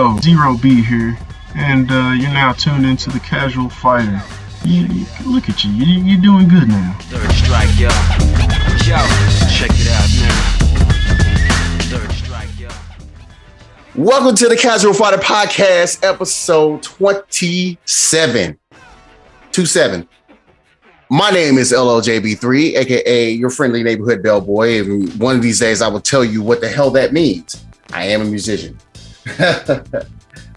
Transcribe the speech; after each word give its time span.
Yo, 0.00 0.16
Zero 0.20 0.56
B 0.56 0.82
here, 0.82 1.14
and 1.54 1.90
uh, 1.90 2.14
you're 2.16 2.32
now 2.32 2.54
tuned 2.54 2.86
into 2.86 3.10
the 3.10 3.20
Casual 3.20 3.68
Fighter. 3.68 4.22
You, 4.64 4.86
you- 4.86 5.06
look 5.26 5.50
at 5.50 5.62
you. 5.62 5.72
you, 5.72 6.02
you're 6.02 6.22
doing 6.22 6.48
good 6.48 6.68
now. 6.68 6.96
Third 7.00 7.30
strike, 7.32 7.68
yo. 7.78 7.88
Yo, 8.88 8.96
check 9.52 9.70
it 9.74 9.88
out 9.90 10.08
now. 10.16 11.98
Third 11.98 12.10
strike, 12.12 12.48
yo. 12.58 12.70
Welcome 13.94 14.36
to 14.36 14.48
the 14.48 14.56
Casual 14.56 14.94
Fighter 14.94 15.18
Podcast, 15.18 16.02
episode 16.02 16.82
27. 16.82 18.58
27. 19.52 20.08
My 21.10 21.30
name 21.30 21.58
is 21.58 21.72
LLJB3, 21.72 22.76
aka 22.76 23.30
your 23.32 23.50
friendly 23.50 23.82
neighborhood 23.82 24.22
bellboy. 24.22 24.80
And 24.80 25.20
one 25.20 25.36
of 25.36 25.42
these 25.42 25.60
days 25.60 25.82
I 25.82 25.88
will 25.88 26.00
tell 26.00 26.24
you 26.24 26.40
what 26.40 26.62
the 26.62 26.70
hell 26.70 26.90
that 26.92 27.12
means. 27.12 27.62
I 27.92 28.04
am 28.06 28.22
a 28.22 28.24
musician. 28.24 28.78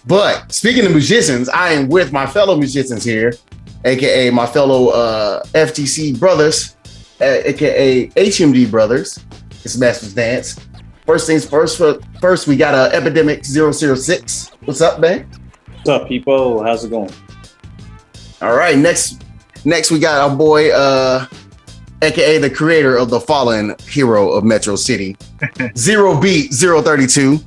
but 0.07 0.51
speaking 0.51 0.85
of 0.85 0.91
musicians, 0.91 1.49
I 1.49 1.69
am 1.73 1.89
with 1.89 2.11
my 2.11 2.25
fellow 2.25 2.55
musicians 2.55 3.03
here, 3.03 3.33
aka 3.85 4.29
my 4.29 4.45
fellow 4.45 4.89
uh, 4.89 5.43
FTC 5.53 6.19
brothers, 6.19 6.75
aka 7.19 8.07
HMD 8.07 8.69
brothers. 8.69 9.23
It's 9.63 9.77
Masters 9.77 10.13
Dance. 10.13 10.59
First 11.05 11.27
things 11.27 11.45
first, 11.47 11.77
for- 11.77 11.99
first 12.21 12.47
we 12.47 12.55
got 12.55 12.73
uh, 12.75 12.89
Epidemic 12.95 13.43
006. 13.45 14.51
What's 14.65 14.81
up, 14.81 14.99
man? 14.99 15.29
What's 15.67 15.89
up, 15.89 16.07
people? 16.07 16.63
How's 16.63 16.85
it 16.85 16.89
going? 16.89 17.11
All 18.41 18.55
right, 18.55 18.77
next 18.77 19.23
next 19.65 19.91
we 19.91 19.99
got 19.99 20.29
our 20.29 20.35
boy 20.35 20.71
uh 20.71 21.25
aka 22.01 22.37
the 22.37 22.49
creator 22.49 22.97
of 22.97 23.09
the 23.09 23.19
fallen 23.19 23.75
hero 23.87 24.31
of 24.31 24.43
Metro 24.43 24.75
City. 24.75 25.15
Zero 25.77 26.19
Beat 26.19 26.53
032. 26.53 27.39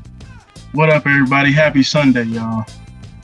What 0.72 0.90
up, 0.90 1.06
everybody? 1.06 1.52
Happy 1.52 1.82
Sunday, 1.82 2.24
y'all. 2.24 2.64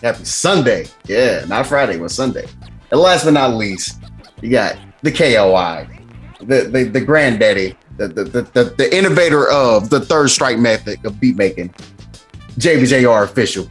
Happy 0.02 0.24
Sunday. 0.24 0.86
Yeah, 1.06 1.44
not 1.46 1.66
Friday, 1.66 1.98
but 1.98 2.10
Sunday. 2.10 2.46
And 2.90 3.00
last 3.00 3.24
but 3.24 3.32
not 3.34 3.54
least, 3.54 4.00
you 4.40 4.50
got 4.50 4.76
the 5.02 5.12
KOI, 5.12 5.86
the 6.40 6.64
the, 6.64 6.84
the 6.84 7.00
granddaddy, 7.00 7.76
the, 7.98 8.08
the, 8.08 8.24
the, 8.24 8.42
the, 8.42 8.64
the 8.78 8.96
innovator 8.96 9.48
of 9.50 9.90
the 9.90 10.00
third 10.00 10.30
strike 10.30 10.58
method 10.58 11.04
of 11.04 11.20
beat 11.20 11.36
making, 11.36 11.68
JBJR 12.58 13.24
official. 13.24 13.68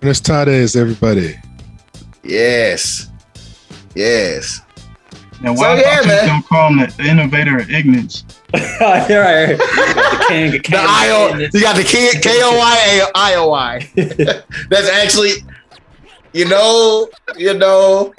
Buenos 0.00 0.20
tardes, 0.20 0.76
everybody. 0.76 1.34
Yes. 2.22 3.10
Yes. 3.94 4.60
Now, 5.42 5.54
So, 5.54 5.60
why 5.62 5.74
yeah, 5.74 5.80
about 5.80 6.02
you 6.02 6.08
man. 6.08 6.26
don't 6.28 6.46
call 6.46 6.68
him 6.72 6.78
the 6.96 7.04
innovator 7.04 7.58
of 7.58 7.70
ignorance? 7.70 8.24
Here 8.54 9.22
I 9.22 9.46
the 9.46 10.24
king, 10.28 10.52
the, 10.52 10.58
The 10.58 10.78
IO, 10.78 11.36
you 11.36 11.60
got 11.60 11.76
the 11.76 11.84
K 11.84 12.40
O 12.42 12.58
I 12.62 13.10
I 13.14 13.34
O 13.34 13.52
I. 13.52 13.80
That's 14.70 14.88
actually, 14.88 15.32
you 16.32 16.46
know, 16.46 17.08
you 17.36 17.52
know. 17.54 18.14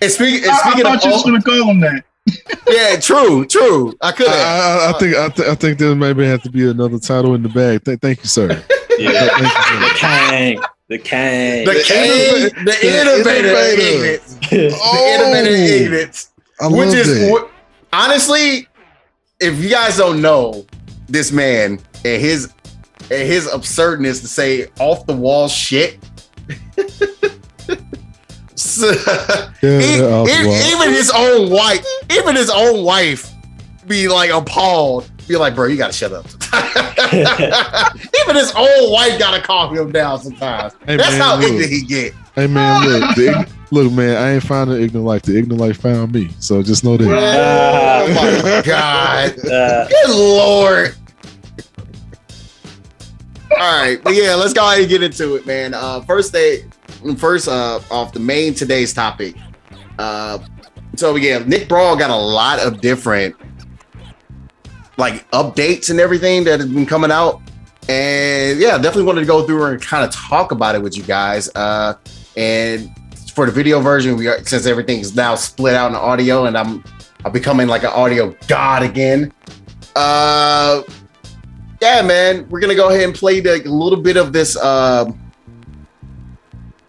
And 0.00 0.10
speaking, 0.12 0.42
and 0.44 0.52
I, 0.52 0.54
I 0.54 0.58
speaking 0.60 0.82
thought 0.84 0.96
of, 0.98 1.04
you 1.04 1.10
was 1.10 1.22
oh, 1.22 1.30
gonna 1.30 1.42
call 1.42 1.70
him 1.70 1.80
that. 1.80 2.04
yeah, 2.68 3.00
true, 3.00 3.46
true. 3.46 3.94
I 4.00 4.12
could 4.12 4.28
I, 4.28 4.36
have. 4.36 4.80
I, 4.80 4.96
I 4.96 4.98
think 4.98 5.16
I, 5.16 5.28
th- 5.28 5.48
I 5.48 5.54
think 5.56 5.78
there 5.78 5.94
maybe 5.96 6.24
have 6.24 6.42
to 6.42 6.50
be 6.50 6.70
another 6.70 7.00
title 7.00 7.34
in 7.34 7.42
the 7.42 7.48
bag. 7.48 7.84
Th- 7.84 7.98
thank 7.98 8.20
you, 8.20 8.28
sir. 8.28 8.62
Yeah. 8.98 9.28
Thank 9.28 9.38
you, 9.38 9.78
the 9.78 9.94
sir. 9.94 10.28
king, 10.28 10.60
the 10.88 10.98
king. 10.98 11.64
The 11.66 11.84
king, 11.84 12.50
innova- 12.50 12.64
the 12.64 12.64
the 12.64 13.00
innovator, 13.00 13.48
innovator. 13.48 13.80
ignorance, 13.80 14.34
the 14.50 14.56
innovator 14.66 15.50
oh. 15.50 15.84
ignorance, 15.84 16.30
I 16.60 16.66
which 16.66 16.94
is 16.94 17.20
that. 17.20 17.30
what- 17.30 17.50
honestly, 17.92 18.67
if 19.40 19.62
you 19.62 19.68
guys 19.70 19.96
don't 19.96 20.20
know 20.20 20.66
this 21.08 21.30
man 21.32 21.78
and 22.04 22.20
his 22.20 22.52
and 23.10 23.26
his 23.28 23.46
absurdness 23.52 24.20
to 24.20 24.28
say 24.28 24.66
off 24.80 25.06
the 25.06 25.14
wall 25.14 25.48
shit. 25.48 25.98
So- 28.54 28.92
Yeah, 29.60 29.78
they're 29.78 30.12
off 30.14 30.26
the 30.28 30.46
wall. 30.46 30.56
even 30.72 30.92
his 30.92 31.10
own 31.14 31.50
wife, 31.50 31.84
even 32.12 32.36
his 32.36 32.50
own 32.50 32.84
wife, 32.84 33.28
be 33.86 34.06
like 34.08 34.30
appalled. 34.30 35.10
Be 35.26 35.36
like, 35.36 35.54
bro, 35.54 35.66
you 35.66 35.76
gotta 35.76 35.92
shut 35.92 36.12
up. 36.12 36.26
even 37.12 38.36
his 38.36 38.52
own 38.56 38.92
wife 38.92 39.18
gotta 39.18 39.40
calm 39.42 39.76
him 39.76 39.90
down 39.92 40.20
sometimes. 40.20 40.74
Hey, 40.86 40.96
That's 40.96 41.10
man, 41.12 41.20
how 41.20 41.36
look. 41.36 41.44
ignorant 41.50 41.70
he 41.70 41.82
get. 41.82 42.12
Hey 42.34 42.46
man, 42.46 42.84
look, 42.86 43.00
the, 43.16 43.22
ign- 43.26 43.50
look, 43.70 43.92
man. 43.92 44.16
I 44.16 44.34
ain't 44.34 44.42
found 44.42 44.70
the 44.70 44.80
ignorant 44.80 45.06
life. 45.06 45.22
The 45.22 45.38
ignorant 45.38 45.60
life 45.60 45.80
found 45.80 46.12
me. 46.12 46.30
So 46.38 46.62
just 46.62 46.84
know 46.84 46.96
that. 46.96 47.08
Oh 47.08 48.14
my 48.14 48.62
god. 48.62 49.38
Uh, 49.46 49.88
Good 50.06 50.10
lord. 50.16 50.94
All 53.58 53.82
right, 53.82 54.02
but 54.02 54.14
yeah, 54.14 54.34
let's 54.34 54.52
go 54.52 54.66
ahead 54.66 54.80
and 54.80 54.88
get 54.88 55.02
into 55.02 55.34
it, 55.34 55.46
man. 55.46 55.74
Uh, 55.74 56.00
first 56.02 56.32
day, 56.32 56.64
first 57.16 57.48
uh, 57.48 57.80
off 57.90 58.12
the 58.12 58.20
main 58.20 58.54
today's 58.54 58.92
topic. 58.92 59.34
Uh, 59.98 60.38
so 60.96 61.16
yeah, 61.16 61.38
Nick 61.38 61.68
Brawl 61.68 61.96
got 61.96 62.10
a 62.10 62.16
lot 62.16 62.60
of 62.60 62.80
different 62.80 63.34
like 64.96 65.28
updates 65.30 65.90
and 65.90 65.98
everything 65.98 66.44
that 66.44 66.60
has 66.60 66.68
been 66.68 66.86
coming 66.86 67.10
out, 67.10 67.40
and 67.88 68.60
yeah, 68.60 68.76
definitely 68.76 69.04
wanted 69.04 69.20
to 69.22 69.26
go 69.26 69.44
through 69.46 69.64
and 69.64 69.82
kind 69.82 70.04
of 70.04 70.12
talk 70.12 70.52
about 70.52 70.74
it 70.74 70.82
with 70.82 70.96
you 70.96 71.02
guys. 71.02 71.48
Uh, 71.54 71.94
and 72.36 72.94
for 73.38 73.46
the 73.46 73.52
video 73.52 73.78
version, 73.78 74.16
we 74.16 74.26
are 74.26 74.44
since 74.44 74.66
everything 74.66 74.98
is 74.98 75.14
now 75.14 75.36
split 75.36 75.76
out 75.76 75.92
in 75.92 75.96
audio, 75.96 76.46
and 76.46 76.58
I'm 76.58 76.82
I'm 77.24 77.30
becoming 77.30 77.68
like 77.68 77.84
an 77.84 77.90
audio 77.90 78.34
god 78.48 78.82
again. 78.82 79.32
Uh, 79.94 80.82
yeah, 81.80 82.02
man, 82.02 82.48
we're 82.48 82.58
gonna 82.58 82.74
go 82.74 82.88
ahead 82.88 83.04
and 83.04 83.14
play 83.14 83.38
the, 83.38 83.62
a 83.64 83.70
little 83.70 84.02
bit 84.02 84.16
of 84.16 84.32
this, 84.32 84.56
uh, 84.56 85.08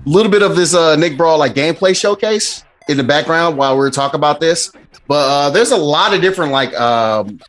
little 0.05 0.31
bit 0.31 0.41
of 0.41 0.55
this 0.55 0.73
uh, 0.73 0.95
Nick 0.95 1.17
Brawl 1.17 1.37
like 1.37 1.53
gameplay 1.53 1.95
showcase 1.95 2.63
in 2.87 2.97
the 2.97 3.03
background 3.03 3.55
while 3.55 3.77
we're 3.77 3.91
talking 3.91 4.17
about 4.17 4.39
this. 4.39 4.71
But 5.07 5.29
uh, 5.29 5.49
there's 5.51 5.69
a 5.69 5.77
lot 5.77 6.15
of 6.15 6.21
different 6.21 6.51
like 6.51 6.73
um, 6.73 7.39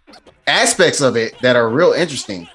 aspects 0.47 1.01
of 1.01 1.17
it 1.17 1.39
that 1.41 1.57
are 1.57 1.71
real 1.71 1.93
interesting. 1.93 2.47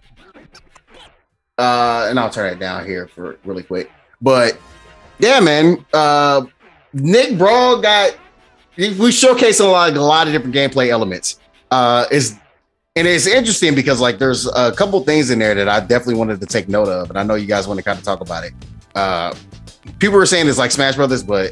Uh, 1.58 2.06
and 2.08 2.20
I'll 2.20 2.30
turn 2.30 2.54
it 2.54 2.60
down 2.60 2.86
here 2.86 3.08
for 3.08 3.40
really 3.46 3.64
quick. 3.64 3.90
But 4.22 4.60
yeah, 5.20 5.40
man, 5.40 5.86
uh, 5.94 6.46
Nick 6.94 7.38
Brawl 7.38 7.82
got 7.82 8.16
we 8.78 8.90
showcased 8.90 9.62
a 9.62 9.64
lot, 9.64 9.96
a 9.96 10.02
lot 10.02 10.28
of 10.28 10.34
different 10.34 10.56
gameplay 10.56 10.90
elements. 10.90 11.40
Uh, 11.72 12.06
is 12.12 12.38
and 12.96 13.08
it's 13.08 13.28
interesting 13.28 13.76
because 13.76 14.00
like 14.00 14.20
there's 14.20 14.48
a 14.48 14.72
couple 14.72 15.02
things 15.04 15.30
in 15.30 15.40
there 15.40 15.56
that 15.56 15.68
I 15.68 15.80
definitely 15.80 16.16
wanted 16.16 16.40
to 16.40 16.46
take 16.46 16.70
note 16.70 16.88
of, 16.88 17.10
and 17.10 17.20
I 17.20 17.24
know 17.24 17.36
you 17.36 17.48
guys 17.48 17.68
want 17.68 17.78
to 17.78 17.84
kind 17.84 17.98
of 17.98 18.06
talk 18.06 18.22
about 18.22 18.46
it. 18.46 18.54
Uh, 18.96 19.34
people 20.00 20.18
were 20.18 20.26
saying 20.26 20.48
it's 20.48 20.58
like 20.58 20.72
Smash 20.72 20.96
Brothers, 20.96 21.24
but 21.24 21.52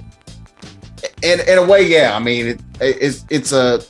in 1.22 1.40
in 1.42 1.58
a 1.58 1.66
way, 1.66 1.86
yeah. 1.86 2.16
I 2.16 2.20
mean, 2.20 2.48
it, 2.48 2.62
it's 2.80 3.26
it's 3.30 3.52
a 3.52 3.82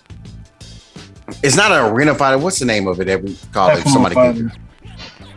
it's 1.43 1.55
not 1.55 1.71
an 1.71 1.93
arena 1.93 2.15
fighter. 2.15 2.37
What's 2.37 2.59
the 2.59 2.65
name 2.65 2.87
of 2.87 2.99
it? 2.99 3.05
That 3.05 3.21
we 3.21 3.37
call 3.51 3.69
it. 3.71 3.87
Somebody 3.87 4.15
can, 4.15 4.51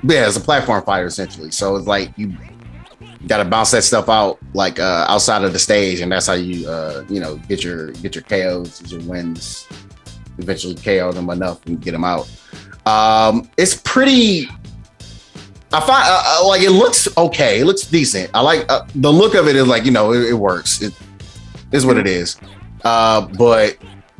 yeah, 0.02 0.26
it's 0.26 0.36
a 0.36 0.40
platform 0.40 0.82
fighter 0.84 1.06
essentially. 1.06 1.50
So 1.50 1.76
it's 1.76 1.86
like 1.86 2.16
you 2.16 2.36
got 3.26 3.38
to 3.38 3.44
bounce 3.44 3.70
that 3.70 3.82
stuff 3.82 4.08
out 4.08 4.38
like 4.54 4.78
uh, 4.78 5.06
outside 5.08 5.44
of 5.44 5.52
the 5.52 5.58
stage, 5.58 6.00
and 6.00 6.12
that's 6.12 6.26
how 6.26 6.34
you 6.34 6.68
uh, 6.68 7.04
you 7.08 7.20
know 7.20 7.36
get 7.48 7.64
your 7.64 7.92
get 7.92 8.14
your 8.14 8.24
KOs, 8.24 8.90
your 8.90 9.00
wins, 9.02 9.66
eventually 10.38 10.74
KO 10.74 11.12
them 11.12 11.30
enough 11.30 11.64
and 11.66 11.80
get 11.80 11.92
them 11.92 12.04
out. 12.04 12.30
Um, 12.86 13.50
it's 13.56 13.74
pretty. 13.74 14.48
I 15.72 15.80
find 15.80 16.04
uh, 16.06 16.22
uh, 16.40 16.46
like 16.46 16.62
it 16.62 16.70
looks 16.70 17.08
okay. 17.16 17.60
It 17.60 17.64
looks 17.64 17.82
decent. 17.82 18.30
I 18.34 18.40
like 18.40 18.70
uh, 18.70 18.86
the 18.94 19.12
look 19.12 19.34
of 19.34 19.48
it. 19.48 19.56
Is 19.56 19.66
like 19.66 19.84
you 19.84 19.90
know 19.90 20.12
it, 20.12 20.30
it 20.30 20.34
works. 20.34 20.80
It 20.82 20.94
is 21.72 21.84
what 21.84 21.96
it 21.96 22.06
is. 22.06 22.38
Uh, 22.84 23.22
but 23.36 23.76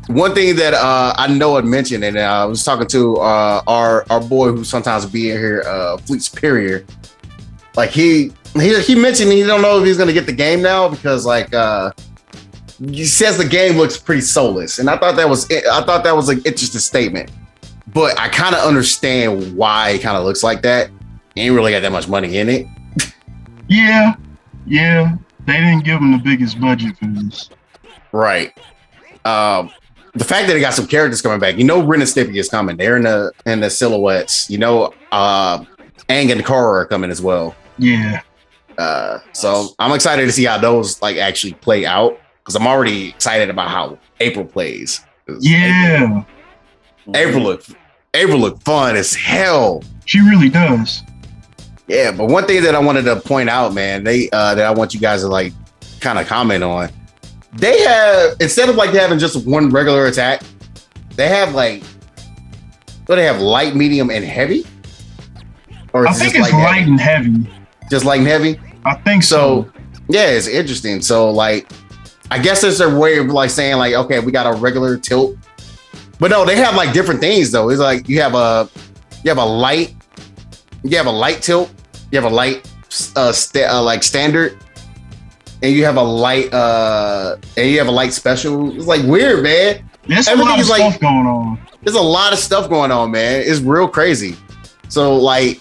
one 0.09 0.35
thing 0.35 0.57
that 0.57 0.75
uh, 0.75 1.15
I 1.17 1.29
know 1.29 1.57
I 1.57 1.63
mentioned, 1.63 2.05
and 2.05 2.19
I 2.19 2.45
was 2.45 2.65
talking 2.65 2.87
to 2.89 3.17
uh, 3.19 3.63
our 3.67 4.05
our 4.11 4.21
boy 4.21 4.51
who 4.53 4.65
sometimes 4.65 5.07
be 5.07 5.31
in 5.31 5.39
here, 5.39 5.63
uh, 5.67 5.97
Fleet 5.99 6.23
Superior. 6.23 6.85
Like 7.77 7.91
he 7.91 8.33
he 8.61 8.81
he 8.83 8.95
mentioned 8.95 9.33
he 9.33 9.43
don't 9.43 9.63
know 9.63 9.79
if 9.79 9.85
he's 9.85 9.99
gonna 9.99 10.13
get 10.13 10.27
the 10.27 10.33
game 10.33 10.63
now 10.63 10.89
because 10.89 11.27
like 11.27 11.53
uh, 11.55 11.91
he 12.79 13.05
says 13.05 13.39
the 13.39 13.45
game 13.45 13.77
looks 13.77 13.97
pretty 13.97 14.21
soulless, 14.21 14.79
and 14.79 14.91
I 14.91 14.97
thought 14.97 15.17
that 15.17 15.29
was 15.29 15.51
I 15.51 15.83
thought 15.83 16.05
that 16.05 16.15
was 16.15 16.29
an 16.29 16.39
interesting 16.39 16.81
statement. 16.81 17.31
But 17.93 18.19
I 18.19 18.29
kind 18.29 18.55
of 18.55 18.67
understand 18.67 19.57
why 19.57 19.91
it 19.91 20.03
kind 20.03 20.17
of 20.17 20.25
looks 20.25 20.43
like 20.43 20.63
that. 20.63 20.91
He 21.35 21.43
ain't 21.43 21.55
really 21.55 21.73
got 21.73 21.81
that 21.81 21.93
much 21.93 22.09
money 22.09 22.39
in 22.39 22.49
it. 22.49 22.67
Yeah, 23.69 24.15
yeah. 24.65 25.17
They 25.45 25.55
didn't 25.55 25.83
give 25.83 25.99
him 25.99 26.13
the 26.13 26.19
biggest 26.19 26.61
budget 26.61 26.97
for 26.99 27.07
this. 27.07 27.51
Right. 28.13 28.57
Um, 29.25 29.73
the 30.15 30.25
fact 30.25 30.47
that 30.47 30.57
it 30.57 30.61
got 30.61 30.73
some 30.73 30.87
characters 30.87 31.21
coming 31.21 31.41
back, 31.41 31.59
you 31.59 31.65
know, 31.65 31.83
Ren 31.83 32.01
and 32.01 32.09
Stimpy 32.09 32.37
is 32.37 32.49
coming. 32.49 32.77
They're 32.77 32.97
in 32.97 33.03
the 33.03 33.33
in 33.45 33.61
the 33.61 33.69
silhouettes. 33.69 34.49
You 34.49 34.59
know, 34.59 34.95
uh, 35.11 35.65
Aang 36.09 36.31
and 36.31 36.45
Korra 36.45 36.83
are 36.83 36.87
coming 36.87 37.11
as 37.11 37.21
well. 37.21 37.55
Yeah, 37.79 38.21
Uh, 38.79 39.19
so 39.33 39.69
I'm 39.79 39.93
excited 39.93 40.27
to 40.27 40.33
see 40.33 40.45
how 40.45 40.59
those 40.59 41.01
like 41.01 41.17
actually 41.17 41.55
play 41.55 41.87
out 41.87 42.19
because 42.39 42.55
I'm 42.55 42.67
already 42.67 43.09
excited 43.09 43.51
about 43.51 43.71
how 43.71 43.99
April 44.21 44.45
plays. 44.45 45.05
yeah. 45.41 46.03
April, 46.05 47.17
April 47.17 47.43
look 47.43 47.65
April 48.15 48.39
look 48.39 48.63
fun 48.63 48.97
as 48.97 49.15
hell. 49.15 49.83
She 50.05 50.21
really 50.21 50.49
does. 50.49 51.03
Yeah, 51.89 52.11
but 52.13 52.27
one 52.27 52.47
thing 52.47 52.63
that 52.63 52.75
I 52.75 52.79
wanted 52.81 53.03
to 53.03 53.17
point 53.17 53.49
out, 53.49 53.73
man, 53.73 54.05
they 54.05 54.29
uh 54.31 54.55
that 54.55 54.67
I 54.67 54.71
want 54.71 54.95
you 54.95 55.01
guys 55.01 55.23
to 55.23 55.29
like 55.29 55.53
kind 56.01 56.19
of 56.19 56.27
comment 56.27 56.65
on. 56.65 56.91
They 57.55 57.81
have 57.83 58.37
instead 58.41 58.69
of 58.69 58.77
like 58.77 58.91
having 58.91 59.19
just 59.19 59.47
one 59.47 59.71
regular 59.71 60.07
attack, 60.07 60.43
they 61.15 61.29
have 61.29 61.55
like 61.55 61.83
what 63.07 63.17
they 63.17 63.25
have 63.25 63.41
light, 63.41 63.77
medium, 63.77 64.11
and 64.11 64.25
heavy. 64.25 64.65
Or 65.93 66.07
I 66.07 66.13
think 66.13 66.35
it's 66.35 66.53
light 66.53 66.53
light 66.53 66.83
and 66.83 66.91
and 66.93 67.01
heavy. 67.01 67.31
heavy? 67.31 67.51
just 67.89 68.05
light 68.05 68.19
and 68.19 68.29
heavy. 68.29 68.61
I 68.87 68.95
think 68.95 69.23
so. 69.23 69.65
So 69.65 69.73
yeah, 70.09 70.27
it's 70.29 70.47
interesting. 70.47 71.03
So 71.03 71.31
like, 71.31 71.71
I 72.31 72.39
guess 72.39 72.63
there's 72.63 72.81
a 72.81 72.97
way 72.99 73.19
of 73.19 73.27
like 73.27 73.51
saying 73.51 73.77
like, 73.77 73.95
okay, 73.95 74.21
we 74.21 74.33
got 74.33 74.47
a 74.47 74.57
regular 74.59 74.97
tilt, 74.97 75.37
but 76.19 76.31
no, 76.31 76.45
they 76.45 76.57
have 76.57 76.75
like 76.77 76.93
different 76.93 77.21
things 77.21 77.51
though. 77.51 77.69
It's 77.71 77.81
like 77.81 78.09
you 78.09 78.21
have 78.21 78.35
a 78.35 78.69
you 79.25 79.31
have 79.31 79.39
a 79.39 79.45
light, 79.45 79.95
you 80.85 80.97
have 80.97 81.07
a 81.07 81.11
light 81.13 81.43
tilt, 81.43 81.71
you 82.13 82.21
have 82.21 82.31
a 82.31 82.35
light 82.35 82.71
uh, 83.17 83.33
sta- 83.33 83.69
uh 83.69 83.83
like 83.83 84.03
standard, 84.03 84.57
and 85.63 85.73
you 85.73 85.85
have 85.85 85.97
a 85.97 86.03
light 86.03 86.53
uh 86.55 87.37
and 87.57 87.69
you 87.71 87.79
have 87.79 87.89
a 87.89 87.93
light 87.93 88.13
special. 88.13 88.75
It's 88.77 88.87
like 88.87 89.03
weird, 89.05 89.43
man. 89.43 89.89
There's 90.07 90.29
a 90.29 90.37
lot 90.37 90.55
of 90.55 90.61
is 90.61 90.71
like- 90.71 90.81
stuff 90.93 91.01
going 91.01 91.27
on. 91.27 91.59
There's 91.83 91.97
a 91.97 92.01
lot 92.03 92.33
of 92.33 92.39
stuff 92.41 92.69
going 92.69 92.91
on, 92.91 93.13
man. 93.13 93.43
It's 93.47 93.61
real 93.61 93.87
crazy. 93.87 94.37
So 94.89 95.17
like, 95.17 95.61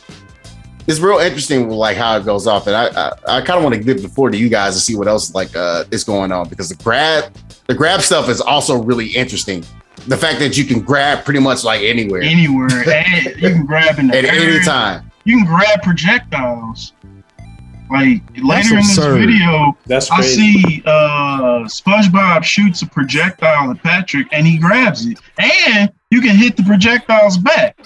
it's 0.87 0.99
real 0.99 1.17
interesting 1.17 1.69
like 1.69 1.97
how 1.97 2.17
it 2.17 2.25
goes 2.25 2.47
off, 2.47 2.67
and 2.67 2.75
I 2.75 2.87
I, 2.87 3.37
I 3.37 3.41
kind 3.41 3.57
of 3.57 3.63
want 3.63 3.75
to 3.75 3.81
give 3.81 4.01
the 4.01 4.09
floor 4.09 4.29
to 4.29 4.37
you 4.37 4.49
guys 4.49 4.75
to 4.75 4.79
see 4.79 4.95
what 4.95 5.07
else 5.07 5.33
like 5.33 5.55
uh 5.55 5.85
is 5.91 6.03
going 6.03 6.31
on 6.31 6.49
because 6.49 6.69
the 6.69 6.75
grab 6.83 7.33
the 7.67 7.73
grab 7.73 8.01
stuff 8.01 8.29
is 8.29 8.41
also 8.41 8.81
really 8.83 9.07
interesting. 9.09 9.63
The 10.07 10.17
fact 10.17 10.39
that 10.39 10.57
you 10.57 10.65
can 10.65 10.81
grab 10.81 11.25
pretty 11.25 11.39
much 11.39 11.63
like 11.63 11.81
anywhere 11.81 12.21
Anywhere, 12.21 12.69
and 12.87 13.25
you 13.41 13.49
can 13.49 13.65
grab 13.65 13.97
in 13.97 14.07
the 14.07 14.17
at 14.17 14.25
any 14.25 14.63
time. 14.63 15.11
You 15.23 15.37
can 15.37 15.45
grab 15.47 15.81
projectiles. 15.81 16.93
Like 17.89 18.23
later 18.35 18.77
in 18.77 18.77
this 18.77 18.97
video, 18.97 19.77
That's 19.85 20.09
I 20.09 20.21
see 20.21 20.81
uh 20.85 21.65
SpongeBob 21.65 22.43
shoots 22.43 22.81
a 22.81 22.87
projectile 22.87 23.71
at 23.71 23.81
Patrick 23.83 24.27
and 24.31 24.45
he 24.45 24.57
grabs 24.57 25.05
it. 25.05 25.19
And 25.37 25.91
you 26.09 26.21
can 26.21 26.35
hit 26.35 26.57
the 26.57 26.63
projectiles 26.63 27.37
back. 27.37 27.77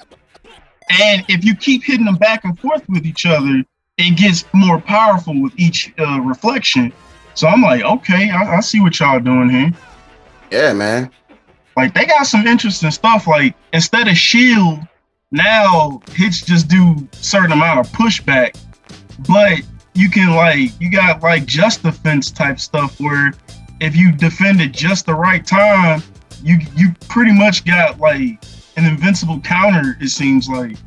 And 0.90 1.24
if 1.28 1.46
you 1.46 1.56
keep 1.56 1.84
hitting 1.84 2.06
them 2.06 2.16
back 2.16 2.44
and 2.46 2.60
forth 2.60 2.88
with 2.90 3.06
each 3.06 3.26
other, 3.26 3.64
it 3.98 4.18
gets 4.18 4.46
more 4.54 4.80
powerful 4.80 5.40
with 5.42 5.54
each 5.58 5.94
uh, 6.00 6.20
reflection. 6.22 6.92
So 7.34 7.48
I'm 7.48 7.62
like, 7.62 7.84
okay, 7.84 8.30
I, 8.30 8.58
I 8.58 8.60
see 8.62 8.80
what 8.80 9.00
y'all 9.00 9.20
doing 9.20 9.50
here. 9.50 9.72
Yeah, 10.52 10.74
man. 10.74 11.12
Like 11.78 11.94
they 11.94 12.06
got 12.06 12.26
some 12.26 12.48
interesting 12.48 12.92
stuff. 12.92 13.28
Like 13.28 13.56
instead 13.72 14.08
of 14.08 14.18
shield, 14.18 14.80
now 15.32 16.02
hits 16.12 16.42
just 16.42 16.68
do 16.68 17.08
certain 17.12 17.52
amount 17.52 17.80
of 17.80 17.92
pushback, 17.92 18.60
but 19.28 19.62
you 19.94 20.10
can 20.10 20.36
like 20.36 20.72
you 20.80 20.90
got 20.92 21.22
like 21.22 21.46
just 21.46 21.84
defense 21.84 22.32
type 22.32 22.60
stuff 22.60 23.00
where 23.00 23.34
if 23.80 23.96
you 23.96 24.12
defend 24.12 24.60
it 24.62 24.72
just 24.72 25.06
the 25.06 25.14
right 25.14 25.46
time, 25.46 26.02
you 26.44 26.58
you 26.76 26.94
pretty 27.08 27.32
much 27.32 27.64
got 27.66 28.00
like 28.00 28.44
an 28.80 28.86
invincible 28.86 29.40
counter. 29.42 29.98
It 30.02 30.10
seems 30.10 30.48
like. 30.48 30.78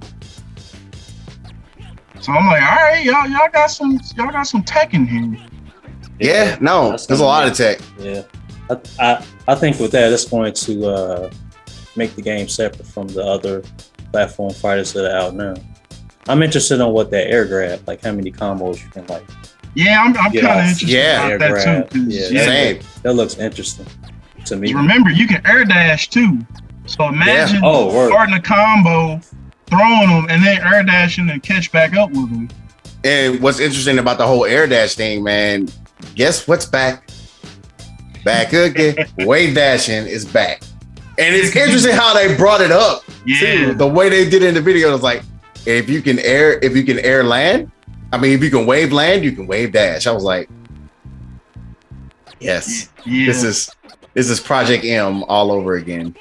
So 2.20 2.32
I'm 2.32 2.46
like, 2.46 2.62
all 2.62 2.76
right, 2.76 3.04
y'all 3.04 3.28
y'all 3.28 3.48
got 3.52 3.66
some 3.66 4.00
y'all 4.16 4.30
got 4.30 4.44
some 4.44 4.62
tech 4.62 4.94
in 4.94 5.06
here. 5.06 5.36
Yeah, 6.20 6.56
no, 6.60 6.90
there's 6.90 7.20
a 7.20 7.24
lot 7.24 7.48
of 7.48 7.56
tech. 7.56 7.80
Yeah, 7.98 8.22
I, 8.70 8.76
I 9.00 9.26
I 9.48 9.54
think 9.56 9.80
with 9.80 9.90
that, 9.92 10.12
it's 10.12 10.24
going 10.24 10.52
to 10.52 10.86
uh, 10.86 11.30
make 11.96 12.14
the 12.14 12.22
game 12.22 12.48
separate 12.48 12.86
from 12.86 13.08
the 13.08 13.24
other 13.24 13.62
platform 14.12 14.52
fighters 14.52 14.92
that 14.92 15.10
are 15.10 15.16
out 15.16 15.34
now. 15.34 15.54
I'm 16.28 16.42
interested 16.42 16.80
in 16.80 16.88
what 16.92 17.10
that 17.10 17.26
air 17.26 17.44
grab, 17.44 17.82
like 17.88 18.02
how 18.02 18.12
many 18.12 18.30
combos 18.30 18.84
you 18.84 18.90
can 18.90 19.04
like. 19.08 19.24
Yeah, 19.74 20.02
I'm, 20.02 20.16
I'm 20.16 20.30
kind 20.32 20.36
of 20.36 20.56
interested 20.58 20.90
yeah, 20.90 21.26
about 21.26 21.40
that 21.40 21.50
grab, 21.50 21.90
too. 21.90 22.04
'cause, 22.04 22.14
yeah, 22.14 22.28
yeah, 22.28 22.44
Same. 22.44 22.82
That 23.02 23.14
looks 23.14 23.38
interesting 23.38 23.86
to 24.44 24.56
me. 24.56 24.74
Remember, 24.74 25.10
you 25.10 25.26
can 25.26 25.44
air 25.46 25.64
dash 25.64 26.08
too. 26.08 26.38
So 26.86 27.08
imagine 27.08 27.60
Oh, 27.64 28.08
starting 28.08 28.34
a 28.34 28.42
combo, 28.42 29.20
throwing 29.66 30.08
them, 30.08 30.26
and 30.28 30.42
then 30.44 30.60
air 30.60 30.82
dashing 30.82 31.30
and 31.30 31.42
catch 31.42 31.70
back 31.72 31.94
up 31.94 32.10
with 32.10 32.28
them. 32.30 32.48
And 33.04 33.40
what's 33.40 33.60
interesting 33.60 33.98
about 33.98 34.18
the 34.18 34.26
whole 34.26 34.44
air 34.44 34.66
dash 34.66 34.94
thing, 34.94 35.22
man, 35.22 35.68
guess 36.14 36.46
what's 36.46 36.66
back? 36.66 37.08
Back 38.24 38.52
again. 38.52 38.96
Wave 39.18 39.54
dashing 39.54 40.06
is 40.06 40.24
back. 40.24 40.62
And 41.18 41.34
it's 41.34 41.54
interesting 41.54 41.94
how 41.94 42.14
they 42.14 42.36
brought 42.36 42.60
it 42.60 42.70
up. 42.70 43.02
Yeah, 43.26 43.38
too. 43.38 43.74
The 43.74 43.86
way 43.86 44.08
they 44.08 44.28
did 44.28 44.42
it 44.42 44.48
in 44.48 44.54
the 44.54 44.60
video 44.60 44.92
was 44.92 45.02
like, 45.02 45.22
if 45.66 45.88
you 45.88 46.02
can 46.02 46.18
air, 46.20 46.58
if 46.64 46.76
you 46.76 46.84
can 46.84 46.98
air 47.00 47.22
land, 47.24 47.70
I 48.12 48.18
mean, 48.18 48.32
if 48.32 48.42
you 48.42 48.50
can 48.50 48.66
wave 48.66 48.92
land, 48.92 49.24
you 49.24 49.32
can 49.32 49.46
wave 49.46 49.72
dash. 49.72 50.06
I 50.06 50.12
was 50.12 50.24
like, 50.24 50.48
yes, 52.40 52.88
yeah, 53.06 53.26
this 53.26 53.42
is 53.42 53.70
this 54.14 54.28
is 54.28 54.40
Project 54.40 54.84
M 54.84 55.22
all 55.24 55.50
over 55.50 55.74
again. 55.74 56.14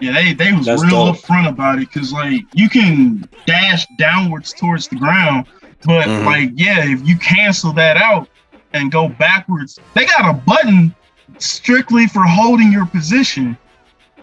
Yeah. 0.00 0.12
They 0.12 0.34
they 0.34 0.52
was 0.52 0.66
That's 0.66 0.82
real 0.82 1.06
dope. 1.06 1.16
upfront 1.16 1.48
about 1.48 1.78
it 1.78 1.88
because 1.92 2.12
like 2.12 2.42
you 2.54 2.68
can 2.68 3.28
dash 3.46 3.86
downwards 3.98 4.52
towards 4.52 4.88
the 4.88 4.96
ground, 4.96 5.46
but 5.84 6.06
Mhm. 6.06 6.24
like 6.24 6.50
yeah, 6.54 6.84
if 6.84 7.06
you 7.06 7.16
cancel 7.16 7.72
that 7.74 7.96
out 7.96 8.28
and 8.72 8.90
go 8.90 9.08
backwards, 9.08 9.78
they 9.94 10.04
got 10.06 10.28
a 10.28 10.32
button 10.34 10.94
strictly 11.38 12.06
for 12.06 12.22
holding 12.24 12.70
your 12.72 12.86
position, 12.86 13.56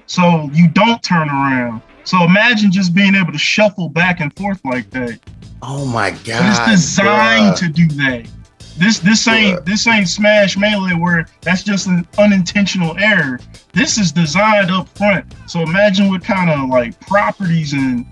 so 0.05 0.49
you 0.53 0.67
don't 0.69 1.01
turn 1.03 1.29
around. 1.29 1.81
So 2.03 2.23
imagine 2.23 2.71
just 2.71 2.93
being 2.93 3.15
able 3.15 3.31
to 3.31 3.37
shuffle 3.37 3.89
back 3.89 4.19
and 4.21 4.35
forth 4.35 4.59
like 4.65 4.89
that. 4.91 5.19
Oh 5.61 5.85
my 5.85 6.11
But 6.11 6.23
god! 6.25 6.49
it's 6.49 6.69
designed 6.71 7.55
bruh. 7.55 7.59
to 7.59 7.67
do 7.69 7.87
that. 7.97 8.25
This 8.77 8.99
this 8.99 9.27
ain't 9.27 9.65
this 9.65 9.85
ain't 9.87 10.07
Smash 10.07 10.57
Melee 10.57 10.93
where 10.93 11.27
that's 11.41 11.63
just 11.63 11.87
an 11.87 12.07
unintentional 12.17 12.97
error. 12.97 13.39
This 13.73 13.97
is 13.97 14.11
designed 14.11 14.71
up 14.71 14.87
front. 14.97 15.25
So 15.47 15.61
imagine 15.61 16.09
what 16.09 16.23
kind 16.23 16.49
of 16.49 16.69
like 16.69 16.99
properties 17.01 17.73
and 17.73 18.05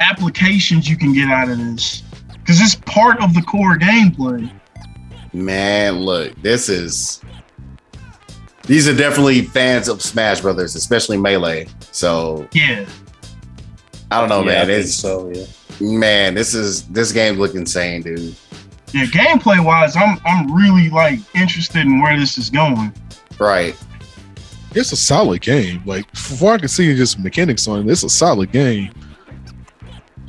applications 0.00 0.88
you 0.88 0.96
can 0.96 1.12
get 1.12 1.28
out 1.30 1.48
of 1.48 1.58
this. 1.58 2.02
Because 2.32 2.60
it's 2.60 2.74
part 2.74 3.22
of 3.22 3.32
the 3.34 3.42
core 3.42 3.76
gameplay. 3.78 4.50
Man, 5.32 6.00
look, 6.00 6.34
this 6.42 6.68
is. 6.68 7.20
These 8.66 8.88
are 8.88 8.94
definitely 8.96 9.42
fans 9.42 9.88
of 9.88 10.00
Smash 10.00 10.40
Brothers, 10.40 10.74
especially 10.74 11.18
Melee. 11.18 11.66
So 11.90 12.48
Yeah. 12.52 12.86
I 14.10 14.20
don't 14.20 14.28
know, 14.28 14.42
yeah, 14.44 14.52
I 14.52 14.54
man. 14.54 14.66
think 14.66 14.84
It's 14.84 14.94
so. 14.94 15.30
Yeah. 15.34 15.98
man, 15.98 16.34
this 16.34 16.54
is 16.54 16.84
this 16.88 17.10
game 17.12 17.36
look 17.36 17.54
insane, 17.54 18.02
dude. 18.02 18.34
Yeah, 18.94 19.06
gameplay 19.06 19.62
wise, 19.62 19.96
I'm 19.96 20.20
I'm 20.24 20.54
really 20.54 20.88
like 20.88 21.18
interested 21.34 21.80
in 21.80 22.00
where 22.00 22.16
this 22.16 22.38
is 22.38 22.48
going. 22.48 22.94
Right. 23.40 23.76
It's 24.72 24.92
a 24.92 24.96
solid 24.96 25.40
game. 25.40 25.82
Like 25.84 26.08
before 26.12 26.52
I 26.52 26.58
can 26.58 26.68
see 26.68 26.94
just 26.94 27.18
mechanics 27.18 27.66
on 27.66 27.80
it, 27.80 27.90
it's 27.90 28.04
a 28.04 28.08
solid 28.08 28.52
game. 28.52 28.92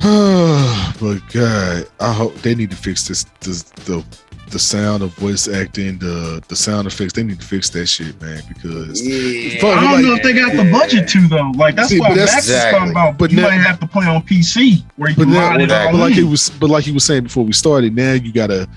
but 0.00 1.20
God, 1.32 1.86
I 2.00 2.12
hope 2.12 2.34
they 2.38 2.56
need 2.56 2.70
to 2.70 2.76
fix 2.76 3.06
this. 3.06 3.24
this 3.38 3.62
the 3.62 4.04
the 4.50 4.58
sound 4.58 5.02
of 5.02 5.12
voice 5.14 5.48
acting, 5.48 5.98
the 5.98 6.42
the 6.48 6.56
sound 6.56 6.86
effects. 6.86 7.12
They 7.12 7.22
need 7.24 7.40
to 7.40 7.46
fix 7.46 7.68
that 7.70 7.86
shit, 7.86 8.20
man. 8.22 8.42
Because 8.48 9.02
Yeah. 9.06 9.58
Fuck, 9.60 9.78
I 9.78 9.80
don't 9.82 9.92
like- 9.94 10.04
know 10.04 10.14
if 10.14 10.22
they 10.22 10.32
got 10.32 10.52
the 10.56 10.70
budget 10.70 11.08
to 11.08 11.28
though. 11.28 11.52
Like 11.56 11.74
that's 11.76 11.88
See, 11.90 12.00
why 12.00 12.08
but 12.10 12.14
that's- 12.16 12.34
Max 12.34 12.48
is 12.48 12.72
talking 12.72 12.90
about. 12.90 13.18
But 13.18 13.30
you 13.30 13.38
now- 13.38 13.48
might 13.48 13.54
have 13.60 13.80
to 13.80 13.86
play 13.86 14.06
on 14.06 14.22
PC 14.22 14.84
where 14.96 15.10
you 15.10 15.16
but 15.16 15.24
can 15.24 15.32
now, 15.32 15.54
it 15.56 15.62
exactly. 15.62 15.86
all 15.86 15.92
but 15.92 15.98
like 15.98 16.16
in. 16.16 16.24
he 16.24 16.30
was, 16.30 16.50
but 16.50 16.70
like 16.70 16.84
he 16.84 16.92
was 16.92 17.04
saying 17.04 17.24
before 17.24 17.44
we 17.44 17.52
started, 17.52 17.94
now 17.94 18.12
you 18.12 18.32
got 18.32 18.50
a 18.50 18.68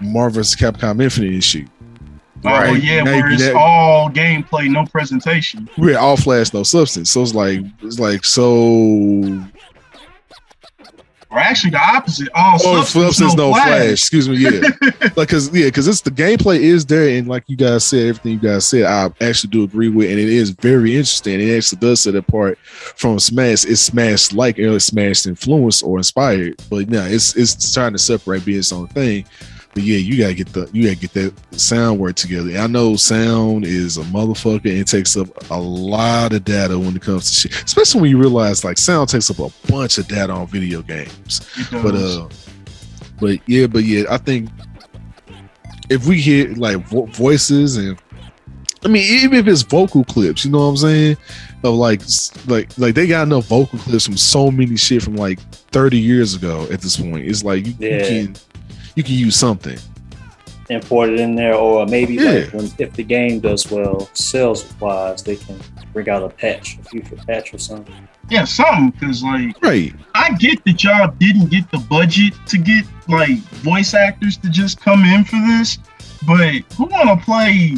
Marvel's 0.00 0.56
Capcom 0.56 1.02
Infinite 1.02 1.32
issue. 1.34 1.66
Oh 2.42 2.48
Right. 2.48 2.82
yeah, 2.82 3.02
Now 3.02 3.10
you 3.10 3.16
where 3.16 3.22
can 3.24 3.32
it's 3.34 3.42
have- 3.44 3.56
all 3.56 4.08
gameplay, 4.10 4.66
no 4.70 4.86
presentation. 4.86 5.68
We're 5.76 5.98
all 5.98 6.16
flash, 6.16 6.54
no 6.54 6.62
substance. 6.62 7.10
So 7.10 7.20
it's 7.22 7.34
like 7.34 7.60
it's 7.82 7.98
like 7.98 8.24
so. 8.24 9.44
Or 11.32 11.38
actually 11.38 11.70
the 11.70 11.78
opposite. 11.78 12.28
All 12.34 12.54
Oh, 12.56 12.76
substance, 12.82 13.04
substance, 13.18 13.34
no, 13.36 13.48
no 13.50 13.52
flash. 13.54 13.66
flash. 13.68 13.90
Excuse 13.92 14.28
me, 14.28 14.36
yeah. 14.38 14.50
like 15.16 15.28
because 15.28 15.48
yeah, 15.56 15.66
because 15.66 15.86
it's 15.86 16.00
the 16.00 16.10
gameplay 16.10 16.58
is 16.58 16.84
there, 16.86 17.08
and 17.16 17.28
like 17.28 17.44
you 17.46 17.56
guys 17.56 17.84
said, 17.84 18.08
everything 18.08 18.32
you 18.32 18.38
guys 18.40 18.66
said, 18.66 18.82
I 18.84 19.12
actually 19.24 19.50
do 19.50 19.62
agree 19.62 19.88
with, 19.90 20.10
and 20.10 20.18
it 20.18 20.28
is 20.28 20.50
very 20.50 20.90
interesting. 20.96 21.40
It 21.40 21.56
actually 21.56 21.78
does 21.78 22.00
set 22.00 22.16
apart 22.16 22.58
from 22.58 23.20
Smash. 23.20 23.64
It's 23.64 23.80
Smash 23.80 24.32
like 24.32 24.58
it's 24.58 24.86
Smash 24.86 25.24
influenced 25.26 25.84
or 25.84 25.98
inspired, 25.98 26.60
but 26.68 26.90
yeah, 26.90 27.06
it's 27.06 27.36
it's 27.36 27.72
trying 27.72 27.92
to 27.92 27.98
separate, 28.00 28.44
be 28.44 28.56
its 28.56 28.72
own 28.72 28.88
thing. 28.88 29.24
But 29.72 29.84
yeah, 29.84 29.98
you 29.98 30.18
gotta 30.18 30.34
get 30.34 30.52
the 30.52 30.68
you 30.72 30.82
gotta 30.84 30.96
get 30.96 31.12
that 31.14 31.32
sound 31.58 32.00
work 32.00 32.16
together. 32.16 32.56
I 32.58 32.66
know 32.66 32.96
sound 32.96 33.64
is 33.64 33.98
a 33.98 34.02
motherfucker 34.02 34.64
and 34.68 34.78
it 34.80 34.88
takes 34.88 35.16
up 35.16 35.28
a 35.50 35.60
lot 35.60 36.32
of 36.32 36.44
data 36.44 36.76
when 36.78 36.96
it 36.96 37.02
comes 37.02 37.26
to 37.30 37.48
shit, 37.48 37.64
especially 37.64 38.00
when 38.00 38.10
you 38.10 38.18
realize 38.18 38.64
like 38.64 38.78
sound 38.78 39.08
takes 39.10 39.30
up 39.30 39.38
a 39.38 39.50
bunch 39.70 39.98
of 39.98 40.08
data 40.08 40.32
on 40.32 40.46
video 40.48 40.82
games. 40.82 41.40
But 41.70 41.94
uh, 41.94 42.28
but 43.20 43.38
yeah, 43.46 43.68
but 43.68 43.84
yeah, 43.84 44.04
I 44.10 44.16
think 44.18 44.50
if 45.88 46.06
we 46.06 46.20
hear 46.20 46.52
like 46.54 46.78
vo- 46.88 47.06
voices 47.06 47.76
and 47.76 47.96
I 48.84 48.88
mean, 48.88 49.04
even 49.22 49.38
if 49.38 49.46
it's 49.46 49.60
vocal 49.62 50.04
clips, 50.04 50.44
you 50.44 50.50
know 50.50 50.58
what 50.60 50.64
I'm 50.64 50.76
saying? 50.78 51.16
Of 51.62 51.74
like, 51.74 52.00
like, 52.46 52.76
like 52.78 52.94
they 52.94 53.06
got 53.06 53.26
enough 53.26 53.44
vocal 53.44 53.78
clips 53.78 54.06
from 54.06 54.16
so 54.16 54.50
many 54.50 54.74
shit 54.76 55.02
from 55.02 55.16
like 55.16 55.38
30 55.70 55.98
years 55.98 56.34
ago. 56.34 56.66
At 56.72 56.80
this 56.80 56.96
point, 56.96 57.26
it's 57.28 57.44
like 57.44 57.66
you, 57.66 57.74
Yeah. 57.78 58.06
you 58.06 58.26
can 58.28 58.36
you 58.94 59.02
can 59.02 59.14
use 59.14 59.36
something. 59.36 59.78
import 60.68 61.10
it 61.10 61.18
in 61.18 61.34
there, 61.34 61.56
or 61.56 61.84
maybe 61.84 62.14
Yeah. 62.14 62.30
like 62.30 62.52
when, 62.52 62.70
if 62.78 62.92
the 62.92 63.02
game 63.02 63.40
does 63.40 63.68
well, 63.72 64.08
sales 64.14 64.64
wise, 64.78 65.20
they 65.20 65.34
can 65.34 65.58
bring 65.92 66.08
out 66.08 66.22
a 66.22 66.28
patch, 66.28 66.78
a 66.78 66.88
future 66.88 67.16
patch 67.26 67.52
or 67.52 67.58
something. 67.58 67.92
Yeah, 68.28 68.44
something 68.44 68.90
because 68.90 69.20
like 69.24 69.56
Right. 69.60 69.92
I 70.14 70.30
get 70.34 70.64
that 70.66 70.84
y'all 70.84 71.12
didn't 71.18 71.46
get 71.50 71.68
the 71.72 71.78
budget 71.78 72.34
to 72.46 72.56
get 72.56 72.84
like 73.08 73.38
voice 73.64 73.94
actors 73.94 74.36
to 74.36 74.48
just 74.48 74.80
come 74.80 75.04
in 75.04 75.24
for 75.24 75.40
this, 75.48 75.78
but 76.24 76.62
who 76.76 76.84
want 76.84 77.08
to 77.18 77.24
play 77.24 77.74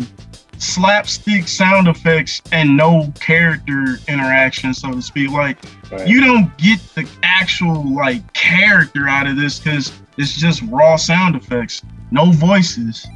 slapstick 0.59 1.49
sound 1.49 1.89
effects 1.89 2.43
and 2.53 2.77
no 2.77 3.13
character 3.19 3.99
interaction, 4.07 4.75
so 4.75 4.93
to 4.93 5.01
speak? 5.01 5.31
Like 5.31 5.57
Right. 5.91 6.07
you 6.07 6.21
don't 6.21 6.55
get 6.59 6.79
the 6.95 7.09
actual 7.23 7.95
like 7.95 8.31
character 8.35 9.09
out 9.09 9.27
of 9.27 9.37
this 9.37 9.59
because 9.59 9.93
it's 10.19 10.35
just 10.35 10.63
raw 10.69 10.97
sound 10.97 11.37
effects, 11.37 11.83
no 12.11 12.31
voices. 12.33 13.07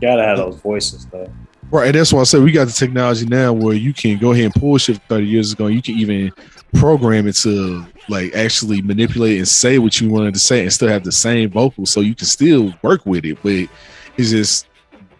gotta 0.00 0.22
have 0.22 0.36
those 0.38 0.56
voices 0.60 1.06
though. 1.06 1.30
Right, 1.70 1.88
and 1.88 1.94
that's 1.96 2.12
why 2.12 2.20
I 2.20 2.24
said 2.24 2.42
we 2.42 2.52
got 2.52 2.66
the 2.66 2.72
technology 2.72 3.26
now 3.26 3.52
where 3.52 3.74
you 3.74 3.92
can 3.92 4.16
go 4.18 4.32
ahead 4.32 4.46
and 4.46 4.54
pull 4.54 4.78
shit 4.78 4.98
30 5.08 5.26
years 5.26 5.52
ago. 5.52 5.66
You 5.66 5.82
can 5.82 5.96
even 5.96 6.32
program 6.74 7.26
it 7.26 7.34
to 7.36 7.84
like 8.08 8.34
actually 8.34 8.80
manipulate 8.80 9.36
and 9.36 9.46
say 9.46 9.78
what 9.78 10.00
you 10.00 10.08
wanted 10.08 10.32
to 10.32 10.40
say 10.40 10.62
and 10.62 10.72
still 10.72 10.88
have 10.88 11.04
the 11.04 11.12
same 11.12 11.50
vocals, 11.50 11.90
so 11.90 12.00
you 12.00 12.14
can 12.14 12.26
still 12.26 12.72
work 12.82 13.04
with 13.04 13.24
it. 13.26 13.38
But 13.42 13.68
it's 14.16 14.30
just, 14.30 14.66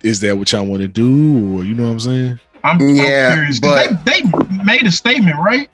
is 0.03 0.21
that 0.21 0.39
what 0.39 0.51
y'all 0.53 0.65
want 0.65 0.81
to 0.81 0.89
do, 0.89 1.59
or 1.59 1.65
you 1.65 1.75
know 1.75 1.85
what 1.85 1.91
I'm 1.93 2.01
saying? 2.01 2.41
I'm, 2.65 2.81
I'm 2.81 2.95
Yeah, 2.97 3.51
but- 3.61 4.05
they, 4.07 4.23
they 4.23 4.65
made 4.65 4.85
a 4.87 4.91
statement, 4.91 5.37
right? 5.37 5.69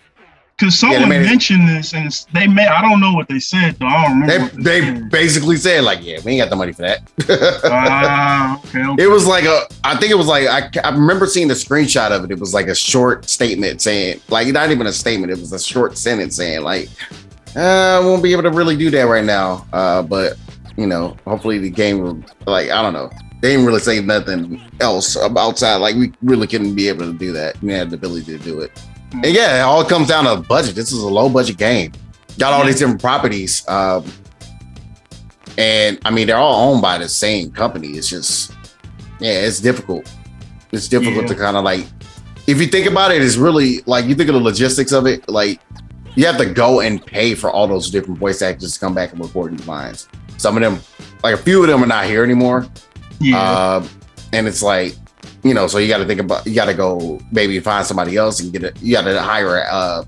Because 0.56 0.80
Yeah, 0.82 0.90
they 0.90 0.94
someone 1.00 1.12
it- 1.12 1.25
mentioned 1.26 1.68
this, 1.68 1.94
and 1.94 2.12
they 2.32 2.46
made. 2.46 2.68
I 2.68 2.80
don't 2.80 3.00
know 3.00 3.12
what 3.12 3.28
they 3.28 3.40
said 3.40 3.76
though. 3.80 3.87
I 3.87 4.06
don't 4.06 4.20
remember. 4.20 4.62
They 4.62 4.80
what 4.82 4.94
they 4.94 5.08
basically 5.08 5.56
said 5.56 5.82
like, 5.84 5.99
yeah, 6.02 6.18
we 6.25 6.32
ain't 6.32 6.42
got 6.42 6.50
the 6.50 6.56
money 6.56 6.73
for 6.73 6.82
that. 6.82 7.02
Ah, 7.64 8.61
okay, 8.66 8.84
okay. 8.88 9.02
It 9.02 9.08
was 9.08 9.26
like 9.26 9.44
a, 9.44 9.62
I 9.82 9.96
think 9.96 10.12
it 10.12 10.16
was 10.16 10.26
like 10.28 10.46
I, 10.46 10.70
I 10.84 10.90
remember 10.90 11.26
seeing 11.26 11.49
the 11.49 11.54
screenshot 11.54 12.11
of 12.12 12.25
it. 12.25 12.30
It 12.30 12.38
was 12.38 12.54
like 12.54 12.68
a 12.68 12.75
short 12.75 13.28
statement 13.28 13.82
saying, 13.82 14.20
like 14.28 14.49
not 14.49 14.70
even 14.70 14.87
a 14.87 14.92
statement. 14.92 15.32
It 15.32 15.38
was 15.40 15.52
a 15.52 15.58
short 15.58 15.99
sentence 15.99 16.37
saying 16.37 16.62
like, 16.62 16.88
uh, 17.56 17.61
I 17.61 18.00
won't 18.00 18.23
be 18.23 18.32
able 18.32 18.44
to 18.44 18.50
really 18.50 18.76
do 18.76 18.90
that 18.90 19.02
right 19.04 19.25
now. 19.25 19.66
Uh, 19.73 20.02
but 20.02 20.37
you 20.76 20.87
know, 20.87 21.16
hopefully 21.26 21.58
the 21.58 21.70
game 21.70 22.00
will 22.00 22.23
like 22.46 22.70
I 22.70 22.80
don't 22.82 22.92
know. 22.92 23.11
They 23.42 23.50
didn't 23.50 23.66
really 23.66 23.80
say 23.80 24.00
nothing 24.00 24.62
else 24.80 25.16
outside. 25.16 25.76
Like 25.76 25.96
we 25.96 26.12
really 26.23 26.46
couldn't 26.46 26.75
be 26.75 26.88
able 26.88 27.12
to 27.12 27.12
do 27.18 27.32
that. 27.32 27.61
We 27.61 27.73
had 27.73 27.90
the 27.90 27.96
ability 27.96 28.38
to 28.38 28.42
do 28.42 28.61
it. 28.61 28.70
And 29.23 29.26
yeah, 29.35 29.59
it 29.59 29.62
all 29.62 29.85
comes 29.85 30.09
down 30.09 30.25
to 30.25 30.42
budget. 30.49 30.75
This 30.75 30.92
is 30.92 31.02
a 31.02 31.09
low 31.09 31.28
budget 31.28 31.56
game. 31.56 31.92
Got 32.38 32.52
all 32.52 32.64
these 32.64 32.78
different 32.78 33.00
properties. 33.00 33.66
Um, 33.68 34.04
and 35.56 35.99
I 36.04 36.11
mean, 36.11 36.26
they're 36.26 36.37
all 36.37 36.73
owned 36.73 36.83
by 36.83 36.99
the 36.99 37.09
same 37.09 37.50
company. 37.52 37.88
It's 37.90 38.09
just, 38.09 38.52
yeah, 39.21 39.33
it's 39.47 39.61
difficult. 39.61 40.12
It's 40.73 40.88
difficult 40.88 41.23
Yeah. 41.23 41.28
to 41.28 41.35
kind 41.37 41.56
of 41.56 41.64
like, 41.64 41.87
if 42.47 42.61
you 42.61 42.66
think 42.66 42.87
about 42.87 43.12
it, 43.12 43.23
it's 43.23 43.37
really 43.37 43.80
like 43.87 44.04
you 44.06 44.14
think 44.14 44.28
of 44.28 44.35
the 44.35 44.40
logistics 44.40 44.92
of 44.92 45.06
it. 45.06 45.28
Like, 45.28 45.61
you 46.16 46.26
have 46.26 46.37
to 46.38 46.47
go 46.47 46.80
and 46.80 47.04
pay 47.04 47.35
for 47.35 47.50
all 47.50 47.66
those 47.66 47.90
different 47.90 48.18
voice 48.18 48.42
actors 48.42 48.75
to 48.75 48.80
come 48.80 48.94
back 48.94 49.12
and 49.12 49.21
record 49.21 49.56
these 49.56 49.66
lines. 49.66 50.09
Some 50.37 50.56
of 50.56 50.62
them, 50.62 50.80
like 51.23 51.35
a 51.35 51.38
few 51.38 51.62
of 51.62 51.68
them, 51.68 51.83
are 51.83 51.87
not 51.87 52.06
here 52.06 52.23
anymore. 52.25 52.66
yeah. 53.21 53.40
Uh, 53.40 53.87
and 54.33 54.47
it's 54.49 54.62
like, 54.62 54.97
you 55.45 55.55
know, 55.55 55.67
so 55.67 55.79
you 55.79 55.89
got 55.89 55.99
to 55.99 56.07
think 56.07 56.21
about, 56.21 56.47
you 56.47 56.55
got 56.55 56.65
to 56.67 56.75
go 56.75 57.21
maybe 57.31 57.61
find 57.61 57.87
somebody 57.87 58.17
else 58.17 58.41
and 58.41 58.53
get 58.53 58.65
it. 58.65 58.77
You 58.83 58.95
got 58.95 59.03
to 59.03 59.21
hire 59.21 59.65
uh, 59.71 60.05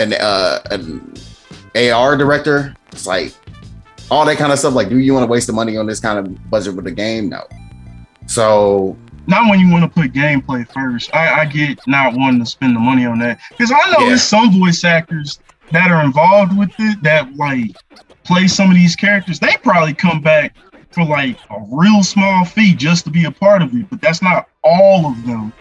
an 0.00 0.12
uh, 0.14 0.60
an 0.70 1.14
AR 1.74 2.16
director. 2.16 2.74
It's 2.92 3.06
like 3.06 3.32
all 4.10 4.24
that 4.26 4.38
kind 4.38 4.52
of 4.52 4.58
stuff. 4.58 4.74
Like, 4.74 4.88
do 4.88 4.98
you 4.98 5.14
want 5.14 5.24
to 5.24 5.30
waste 5.30 5.46
the 5.46 5.52
money 5.52 5.76
on 5.76 5.86
this 5.86 6.00
kind 6.00 6.18
of 6.18 6.50
budget 6.50 6.74
with 6.74 6.84
the 6.84 6.90
game? 6.90 7.28
No. 7.28 7.42
So 8.26 8.96
not 9.26 9.48
when 9.50 9.60
you 9.60 9.70
want 9.70 9.84
to 9.84 9.88
put 9.88 10.12
gameplay 10.12 10.66
first. 10.72 11.14
I, 11.14 11.40
I 11.40 11.44
get 11.46 11.78
not 11.86 12.14
wanting 12.14 12.40
to 12.40 12.46
spend 12.46 12.74
the 12.76 12.80
money 12.80 13.06
on 13.06 13.18
that 13.20 13.40
because 13.50 13.72
I 13.72 13.90
know 13.90 14.00
Yeah. 14.00 14.08
there's 14.08 14.22
some 14.22 14.58
voice 14.58 14.84
actors 14.84 15.40
that 15.72 15.90
are 15.90 16.04
involved 16.04 16.56
with 16.56 16.70
it 16.78 17.02
that 17.02 17.34
like 17.36 17.76
play 18.24 18.46
some 18.48 18.70
of 18.70 18.76
these 18.76 18.96
characters. 18.96 19.38
They 19.38 19.56
probably 19.62 19.94
come 19.94 20.20
back 20.20 20.54
for 20.96 21.04
like 21.04 21.36
a 21.50 21.62
real 21.70 22.02
small 22.02 22.44
fee 22.46 22.74
just 22.74 23.04
to 23.04 23.10
be 23.10 23.26
a 23.26 23.30
part 23.30 23.60
of 23.60 23.74
it, 23.74 23.88
but 23.90 24.00
that's 24.00 24.22
not 24.22 24.48
all 24.64 25.06
of 25.06 25.26
them. 25.26 25.52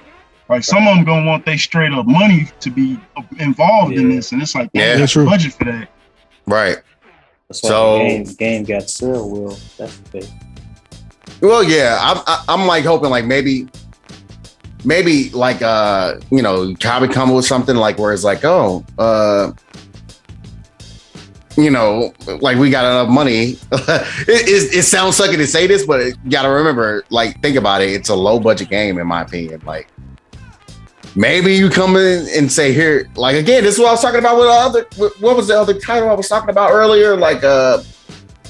Like 0.47 0.63
some 0.63 0.87
of 0.87 0.95
them 0.95 1.03
gonna 1.03 1.25
want 1.27 1.45
they 1.45 1.57
straight 1.57 1.91
up 1.91 2.05
money 2.07 2.47
to 2.61 2.69
be 2.71 2.97
involved 3.39 3.93
in 3.93 4.09
this, 4.09 4.31
and 4.31 4.41
it's 4.41 4.55
like 4.55 4.69
Yeah. 4.73 4.93
yeah, 4.93 4.97
Yeah, 4.99 5.05
true. 5.07 5.25
budget 5.25 5.53
for 5.53 5.65
that. 5.65 5.89
right. 6.47 6.77
That's 7.49 7.61
why 7.61 7.69
So- 7.69 7.97
the 7.97 8.03
game, 8.07 8.23
game 8.39 8.63
got 8.63 8.89
sell 8.89 9.29
will. 9.29 9.57
That's 9.77 9.97
the 9.97 10.21
thing. 10.21 10.39
Well, 11.41 11.63
yeah, 11.63 11.99
I'm 12.01 12.19
I- 12.25 12.43
I'm 12.47 12.65
like 12.65 12.85
hoping 12.85 13.09
like 13.09 13.25
maybe 13.25 13.67
maybe 14.85 15.29
like 15.31 15.61
uh 15.61 16.15
you 16.31 16.41
know 16.41 16.67
Kabi 16.75 17.11
come 17.11 17.33
with 17.33 17.45
something 17.45 17.75
like 17.75 17.99
where 17.99 18.13
it's 18.13 18.23
like 18.23 18.45
oh 18.45 18.85
uh 18.97 19.51
you 21.57 21.69
know 21.69 22.13
like 22.41 22.57
we 22.57 22.69
got 22.69 22.85
enough 22.85 23.09
money. 23.13 23.57
it, 23.71 24.27
it 24.27 24.75
it 24.75 24.83
sounds 24.83 25.17
sucky 25.19 25.35
to 25.37 25.47
say 25.47 25.67
this, 25.67 25.85
but 25.85 26.05
you 26.05 26.13
gotta 26.29 26.49
remember 26.49 27.03
like 27.09 27.41
think 27.41 27.55
about 27.57 27.81
it. 27.81 27.91
It's 27.91 28.09
a 28.09 28.15
low 28.15 28.39
budget 28.39 28.69
game 28.69 28.97
in 28.97 29.07
my 29.07 29.21
opinion. 29.21 29.61
Like 29.65 29.87
maybe 31.15 31.53
you 31.53 31.69
come 31.69 31.95
in 31.95 32.27
and 32.35 32.51
say 32.51 32.73
here 32.73 33.09
like 33.15 33.35
again 33.35 33.63
this 33.63 33.75
is 33.75 33.79
what 33.79 33.87
I 33.89 33.91
was 33.91 34.01
talking 34.01 34.19
about 34.19 34.37
with 34.37 34.47
the 34.47 34.51
other 34.53 34.85
with- 34.97 35.21
what 35.21 35.35
was 35.37 35.47
the 35.47 35.59
other 35.59 35.73
title 35.79 36.09
I 36.09 36.13
was 36.13 36.27
talking 36.27 36.49
about 36.49 36.71
earlier 36.71 37.15
like 37.15 37.43
uh 37.43 37.81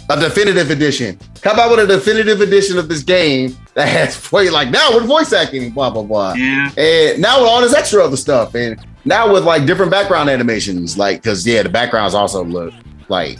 a 0.07 0.19
definitive 0.19 0.69
edition. 0.69 1.17
How 1.43 1.53
about 1.53 1.71
with 1.71 1.79
a 1.79 1.87
definitive 1.87 2.39
edition 2.41 2.77
of 2.77 2.87
this 2.87 3.01
game 3.01 3.57
that 3.73 3.87
has 3.87 4.15
voice 4.29 4.51
like 4.51 4.69
now 4.69 4.93
with 4.95 5.05
voice 5.05 5.33
acting, 5.33 5.71
blah 5.71 5.89
blah 5.89 6.03
blah, 6.03 6.33
Yeah, 6.33 6.69
and 6.77 7.21
now 7.21 7.39
with 7.41 7.49
all 7.49 7.61
this 7.61 7.73
extra 7.73 8.03
other 8.03 8.17
stuff, 8.17 8.53
and 8.53 8.79
now 9.03 9.31
with 9.31 9.45
like 9.45 9.65
different 9.65 9.89
background 9.91 10.29
animations, 10.29 10.95
like 10.97 11.23
because 11.23 11.45
yeah, 11.45 11.63
the 11.63 11.69
backgrounds 11.69 12.13
also 12.13 12.43
look 12.43 12.71
like 13.09 13.37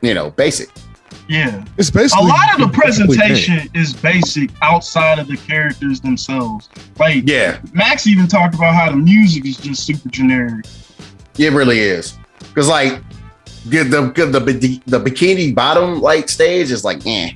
you 0.00 0.14
know 0.14 0.30
basic. 0.30 0.68
yeah. 1.28 1.64
It's 1.78 1.90
basically 1.90 2.24
A 2.24 2.28
lot 2.28 2.52
of 2.52 2.58
the 2.58 2.64
a 2.64 2.70
complete 2.70 2.96
game. 3.06 3.06
presentation 3.06 3.70
is 3.74 3.92
basic 3.94 4.50
outside 4.62 5.18
of 5.18 5.26
the 5.28 5.36
characters 5.36 6.00
themselves. 6.00 6.68
Like 6.98 7.22
Yeah, 7.26 7.60
Max 7.72 8.06
even 8.06 8.26
talked 8.26 8.54
about 8.54 8.74
how 8.74 8.90
the 8.90 8.96
music 8.96 9.46
is 9.46 9.56
just 9.56 9.84
super 9.86 10.08
generic. 10.10 10.64
it 11.38 11.52
really 11.52 11.78
is 11.80 12.16
because 12.40 12.68
like 12.68 13.02
the 13.66 13.82
the 13.82 14.00
the, 14.26 14.40
the, 14.40 14.80
the 14.86 15.00
bikini 15.00 15.54
bottom 15.54 16.00
like 16.00 16.28
stage 16.28 16.70
is 16.70 16.84
like 16.84 17.06
eh. 17.06 17.30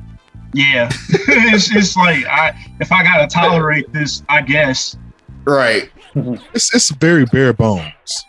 Yeah, 0.55 0.91
it's, 1.09 1.75
it's 1.75 1.97
like 1.97 2.25
I 2.27 2.55
if 2.81 2.91
I 2.93 3.03
gotta 3.03 3.27
tolerate 3.27 3.93
this, 3.93 4.23
I 4.29 4.41
guess. 4.43 4.97
Right. 5.45 5.91
It's 6.55 6.75
it's 6.75 6.91
very 6.91 7.25
bare 7.27 7.53
bones. 7.53 8.25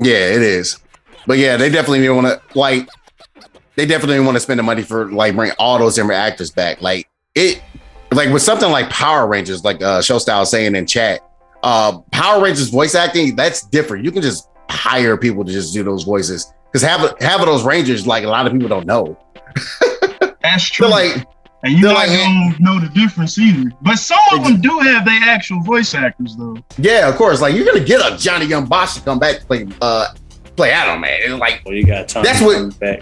Yeah, 0.00 0.16
it 0.34 0.42
is. 0.42 0.78
But 1.28 1.36
yeah, 1.36 1.58
they 1.58 1.68
definitely 1.68 2.08
want 2.08 2.26
to 2.26 2.40
like. 2.58 2.88
They 3.76 3.84
definitely 3.84 4.18
want 4.20 4.34
to 4.36 4.40
spend 4.40 4.58
the 4.58 4.62
money 4.64 4.82
for 4.82 5.12
like 5.12 5.36
bring 5.36 5.52
all 5.58 5.78
those 5.78 5.94
different 5.94 6.18
actors 6.18 6.50
back. 6.50 6.80
Like 6.80 7.06
it, 7.34 7.62
like 8.12 8.30
with 8.32 8.40
something 8.40 8.70
like 8.70 8.88
Power 8.88 9.28
Rangers, 9.28 9.62
like 9.62 9.82
uh, 9.82 10.00
Show 10.00 10.18
Style 10.18 10.46
saying 10.46 10.74
in 10.74 10.86
chat, 10.86 11.20
uh, 11.62 11.98
Power 12.12 12.42
Rangers 12.42 12.70
voice 12.70 12.94
acting 12.94 13.36
that's 13.36 13.66
different. 13.66 14.06
You 14.06 14.10
can 14.10 14.22
just 14.22 14.48
hire 14.70 15.18
people 15.18 15.44
to 15.44 15.52
just 15.52 15.74
do 15.74 15.84
those 15.84 16.04
voices 16.04 16.50
because 16.72 16.80
have 16.80 17.04
of, 17.04 17.20
half 17.20 17.44
those 17.44 17.62
Rangers, 17.62 18.06
like 18.06 18.24
a 18.24 18.28
lot 18.28 18.46
of 18.46 18.52
people 18.54 18.68
don't 18.68 18.86
know. 18.86 19.18
That's 20.42 20.68
true. 20.68 20.86
They're 20.88 21.14
like, 21.14 21.26
and 21.62 21.80
not 21.82 21.94
like- 21.94 22.08
gonna 22.08 22.54
know 22.58 22.80
the 22.80 22.88
difference 22.94 23.38
either. 23.38 23.70
But 23.82 23.96
some 23.96 24.18
of 24.32 24.44
them 24.44 24.62
do 24.62 24.78
have 24.78 25.04
their 25.04 25.20
actual 25.24 25.60
voice 25.60 25.94
actors 25.94 26.36
though. 26.36 26.56
yeah, 26.78 27.06
of 27.06 27.16
course, 27.16 27.42
like 27.42 27.54
you're 27.54 27.66
gonna 27.66 27.84
get 27.84 28.00
a 28.00 28.16
Johnny 28.16 28.46
Young 28.46 28.64
Bosch 28.64 28.94
to 28.94 29.02
come 29.02 29.18
back 29.18 29.40
to 29.40 29.46
play 29.46 29.66
uh 29.82 30.06
play 30.58 30.70
Adam 30.72 31.00
Man. 31.00 31.18
It's 31.22 31.32
like 31.40 31.62
Well, 31.64 31.74
you 31.74 31.86
got 31.86 32.08
time. 32.08 32.24
That's 32.24 32.40
to 32.40 32.44
what- 32.44 32.56
come 32.56 32.70
back. 32.70 33.00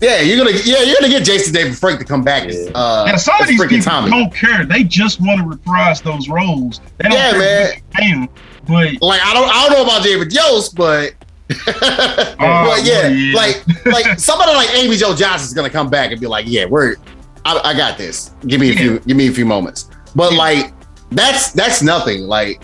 yeah, 0.00 0.20
you're 0.20 0.36
gonna 0.36 0.56
yeah 0.64 0.82
you're 0.82 0.96
gonna 1.00 1.08
get 1.12 1.24
Jason 1.24 1.54
David 1.54 1.78
Frank 1.78 1.98
to 2.00 2.04
come 2.04 2.22
back. 2.22 2.44
as, 2.48 2.66
Yeah. 2.66 2.72
Uh, 2.74 3.06
and 3.08 3.18
some 3.20 3.40
of 3.40 3.46
these 3.46 3.58
freaking 3.60 3.68
people 3.80 3.84
Tommy. 3.84 4.10
don't 4.10 4.34
care. 4.34 4.66
They 4.66 4.82
just 4.84 5.20
want 5.20 5.40
to 5.40 5.46
reprise 5.46 6.00
those 6.02 6.28
roles. 6.28 6.80
They 6.98 7.08
don't 7.08 7.12
Yeah, 7.12 7.30
care 7.30 7.38
man. 7.38 7.66
what 7.68 7.76
you 7.76 7.82
pay 7.92 8.12
'em. 8.12 8.28
But 8.66 9.02
like 9.02 9.20
I 9.24 9.32
don't 9.34 9.48
I 9.48 9.66
don't 9.68 9.72
know 9.78 9.82
about 9.84 10.02
David 10.02 10.32
Yost, 10.32 10.74
but 10.74 11.12
but 11.48 12.80
yeah, 12.84 13.08
yeah. 13.08 13.34
like 13.36 13.62
like 13.86 14.18
somebody 14.18 14.52
like 14.54 14.70
Amy 14.74 14.96
Jo 14.96 15.14
Johnson 15.14 15.46
is 15.46 15.54
gonna 15.54 15.70
come 15.70 15.88
back 15.88 16.10
and 16.10 16.20
be 16.20 16.26
like, 16.26 16.46
yeah, 16.48 16.64
we're 16.64 16.96
I, 17.44 17.60
I 17.64 17.74
got 17.76 17.98
this. 17.98 18.30
Give 18.46 18.60
me 18.60 18.70
a 18.72 18.76
few 18.76 18.98
give 19.00 19.16
me 19.16 19.28
a 19.28 19.32
few 19.32 19.44
moments. 19.46 19.88
But 20.14 20.32
Yeah. 20.32 20.38
like 20.38 20.72
that's 21.12 21.52
that's 21.52 21.82
nothing. 21.82 22.22
Like 22.22 22.62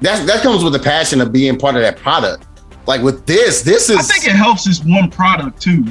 that 0.00 0.26
that 0.26 0.42
comes 0.42 0.64
with 0.64 0.72
the 0.72 0.78
passion 0.78 1.20
of 1.20 1.32
being 1.32 1.58
part 1.58 1.76
of 1.76 1.82
that 1.82 1.96
product. 1.96 2.46
Like 2.86 3.02
with 3.02 3.26
this, 3.26 3.62
this 3.62 3.88
is 3.90 3.98
I 3.98 4.02
think 4.02 4.26
it 4.26 4.36
helps 4.36 4.64
this 4.64 4.82
one 4.84 5.10
product 5.10 5.60
too. 5.60 5.84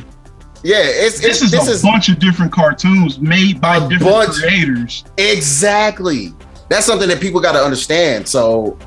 yeah, 0.64 0.78
it's, 0.84 1.20
This 1.20 1.42
it's 1.42 1.42
is 1.44 1.52
this 1.52 1.68
a 1.68 1.72
is 1.72 1.82
bunch 1.82 2.10
of 2.10 2.20
different 2.20 2.52
cartoons 2.52 3.20
made 3.20 3.60
by 3.60 3.80
different 3.88 4.02
bunch. 4.14 4.38
creators. 4.42 5.04
exactly 5.18 6.34
that's 6.70 6.86
something 6.86 7.08
that 7.10 7.22
people 7.22 7.40
got 7.40 7.52
to 7.52 7.60
understand. 7.60 8.28
So, 8.28 8.80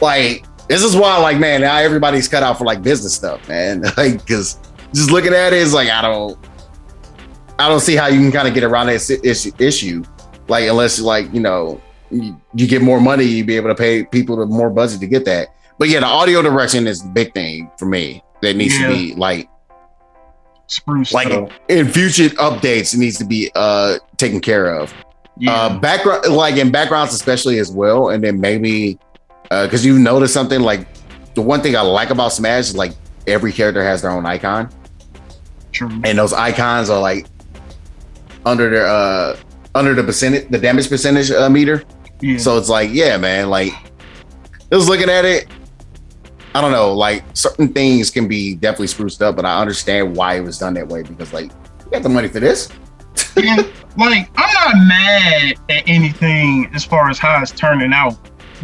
like, 0.00 0.44
this 0.68 0.82
is 0.82 0.94
why, 0.96 1.16
like, 1.18 1.38
man, 1.38 1.62
now 1.62 1.76
everybody's 1.76 2.28
cut 2.28 2.42
out 2.42 2.58
for 2.58 2.64
like 2.64 2.82
business 2.82 3.14
stuff, 3.14 3.48
man. 3.48 3.82
Like, 3.96 4.18
because 4.26 4.58
just 4.92 5.10
looking 5.10 5.32
at 5.32 5.52
it 5.52 5.58
is 5.58 5.72
like, 5.72 5.88
I 5.88 6.02
don't, 6.02 6.36
I 7.58 7.68
don't 7.68 7.80
see 7.80 7.96
how 7.96 8.08
you 8.08 8.18
can 8.18 8.32
kind 8.32 8.48
of 8.48 8.52
get 8.54 8.64
around 8.64 8.88
this 8.88 9.08
issue, 9.08 9.50
issue. 9.58 10.04
Like, 10.48 10.68
unless 10.68 11.00
like 11.00 11.32
you 11.32 11.40
know, 11.40 11.80
you, 12.10 12.38
you 12.54 12.66
get 12.66 12.82
more 12.82 13.00
money, 13.00 13.24
you 13.24 13.44
be 13.44 13.56
able 13.56 13.68
to 13.68 13.74
pay 13.74 14.04
people 14.04 14.36
the 14.36 14.46
more 14.46 14.68
budget 14.68 15.00
to 15.00 15.06
get 15.06 15.24
that. 15.24 15.54
But 15.78 15.88
yeah, 15.88 16.00
the 16.00 16.06
audio 16.06 16.42
direction 16.42 16.86
is 16.86 17.02
the 17.02 17.08
big 17.10 17.34
thing 17.34 17.70
for 17.78 17.86
me 17.86 18.22
that 18.42 18.56
needs 18.56 18.78
Yeah. 18.78 18.88
to 18.88 18.94
be 18.94 19.14
like 19.14 19.48
Spruce. 20.68 21.12
like 21.12 21.28
in 21.68 21.86
future 21.88 22.24
updates 22.40 22.92
it 22.92 22.98
needs 22.98 23.16
to 23.18 23.24
be 23.24 23.52
uh 23.54 23.98
taken 24.16 24.40
care 24.40 24.74
of 24.74 24.92
yeah. 25.38 25.52
uh 25.52 25.78
background 25.78 26.26
like 26.34 26.56
in 26.56 26.72
backgrounds 26.72 27.14
especially 27.14 27.60
as 27.60 27.70
well 27.70 28.08
and 28.08 28.24
then 28.24 28.40
maybe 28.40 28.98
uh 29.52 29.64
because 29.66 29.86
you've 29.86 30.00
noticed 30.00 30.34
something 30.34 30.60
like 30.60 30.84
the 31.34 31.40
one 31.40 31.60
thing 31.60 31.76
i 31.76 31.80
like 31.80 32.10
about 32.10 32.30
smash 32.32 32.64
is 32.64 32.76
like 32.76 32.90
every 33.28 33.52
character 33.52 33.80
has 33.80 34.02
their 34.02 34.10
own 34.10 34.26
icon 34.26 34.68
True. 35.70 35.88
and 36.02 36.18
those 36.18 36.32
icons 36.32 36.90
are 36.90 37.00
like 37.00 37.26
under 38.44 38.68
their 38.68 38.86
uh 38.86 39.36
under 39.76 39.94
the 39.94 40.02
percentage 40.02 40.48
the 40.48 40.58
damage 40.58 40.88
percentage 40.88 41.30
uh, 41.30 41.48
meter 41.48 41.84
Yeah. 42.20 42.38
so 42.38 42.58
it's 42.58 42.68
like 42.68 42.90
yeah 42.92 43.16
man 43.18 43.50
like 43.50 43.72
just 44.72 44.88
looking 44.88 45.08
at 45.10 45.24
it 45.24 45.46
i 46.56 46.60
don't 46.60 46.72
know 46.72 46.92
like 46.94 47.22
certain 47.34 47.68
things 47.68 48.10
can 48.10 48.26
be 48.26 48.54
definitely 48.54 48.86
spruced 48.86 49.22
up 49.22 49.36
but 49.36 49.44
i 49.44 49.60
understand 49.60 50.16
why 50.16 50.34
it 50.36 50.40
was 50.40 50.58
done 50.58 50.74
that 50.74 50.86
way 50.86 51.02
because 51.02 51.32
like 51.32 51.50
you 51.84 51.90
got 51.90 52.02
the 52.02 52.08
money 52.08 52.28
for 52.28 52.40
this 52.40 52.68
yeah, 53.36 53.56
like 53.96 54.28
I'm 54.36 54.54
not 54.54 54.86
mad 54.86 55.54
at 55.70 55.82
anything 55.86 56.70
as 56.74 56.84
far 56.84 57.08
as 57.08 57.18
how 57.18 57.40
it's 57.40 57.50
turning 57.50 57.92
out 57.94 58.14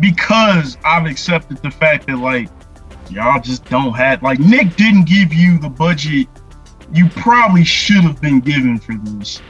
because 0.00 0.76
I've 0.84 1.06
accepted 1.06 1.58
the 1.62 1.70
fact 1.70 2.06
that 2.06 2.18
like 2.18 2.48
y'all 3.10 3.40
just 3.40 3.64
don't 3.66 3.92
have 3.94 4.22
like 4.22 4.38
Nick 4.40 4.76
didn't 4.76 5.04
give 5.04 5.32
you 5.32 5.58
the 5.58 5.68
budget 5.70 6.28
you 6.92 7.08
probably 7.10 7.64
should 7.64 8.02
have 8.02 8.20
been 8.20 8.40
given 8.40 8.78
for 8.78 8.94
this. 9.04 9.40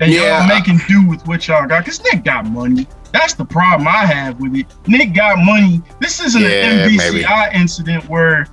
And 0.00 0.12
Yeah. 0.12 0.38
y'all 0.38 0.48
making 0.48 0.80
do 0.88 1.06
with 1.08 1.26
what 1.26 1.48
y'all 1.48 1.66
got 1.66 1.84
because 1.84 2.02
Nick 2.04 2.22
got 2.24 2.46
money. 2.46 2.86
That's 3.18 3.34
the 3.34 3.44
problem 3.44 3.88
I 3.88 4.04
have 4.06 4.38
with 4.40 4.54
it. 4.56 4.66
Nick 4.86 5.14
got 5.14 5.38
money. 5.38 5.82
This 6.00 6.20
isn't 6.20 6.40
Yeah, 6.42 6.48
an 6.48 6.96
maybe. 6.96 7.24
Incident 7.58 8.08
where, 8.08 8.46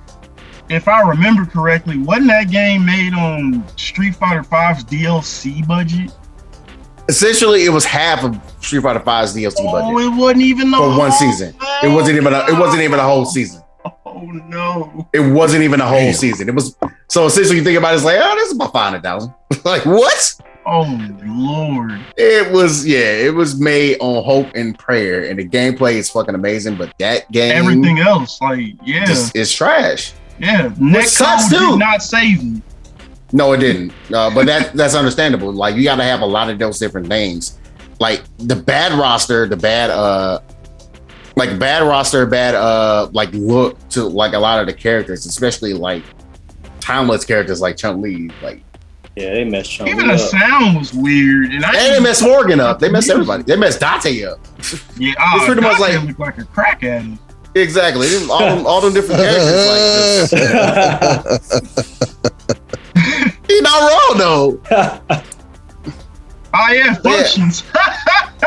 if 0.70 0.88
I 0.88 1.02
remember 1.02 1.44
correctly, 1.44 1.98
wasn't 1.98 2.28
that 2.28 2.50
game 2.50 2.84
made 2.86 3.12
on 3.14 3.62
Street 3.76 4.14
Fighter 4.16 4.42
V's 4.42 4.84
DLC 4.84 5.66
budget? 5.66 6.12
essentially 7.10 7.64
it 7.66 7.68
was 7.68 7.84
half 7.84 8.24
of 8.24 8.34
street 8.64 8.80
fighter 8.80 8.98
5's 8.98 9.34
dlc 9.36 9.54
Oh, 9.58 9.72
budget 9.72 10.06
it 10.06 10.18
wasn't 10.18 10.40
even 10.40 10.70
the 10.70 10.78
For 10.78 10.98
one 10.98 11.12
season. 11.12 11.52
thing. 11.52 11.68
it 11.82 11.94
wasn't 11.94 12.16
even 12.16 12.32
a, 12.32 12.38
it 12.48 12.58
wasn't 12.58 12.82
even 12.82 12.98
a 12.98 13.02
whole 13.02 13.26
season 13.26 13.62
Oh 14.06 14.22
no! 14.48 15.06
it 15.12 15.20
wasn't 15.20 15.64
even 15.64 15.82
a 15.82 15.86
whole 15.86 15.98
Damn. 15.98 16.14
season 16.14 16.48
it 16.48 16.54
was 16.54 16.76
so 17.08 17.26
essentially 17.26 17.58
you 17.58 17.62
think 17.62 17.76
about 17.76 17.92
it 17.92 17.96
it's 17.96 18.04
like 18.06 18.16
oh 18.22 18.34
this 18.36 18.48
is 18.48 18.54
about 18.56 18.72
500000 18.72 19.34
like 19.66 19.84
what 19.84 20.34
Oh 20.66 20.86
lord! 21.24 22.00
it 22.16 22.50
was 22.52 22.86
yeah 22.86 22.98
it 22.98 23.34
was 23.34 23.60
made 23.60 23.98
on 24.00 24.24
hope 24.24 24.48
and 24.54 24.78
prayer 24.78 25.24
and 25.28 25.38
the 25.38 25.46
gameplay 25.46 25.94
is 25.94 26.10
fucking 26.10 26.34
amazing 26.34 26.76
but 26.76 26.92
that 26.98 27.30
game 27.32 27.52
Everything 27.52 27.98
else, 27.98 28.40
like 28.40 28.74
yeah, 28.84 29.04
just 29.04 29.36
is 29.36 29.52
trash 29.52 30.14
yeah. 30.38 30.72
Nick 30.78 31.06
sucks, 31.06 31.48
too. 31.48 31.58
did 31.58 31.78
not 31.78 32.02
save 32.02 32.42
me. 32.42 32.62
No, 33.32 33.52
it 33.52 33.58
didn't. 33.58 33.92
Uh, 34.12 34.32
but 34.34 34.46
that 34.46 34.72
that's 34.74 34.94
understandable. 34.94 35.52
Like 35.52 35.76
you 35.76 35.84
got 35.84 35.96
to 35.96 36.04
have 36.04 36.20
a 36.20 36.26
lot 36.26 36.50
of 36.50 36.58
those 36.58 36.78
different 36.78 37.08
things. 37.08 37.58
Like 38.00 38.22
the 38.38 38.56
bad 38.56 38.92
roster, 38.92 39.46
the 39.46 39.56
bad 39.56 39.90
uh, 39.90 40.40
like 41.36 41.58
bad 41.58 41.82
roster, 41.82 42.26
bad 42.26 42.54
uh, 42.54 43.08
like 43.12 43.32
look 43.32 43.88
to 43.90 44.04
like 44.04 44.32
a 44.32 44.38
lot 44.38 44.60
of 44.60 44.66
the 44.66 44.72
characters, 44.72 45.26
especially 45.26 45.72
like 45.72 46.02
timeless 46.80 47.24
characters 47.24 47.60
like 47.60 47.76
Chun 47.76 48.00
Li. 48.00 48.30
Like 48.42 48.62
Yeah, 49.16 49.32
they 49.34 49.44
messed 49.44 49.70
Chun 49.70 49.86
Even 49.88 50.08
Li 50.08 50.16
the 50.16 50.22
up. 50.24 50.30
sound 50.30 50.76
was 50.76 50.92
weird, 50.92 51.52
and 51.52 51.64
I 51.64 51.68
and 51.76 51.94
they 51.94 52.00
messed 52.00 52.22
Morrigan 52.22 52.58
up. 52.58 52.80
They 52.80 52.88
messed 52.90 53.08
everybody. 53.10 53.44
They 53.44 53.54
messed 53.56 53.78
Dante 53.80 54.24
up. 54.24 54.38
yeah, 54.98 55.12
oh, 55.20 55.36
it's 55.36 55.46
pretty 55.46 55.60
much 55.60 55.78
Dante 55.78 55.96
like- 55.98 56.06
looked 56.08 56.18
like 56.20 56.38
a 56.38 56.44
crack 56.46 56.82
addict. 56.82 57.18
Exactly. 57.56 58.08
Them- 58.08 58.28
All 58.32 58.40
them, 58.40 58.66
all 58.66 58.80
them 58.80 58.92
different 58.92 59.20
characters. 59.22 60.32
Like 60.32 61.40
just, 61.40 61.94
he 63.48 63.60
not 63.60 63.90
wrong 63.92 64.18
though. 64.18 64.60
Oh 66.56 66.72
yeah, 66.72 66.94
functions. 66.94 67.62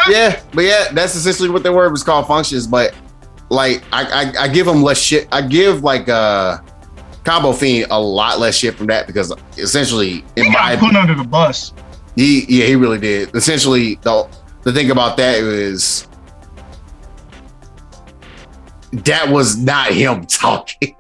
yeah, 0.10 0.42
but 0.54 0.66
yeah, 0.66 0.92
that's 0.92 1.16
essentially 1.16 1.50
what 1.50 1.64
the 1.64 1.72
word 1.72 1.92
was 1.92 2.04
called 2.04 2.28
functions. 2.28 2.68
But 2.68 2.94
like, 3.50 3.84
I, 3.94 4.04
I 4.38 4.44
I 4.44 4.48
give 4.50 4.66
them 4.66 4.84
less 4.84 4.98
shit. 4.98 5.28
I 5.32 5.42
give 5.42 5.84
like 5.84 6.10
uh 6.10 6.58
Combo 7.28 7.52
Fiend 7.52 7.88
a 7.92 8.00
lot 8.00 8.40
less 8.40 8.56
shit 8.56 8.76
from 8.76 8.88
that 8.88 9.06
because 9.06 9.34
essentially, 9.58 10.24
he 10.38 10.44
in 10.46 10.48
my 10.54 10.76
got 10.76 10.80
put 10.80 10.96
under 10.96 11.14
the 11.14 11.26
bus. 11.26 11.74
he 12.16 12.46
yeah 12.48 12.66
he 12.68 12.76
really 12.78 13.00
did. 13.00 13.36
Essentially, 13.36 13.96
the 14.04 14.26
the 14.64 14.72
thing 14.72 14.92
about 14.92 15.18
that 15.18 15.40
is 15.40 16.08
that 18.94 19.28
was 19.30 19.58
not 19.58 19.92
him 19.92 20.26
talking. 20.28 20.96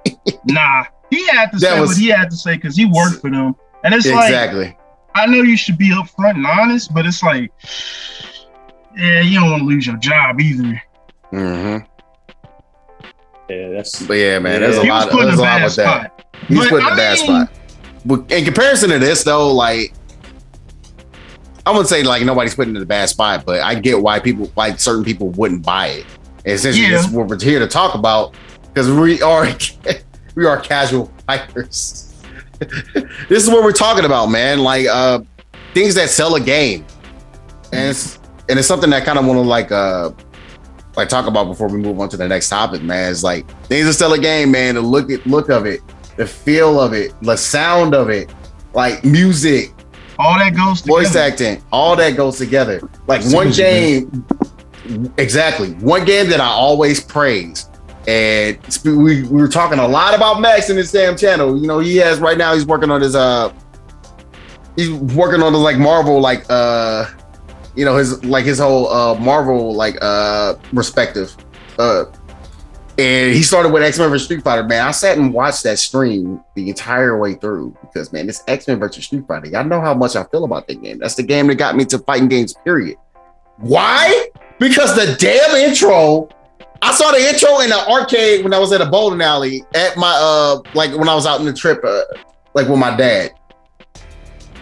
Nah, 0.46 0.84
he 1.10 1.26
had 1.28 1.52
to 1.54 1.60
That 1.60 1.74
say 1.76 1.80
was- 1.80 1.90
what 1.92 1.98
he 1.98 2.08
had 2.08 2.30
to 2.30 2.36
say 2.36 2.56
because 2.56 2.76
he 2.76 2.86
worked 2.86 3.22
for 3.22 3.30
them, 3.30 3.56
and 3.86 3.94
it's 3.94 4.06
like 4.06 4.26
exactly. 4.26 4.78
I 5.16 5.26
know 5.28 5.42
you 5.42 5.56
should 5.58 5.78
be 5.78 5.92
upfront 5.92 6.36
and 6.36 6.46
honest, 6.46 6.94
but 6.94 7.06
it's 7.06 7.24
like, 7.24 7.52
yeah, 8.98 9.22
you 9.22 9.40
don't 9.40 9.50
want 9.50 9.62
to 9.62 9.66
lose 9.66 9.88
your 9.88 9.96
job 9.98 10.40
either. 10.42 10.82
hmm 11.32 11.78
yeah, 13.50 13.70
that's 13.70 14.02
But 14.04 14.14
yeah, 14.16 14.40
man, 14.40 14.62
there's 14.62 14.78
a 14.78 14.84
He 14.84 14.90
lot. 14.90 15.10
put 15.10 15.22
in 15.22 15.28
There's 15.28 15.40
a 15.40 15.42
a 15.42 15.44
lot 15.44 15.58
bad 15.60 15.64
with 15.66 15.76
that. 15.76 16.02
spot. 16.18 16.26
He's 16.48 16.60
But, 16.60 16.70
put 16.70 16.80
in 16.82 16.86
I 16.86 16.94
a 16.94 16.96
bad 16.96 17.18
mean- 17.18 17.26
spot. 17.26 17.50
But 18.06 18.32
in 18.32 18.46
comparison 18.46 18.90
to 18.92 19.00
this, 19.00 19.24
though, 19.24 19.52
like 19.54 19.94
I 21.66 21.72
wouldn't 21.72 21.90
say 21.90 22.04
like 22.04 22.24
nobody's 22.24 22.56
putting 22.56 22.76
in 22.76 22.82
a 22.82 22.86
bad 22.86 23.10
spot, 23.10 23.44
but 23.46 23.60
I 23.62 23.76
get 23.76 24.02
why 24.02 24.20
people, 24.20 24.50
like 24.56 24.80
certain 24.80 25.04
people, 25.04 25.30
wouldn't 25.32 25.64
buy 25.66 25.88
it. 25.88 26.06
And 26.46 26.54
essentially, 26.54 26.84
Yeah. 26.88 26.98
this 26.98 27.08
is 27.08 27.12
what 27.12 27.28
we're 27.28 27.38
here 27.40 27.60
to 27.60 27.68
talk 27.68 27.96
about 27.96 28.36
because 28.74 28.90
we 28.90 29.22
are 29.22 29.50
we 30.36 30.46
are 30.46 30.58
casual 30.60 31.12
hikers. 31.28 32.14
this 33.28 33.44
is 33.44 33.50
what 33.50 33.64
we're 33.64 33.72
talking 33.74 34.06
about, 34.06 34.28
man. 34.28 34.60
Like 34.60 34.88
uh 34.88 35.20
things 35.74 35.94
that 35.96 36.10
sell 36.10 36.36
a 36.36 36.40
game, 36.40 36.86
and 37.74 37.90
it's 37.90 38.20
and 38.48 38.58
it's 38.58 38.68
something 38.68 38.90
that 38.92 39.04
kind 39.04 39.20
of 39.20 39.26
want 39.26 39.38
to 39.38 39.42
like 39.42 39.72
uh 39.74 40.12
like 40.98 41.08
talk 41.08 41.28
about 41.28 41.46
before 41.46 41.70
we 41.70 41.78
move 41.78 42.00
on 42.00 42.10
to 42.10 42.18
the 42.18 42.28
next 42.28 42.50
topic, 42.50 42.82
man. 42.82 43.12
It's 43.12 43.24
like 43.24 43.50
things 43.68 43.86
that 43.86 43.94
sell 43.94 44.12
a 44.14 44.20
game, 44.20 44.52
man. 44.52 44.76
The 44.76 44.82
look 44.82 45.12
at 45.12 45.26
look 45.28 45.50
of 45.50 45.66
it, 45.68 45.80
the 46.18 46.26
feel 46.26 46.82
of 46.82 46.92
it, 46.94 47.14
the 47.22 47.38
sound 47.38 47.94
of 47.94 48.10
it, 48.10 48.34
like 48.74 49.06
music, 49.06 49.74
All 50.18 50.38
that 50.40 50.56
goes 50.56 50.82
together. 50.82 51.00
voice 51.04 51.16
acting, 51.16 51.64
all 51.72 51.96
that 51.96 52.18
goes 52.18 52.40
together. 52.40 52.82
Like 53.06 53.24
one 53.26 53.52
game, 53.52 54.26
exactly. 55.18 55.74
One 55.76 56.04
game 56.04 56.30
that 56.32 56.42
I 56.42 56.48
always 56.48 57.00
praise. 57.00 57.70
And 58.08 58.58
we, 58.86 59.24
we 59.24 59.24
were 59.24 59.50
talking 59.50 59.80
a 59.80 59.88
lot 59.88 60.16
about 60.16 60.40
Max 60.40 60.70
in 60.70 60.78
his 60.78 60.92
damn 60.92 61.18
channel. 61.18 61.60
You 61.60 61.68
know, 61.68 61.80
he 61.80 61.98
has 61.98 62.20
right 62.20 62.38
now, 62.38 62.54
he's 62.54 62.66
working 62.66 62.90
on 62.90 63.02
his, 63.02 63.16
uh, 63.16 63.54
he's 64.78 64.90
working 64.92 65.44
on 65.44 65.54
his 65.54 65.62
like 65.62 65.78
Marvel, 65.78 66.22
like, 66.22 66.46
uh, 66.50 67.06
you 67.78 67.86
know, 67.86 67.96
his, 67.96 68.24
like 68.26 68.46
his 68.46 68.60
whole, 68.60 68.90
uh, 68.90 69.16
Marvel, 69.20 69.74
like, 69.74 69.98
uh, 70.02 70.56
perspective. 70.74 71.36
Uh, 71.80 72.06
and 72.98 73.36
he 73.36 73.44
started 73.44 73.72
with 73.72 73.84
X 73.84 74.00
Men 74.00 74.10
vs 74.10 74.26
Street 74.26 74.44
Fighter. 74.44 74.64
Man, 74.64 74.86
I 74.86 74.92
sat 74.92 75.18
and 75.18 75.32
watched 75.32 75.64
that 75.64 75.78
stream 75.78 76.42
the 76.56 76.70
entire 76.70 77.18
way 77.20 77.36
through 77.36 77.78
because 77.82 78.12
man, 78.12 78.26
this 78.26 78.44
X 78.48 78.68
Men 78.68 78.80
vs 78.80 79.06
Street 79.06 79.28
Fighter. 79.28 79.48
Y'all 79.48 79.64
know 79.64 79.80
how 79.80 79.94
much 79.94 80.16
I 80.16 80.24
feel 80.26 80.46
about 80.46 80.68
that 80.68 80.82
game. 80.82 80.98
That's 80.98 81.14
the 81.14 81.24
game 81.24 81.46
that 81.48 81.56
got 81.56 81.76
me 81.76 81.86
to 81.86 82.00
fighting 82.00 82.28
games. 82.28 82.56
Period. 82.66 82.98
Why? 83.58 84.30
Because 84.60 84.96
the 84.96 85.16
damn 85.20 85.56
intro. 85.56 86.30
I 86.82 86.94
saw 86.94 87.12
the 87.12 87.18
intro 87.18 87.60
in 87.60 87.70
the 87.70 87.88
arcade 87.88 88.44
when 88.44 88.54
I 88.54 88.60
was 88.60 88.72
at 88.72 88.82
a 88.82 88.86
bowling 88.86 89.22
alley 89.22 89.64
at 89.74 89.98
my 89.98 90.16
uh 90.20 90.62
like 90.74 90.92
when 90.96 91.10
I 91.10 91.16
was 91.16 91.26
out 91.26 91.40
in 91.40 91.46
the 91.46 91.54
trip 91.54 91.84
uh, 91.84 92.02
like 92.54 92.68
with 92.68 92.80
my 92.80 92.96
dad. 92.96 93.32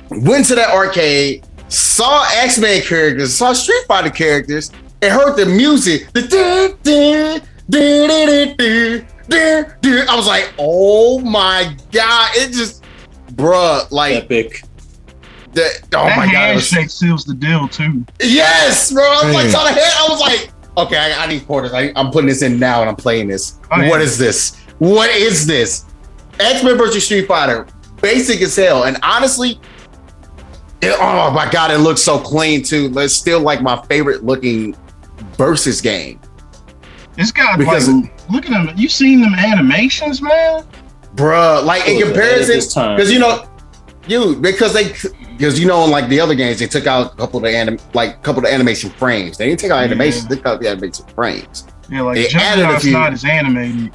Went 0.10 0.45
to 0.47 0.56
that 0.56 0.73
arcade, 0.73 1.45
saw 1.75 2.25
X 2.33 2.57
Men 2.57 2.81
characters, 2.81 3.35
saw 3.35 3.53
Street 3.53 3.83
Fighter 3.88 4.09
characters, 4.09 4.71
and 5.01 5.11
heard 5.11 5.35
the 5.35 5.45
music. 5.45 6.07
I 9.29 10.15
was 10.15 10.27
like, 10.27 10.53
oh 10.57 11.19
my 11.19 11.75
god! 11.91 12.31
It 12.35 12.51
just, 12.53 12.83
bruh, 13.33 13.89
like 13.91 14.15
epic. 14.15 14.61
the 15.53 15.63
oh 15.95 16.05
that 16.05 16.17
my 16.17 16.31
god! 16.31 16.51
it 16.51 16.55
was- 16.55 16.69
handshake 16.69 16.89
seals 16.91 17.25
the 17.25 17.33
deal 17.33 17.67
too. 17.67 18.05
Yes, 18.21 18.91
bro. 18.91 19.03
I 19.03 19.25
was 19.25 19.33
like, 19.33 19.43
Man. 19.45 19.51
saw 19.51 19.63
the 19.63 19.71
head. 19.71 19.93
I 19.97 20.07
was 20.09 20.19
like, 20.21 20.51
okay, 20.77 20.97
I, 21.13 21.23
I 21.23 21.27
need 21.27 21.45
quarters. 21.45 21.73
I, 21.73 21.91
I'm 21.95 22.11
putting 22.11 22.27
this 22.27 22.41
in 22.41 22.59
now 22.59 22.81
and 22.81 22.89
I'm 22.89 22.95
playing 22.95 23.27
this. 23.27 23.59
Oh, 23.71 23.81
yeah. 23.81 23.89
What 23.89 24.01
is 24.01 24.17
this? 24.17 24.55
What 24.79 25.09
is 25.09 25.45
this? 25.45 25.85
X 26.39 26.63
Men 26.63 26.77
versus 26.77 27.05
Street 27.05 27.27
Fighter, 27.27 27.65
basic 28.01 28.41
as 28.41 28.55
hell. 28.55 28.83
And 28.83 28.97
honestly, 29.03 29.59
it- 30.81 30.95
oh 30.99 31.31
my 31.31 31.49
god, 31.49 31.71
it 31.71 31.79
looks 31.79 32.01
so 32.01 32.17
clean 32.19 32.63
too. 32.63 32.91
It's 32.97 33.13
still 33.13 33.39
like 33.39 33.61
my 33.61 33.81
favorite 33.89 34.23
looking 34.23 34.75
versus 35.38 35.81
game, 35.81 36.19
This 37.15 37.31
guy, 37.31 37.55
Because- 37.57 37.88
like, 37.89 38.11
look 38.29 38.45
at 38.45 38.51
him. 38.51 38.71
You 38.77 38.89
seen 38.89 39.21
them 39.21 39.33
animations, 39.35 40.21
man? 40.21 40.63
bruh. 41.15 41.63
Like 41.63 41.88
in 41.88 41.97
It 41.97 42.07
was 42.07 42.17
ahead 42.17 42.31
of 42.33 42.41
comparison, 42.47 42.95
because 42.95 43.11
you 43.11 43.19
know, 43.19 43.47
you 44.07 44.35
because 44.35 44.73
they 44.73 44.93
because 45.38 45.59
you 45.59 45.65
know, 45.65 45.83
in 45.85 45.91
like 45.91 46.09
the 46.09 46.19
other 46.19 46.35
games, 46.35 46.59
they 46.59 46.67
took 46.67 46.88
out 46.88 47.13
a 47.13 47.15
couple 47.15 47.38
of 47.38 47.43
the 47.43 47.55
anim 47.57 47.77
like 47.93 48.21
couple 48.23 48.39
of 48.39 48.45
the 48.49 48.53
animation 48.53 48.89
frames. 48.91 49.38
They 49.38 49.47
didn't 49.47 49.59
take 49.61 49.71
out 49.71 49.77
Yeah. 49.79 49.85
animations; 49.85 50.27
they 50.27 50.35
took 50.35 50.45
out 50.45 50.59
the 50.61 50.69
animation 50.69 51.05
frames. 51.15 51.65
Yeah, 51.89 52.01
like 52.01 52.15
They 52.15 52.27
added 52.38 52.65
a 52.65 52.79
few- 52.79 52.91
not 52.93 53.13
as 53.13 53.23
animated. 53.23 53.91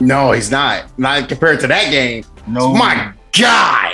No, 0.00 0.32
he's 0.32 0.50
not. 0.50 0.84
Not 0.98 1.28
compared 1.28 1.60
to 1.60 1.66
that 1.68 1.90
game. 1.92 2.24
No, 2.48 2.74
My 2.74 3.12
God. 3.38 3.92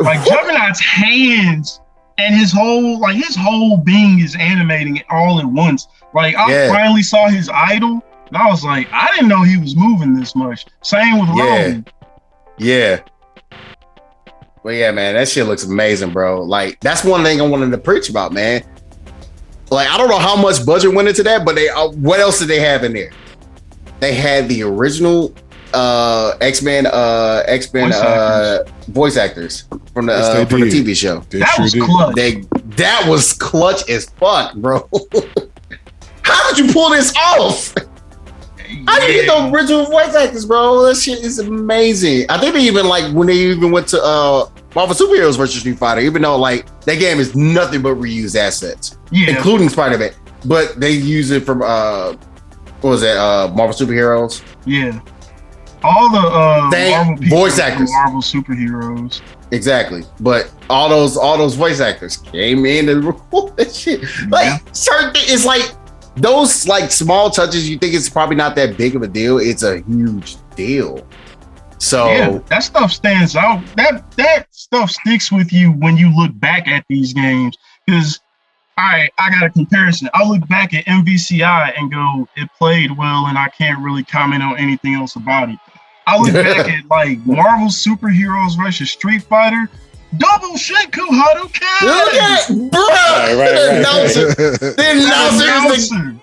Like 0.00 0.24
Juggernaut's 0.26 0.80
hands 0.80 1.80
and 2.18 2.34
his 2.34 2.52
whole 2.52 2.98
like 3.00 3.16
his 3.16 3.36
whole 3.36 3.76
being 3.78 4.20
is 4.20 4.36
animating 4.36 4.96
it 4.96 5.06
all 5.10 5.38
at 5.38 5.46
once. 5.46 5.88
Like 6.14 6.34
I 6.36 6.50
Yeah. 6.50 6.68
finally 6.68 7.02
saw 7.02 7.28
his 7.28 7.48
idol, 7.52 8.02
and 8.28 8.36
I 8.36 8.46
was 8.46 8.64
like, 8.64 8.88
I 8.92 9.08
didn't 9.14 9.28
know 9.28 9.42
he 9.42 9.56
was 9.58 9.76
moving 9.76 10.14
this 10.14 10.34
much. 10.34 10.66
Same 10.82 11.18
with 11.20 11.28
Yeah. 11.36 11.44
Roman. 11.44 11.86
Yeah. 12.58 13.00
Well, 14.62 14.74
yeah, 14.74 14.92
man, 14.92 15.14
that 15.14 15.28
shit 15.28 15.46
looks 15.46 15.64
amazing, 15.64 16.12
bro. 16.12 16.42
Like, 16.42 16.78
that's 16.80 17.02
one 17.02 17.24
thing 17.24 17.40
I 17.40 17.46
wanted 17.46 17.72
to 17.72 17.78
preach 17.78 18.08
about, 18.08 18.32
man. 18.32 18.62
Like, 19.70 19.88
I 19.90 19.96
don't 19.98 20.08
know 20.08 20.18
how 20.20 20.36
much 20.36 20.64
budget 20.64 20.94
went 20.94 21.08
into 21.08 21.24
that, 21.24 21.44
but 21.44 21.56
they 21.56 21.68
uh, 21.68 21.88
what 21.88 22.20
else 22.20 22.38
did 22.38 22.48
they 22.48 22.60
have 22.60 22.84
in 22.84 22.92
there? 22.92 23.10
They 24.00 24.14
had 24.14 24.48
the 24.48 24.62
original 24.62 25.34
uh 25.74 26.36
X-Men 26.40 26.86
uh 26.86 27.42
X-Men 27.46 27.90
Voice 27.90 28.00
uh 28.00 28.64
voice 28.88 29.16
actors 29.16 29.64
from 29.94 30.06
the 30.06 30.12
Yes, 30.12 30.26
uh, 30.28 30.34
they 30.34 30.44
from 30.46 30.60
the. 30.60 30.66
TV 30.66 30.96
show. 30.96 31.20
They 31.30 31.38
That 31.40 31.48
sure 31.54 31.62
was 31.64 31.72
did. 31.72 31.82
clutch. 31.82 32.14
They 32.16 32.44
that 32.76 33.04
was 33.08 33.32
clutch 33.32 33.88
as 33.88 34.06
fuck, 34.18 34.54
bro. 34.56 34.88
how 36.22 36.50
did 36.54 36.66
you 36.66 36.72
pull 36.72 36.90
this 36.90 37.12
off? 37.16 37.74
How 38.86 38.98
do 39.00 39.06
you 39.12 39.22
get 39.22 39.26
the 39.26 39.50
original 39.54 39.84
voice 39.86 40.14
actors, 40.14 40.46
bro? 40.46 40.82
That 40.86 40.96
shit 40.96 41.18
is 41.22 41.38
amazing. 41.38 42.24
I 42.30 42.38
think 42.38 42.54
they 42.54 42.62
even 42.62 42.86
like 42.88 43.12
when 43.14 43.26
they 43.26 43.34
even 43.36 43.70
went 43.70 43.86
to 43.88 44.02
uh 44.02 44.48
Marvel 44.74 44.94
Superheroes 44.96 45.36
versus 45.36 45.60
Street 45.60 45.78
Fighter, 45.78 46.00
even 46.00 46.22
though 46.22 46.36
like 46.38 46.66
that 46.82 46.98
game 46.98 47.18
is 47.20 47.34
nothing 47.36 47.82
but 47.82 47.96
reused 47.96 48.34
assets, 48.36 48.96
Yeah, 49.10 49.36
including 49.36 49.68
Spider-Man. 49.68 50.12
But 50.46 50.80
they 50.80 50.92
use 50.92 51.30
it 51.30 51.44
from 51.44 51.60
uh 51.62 52.14
what 52.80 52.90
was 52.90 53.00
that, 53.02 53.16
uh 53.18 53.48
Marvel 53.54 53.74
Superheroes? 53.74 54.42
yeah. 54.66 54.98
All 55.84 56.10
the 56.10 56.18
uh, 56.18 56.70
Marvel 56.70 57.28
voice 57.28 57.58
actors. 57.58 57.90
Marvel 57.92 58.20
superheroes. 58.20 59.20
Exactly. 59.50 60.02
But 60.20 60.52
all 60.70 60.88
those 60.88 61.16
all 61.16 61.36
those 61.36 61.54
voice 61.54 61.80
actors 61.80 62.16
came 62.16 62.64
in 62.64 62.88
and 62.88 63.04
record 63.04 63.56
that 63.56 63.74
shit. 63.74 64.00
Like 64.28 64.44
Yeah. 64.46 64.58
certain 64.72 65.12
it's 65.16 65.44
like 65.44 65.70
those 66.16 66.66
like 66.68 66.90
small 66.90 67.30
touches 67.30 67.68
you 67.68 67.78
think 67.78 67.94
it's 67.94 68.08
probably 68.08 68.36
not 68.36 68.54
that 68.56 68.76
big 68.76 68.96
of 68.96 69.02
a 69.02 69.08
deal. 69.08 69.38
It's 69.38 69.62
a 69.62 69.80
huge 69.82 70.36
deal. 70.56 71.06
So 71.78 72.06
Yeah, 72.06 72.38
that 72.48 72.62
stuff 72.62 72.92
stands 72.92 73.34
out. 73.36 73.64
That 73.76 74.10
that 74.16 74.46
stuff 74.54 74.90
sticks 74.90 75.32
with 75.32 75.52
you 75.52 75.72
when 75.72 75.96
you 75.96 76.14
look 76.16 76.38
back 76.38 76.68
at 76.68 76.84
these 76.88 77.12
games. 77.12 77.56
Because 77.86 78.20
all 78.78 78.84
right, 78.86 79.10
I 79.18 79.30
got 79.30 79.42
a 79.42 79.50
comparison. 79.50 80.08
I 80.14 80.26
look 80.26 80.48
back 80.48 80.72
at 80.72 80.86
MVCI 80.86 81.78
and 81.78 81.92
go, 81.92 82.26
it 82.36 82.48
played 82.56 82.96
well, 82.96 83.26
and 83.26 83.36
I 83.36 83.48
can't 83.50 83.78
really 83.84 84.02
comment 84.02 84.42
on 84.42 84.56
anything 84.58 84.94
else 84.94 85.14
about 85.16 85.50
it. 85.50 85.58
I 86.06 86.18
look 86.18 86.32
back 86.32 86.68
at 86.68 86.86
like 86.90 87.18
Marvel 87.26 87.68
superheroes 87.68 88.56
versus 88.56 88.90
Street 88.90 89.22
Fighter. 89.22 89.68
Double 90.18 90.50
Shinku 90.56 90.98
Look 90.98 91.52
Hadouken! 91.52 92.18
at 92.20 92.40
bruh. 92.48 92.72
Right, 92.72 93.34
right, 93.34 93.38
right, 93.38 93.54
The 93.54 93.78
announcer, 93.78 94.34
the 94.34 94.90
announcer 94.90 95.44
Announcer. 95.44 96.20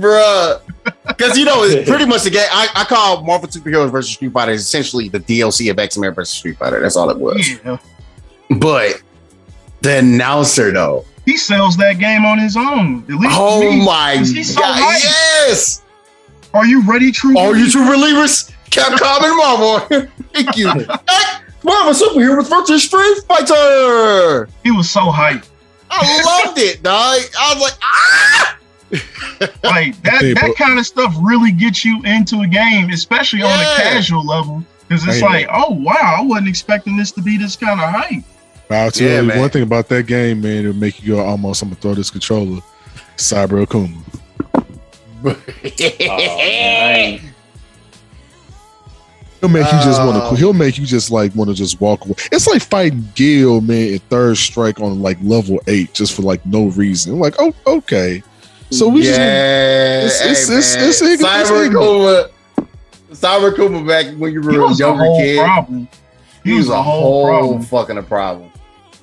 bruh. 0.00 0.60
Because 1.06 1.36
you 1.36 1.44
know, 1.44 1.62
it's 1.64 1.88
pretty 1.90 2.06
much 2.06 2.22
the 2.22 2.30
game. 2.30 2.46
I, 2.50 2.68
I 2.74 2.84
call 2.84 3.22
Marvel 3.24 3.48
Superheroes 3.48 3.90
versus 3.90 4.14
Street 4.14 4.32
Fighter 4.32 4.52
is 4.52 4.62
essentially 4.62 5.08
the 5.10 5.20
DLC 5.20 5.70
of 5.70 5.78
X 5.78 5.98
Men 5.98 6.14
versus 6.14 6.34
Street 6.34 6.56
Fighter. 6.56 6.80
That's 6.80 6.96
all 6.96 7.10
it 7.10 7.18
was. 7.18 7.46
Yeah, 7.62 7.76
But 8.58 9.02
the 9.82 9.98
announcer, 9.98 10.72
though, 10.72 11.04
he 11.26 11.36
sells 11.36 11.76
that 11.76 11.98
game 11.98 12.24
on 12.24 12.38
his 12.38 12.56
own. 12.56 13.02
At 13.02 13.08
least 13.16 13.36
oh 13.38 13.60
me. 13.70 13.84
my 13.84 14.12
Is 14.12 14.54
so 14.54 14.60
god, 14.60 14.80
hyped? 14.80 15.02
yes! 15.02 15.82
Are 16.54 16.64
you 16.64 16.82
ready, 16.90 17.12
True? 17.12 17.36
Are 17.36 17.54
you 17.54 17.70
true 17.70 17.84
believers? 17.84 18.50
Capcom 18.70 19.22
and 19.24 19.36
Marvel. 19.36 20.08
Thank 20.32 20.56
you. 20.56 20.70
Hey, 21.08 21.42
Marvel 21.64 21.92
Superheroes 21.94 22.48
versus 22.48 22.84
Street 22.84 23.18
Fighter. 23.26 24.48
He 24.62 24.70
was 24.70 24.88
so 24.90 25.00
hyped. 25.10 25.48
I 25.90 26.44
loved 26.44 26.58
it, 26.58 26.82
dog. 26.82 27.18
I 27.38 27.54
was 27.54 27.62
like, 27.62 27.72
ah! 27.82 28.58
like 29.64 30.00
that 30.02 30.20
Hey, 30.20 30.32
that 30.34 30.54
kind 30.56 30.78
of 30.78 30.86
stuff 30.86 31.12
really 31.22 31.50
gets 31.50 31.84
you 31.84 32.00
into 32.04 32.40
a 32.42 32.46
game 32.46 32.90
especially 32.90 33.42
on 33.42 33.50
a 33.50 33.64
casual 33.82 34.24
level 34.24 34.62
because 34.86 35.04
it's 35.08 35.16
Hey, 35.18 35.22
like 35.22 35.48
oh 35.52 35.72
wow 35.72 36.14
i 36.18 36.22
wasn't 36.22 36.46
expecting 36.46 36.96
this 36.96 37.10
to 37.12 37.20
be 37.20 37.36
this 37.36 37.56
kind 37.56 37.80
of 37.80 37.90
hype 37.90 38.22
I'll 38.70 38.92
tell 38.92 39.08
Yeah, 39.08 39.20
you 39.22 39.26
man. 39.26 39.40
one 39.40 39.50
thing 39.50 39.64
about 39.64 39.88
that 39.88 40.06
game, 40.06 40.40
man, 40.40 40.58
it'll 40.66 40.72
make 40.74 41.02
you 41.02 41.14
go 41.16 41.24
almost. 41.24 41.62
I'm 41.62 41.68
gonna 41.70 41.80
throw 41.80 41.94
this 41.94 42.10
controller. 42.10 42.60
Cyber 43.16 43.64
Akuma. 43.66 43.96
Oh, 45.24 45.30
man, 45.30 46.10
I 46.10 46.92
ain't- 46.96 47.22
He'll 49.40 49.50
make 49.50 49.66
you 49.66 49.78
just 49.82 50.00
want 50.00 50.16
Oh. 50.22 50.30
to. 50.30 50.36
He'll 50.36 50.52
make 50.52 50.78
you 50.78 50.86
just 50.86 51.10
like 51.10 51.34
want 51.34 51.48
to 51.50 51.54
just 51.54 51.80
walk 51.80 52.04
away. 52.04 52.14
It's 52.32 52.46
like 52.46 52.62
fighting 52.62 53.06
Gil, 53.14 53.60
man, 53.60 53.94
in 53.94 53.98
third 54.10 54.36
strike 54.38 54.80
on 54.80 55.02
like 55.02 55.18
level 55.22 55.60
eight, 55.66 55.92
just 55.94 56.14
for 56.14 56.22
like 56.22 56.44
no 56.46 56.66
reason. 56.68 57.12
I'm 57.14 57.20
like, 57.20 57.34
oh, 57.38 57.54
okay. 57.66 58.22
So 58.70 58.88
we 58.88 59.02
just 59.02 59.18
yeah, 59.18 59.98
it's- 60.04 60.20
it's- 60.22 60.48
hey, 60.48 60.56
it's- 60.58 60.74
man. 60.76 60.88
it's 60.88 61.02
ignorant, 61.02 61.40
it's 61.40 61.50
Cyber 61.50 61.66
ignorant. 61.66 62.32
Kuma, 62.56 62.66
Cyber 63.12 63.54
Kuma 63.54 63.84
back 63.84 64.06
when 64.18 64.32
you 64.32 64.40
he 64.40 64.46
were 64.56 64.64
a 64.64 64.66
was 64.68 64.80
a 64.80 64.84
younger 64.84 65.04
whole 65.04 65.20
kid. 65.20 65.38
problem 65.44 65.88
He 66.44 66.52
was 66.52 66.68
a 66.68 66.82
whole 66.82 67.60
fucking 67.62 67.98
a 67.98 68.02
problem. 68.02 68.50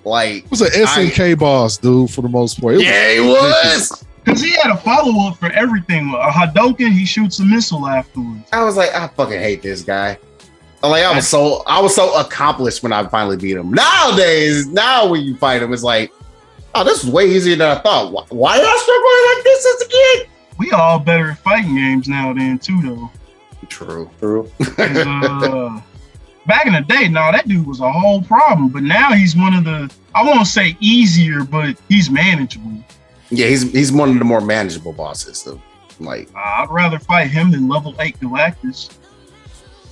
Like, 0.06 0.44
it 0.46 0.52
was 0.52 0.62
an 0.62 0.68
SNK 0.74 1.38
boss, 1.40 1.78
dude, 1.78 2.10
for 2.10 2.22
the 2.22 2.28
most 2.30 2.60
part. 2.60 2.74
It 2.74 2.78
was- 2.78 2.86
yeah, 2.86 3.14
he 3.14 3.20
was. 3.22 4.04
Because 4.24 4.42
he 4.42 4.52
had 4.52 4.72
a 4.72 4.78
follow-up 4.78 5.38
for 5.38 5.52
everything 5.52 6.10
a 6.14 6.30
hadouken 6.30 6.92
he 6.92 7.06
shoots 7.06 7.40
a 7.40 7.46
missile 7.46 7.88
afterwards 7.88 8.48
I 8.52 8.64
was 8.64 8.78
like, 8.78 8.94
I 8.94 9.08
fucking 9.08 9.40
hate 9.40 9.62
this 9.62 9.82
guy. 9.82 10.18
Like, 10.82 11.04
I 11.04 11.16
was 11.16 11.28
so 11.28 11.64
I 11.66 11.82
was 11.82 11.96
so 11.96 12.20
accomplished 12.20 12.84
when 12.84 12.92
I 12.92 13.08
finally 13.08 13.38
beat 13.38 13.56
him. 13.56 13.72
Nowadays, 13.72 14.68
now 14.68 15.08
when 15.08 15.22
you 15.22 15.38
fight 15.38 15.64
him, 15.64 15.72
it's 15.72 15.82
like, 15.82 16.12
oh, 16.76 16.84
this 16.84 17.06
is 17.06 17.10
way 17.10 17.26
easier 17.26 17.56
than 17.56 17.78
I 17.78 17.80
thought. 17.80 18.12
Why, 18.12 18.26
why 18.30 18.58
did 18.58 18.66
I 18.68 18.78
struggle 18.78 19.36
like 19.36 19.44
this 19.46 19.66
as 19.66 19.88
a 19.88 19.90
kid? 19.90 20.30
we 20.58 20.72
all 20.72 21.00
better 21.00 21.32
at 21.32 21.38
fighting 21.40 21.76
games 21.76 22.08
now 22.08 22.34
than 22.34 22.60
too 22.60 22.82
though 22.82 23.12
True. 23.70 24.10
true. 24.20 24.52
uh, 24.78 25.82
back 26.46 26.66
in 26.66 26.74
the 26.74 26.86
day 26.88 27.08
no 27.08 27.32
that 27.32 27.48
dude 27.48 27.66
was 27.66 27.80
a 27.80 27.92
whole 27.92 28.22
problem 28.22 28.70
but 28.70 28.84
now 28.84 29.14
he's 29.14 29.36
one 29.36 29.54
of 29.54 29.64
the 29.64 29.92
i 30.14 30.24
won't 30.24 30.48
say 30.48 30.78
easier 30.80 31.44
but 31.44 31.78
he's 31.90 32.10
manageable 32.10 32.84
yeah, 33.36 33.48
he's 33.48 33.72
he's 33.72 33.92
one 33.92 34.10
of 34.10 34.20
the 34.20 34.26
more 34.26 34.42
manageable 34.42 34.94
bosses. 34.94 35.44
Though. 35.44 35.62
Like, 36.00 36.30
uh, 36.36 36.40
I'd 36.40 36.70
rather 36.70 37.00
fight 37.00 37.30
him 37.30 37.52
than 37.52 37.68
level 37.68 37.96
eight 38.00 38.20
Galactus. 38.20 38.96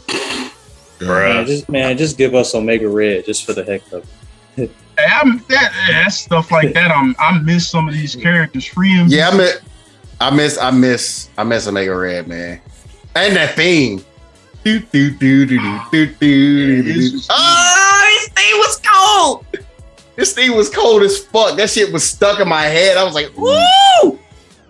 Man 1.02 1.46
just, 1.48 1.70
man, 1.70 1.98
just, 1.98 2.16
give 2.16 2.36
us 2.36 2.54
Omega 2.54 2.88
Red 2.88 3.26
just 3.26 3.44
for 3.44 3.54
the 3.54 3.64
heck 3.64 3.82
of 3.92 4.08
it. 4.56 4.70
hey, 5.00 5.06
I'm 5.08 5.44
that, 5.50 6.10
stuff 6.12 6.52
like 6.52 6.76
that. 6.76 6.92
I'm 6.92 7.16
I 7.18 7.40
miss 7.40 7.68
some 7.68 7.88
of 7.88 7.96
these 7.96 8.16
characters. 8.16 8.66
Free 8.66 8.92
him. 8.92 9.08
Yeah, 9.08 9.30
I 9.30 9.38
miss, 9.38 9.62
I 10.20 10.30
miss, 10.30 10.58
I 10.60 10.70
miss, 10.70 11.30
I 11.40 11.44
miss 11.44 11.68
Omega 11.68 11.96
Red, 11.96 12.28
man, 12.28 12.62
and 13.16 13.36
that 13.36 13.56
theme. 13.56 14.06
Do 14.64 14.80
do 14.80 15.10
do 15.10 15.48
do 15.48 15.58
do 15.58 15.80
do 15.92 16.06
do. 16.06 16.84
do, 16.84 17.10
do. 17.10 17.20
Oh, 17.32 18.20
his 18.20 18.30
theme 18.30 18.58
was 18.58 18.82
cold. 18.84 19.46
This 20.16 20.34
thing 20.34 20.56
was 20.56 20.70
cold 20.70 21.04
as 21.04 21.20
fuck. 21.20 21.58
That 21.58 21.70
shit 21.70 21.92
was 21.92 22.04
stuck 22.04 22.40
in 22.40 22.48
my 22.48 22.64
head. 22.64 22.98
I 22.98 23.04
was 23.04 23.16
like, 23.16 23.32
woo! 23.38 24.20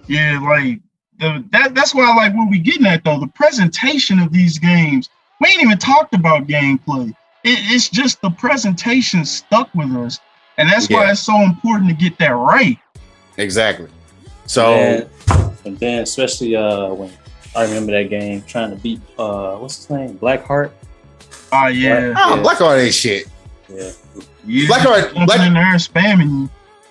Yeah, 0.08 0.40
like 0.42 0.80
the, 1.20 1.44
that. 1.52 1.74
That's 1.74 1.96
why 1.96 2.10
I 2.10 2.16
like 2.16 2.36
what 2.36 2.50
we 2.50 2.60
getting 2.60 2.86
at 2.86 3.04
though. 3.04 3.20
The 3.20 3.28
presentation 3.28 4.20
of 4.20 4.32
these 4.32 4.60
games. 4.60 5.10
We 5.40 5.48
ain't 5.50 5.62
even 5.64 5.78
talked 5.78 6.14
about 6.14 6.48
gameplay. 6.48 7.10
It, 7.44 7.58
it's 7.74 7.90
just 7.90 8.22
the 8.22 8.30
presentation 8.30 9.26
stuck 9.26 9.74
with 9.74 9.92
us, 9.96 10.20
and 10.58 10.70
that's 10.70 10.90
why 10.90 11.10
it's 11.10 11.22
so 11.22 11.36
important 11.42 11.90
to 11.90 11.96
get 11.96 12.18
that 12.20 12.30
right. 12.36 12.78
Exactly. 13.38 13.88
So 14.46 14.74
and, 14.74 15.10
and 15.66 15.80
then 15.80 16.04
especially 16.04 16.56
uh 16.56 16.90
when 16.90 17.12
I 17.56 17.64
remember 17.64 17.94
that 17.94 18.10
game 18.10 18.44
trying 18.44 18.72
to 18.72 18.76
beat 18.76 19.02
uh 19.18 19.56
what's 19.56 19.78
his 19.78 19.90
name 19.90 20.18
Blackheart. 20.20 20.72
Oh 21.54 21.68
yeah, 21.68 22.14
oh, 22.18 22.36
Yeah. 22.36 22.44
Blackheart 22.44 22.84
ain't 22.84 22.94
shit. 22.94 23.28
Yeah, 23.70 23.92
yeah. 24.46 24.68
Blackheart- 24.68 25.04
jumping 25.14 25.26
Black- 25.26 25.48
in 25.48 25.54
there 25.54 25.64
spamming 25.76 26.30
you. 26.30 26.50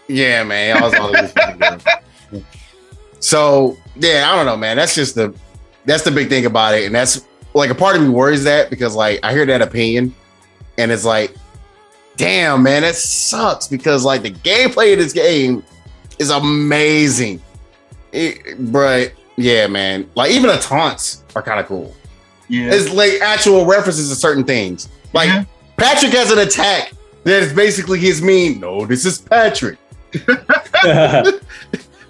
Yeah, 0.09 0.43
man. 0.45 0.77
I 0.77 0.81
was 0.83 1.33
fucking 1.33 1.59
good. 1.59 2.45
So 3.21 3.77
yeah, 3.97 4.29
I 4.31 4.37
don't 4.37 4.47
know, 4.47 4.57
man. 4.57 4.77
That's 4.77 4.95
just 4.95 5.15
the 5.15 5.35
that's 5.85 6.03
the 6.05 6.11
big 6.11 6.29
thing 6.29 6.47
about 6.47 6.75
it, 6.75 6.85
and 6.87 6.95
that's 6.95 7.27
like 7.55 7.71
a 7.71 7.75
part 7.75 7.97
of 7.97 8.03
me 8.03 8.09
worries 8.09 8.45
that 8.45 8.71
because 8.71 8.95
like 8.95 9.21
I 9.23 9.33
hear 9.33 9.47
that 9.47 9.63
opinion, 9.63 10.15
and 10.79 10.91
it's 10.91 11.05
like, 11.05 11.35
damn, 12.17 12.63
man, 12.63 12.83
that 12.83 12.97
sucks 12.97 13.69
because 13.69 14.05
like 14.05 14.23
the 14.23 14.31
gameplay 14.31 14.93
of 14.95 14.99
this 14.99 15.13
game 15.13 15.63
is 16.19 16.31
amazing. 16.31 17.41
it, 18.13 18.57
but 18.73 19.13
yeah, 19.37 19.67
man. 19.67 20.09
Like 20.15 20.31
even 20.33 20.51
the 20.51 20.59
taunts 20.59 21.25
are 21.37 21.43
kind 21.43 21.61
of 21.61 21.67
cool. 21.67 21.95
Yeah. 22.49 22.71
It's 22.73 22.93
like 22.93 23.21
actual 23.21 23.65
references 23.65 24.09
to 24.09 24.15
certain 24.17 24.45
things. 24.45 24.89
Like 25.13 25.29
Yeah. 25.29 25.45
Patrick 25.77 26.13
has 26.13 26.31
an 26.33 26.39
attack 26.41 26.93
that 27.25 27.43
is 27.43 27.53
basically 27.53 27.99
his 27.99 28.21
mean. 28.23 28.61
No, 28.61 28.87
this 28.87 29.05
is 29.05 29.19
Patrick. 29.19 29.79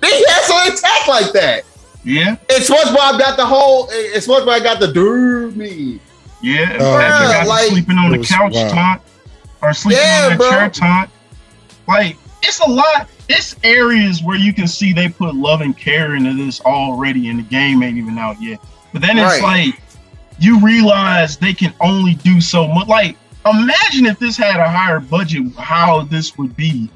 He 0.03 0.25
has 0.29 0.51
an 0.51 0.73
attack 0.73 1.09
like 1.09 1.33
that. 1.33 1.62
Yeah. 2.05 2.37
it's 2.49 2.70
And 2.70 2.79
SpongeBob 2.79 3.18
got 3.18 3.37
the 3.37 3.44
whole. 3.44 3.88
it's 3.90 4.27
And 4.27 4.35
SpongeBob 4.37 4.62
got 4.62 4.81
the 4.81 4.90
dude 4.92 5.57
me. 5.57 6.01
Yeah. 6.42 6.62
Uh, 6.81 6.99
Patrick 6.99 7.31
got 7.33 7.46
like- 7.46 7.68
sleeping 7.68 7.99
on 7.99 8.11
the 8.11 8.18
couch 8.25 8.55
wild. 8.55 8.70
taunt 8.73 9.03
or 9.62 9.75
sleeping 9.75 10.03
Yeah, 10.03 10.25
on 10.25 10.31
the 10.33 10.37
bro. 10.38 10.51
chair 10.51 10.70
taunt. 10.70 11.11
Like, 11.87 12.16
it's 12.42 12.61
a 12.61 12.70
lot. 12.70 13.09
It's 13.29 13.55
areas 13.62 14.23
where 14.23 14.38
you 14.38 14.55
can 14.55 14.66
see 14.66 14.92
they 14.94 15.09
put 15.11 15.35
love 15.35 15.61
and 15.61 15.77
care 15.77 16.14
into 16.16 16.33
this 16.35 16.61
already, 16.62 17.29
and 17.29 17.38
the 17.38 17.42
game 17.44 17.83
ain't 17.83 17.99
even 17.99 18.16
out 18.18 18.40
yet. 18.40 18.59
But 18.94 19.03
then 19.03 19.18
it's 19.18 19.40
Right. 19.40 19.64
like 19.66 19.83
you 20.38 20.59
realize 20.61 21.37
they 21.37 21.53
can 21.53 21.75
only 21.81 22.14
do 22.14 22.40
so 22.40 22.66
much. 22.66 22.88
Like, 22.88 23.16
imagine 23.46 24.07
if 24.07 24.18
this 24.18 24.37
had 24.37 24.61
a 24.61 24.68
higher 24.68 25.00
budget, 25.00 25.53
how 25.57 26.03
this 26.03 26.37
would 26.38 26.57
be 26.57 26.88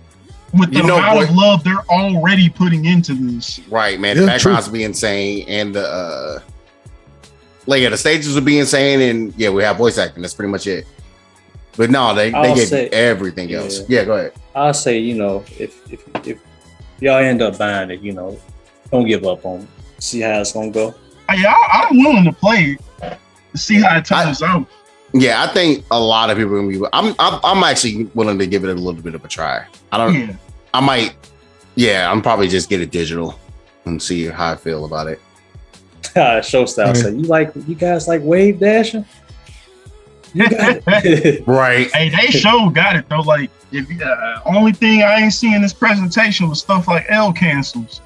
with 0.52 0.70
the 0.70 0.78
You 0.78 0.86
know, 0.86 0.96
amount 0.98 1.18
boy- 1.18 1.24
of 1.24 1.30
love 1.34 1.64
they're 1.64 1.84
already 1.90 2.48
putting 2.48 2.84
into 2.84 3.14
this. 3.14 3.60
Right, 3.68 3.98
man. 3.98 4.16
Yeah, 4.16 4.22
the 4.22 4.26
backgrounds 4.28 4.66
would 4.68 4.74
be 4.74 4.84
insane, 4.84 5.44
and 5.48 5.74
the 5.74 5.86
uh, 5.88 6.38
like 7.66 7.80
yeah, 7.82 7.88
the 7.88 7.96
stages 7.96 8.34
would 8.34 8.44
be 8.44 8.58
insane, 8.58 9.00
and 9.00 9.34
yeah, 9.36 9.50
we 9.50 9.62
have 9.62 9.76
voice 9.78 9.98
acting. 9.98 10.22
That's 10.22 10.34
pretty 10.34 10.50
much 10.52 10.66
it. 10.66 10.86
But 11.76 11.90
no, 11.90 12.14
they 12.14 12.30
they 12.30 12.36
I'll 12.36 12.54
gave 12.54 12.68
say- 12.68 12.88
everything 12.88 13.48
Yeah. 13.48 13.58
else. 13.58 13.80
Yeah, 13.88 14.04
go 14.04 14.12
ahead. 14.16 14.32
I'll 14.54 14.74
say, 14.74 14.98
you 14.98 15.14
know, 15.14 15.44
if 15.58 15.90
if 15.92 16.04
if 16.26 16.38
y'all 17.00 17.16
end 17.18 17.42
up 17.42 17.58
buying 17.58 17.90
it, 17.90 18.00
you 18.00 18.12
know, 18.12 18.38
don't 18.92 19.06
give 19.06 19.24
up 19.26 19.44
on 19.44 19.60
it. 19.62 19.68
See 20.02 20.20
how 20.20 20.40
it's 20.40 20.52
gonna 20.52 20.70
go. 20.70 20.94
I, 21.28 21.36
I, 21.44 21.86
I'm 21.90 21.98
willing 21.98 22.24
to 22.24 22.32
play 22.32 22.76
to 23.00 23.58
see 23.58 23.80
how 23.80 23.96
it 23.96 24.04
turns 24.04 24.42
out. 24.42 24.68
Yeah, 25.16 25.44
I 25.44 25.46
think 25.54 25.84
a 25.92 25.98
lot 26.00 26.28
of 26.30 26.36
people 26.36 26.54
are 26.54 26.60
gonna 26.60 26.68
be. 26.68 26.84
I'm 26.92 27.14
I'm, 27.20 27.40
I'm 27.44 27.62
actually 27.62 28.04
willing 28.14 28.38
to 28.40 28.46
give 28.46 28.64
it 28.64 28.70
a 28.70 28.74
little 28.74 29.00
bit 29.00 29.14
of 29.14 29.24
a 29.24 29.28
try. 29.28 29.64
I 29.92 29.96
don't. 29.96 30.14
Yeah. 30.14 30.36
I 30.74 30.80
might. 30.80 31.14
Yeah, 31.76 32.10
I'm 32.10 32.20
probably 32.20 32.48
just 32.48 32.68
get 32.68 32.80
it 32.80 32.90
digital 32.90 33.38
and 33.84 34.02
see 34.02 34.26
how 34.26 34.52
I 34.52 34.56
feel 34.56 34.84
about 34.84 35.06
it. 35.06 35.20
Show 36.44 36.66
style 36.66 36.88
Okay. 36.90 37.00
say, 37.00 37.10
you 37.12 37.22
like 37.22 37.52
you 37.66 37.76
guys 37.76 38.08
like 38.08 38.22
wave 38.24 38.58
dashing? 38.58 39.04
You 40.32 40.50
got 40.50 40.82
it. 40.86 41.44
Right. 41.46 41.90
Hey, 41.92 42.08
they 42.08 42.26
show 42.32 42.68
got 42.68 42.96
it 42.96 43.08
though. 43.08 43.20
Like, 43.20 43.50
if 43.70 43.86
uh, 44.02 44.40
only 44.46 44.72
thing 44.72 45.02
I 45.02 45.20
ain't 45.20 45.32
seen 45.32 45.54
in 45.54 45.62
this 45.62 45.72
presentation 45.72 46.48
was 46.48 46.58
stuff 46.60 46.88
like 46.88 47.06
L 47.08 47.32
cancels. 47.32 48.00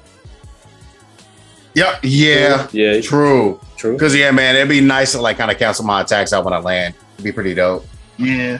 Yep. 1.75 1.99
Yeah. 2.03 2.67
yeah, 2.71 2.99
True. 3.01 3.59
true. 3.77 3.93
Because 3.93 4.15
yeah, 4.15 4.31
man, 4.31 4.55
it'd 4.55 4.69
be 4.69 4.81
nice 4.81 5.11
to 5.13 5.21
like 5.21 5.37
kind 5.37 5.51
of 5.51 5.57
cancel 5.57 5.85
my 5.85 6.01
attacks 6.01 6.33
out 6.33 6.43
when 6.43 6.53
I 6.53 6.59
land. 6.59 6.95
It'd 7.13 7.23
be 7.25 7.31
pretty 7.31 7.53
dope. 7.53 7.85
Yeah, 8.17 8.59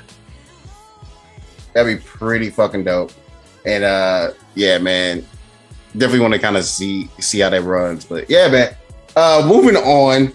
That'd 1.74 1.98
be 2.00 2.04
pretty 2.04 2.50
fucking 2.50 2.84
dope. 2.84 3.12
And 3.66 3.84
uh 3.84 4.32
yeah, 4.56 4.78
man. 4.78 5.26
Definitely 5.94 6.20
want 6.22 6.34
to 6.36 6.40
kind 6.40 6.56
of 6.58 6.64
see 6.66 7.10
see 7.20 7.40
how 7.40 7.50
that 7.50 7.62
runs. 7.64 8.06
But 8.06 8.30
yeah, 8.30 8.48
man. 8.48 8.76
Uh 9.16 9.44
moving 9.48 9.76
on. 9.76 10.32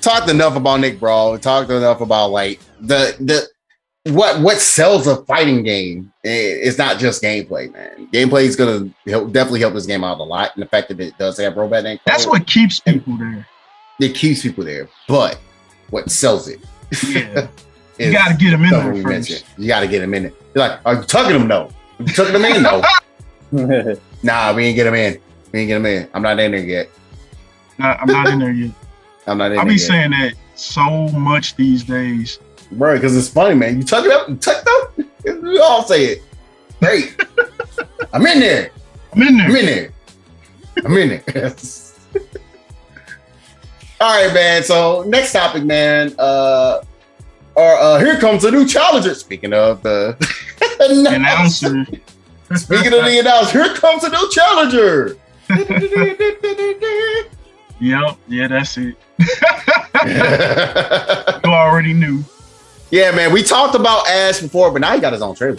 Talked 0.00 0.30
enough 0.30 0.56
about 0.56 0.80
Nick 0.80 0.98
Brawl. 0.98 1.38
Talked 1.38 1.70
enough 1.70 2.00
about 2.00 2.30
like 2.30 2.60
the 2.80 3.16
the 3.20 3.46
what 4.10 4.40
what 4.40 4.58
sells 4.58 5.06
a 5.06 5.24
fighting 5.24 5.62
game. 5.62 6.12
It's 6.22 6.78
not 6.78 6.98
just 6.98 7.22
gameplay, 7.22 7.72
man. 7.72 8.08
Gameplay 8.12 8.42
is 8.44 8.56
gonna 8.56 8.90
help, 9.06 9.32
definitely 9.32 9.60
help 9.60 9.74
this 9.74 9.86
game 9.86 10.04
out 10.04 10.18
a 10.18 10.22
lot. 10.22 10.54
And 10.54 10.62
the 10.62 10.68
fact 10.68 10.88
that 10.88 11.00
it 11.00 11.16
does 11.18 11.38
have 11.38 11.56
robot 11.56 11.84
name, 11.84 11.98
that's 12.04 12.26
what 12.26 12.46
keeps 12.46 12.80
people 12.80 13.16
there. 13.16 13.46
it 14.00 14.14
keeps 14.14 14.42
people 14.42 14.64
there. 14.64 14.88
But 15.06 15.38
what 15.90 16.10
sells 16.10 16.48
it? 16.48 16.60
Yeah, 17.06 17.48
you 17.98 18.12
got 18.12 18.28
to 18.28 18.34
get 18.34 18.50
them 18.50 18.64
in 18.64 18.70
there 18.70 18.94
first. 18.94 19.06
mentioned. 19.06 19.44
You 19.56 19.68
got 19.68 19.80
to 19.80 19.88
get 19.88 20.00
them 20.00 20.14
in 20.14 20.26
it. 20.26 20.34
You're 20.54 20.68
like, 20.68 20.80
are 20.84 20.94
you 20.96 21.02
tucking 21.02 21.38
them? 21.38 21.48
No. 21.48 21.70
You 21.98 22.06
tucking 22.06 22.32
them 22.32 22.44
in? 22.44 22.62
No. 22.62 22.82
Nah, 24.22 24.52
we 24.52 24.64
ain't 24.66 24.76
get 24.76 24.86
him 24.86 24.94
in. 24.94 25.20
We 25.52 25.60
ain't 25.60 25.68
get 25.68 25.76
him 25.76 25.86
in. 25.86 26.08
I'm 26.12 26.22
not 26.22 26.40
in 26.40 26.50
there 26.50 26.60
yet. 26.60 26.90
Nah, 27.78 27.96
I'm 28.00 28.08
not 28.08 28.28
in 28.28 28.40
there 28.40 28.50
yet. 28.50 28.74
I'm 29.28 29.38
not 29.38 29.46
in 29.46 29.52
there. 29.52 29.60
I 29.60 29.64
be 29.64 29.74
yet. 29.74 29.80
saying 29.80 30.10
that 30.10 30.34
so 30.56 31.08
much 31.10 31.54
these 31.54 31.84
days. 31.84 32.40
Bro, 32.72 32.94
because 32.94 33.16
it's 33.16 33.28
funny, 33.28 33.54
man. 33.54 33.78
You 33.78 33.84
tuck 33.84 34.04
it 34.04 34.12
up, 34.12 34.28
you 34.28 34.36
tuck 34.36 34.62
it 34.64 34.68
up. 34.68 35.42
We 35.42 35.58
all 35.58 35.84
say 35.84 36.04
it. 36.04 36.22
Great. 36.80 37.20
I'm 38.12 38.26
in 38.26 38.40
there. 38.40 38.70
I'm 39.12 39.22
in 39.22 39.36
there. 39.36 39.46
I'm 39.46 39.56
in 39.56 39.66
there. 39.66 39.92
I'm 40.84 40.96
in 40.96 41.08
there. 41.08 41.24
all 44.00 44.24
right, 44.24 44.32
man. 44.32 44.62
So 44.62 45.02
next 45.04 45.32
topic, 45.32 45.64
man. 45.64 46.14
Uh, 46.18 46.82
or 47.54 47.74
uh, 47.74 47.98
here 47.98 48.18
comes 48.18 48.44
a 48.44 48.50
new 48.50 48.66
challenger. 48.66 49.14
Speaking 49.14 49.52
of 49.52 49.82
the 49.82 50.16
Announcer. 51.14 51.84
Speaking 52.54 52.94
of 52.94 53.04
the 53.04 53.18
announcer, 53.20 53.62
here 53.62 53.74
comes 53.74 54.04
a 54.04 54.08
new 54.08 54.30
challenger. 54.30 55.18
Yep. 57.80 58.16
Yeah, 58.26 58.48
that's 58.48 58.78
it. 58.78 58.96
You 61.44 61.50
already 61.52 61.92
knew. 61.92 62.24
Yeah, 62.90 63.10
man. 63.12 63.32
We 63.32 63.42
talked 63.42 63.74
about 63.74 64.08
Ash 64.08 64.40
before, 64.40 64.70
but 64.70 64.80
now 64.80 64.94
he 64.94 65.00
got 65.00 65.12
his 65.12 65.22
own 65.22 65.34
trailer. 65.34 65.58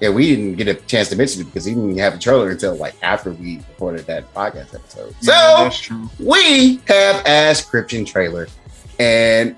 Yeah, 0.00 0.10
we 0.10 0.28
didn't 0.34 0.54
get 0.54 0.68
a 0.68 0.74
chance 0.74 1.08
to 1.08 1.16
mention 1.16 1.40
it 1.42 1.44
because 1.46 1.64
he 1.64 1.74
didn't 1.74 1.98
have 1.98 2.14
a 2.14 2.18
trailer 2.18 2.50
until 2.50 2.76
like 2.76 2.94
after 3.02 3.32
we 3.32 3.56
recorded 3.70 4.06
that 4.06 4.32
podcast 4.32 4.74
episode. 4.74 5.12
Yeah, 5.22 5.56
So 5.58 5.64
that's 5.64 5.80
true. 5.80 6.08
we 6.20 6.80
have 6.86 7.26
Ash 7.26 7.64
Crimson 7.64 8.04
trailer, 8.04 8.46
and 9.00 9.56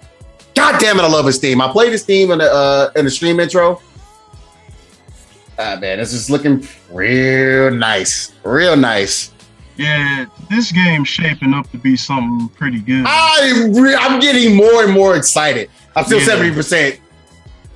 god 0.55 0.81
damn 0.81 0.99
it, 0.99 1.03
I 1.03 1.09
love 1.09 1.27
his 1.27 1.37
theme. 1.37 1.61
I 1.61 1.71
played 1.71 1.93
his 1.93 2.05
theme 2.05 2.31
in 2.31 2.39
the 2.39 2.51
uh, 2.51 2.91
in 2.97 3.05
the 3.05 3.11
stream 3.11 3.39
intro. 3.39 3.83
Ah 5.59 5.77
man, 5.79 5.99
this 5.99 6.15
is 6.15 6.31
looking 6.31 6.67
real 6.91 7.71
nice, 7.71 8.33
real 8.43 8.77
nice. 8.77 9.33
Yeah, 9.77 10.25
this 10.49 10.73
game's 10.73 11.09
shaping 11.09 11.53
up 11.53 11.71
to 11.73 11.77
be 11.77 11.97
something 11.97 12.49
pretty 12.57 12.81
good. 12.81 13.05
I 13.07 13.67
re- 13.79 13.95
I'm 13.95 14.21
getting 14.21 14.57
more 14.57 14.85
and 14.85 14.93
more 14.93 15.17
excited. 15.17 15.69
I'm 15.95 16.05
still 16.07 16.19
Yeah. 16.19 16.25
seventy 16.25 16.55
percent 16.55 16.99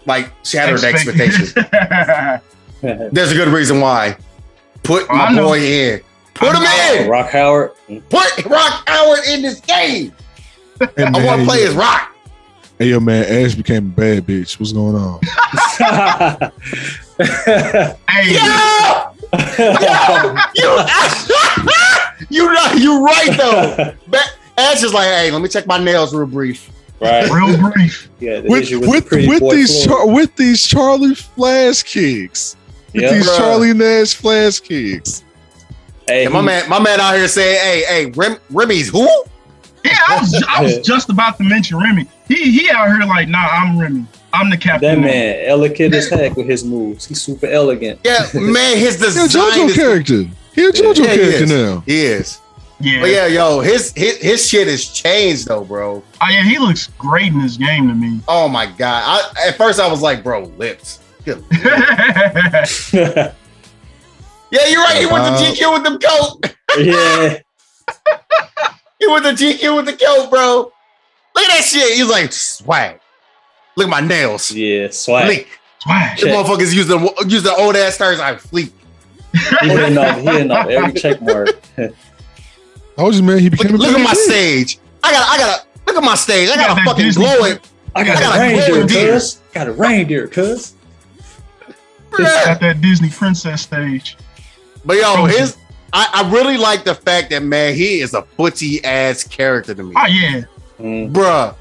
like 0.07 0.31
shattered 0.45 0.83
Expect- 0.83 1.09
expectations. 1.09 1.55
There's 3.13 3.33
a 3.33 3.35
good 3.35 3.49
reason 3.49 3.81
why. 3.81 4.17
Put 4.83 5.05
oh, 5.11 5.15
I 5.15 5.31
my 5.31 5.37
know. 5.37 5.47
boy 5.49 5.61
in. 5.61 6.01
Put 6.35 6.55
him 6.57 6.63
in. 6.63 7.09
Rock 7.09 7.31
Howard. 7.31 7.73
Put 8.11 8.45
Rock 8.47 8.83
Howard 8.89 9.21
in 9.29 9.43
this 9.43 9.61
game. 9.61 10.13
Hey, 10.97 11.05
I 11.05 11.11
man, 11.11 11.25
want 11.25 11.41
to 11.43 11.47
play 11.47 11.61
hey, 11.61 11.67
as 11.69 11.75
Rock. 11.75 12.15
Hey, 12.79 12.87
yo, 12.89 12.99
man, 13.01 13.25
Ash 13.25 13.55
became 13.55 13.87
a 13.87 13.91
bad 13.91 14.27
bitch. 14.27 14.59
What's 14.59 14.73
going 14.73 14.97
on? 14.97 15.21
hey, 18.09 18.33
Yeah, 18.33 19.13
you, 20.55 20.65
you, 22.31 22.49
right- 22.49 22.77
you 22.79 23.05
right 23.05 23.37
though. 23.37 23.95
Ash 24.59 24.83
is 24.83 24.93
like, 24.93 25.07
hey, 25.07 25.31
let 25.31 25.41
me 25.41 25.49
check 25.49 25.67
my 25.67 25.79
nails 25.79 26.15
real 26.15 26.27
brief. 26.27 26.71
Right. 27.01 27.31
real 27.31 27.71
brief. 27.73 28.09
Yeah, 28.21 28.41
the 28.41 28.49
With 28.49 28.63
issue 28.63 28.81
with 28.81 29.09
the 29.11 29.27
with 29.29 29.51
these 29.51 29.85
char- 29.85 30.07
with 30.09 30.35
these 30.37 30.67
Charlie 30.67 31.15
Flash 31.15 31.83
kicks, 31.83 32.57
with 32.93 33.03
Yeah. 33.03 33.13
these 33.15 33.29
Bruh. 33.29 33.37
Charlie 33.37 33.75
Nash 33.75 34.15
Flash 34.15 34.61
kicks. 34.61 35.25
Hey, 36.07 36.25
And 36.27 36.35
my 36.35 36.41
man, 36.43 36.69
my 36.69 36.79
man 36.79 37.01
out 37.01 37.15
here 37.15 37.27
saying, 37.29 37.59
hey, 37.61 37.85
hey, 38.05 38.11
Rem, 38.15 38.37
Remy's 38.51 38.91
who? 38.91 39.09
Yeah, 39.85 39.97
I 40.09 40.19
was 40.21 40.45
I 40.49 40.63
was 40.63 40.79
just 40.87 41.09
about 41.09 41.39
to 41.39 41.45
mention 41.45 41.79
Remy. 41.79 42.07
He 42.29 42.51
he 42.53 42.71
out 42.71 42.89
here 42.89 43.01
like, 43.07 43.29
nah, 43.29 43.39
I'm 43.39 43.79
Remy. 43.79 44.07
I'm 44.33 44.51
the 44.51 44.57
captain. 44.57 45.01
that 45.03 45.07
man 45.07 45.45
elegant 45.47 45.95
as 45.95 46.09
heck 46.09 46.37
with 46.37 46.47
his 46.49 46.65
moves. 46.65 47.07
He's 47.07 47.23
super 47.23 47.47
elegant. 47.47 48.01
Yeah, 48.05 48.27
man, 48.35 48.77
his 48.79 48.99
He 48.99 49.07
a 49.07 49.11
design 49.11 49.29
JoJo 49.53 49.67
is 49.69 49.75
character. 49.77 50.25
He 50.55 50.65
a 50.65 50.73
JoJo 50.73 50.97
Yeah, 50.97 51.11
he 51.11 51.17
character 51.17 51.45
is. 51.45 51.51
now. 51.51 51.81
He 51.87 52.01
is. 52.03 52.41
Yeah. 52.85 53.01
But 53.01 53.11
yeah, 53.11 53.27
yo, 53.27 53.61
his 53.61 53.93
his 53.97 54.19
his 54.19 54.47
shit 54.47 54.69
has 54.69 54.85
changed 54.87 55.49
though, 55.49 55.65
bro. 55.65 56.05
Oh 56.21 56.29
yeah, 56.29 56.43
he 56.43 56.59
looks 56.59 56.89
great 56.99 57.33
in 57.33 57.41
this 57.41 57.57
game 57.57 57.89
to 57.89 57.95
me. 57.95 58.21
Oh 58.29 58.47
my 58.47 58.67
god. 58.67 59.03
I 59.07 59.49
at 59.49 59.57
first 59.57 59.81
I 59.81 59.89
was 59.89 60.03
like, 60.03 60.23
bro, 60.23 60.45
lips. 60.59 61.01
Good. 61.25 61.43
yeah. 61.65 63.33
Yeah, 64.51 64.67
you're 64.69 64.83
right. 64.83 64.99
He 64.99 65.07
went 65.07 65.25
Wow. 65.25 65.37
to 65.37 65.45
uh-huh. 65.45 65.55
GQ 65.55 65.73
with 65.73 65.83
them 65.83 65.99
coat. 65.99 66.55
Yeah. 66.79 67.39
he 68.99 69.07
went 69.07 69.25
to 69.25 69.33
GQ 69.33 69.77
with 69.77 69.87
the 69.87 69.97
coat, 69.97 70.29
bro. 70.29 70.71
Look 71.35 71.45
at 71.45 71.57
that 71.57 71.65
shit. 71.65 71.97
He's 71.97 72.07
like 72.07 72.33
swag. 72.33 73.01
Look 73.77 73.87
at 73.87 73.91
my 73.91 74.01
nails. 74.07 74.51
Yeah. 74.51 74.89
Swag. 74.91 75.27
Fleek. 75.27 75.47
Swag. 75.79 76.19
The 76.19 76.27
motherfuckers 76.27 76.75
use 76.75 76.87
the 76.87 76.99
use 77.27 77.43
the 77.43 77.55
old 77.55 77.77
ass 77.77 77.95
stars 77.95 78.19
like 78.19 78.41
fleek. 78.43 78.73
He 79.33 79.69
hitting 79.69 79.99
off, 79.99 80.19
he 80.21 80.27
hitting 80.27 80.51
off 80.51 80.69
every 80.69 80.93
check 80.93 81.23
mark. 81.23 81.49
I 82.97 83.03
was 83.03 83.17
just 83.17 83.25
man. 83.25 83.39
He 83.39 83.51
Look, 83.51 83.59
became 83.61 83.75
a 83.75 83.79
look 83.79 83.97
at 83.97 84.03
my 84.05 84.13
stage. 84.15 84.79
I 85.03 85.13
got 85.13 85.29
I 85.29 85.39
got 85.39 85.61
to 85.61 85.67
look 85.87 85.97
at 85.97 86.05
my 86.05 86.15
stage. 86.15 86.49
I 86.51 86.57
got 86.57 86.69
Got 86.69 86.79
a 86.79 86.85
fucking 86.85 87.05
Disney 87.05 87.25
glowing. 87.25 87.59
I 87.97 88.05
got, 88.05 88.17
I 88.17 88.21
got 88.21 88.37
a 88.37 88.39
a 88.39 88.41
reindeer, 88.41 88.87
glowing 88.87 88.89
cuz. 89.13 89.41
Got 89.53 89.67
a 89.69 89.73
reindeer, 89.73 90.27
cuz. 90.29 90.75
Got 92.11 92.61
that 92.61 92.81
Disney 92.81 93.11
princess 93.11 93.63
stage. 93.63 94.17
But 94.85 94.99
yo, 94.99 95.25
his 95.25 95.57
I, 95.93 96.09
I 96.25 96.31
really 96.33 96.57
like 96.57 96.85
the 96.85 96.95
fact 96.95 97.31
that 97.31 97.43
man, 97.43 97.75
he 97.75 98.01
is 98.01 98.15
a 98.15 98.23
footsie 98.23 98.85
ass 98.85 99.25
character 99.25 99.75
to 99.75 99.83
me, 99.83 99.95
Oh 99.97 100.07
yeah, 100.07 100.43
Mm. 100.81 101.13
bruh. 101.13 101.55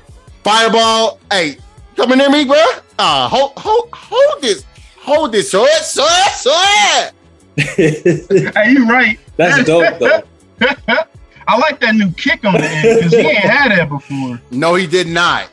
Fireball, 0.44 1.20
hey, 1.32 1.58
coming 1.96 2.18
near 2.18 2.30
me, 2.30 2.46
bruh. 2.46 2.82
Uh, 3.00 3.28
hold, 3.30 3.54
hold, 3.58 3.90
hold 3.94 4.42
this, 4.42 4.66
hold 5.00 5.32
this, 5.32 5.50
sword, 5.52 5.70
sword, 5.70 6.10
sword. 6.34 7.12
hey, 7.58 8.72
you 8.72 8.88
right. 8.88 9.20
That's 9.38 9.66
dope 9.66 10.00
though. 10.00 10.24
I 11.48 11.58
like 11.58 11.80
that 11.82 11.96
new 11.96 12.12
kick 12.12 12.46
on 12.46 12.54
the 12.54 12.64
end 12.64 12.98
because 13.00 13.12
he 13.12 13.20
ain't 13.20 13.38
had 13.38 13.72
that 13.72 13.90
before 13.90 14.42
No, 14.52 14.76
he 14.76 14.88
did 14.88 15.08
not. 15.08 15.50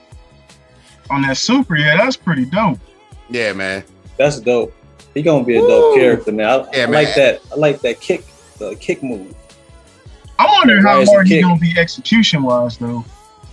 on 1.10 1.22
that 1.22 1.36
super. 1.36 1.76
Yeah, 1.76 1.96
that's 1.96 2.16
pretty 2.16 2.44
dope. 2.44 2.78
Yeah, 3.28 3.52
man. 3.52 3.82
That's 4.16 4.38
dope. 4.40 4.74
He 5.14 5.22
gonna 5.22 5.44
be 5.44 5.56
a 5.56 5.60
dope 5.60 5.94
Woo. 5.94 6.00
character, 6.00 6.30
man. 6.32 6.46
I, 6.48 6.56
Yeah, 6.72 6.82
I 6.84 6.86
man. 6.86 6.92
like 7.04 7.14
that. 7.16 7.40
I 7.52 7.56
like 7.56 7.80
that 7.80 8.00
kick, 8.00 8.24
the 8.58 8.76
kick 8.76 9.02
move. 9.02 9.34
I 10.38 10.46
wonder 10.46 10.80
how 10.80 11.04
hard 11.04 11.26
he's 11.26 11.36
kick. 11.36 11.42
gonna 11.44 11.58
be 11.60 11.74
execution 11.78 12.42
wise 12.42 12.78
though, 12.78 13.04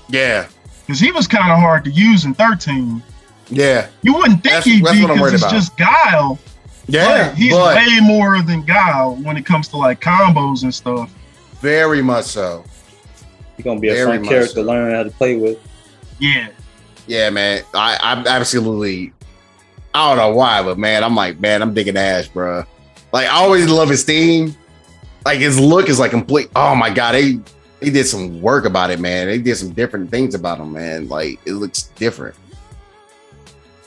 Yeah, 0.09 0.47
because 0.85 0.99
he 0.99 1.11
was 1.11 1.27
kind 1.27 1.51
of 1.51 1.57
hard 1.59 1.83
to 1.85 1.91
use 1.91 2.25
in 2.25 2.33
13. 2.35 3.01
yeah, 3.49 3.87
You 4.03 4.13
wouldn't 4.13 4.43
think 4.43 4.53
That's- 4.55 4.65
he'd 4.65 4.85
that's 4.85 4.95
be 4.95 5.01
what 5.01 5.11
I'm 5.11 5.19
worried 5.19 5.31
because 5.33 5.53
it's 5.53 5.67
about. 5.69 5.85
just 5.87 6.11
Guile. 6.11 6.39
yeah. 6.87 7.29
but 7.29 7.37
he's 7.37 7.53
but 7.53 7.75
way 7.75 7.99
more 8.01 8.41
than 8.43 8.61
Guile 8.61 9.15
when 9.15 9.35
it 9.35 9.45
comes 9.45 9.67
to 9.69 9.77
like 9.77 9.99
combos 9.99 10.63
and 10.63 10.73
stuff. 10.73 11.09
Very 11.61 12.01
much 12.01 12.25
so. 12.25 12.63
He 13.55 13.63
gonna 13.63 13.79
be 13.79 13.89
a 13.89 13.93
Very 13.93 14.17
fun 14.17 14.25
character 14.25 14.53
so. 14.55 14.61
to 14.63 14.67
learn 14.67 14.93
how 14.93 15.03
to 15.03 15.09
play 15.11 15.35
with. 15.35 15.57
Yeah, 16.19 16.49
Yeah, 17.07 17.29
man. 17.29 17.63
I, 17.73 17.97
I'm 18.01 18.25
absolutely. 18.27 19.13
I 19.93 20.09
don't 20.09 20.17
know 20.17 20.35
why, 20.35 20.61
but 20.63 20.77
man, 20.77 21.03
I'm 21.03 21.15
like, 21.15 21.39
man, 21.39 21.61
I'm 21.61 21.73
digging 21.73 21.97
Ash, 21.97 22.27
bro. 22.27 22.63
Like, 23.11 23.27
I 23.27 23.31
always 23.35 23.67
love 23.69 23.89
his 23.89 24.03
theme. 24.03 24.55
Like 25.25 25.39
his 25.39 25.59
look 25.59 25.89
is 25.89 25.99
like 25.99 26.11
complete. 26.11 26.49
Oh 26.55 26.75
my 26.75 26.89
god, 26.91 27.13
they 27.13 27.39
they 27.79 27.89
did 27.89 28.05
some 28.05 28.41
work 28.41 28.65
about 28.65 28.91
it, 28.91 28.99
man. 28.99 29.27
They 29.27 29.37
did 29.39 29.55
some 29.57 29.71
different 29.71 30.09
things 30.11 30.35
about 30.35 30.59
him, 30.59 30.73
man. 30.73 31.07
Like 31.09 31.39
it 31.45 31.53
looks 31.53 31.83
different. 31.95 32.35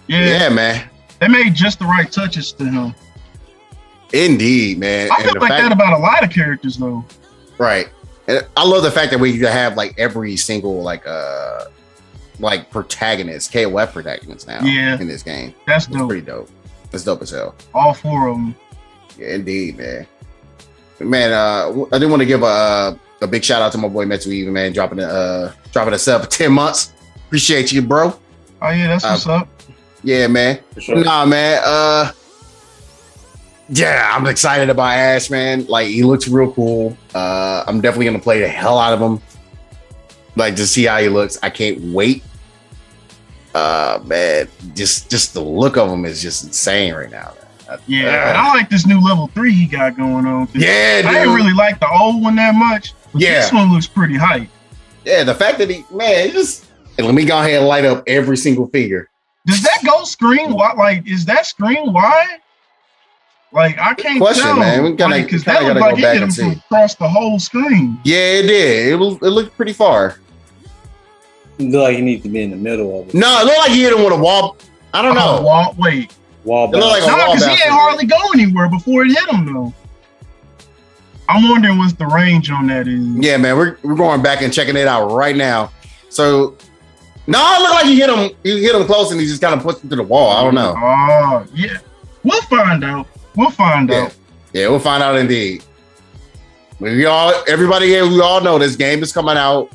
yeah, 0.07 0.41
Yeah, 0.43 0.49
man. 0.51 0.89
They 1.21 1.29
made 1.29 1.55
just 1.55 1.79
the 1.79 1.85
right 1.87 2.11
touches 2.11 2.53
to 2.53 2.65
him. 2.65 2.95
Indeed, 4.13 4.79
man. 4.79 5.11
I 5.13 5.15
And 5.17 5.25
feel 5.25 5.35
the 5.35 5.41
like 5.41 5.51
fact- 5.51 5.63
that 5.63 5.73
about 5.73 5.93
a 5.93 5.99
lot 6.03 6.25
of 6.25 6.31
characters 6.31 6.77
though. 6.77 7.05
Right. 7.61 7.89
And 8.27 8.47
I 8.57 8.65
love 8.67 8.83
the 8.83 8.91
fact 8.91 9.11
that 9.11 9.19
we 9.21 9.39
have 9.41 9.77
like 9.77 9.95
every 9.99 10.37
single 10.37 10.83
like 10.83 11.07
uh 11.07 11.65
like 12.39 12.71
protagonist, 12.71 13.53
KOF 13.53 13.93
protagonist 13.93 14.49
now 14.49 14.63
Yeah. 14.65 14.99
in 14.99 15.07
this 15.07 15.23
game. 15.23 15.53
That's 15.67 15.87
It's 15.87 15.95
dope. 15.97 16.09
pretty 16.09 16.25
dope. 16.27 16.49
That's 16.91 17.05
dope 17.05 17.21
as 17.21 17.31
hell. 17.31 17.55
All 17.75 17.93
four 17.93 18.29
of 18.29 18.37
them. 18.37 18.55
Yeah, 19.19 19.35
indeed, 19.35 19.77
man. 19.77 20.07
Man, 21.01 21.33
uh 21.33 21.85
I 21.93 21.99
didn't 21.99 22.11
want 22.11 22.21
to 22.21 22.27
give 22.27 22.43
a 22.43 22.99
a 23.21 23.27
big 23.27 23.45
shout 23.45 23.61
out 23.61 23.73
to 23.73 23.79
my 23.79 23.89
boy 23.89 24.07
Metsu 24.07 24.29
Even, 24.29 24.55
man, 24.55 24.73
dropping 24.73 25.01
a 25.01 25.05
uh 25.07 25.53
dropping 25.73 25.93
a 25.95 25.99
sub 25.99 26.23
for 26.23 26.31
10 26.31 26.51
months. 26.53 26.95
Appreciate 27.27 27.73
you, 27.73 27.83
bro. 27.83 28.19
Oh 28.63 28.71
yeah, 28.71 28.89
that's 28.89 29.05
what's 29.05 29.27
up. 29.27 29.49
Yeah, 30.03 30.27
man. 30.29 30.61
Sure. 30.79 30.97
Nah, 31.05 31.27
man. 31.27 31.61
Uh, 31.63 32.11
yeah, 33.71 34.13
I'm 34.15 34.27
excited 34.27 34.69
about 34.71 34.91
Ash, 34.95 35.31
man. 35.31 35.67
Like 35.67 35.87
he 35.89 36.03
looks 36.03 36.29
real 36.29 36.53
cool. 36.53 36.97
Uh, 37.15 37.65
I'm 37.67 37.81
definitely 37.81 38.07
gonna 38.07 38.19
play 38.19 38.41
the 38.41 38.49
hell 38.49 38.79
out 38.79 38.93
of 38.93 39.01
him. 39.01 39.21
Like 40.37 40.57
to 40.57 40.67
see 40.67 40.85
how 40.85 40.99
he 40.99 41.09
looks. 41.09 41.39
I 41.43 41.51
can't 41.51 41.81
wait. 41.93 42.23
Uh, 43.55 44.01
man, 44.05 44.49
just 44.75 45.11
just 45.11 45.35
the 45.35 45.41
look 45.41 45.77
of 45.77 45.91
him 45.91 46.05
is 46.05 46.23
just 46.23 46.45
insane 46.45 46.95
right 46.95 47.11
now. 47.11 47.35
man. 47.69 47.79
Yeah, 47.87 48.29
and 48.31 48.39
I 48.39 48.49
like 48.55 48.69
this 48.71 48.87
new 48.87 49.01
level 49.01 49.29
three 49.29 49.53
he 49.53 49.67
got 49.67 49.97
going 49.97 50.27
on. 50.27 50.49
Yeah, 50.55 51.03
I 51.05 51.13
didn't 51.13 51.35
really 51.35 51.53
like 51.55 51.81
the 51.81 51.89
old 51.91 52.23
one 52.23 52.37
that 52.37 52.55
much. 52.55 52.95
But 53.13 53.23
Yeah. 53.23 53.41
this 53.41 53.53
one 53.53 53.73
looks 53.73 53.87
pretty 53.87 54.17
hype. 54.17 54.49
Yeah, 55.05 55.25
the 55.25 55.35
fact 55.35 55.59
that 55.59 55.71
he, 55.71 55.85
man, 55.93 56.31
just. 56.31 56.67
And 56.99 57.07
let 57.07 57.15
me 57.15 57.25
go 57.25 57.39
ahead 57.41 57.55
and 57.61 57.67
light 57.67 57.85
up 57.87 58.03
every 58.07 58.37
single 58.37 58.67
figure. 58.67 59.09
Does 59.47 59.63
that 59.63 59.81
go 59.87 60.05
screen 60.05 60.53
wide? 60.53 60.77
Like, 60.77 61.09
is 61.09 61.25
that 61.25 61.47
screen 61.47 61.93
wide? 61.93 62.39
Like, 63.53 63.79
I 63.81 63.95
can't 63.95 64.21
question, 64.21 64.45
tell. 64.45 64.57
man. 64.57 64.85
We 64.85 64.95
kinda- 64.95 65.23
because 65.23 65.43
kinda 65.43 65.61
that 65.61 65.67
looked 65.67 65.81
gotta 65.81 65.81
like 65.81 65.91
go 65.91 65.97
he 65.97 66.03
back 66.03 66.13
hit 66.13 66.19
him 66.19 66.29
and 66.29 66.33
see. 66.35 66.61
across 66.67 66.95
the 66.95 67.09
whole 67.09 67.39
screen. 67.41 67.99
Yeah, 68.05 68.17
it 68.17 68.43
did. 68.43 68.89
It 68.93 68.95
was. 68.97 69.15
It 69.17 69.27
looked 69.31 69.57
pretty 69.57 69.73
far. 69.73 70.17
He 71.59 71.69
look 71.69 71.83
like 71.83 71.97
he 71.97 72.03
needs 72.03 72.23
to 72.23 72.29
be 72.29 72.43
in 72.43 72.51
the 72.51 72.57
middle 72.57 73.01
of 73.03 73.09
it. 73.09 73.15
No, 73.15 73.41
it 73.41 73.45
looked 73.47 73.59
like 73.59 73.71
he 73.73 73.83
hit 73.83 73.93
him 73.93 74.05
with 74.05 74.13
a 74.13 74.17
wall. 74.17 74.57
I 74.95 75.03
don't 75.03 75.17
Oh, 75.19 75.37
know. 75.39 75.43
wall, 75.43 75.75
wait. 75.79 76.13
Wall 76.45 76.67
It 76.69 76.77
look 76.77 76.81
bounce. 76.83 77.07
like 77.07 77.17
No, 77.19 77.27
because 77.27 77.41
he 77.43 77.49
bouncer. 77.51 77.65
ain't 77.65 77.73
hardly 77.73 78.07
go 78.07 78.17
anywhere 78.35 78.69
before 78.69 79.03
it 79.05 79.09
hit 79.11 79.29
him, 79.29 79.53
though. 79.53 79.75
I'm 81.29 81.49
wondering 81.49 81.79
what's 81.79 81.93
the 81.93 82.07
range 82.07 82.51
on 82.51 82.67
that 82.69 82.89
is. 82.89 83.05
Yeah, 83.17 83.37
man, 83.37 83.57
we're, 83.57 83.77
we're 83.83 83.95
going 83.95 84.23
back 84.23 84.43
and 84.43 84.53
checking 84.53 84.77
it 84.77 84.89
out 84.89 85.09
right 85.13 85.37
now. 85.37 85.71
So, 86.09 86.57
no, 87.27 87.39
it 87.55 87.61
looked 87.61 87.75
like 87.75 87.85
he 87.87 87.97
hit 88.01 88.11
him. 88.11 88.31
He 88.43 88.63
hit 88.63 88.75
him 88.75 88.85
close, 88.87 89.13
and 89.13 89.21
he 89.21 89.27
just 89.27 89.41
kind 89.41 89.55
of 89.55 89.63
pushed 89.63 89.85
him 89.85 89.91
to 89.91 89.97
the 89.97 90.03
wall. 90.03 90.31
I 90.31 90.43
don't 90.43 90.55
know. 90.55 90.75
Oh, 90.77 91.45
yeah. 91.55 91.77
We'll 92.25 92.43
find 92.43 92.83
out. 92.85 93.07
We'll 93.37 93.51
find 93.51 93.89
Yeah, 93.89 93.97
out. 94.03 94.15
yeah, 94.53 94.69
we'll 94.69 94.79
find 94.81 95.03
out 95.03 95.17
indeed. 95.17 95.63
We 96.79 97.05
all, 97.07 97.33
everybody 97.47 97.87
here, 97.87 98.07
we 98.07 98.21
all 98.21 98.41
know 98.41 98.59
this 98.59 98.75
game 98.77 99.03
is 99.03 99.13
coming 99.13 99.37
out 99.37 99.71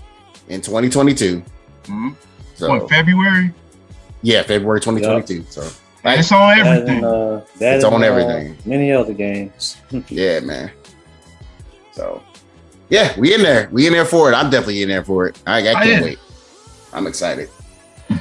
in 0.49 0.61
2022. 0.61 1.43
Mhm. 1.85 2.15
So, 2.55 2.69
What, 2.69 2.89
February? 2.89 3.53
yeah, 4.21 4.41
February 4.43 4.81
2022. 4.81 5.45
So, 5.49 5.61
right? 6.03 6.19
It's 6.19 6.31
on 6.31 6.57
That 6.57 6.65
everything. 6.67 6.95
and, 6.97 7.05
uh, 7.05 7.39
that 7.59 7.75
It's 7.75 7.83
and, 7.85 7.93
on 7.93 8.03
uh, 8.03 8.07
everything. 8.07 8.57
many 8.65 8.91
other 8.91 9.13
games. 9.13 9.77
yeah, 10.09 10.39
man. 10.39 10.71
So, 11.91 12.21
yeah, 12.89 13.13
we 13.19 13.33
in 13.33 13.41
there. 13.43 13.69
We 13.71 13.87
in 13.87 13.93
there 13.93 14.05
for 14.05 14.31
it. 14.31 14.35
I'm 14.35 14.49
definitely 14.49 14.81
in 14.83 14.89
there 14.89 15.03
for 15.03 15.27
it. 15.27 15.37
I, 15.45 15.59
I 15.69 15.73
can't 15.73 15.87
yeah. 15.87 16.01
wait. 16.01 16.19
I'm 16.93 17.07
excited. 17.07 17.49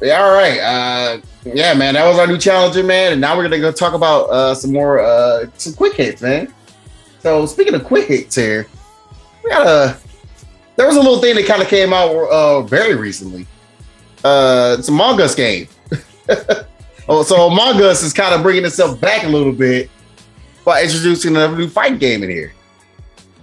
Yeah, 0.00 0.22
all 0.22 0.32
right. 0.32 0.60
Uh, 0.60 1.18
yeah, 1.54 1.74
man, 1.74 1.94
that 1.94 2.06
was 2.06 2.18
our 2.18 2.26
new 2.26 2.38
challenger, 2.38 2.82
man. 2.82 3.12
And 3.12 3.20
now 3.20 3.36
we're 3.36 3.42
gonna 3.44 3.58
go 3.58 3.72
talk 3.72 3.94
about 3.94 4.30
uh, 4.30 4.54
some 4.54 4.72
more 4.72 5.00
uh, 5.00 5.46
some 5.56 5.74
quick 5.74 5.94
hits, 5.94 6.22
man. 6.22 6.52
So 7.20 7.46
speaking 7.46 7.74
of 7.74 7.84
quick 7.84 8.06
hits 8.06 8.36
here, 8.36 8.68
we 9.42 9.50
got 9.50 9.66
a 9.66 9.98
there 10.76 10.86
was 10.86 10.96
a 10.96 11.00
little 11.00 11.20
thing 11.20 11.34
that 11.34 11.46
kind 11.46 11.60
of 11.60 11.68
came 11.68 11.92
out 11.92 12.10
uh, 12.10 12.62
very 12.62 12.94
recently. 12.94 13.46
Uh, 14.24 14.76
it's 14.78 14.88
a 14.88 14.92
Among 14.92 15.20
Us 15.20 15.34
game. 15.34 15.66
oh, 17.08 17.22
so 17.22 17.48
Among 17.48 17.82
Us 17.82 18.02
is 18.02 18.12
kind 18.12 18.34
of 18.34 18.42
bringing 18.42 18.64
itself 18.64 19.00
back 19.00 19.24
a 19.24 19.28
little 19.28 19.52
bit 19.52 19.90
by 20.64 20.82
introducing 20.82 21.36
a 21.36 21.48
new 21.48 21.68
fight 21.68 21.98
game 21.98 22.22
in 22.22 22.30
here. 22.30 22.52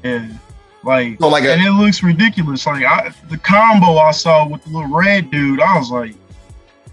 Yeah. 0.04 0.30
Like, 0.84 1.18
So 1.20 1.28
like 1.28 1.44
a, 1.44 1.54
and 1.54 1.62
it 1.62 1.72
looks 1.72 2.04
ridiculous. 2.04 2.66
Like 2.66 2.86
I, 2.86 3.12
the 3.30 3.38
combo 3.38 3.98
I 3.98 4.12
saw 4.12 4.48
with 4.48 4.64
the 4.64 4.70
little 4.70 4.96
red 4.96 5.32
dude, 5.32 5.60
I 5.60 5.78
was 5.78 5.90
like, 5.92 6.16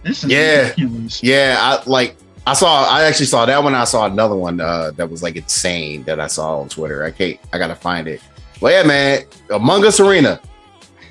"This 0.02 0.24
is 0.24 0.30
Yeah. 0.30 0.62
ridiculous." 0.62 1.22
Yeah, 1.22 1.56
I 1.60 1.82
like 1.88 2.16
I 2.46 2.54
saw 2.54 2.84
I 2.84 3.04
actually 3.04 3.26
saw 3.26 3.44
that 3.46 3.62
one. 3.62 3.74
I 3.74 3.84
saw 3.84 4.06
another 4.06 4.34
one 4.36 4.60
uh 4.60 4.90
that 4.96 5.08
was 5.10 5.22
like 5.22 5.36
insane 5.36 6.02
that 6.04 6.18
I 6.20 6.26
saw 6.26 6.60
on 6.60 6.68
Twitter. 6.68 7.04
I 7.04 7.10
can't 7.10 7.38
I 7.52 7.58
gotta 7.58 7.74
find 7.76 8.08
it. 8.08 8.20
Well 8.60 8.72
yeah, 8.72 8.86
man, 8.86 9.22
Among 9.50 9.84
Us 9.84 10.00
Arena. 10.00 10.40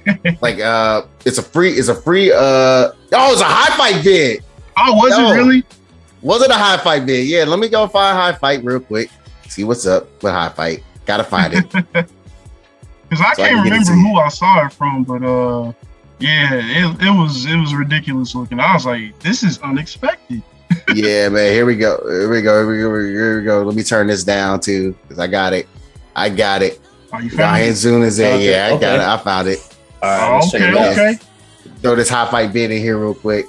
like 0.42 0.60
uh 0.60 1.04
it's 1.26 1.38
a 1.38 1.44
free 1.44 1.72
it's 1.74 1.88
a 1.88 1.96
free 1.96 2.32
uh 2.32 2.38
oh 2.40 2.94
it's 3.32 3.42
a 3.42 3.46
high 3.46 3.76
fight 3.78 4.02
vid. 4.04 4.44
Oh, 4.78 4.96
was 4.96 5.18
No. 5.18 5.32
it 5.32 5.36
really? 5.36 5.64
Was 6.22 6.42
it 6.44 6.50
a 6.52 6.56
high 6.56 6.78
fight 6.78 7.04
vid? 7.04 7.26
Yeah, 7.28 7.44
let 7.46 7.60
me 7.60 7.68
go 7.70 7.88
find 7.88 8.18
high 8.18 8.34
fight 8.34 8.64
real 8.64 8.80
quick. 8.80 9.10
See 9.48 9.64
what's 9.64 9.86
up 9.86 10.08
with 10.24 10.32
high 10.34 10.50
fight. 10.50 10.84
Gotta 11.06 11.24
find 11.24 11.54
it. 11.54 11.66
Because 13.10 13.26
I 13.26 13.34
So 13.34 13.44
can't 13.44 13.56
can 13.56 13.64
remember 13.66 13.92
who 13.92 14.16
I 14.20 14.30
saw 14.30 14.66
it 14.66 14.72
from, 14.72 15.04
but 15.04 15.22
uh, 15.22 15.74
yeah, 16.22 16.54
it, 16.54 17.02
it 17.02 17.10
was 17.10 17.46
it 17.46 17.58
was 17.58 17.74
ridiculous 17.74 18.36
looking. 18.36 18.60
I 18.60 18.74
was 18.74 18.86
like, 18.86 19.18
"This 19.20 19.44
is 19.44 19.60
unexpected." 19.60 20.42
yeah, 20.96 21.30
man. 21.30 21.52
Here 21.52 21.66
we 21.66 21.76
go. 21.76 22.00
Here 22.08 22.30
we 22.30 22.42
go. 22.42 22.60
Here 22.60 22.68
we 22.68 22.78
go. 22.82 23.00
Here 23.00 23.40
we 23.40 23.46
go. 23.46 23.64
Let 23.64 23.76
me 23.76 23.84
turn 23.84 24.08
this 24.08 24.24
down 24.24 24.60
too, 24.60 24.96
because 25.04 25.20
I 25.20 25.28
got 25.28 25.54
it. 25.54 25.68
I 26.16 26.30
got 26.30 26.62
it. 26.62 26.80
Are 27.12 27.22
you 27.22 27.30
Ryan 27.30 27.38
found 27.38 27.62
it? 27.64 27.76
Zoon 27.76 28.02
is 28.04 28.18
there. 28.18 28.36
Okay, 28.36 28.52
Yeah, 28.52 28.76
I 28.76 28.80
got 28.80 28.96
it. 28.96 29.02
I 29.02 29.18
found 29.18 29.48
it. 29.48 29.78
All 30.02 30.10
right, 30.10 30.30
Oh, 30.30 30.36
let's 30.36 30.56
okay, 30.56 30.70
it 30.70 30.76
okay. 30.76 31.20
throw 31.82 31.96
this 31.96 32.10
high 32.10 32.30
fight 32.30 32.54
bid 32.54 32.72
in 32.72 32.82
here 32.82 32.98
real 32.98 33.14
quick. 33.14 33.46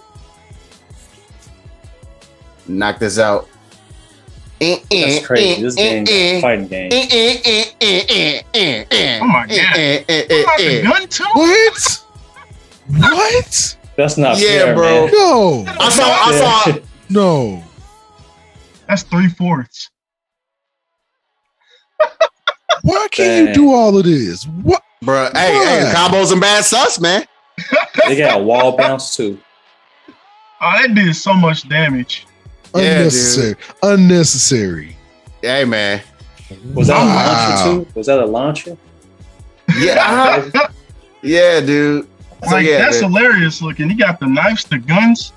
Knock 2.66 2.98
this 2.98 3.18
out. 3.18 3.48
Eh, 4.60 4.78
eh 4.90 5.00
That's 5.00 5.22
eh, 5.22 5.26
crazy. 5.26 5.62
This 5.62 5.76
eh, 5.76 5.80
game 5.82 6.04
is 6.06 6.10
a 6.10 6.40
fighting 6.40 6.68
game. 6.68 6.90
Oh 6.92 6.98
Oh 9.22 9.26
my 9.26 9.46
God. 9.46 10.04
Oh, 10.08 10.44
like 10.46 10.60
a 10.60 10.82
gun 10.82 11.08
too? 11.08 11.24
What? 11.34 12.04
What? 12.96 13.76
That's 13.96 14.16
not 14.16 14.38
Yeah, 14.38 14.48
fair, 14.48 14.74
bro. 14.74 15.06
man. 15.06 15.10
No, 15.12 15.64
I 15.68 15.88
saw, 15.90 16.04
I 16.10 16.32
saw, 16.72 16.78
no. 17.10 17.62
That's 18.88 19.02
three 19.04 19.28
fourths. 19.28 19.90
Why 22.82 23.06
can't 23.10 23.48
you 23.48 23.54
do 23.54 23.72
all 23.72 23.96
of 23.96 24.04
this? 24.04 24.44
What? 24.62 24.82
bro. 25.02 25.28
Hey, 25.34 25.52
hey, 25.52 25.84
Why? 25.84 25.92
combos 25.94 26.32
and 26.32 26.40
bad 26.40 26.64
sus, 26.64 26.98
man. 27.00 27.24
They 28.08 28.16
got 28.16 28.40
a 28.40 28.42
wall 28.42 28.76
bounce 28.76 29.14
too. 29.16 29.38
Oh, 30.60 30.72
that 30.80 30.94
did 30.94 31.14
so 31.14 31.32
much 31.34 31.68
damage. 31.68 32.26
Yeah. 32.74 32.80
Unnecessary. 32.98 33.56
Unnecessary. 33.82 34.96
Hey, 35.42 35.64
man. 35.64 36.02
Was 36.74 36.88
that 36.88 36.94
Wow. 36.96 37.04
a 37.04 37.14
launcher 37.14 37.84
too? 37.84 37.98
Was 37.98 38.06
that 38.06 38.18
a 38.18 38.26
launcher? 38.26 38.76
Yeah, 39.78 40.50
yeah, 41.22 41.60
dude. 41.60 42.08
So 42.44 42.56
like 42.56 42.66
yeah, 42.66 42.78
that's 42.78 43.00
dude. 43.00 43.10
hilarious 43.10 43.62
looking. 43.62 43.88
He 43.88 43.94
got 43.94 44.18
the 44.18 44.26
knives, 44.26 44.64
the 44.64 44.78
guns. 44.78 45.32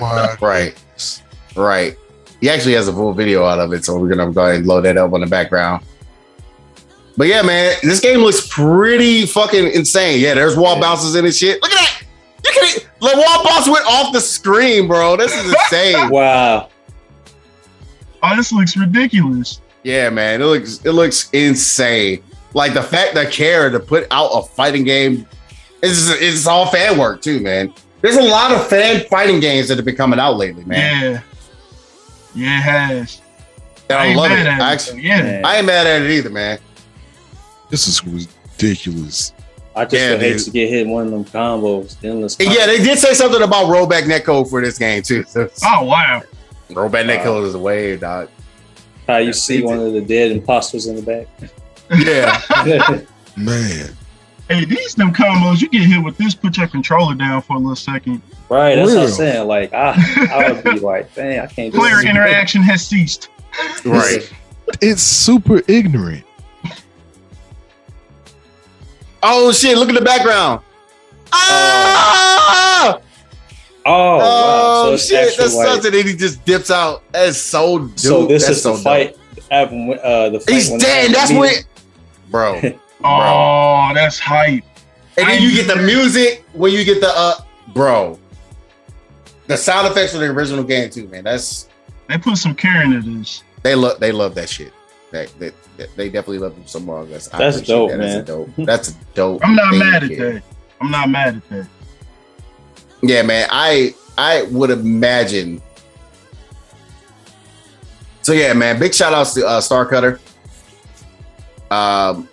My 0.00 0.36
right, 0.40 1.22
right. 1.56 1.96
He 2.40 2.50
actually 2.50 2.74
has 2.74 2.88
a 2.88 2.92
full 2.92 3.12
video 3.12 3.44
out 3.44 3.58
of 3.58 3.72
it, 3.72 3.84
so 3.84 3.98
we're 3.98 4.08
gonna 4.08 4.32
go 4.32 4.44
ahead 4.44 4.56
and 4.56 4.66
load 4.66 4.82
that 4.82 4.96
up 4.96 5.12
on 5.12 5.20
the 5.20 5.26
background. 5.26 5.84
But 7.16 7.28
yeah, 7.28 7.42
man, 7.42 7.76
this 7.82 8.00
game 8.00 8.20
looks 8.20 8.46
pretty 8.48 9.26
fucking 9.26 9.72
insane. 9.72 10.20
Yeah, 10.20 10.34
there's 10.34 10.56
wall 10.56 10.80
bounces 10.80 11.14
in 11.14 11.24
and 11.24 11.34
shit. 11.34 11.62
Look 11.62 11.70
at 11.70 11.76
that. 11.76 12.02
You 12.44 12.50
can 12.52 12.90
the 13.00 13.16
wall 13.16 13.44
bounce 13.44 13.68
went 13.68 13.86
off 13.86 14.12
the 14.12 14.20
screen, 14.20 14.88
bro. 14.88 15.16
This 15.16 15.32
is 15.34 15.46
insane. 15.70 16.10
Wow. 16.10 16.68
Oh, 18.22 18.36
this 18.36 18.52
looks 18.52 18.76
ridiculous. 18.76 19.60
Yeah, 19.84 20.10
man, 20.10 20.40
it 20.42 20.46
looks 20.46 20.84
it 20.84 20.92
looks 20.92 21.30
insane. 21.30 22.22
Like 22.54 22.74
the 22.74 22.82
fact 22.82 23.14
that 23.14 23.32
care 23.32 23.70
to 23.70 23.80
put 23.80 24.06
out 24.10 24.28
a 24.28 24.42
fighting 24.42 24.84
game, 24.84 25.26
it's 25.84 26.08
it's 26.20 26.46
all 26.46 26.66
fan 26.66 26.98
work 26.98 27.20
too, 27.22 27.40
man. 27.40 27.72
There's 28.00 28.16
a 28.16 28.22
lot 28.22 28.52
of 28.52 28.66
fan 28.68 29.04
fighting 29.08 29.40
games 29.40 29.68
that 29.68 29.76
have 29.76 29.84
been 29.84 29.96
coming 29.96 30.18
out 30.18 30.36
lately, 30.36 30.64
man. 30.64 31.12
Yeah. 31.14 31.20
Yeah, 32.34 32.58
it 32.58 32.62
has. 32.62 33.20
And 33.88 33.98
I, 33.98 34.06
ain't 34.06 34.16
love 34.16 34.30
it. 34.32 34.46
I, 34.46 34.72
actually, 34.72 35.02
though. 35.02 35.06
yeah. 35.08 35.42
I 35.44 35.58
ain't 35.58 35.66
mad 35.66 35.86
at 35.86 36.02
it 36.02 36.10
either, 36.10 36.30
man. 36.30 36.58
This 37.70 37.86
is 37.86 38.04
ridiculous. 38.04 39.32
I 39.76 39.84
just 39.84 39.94
Yeah, 39.94 40.16
hate 40.16 40.38
to 40.40 40.50
get 40.50 40.68
hit 40.68 40.86
one 40.86 41.06
of 41.06 41.10
them 41.12 41.24
combos. 41.24 41.96
Endless. 42.04 42.36
And 42.38 42.52
yeah, 42.52 42.66
they 42.66 42.78
did 42.78 42.98
say 42.98 43.14
something 43.14 43.42
about 43.42 43.66
rollback 43.66 44.02
netcode 44.02 44.48
for 44.50 44.60
this 44.62 44.78
game 44.78 45.02
too. 45.02 45.24
So, 45.24 45.48
Oh 45.64 45.84
wow. 45.84 46.22
rollback 46.70 47.06
Wow. 47.06 47.24
netcode 47.24 47.46
is 47.46 47.54
a 47.54 47.58
wave, 47.58 48.00
dog. 48.00 48.28
How 49.06 49.18
you 49.18 49.32
see 49.32 49.62
one 49.62 49.78
of 49.80 49.92
the 49.92 50.00
dead 50.00 50.30
imposters 50.32 50.86
in 50.86 50.96
the 50.96 51.02
back. 51.02 51.26
Yeah, 51.98 52.40
Man. 53.36 53.94
Hey, 54.48 54.64
these 54.66 54.94
them 54.94 55.12
combos, 55.12 55.60
you 55.62 55.68
get 55.70 55.82
hit 55.84 56.02
with 56.04 56.16
this, 56.18 56.34
put 56.34 56.56
your 56.58 56.66
controller 56.68 57.14
down 57.14 57.40
for 57.42 57.56
a 57.56 57.58
little 57.58 57.74
second. 57.76 58.20
right. 58.50 58.74
That's 58.76 58.92
what 58.94 59.04
I'm 59.04 59.10
saying. 59.10 59.48
Like 59.48 59.72
I, 59.72 59.94
I 60.32 60.52
would 60.52 60.64
be 60.64 60.70
like, 60.80 61.14
dang, 61.14 61.40
I 61.40 61.46
can't 61.46 61.72
do 61.72 61.78
Player 61.78 61.96
this. 61.96 62.04
interaction 62.04 62.60
has 62.62 62.86
ceased. 62.86 63.28
right. 63.84 64.30
It's 64.82 65.02
super 65.02 65.62
ignorant. 65.68 66.24
Oh 69.22 69.52
shit! 69.52 69.78
Look 69.78 69.88
at 69.88 69.94
the 69.94 70.04
background. 70.04 70.60
Ah! 71.32 72.98
Oh, 73.86 74.16
wow. 74.18 74.20
Oh, 74.26 74.96
So 74.96 75.08
shit! 75.08 75.28
actual, 75.28 75.44
That's 75.44 75.54
like- 75.56 75.66
something 75.68 75.92
that 75.92 76.06
he 76.06 76.14
just 76.16 76.44
dips 76.44 76.70
out. 76.70 77.02
That's 77.12 77.38
so 77.38 77.78
dope. 77.80 77.98
So 77.98 78.26
this 78.26 78.44
That's 78.46 78.58
is 78.58 78.62
so 78.62 78.70
the 78.70 78.76
dope. 78.76 78.84
fight. 78.84 79.16
After, 79.50 79.74
uh, 80.02 80.28
the 80.30 80.40
fight 80.40 80.54
He's 80.54 80.70
dead. 80.76 81.14
That's 81.14 81.30
the 81.30 81.36
what, 81.38 81.64
meeting. 83.00 83.02
bro. 83.02 83.10
Oh, 83.10 83.90
that's 83.94 84.18
hype. 84.18 84.64
And 85.16 85.28
then 85.28 85.42
you 85.42 85.52
get 85.52 85.68
the 85.68 85.80
music 85.82 86.44
when 86.52 86.72
you 86.72 86.84
get 86.84 87.00
the 87.00 87.08
uh, 87.14 87.34
bro. 87.72 88.18
The 89.46 89.56
sound 89.56 89.86
effects 89.86 90.12
for 90.12 90.18
the 90.18 90.26
original 90.26 90.64
game 90.64 90.90
too, 90.90 91.06
man. 91.08 91.24
That's 91.24 91.68
They 92.08 92.18
put 92.18 92.38
some 92.38 92.54
care 92.54 92.82
into 92.82 93.00
this. 93.18 93.42
they 93.62 93.74
love. 93.74 94.00
They 94.00 94.10
love 94.10 94.34
that 94.36 94.48
shit. 94.48 94.72
They 95.12 95.26
they, 95.38 95.52
they 95.96 96.08
definitely 96.08 96.38
love 96.38 96.54
them 96.56 96.66
some 96.66 96.84
more. 96.86 97.04
That's, 97.04 97.28
That's 97.28 97.60
dope, 97.60 97.90
that. 97.90 97.98
man. 97.98 98.08
That's 98.08 98.20
a 98.30 98.32
dope. 98.32 98.50
That's 98.56 98.88
a 98.90 98.94
dope. 99.14 99.44
I'm 99.44 99.54
not 99.54 99.74
mad 99.76 100.02
at 100.04 100.08
kid. 100.10 100.18
that. 100.36 100.42
I'm 100.80 100.90
not 100.90 101.08
mad 101.10 101.36
at 101.36 101.48
that. 101.50 101.68
Yeah, 103.02 103.22
man. 103.22 103.48
I 103.52 103.94
I 104.18 104.42
would 104.44 104.70
imagine. 104.70 105.60
So 108.22 108.32
yeah, 108.32 108.52
man. 108.54 108.78
Big 108.80 108.94
shout 108.94 109.12
outs 109.12 109.34
to 109.34 109.46
uh, 109.46 109.60
Star 109.60 109.84
Cutter. 109.86 110.18
Um. 111.70 112.28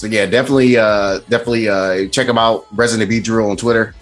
So 0.00 0.06
yeah, 0.06 0.24
definitely, 0.24 0.78
uh, 0.78 1.18
definitely, 1.28 1.68
uh, 1.68 2.06
check 2.08 2.26
him 2.26 2.38
out. 2.38 2.64
Resident 2.74 3.10
B 3.10 3.20
Drew 3.20 3.50
on 3.50 3.56
Twitter. 3.58 3.94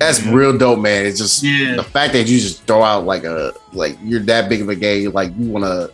That's 0.00 0.18
Mhm. 0.18 0.32
real 0.34 0.58
dope, 0.58 0.80
man. 0.80 1.06
It's 1.06 1.18
just 1.20 1.40
Yeah. 1.40 1.76
the 1.76 1.84
fact 1.84 2.14
that 2.14 2.26
you 2.26 2.40
just 2.40 2.64
throw 2.64 2.82
out 2.82 3.06
like 3.06 3.22
a 3.22 3.52
like 3.72 3.96
you're 4.02 4.18
that 4.22 4.48
big 4.48 4.60
of 4.60 4.68
a 4.68 4.74
game, 4.74 5.12
like 5.12 5.30
you 5.38 5.50
wanna 5.50 5.90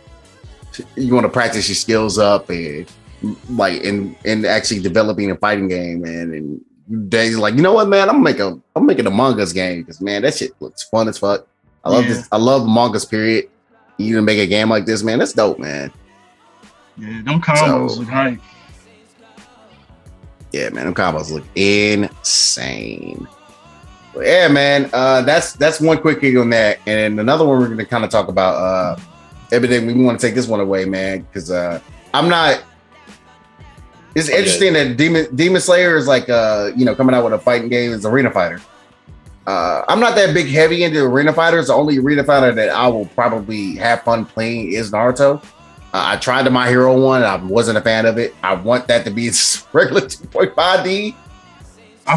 you 0.95 1.13
wanna 1.13 1.29
practice 1.29 1.69
your 1.69 1.75
skills 1.75 2.17
up 2.17 2.49
and 2.49 2.87
like 3.47 3.79
in 3.83 4.15
in 4.25 4.43
actually 4.43 4.79
developing 4.79 5.29
a 5.29 5.35
fighting 5.35 5.67
game, 5.67 6.01
man. 6.01 6.33
And 6.33 7.09
days 7.11 7.37
like, 7.37 7.53
you 7.53 7.61
know 7.61 7.73
what, 7.73 7.87
man, 7.87 8.09
I'm 8.09 8.23
making 8.23 8.41
a 8.41 8.57
I'm 8.75 8.87
making 8.87 9.05
a 9.05 9.09
Among 9.09 9.39
Us 9.39 9.53
game 9.53 9.81
because 9.83 10.01
man, 10.01 10.23
that 10.23 10.33
shit 10.35 10.53
looks 10.59 10.81
fun 10.81 11.07
as 11.07 11.19
fuck. 11.19 11.45
I 11.83 11.91
love 11.91 12.05
Yeah. 12.05 12.13
this. 12.15 12.27
I 12.31 12.37
love 12.37 12.63
Among 12.63 12.95
Us. 12.95 13.05
Period. 13.05 13.45
You 13.99 14.19
make 14.23 14.39
a 14.39 14.47
game 14.47 14.71
like 14.71 14.87
this, 14.87 15.03
man. 15.03 15.19
That's 15.19 15.33
dope, 15.33 15.59
man. 15.59 15.91
Yeah, 16.97 17.21
them 17.23 17.39
combos 17.39 17.91
So-. 17.91 18.37
Yeah, 20.55 20.69
man, 20.69 20.85
them 20.85 20.93
combos 20.93 21.31
look 21.31 21.43
insane. 21.53 23.27
But 24.13 24.25
yeah, 24.25 24.47
man, 24.47 24.89
uh, 24.93 25.21
that's 25.23 25.51
that's 25.51 25.81
one 25.81 25.97
quick 25.97 26.21
gig 26.21 26.37
on 26.37 26.49
that, 26.51 26.79
and 26.87 27.19
another 27.19 27.45
one 27.45 27.59
we're 27.59 27.67
gonna 27.67 27.83
kind 27.83 28.05
of 28.05 28.09
talk 28.09 28.29
about. 28.29 28.55
Uh, 28.55 28.95
everything 29.51 29.85
we 29.85 29.93
want 30.01 30.17
to 30.17 30.25
take 30.25 30.33
this 30.33 30.47
one 30.47 30.61
away, 30.61 30.85
man, 30.85 31.23
because 31.23 31.51
uh, 31.51 31.81
I'm 32.13 32.29
not. 32.29 32.63
It's 34.15 34.29
Okay. 34.29 34.37
interesting 34.37 34.71
that 34.73 34.95
Demon 34.95 35.35
Demon 35.35 35.59
Slayer 35.59 35.97
is 35.97 36.07
like 36.07 36.29
uh, 36.29 36.71
you 36.73 36.85
know, 36.85 36.95
coming 36.95 37.13
out 37.13 37.25
with 37.25 37.33
a 37.33 37.39
fighting 37.39 37.67
game 37.67 37.91
as 37.91 38.05
Arena 38.05 38.31
Fighter. 38.31 38.61
Uh, 39.45 39.83
I'm 39.89 39.99
not 39.99 40.15
that 40.15 40.33
big 40.33 40.47
heavy 40.47 40.85
into 40.85 41.03
Arena 41.03 41.33
Fighters. 41.33 41.67
The 41.67 41.73
only 41.73 41.97
Arena 41.97 42.23
Fighter 42.23 42.53
that 42.53 42.69
I 42.69 42.87
will 42.87 43.07
probably 43.07 43.75
have 43.75 44.03
fun 44.03 44.23
playing 44.25 44.71
is 44.71 44.89
Naruto. 44.91 45.43
Uh, 45.95 46.03
I 46.07 46.17
tried 46.17 46.43
the 46.43 46.49
My 46.49 46.67
Hero 46.67 46.99
one. 46.99 47.23
I 47.23 47.37
wasn't 47.37 47.77
a 47.77 47.81
fan 47.81 48.05
of 48.05 48.17
it. 48.17 48.35
I 48.43 48.53
want 48.53 48.85
that 48.89 49.05
to 49.05 49.11
be 49.11 49.27
regular 49.71 50.01
2.5D 50.01 51.15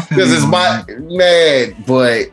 because 0.09 0.33
it's 0.33 0.43
on 0.43 0.49
my 0.49 0.83
man. 0.99 1.81
But 1.87 2.29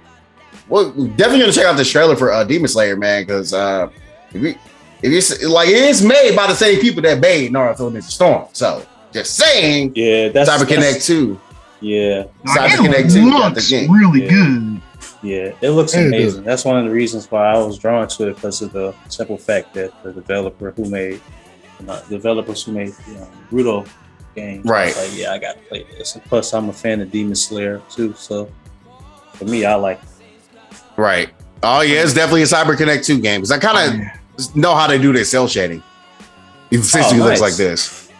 well, 0.68 0.90
definitely 0.90 1.40
gonna 1.40 1.52
check 1.52 1.66
out 1.66 1.76
this 1.76 1.88
trailer 1.88 2.16
for 2.16 2.32
uh, 2.32 2.42
Demon 2.42 2.66
Slayer, 2.66 2.96
man. 2.96 3.22
Because 3.22 3.52
uh, 3.52 3.88
if 4.32 4.42
you 4.42 4.54
if 5.02 5.40
you 5.40 5.48
like, 5.48 5.68
it 5.68 5.76
is 5.76 6.02
made 6.04 6.34
by 6.34 6.48
the 6.48 6.54
same 6.56 6.80
people 6.80 7.00
that 7.02 7.20
made 7.20 7.52
Naruto 7.52 7.92
Ninja 7.92 8.02
Storm. 8.02 8.48
So 8.52 8.84
just 9.12 9.36
saying, 9.36 9.92
Yeah, 9.94 10.30
that's 10.30 10.50
Cyber 10.50 10.66
Connect 10.66 10.80
that's- 10.80 11.06
two. 11.06 11.40
Yeah, 11.80 12.24
Like, 12.44 12.72
Cyber 12.72 12.76
Connect 12.86 13.08
it 13.10 13.12
2 13.12 13.30
got 13.30 13.48
the 13.50 13.54
looks 13.54 13.70
game. 13.70 13.92
really 13.92 14.24
Yeah. 14.24 14.30
good. 14.30 14.80
Yeah, 15.22 15.52
it 15.60 15.70
looks 15.70 15.94
Yeah, 15.94 16.02
it 16.02 16.06
amazing. 16.08 16.44
That's 16.44 16.64
one 16.64 16.76
of 16.78 16.84
the 16.84 16.90
reasons 16.90 17.30
why 17.30 17.46
I 17.52 17.58
was 17.58 17.78
drawn 17.78 18.06
to 18.08 18.28
it 18.28 18.34
because 18.34 18.62
of 18.62 18.72
the 18.72 18.94
simple 19.08 19.38
fact 19.38 19.74
that 19.74 19.92
the 20.02 20.12
developer 20.12 20.70
who 20.72 20.84
made, 20.88 21.20
not 21.80 22.08
developers 22.08 22.62
who 22.64 22.72
made 22.72 22.88
um, 22.90 22.94
you 23.08 23.14
know, 23.14 23.28
Rudo 23.52 23.88
games, 24.34 24.64
Right. 24.66 24.94
Like, 24.96 25.10
yeah, 25.14 25.32
I 25.32 25.38
got 25.38 25.54
to 25.56 25.62
play 25.62 25.84
this. 25.96 26.14
And 26.14 26.24
plus, 26.24 26.52
I'm 26.52 26.68
a 26.68 26.72
fan 26.72 27.00
of 27.00 27.10
Demon 27.10 27.34
Slayer 27.34 27.80
too. 27.90 28.14
So 28.14 28.50
for 29.34 29.44
me, 29.46 29.64
I 29.64 29.74
like. 29.74 30.00
Right. 30.96 31.30
Oh 31.62 31.80
yeah, 31.80 32.02
it's 32.02 32.12
definitely 32.14 32.42
a 32.42 32.46
Cyber 32.46 32.76
Connect 32.76 33.04
two 33.04 33.18
game 33.20 33.40
because 33.40 33.50
I 33.50 33.58
kind 33.58 33.78
of 33.78 33.98
Yeah. 33.98 34.16
know 34.54 34.74
how 34.74 34.86
they 34.86 34.98
do 34.98 35.12
their 35.12 35.24
cell 35.24 35.48
shading. 35.48 35.82
Oh, 35.82 36.24
it 36.70 36.80
essentially 36.80 37.20
Oh, 37.20 37.24
looks 37.24 37.40
like 37.40 37.54
this. 37.54 38.10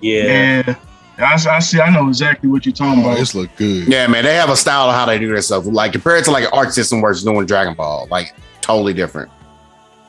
Yeah, 0.00 0.62
Yeah. 0.66 0.74
I, 1.18 1.34
s- 1.34 1.46
I 1.46 1.58
see. 1.60 1.80
I 1.80 1.90
know 1.90 2.08
exactly 2.08 2.48
what 2.48 2.66
you're 2.66 2.74
talking 2.74 3.00
Oh, 3.04 3.06
about. 3.08 3.18
this 3.18 3.34
look 3.34 3.54
good. 3.56 3.86
Yeah, 3.86 4.06
man, 4.08 4.24
they 4.24 4.34
have 4.34 4.50
a 4.50 4.56
style 4.56 4.88
of 4.88 4.94
how 4.94 5.06
they 5.06 5.18
do 5.18 5.28
their 5.28 5.40
stuff. 5.42 5.64
Like 5.66 5.92
compared 5.92 6.24
to 6.24 6.30
like 6.32 6.44
an 6.44 6.50
arc 6.52 6.72
system 6.72 7.00
where 7.00 7.12
it's 7.12 7.22
doing 7.22 7.46
Dragon 7.46 7.74
Ball, 7.74 8.08
like 8.10 8.34
totally 8.60 8.94
different. 8.94 9.30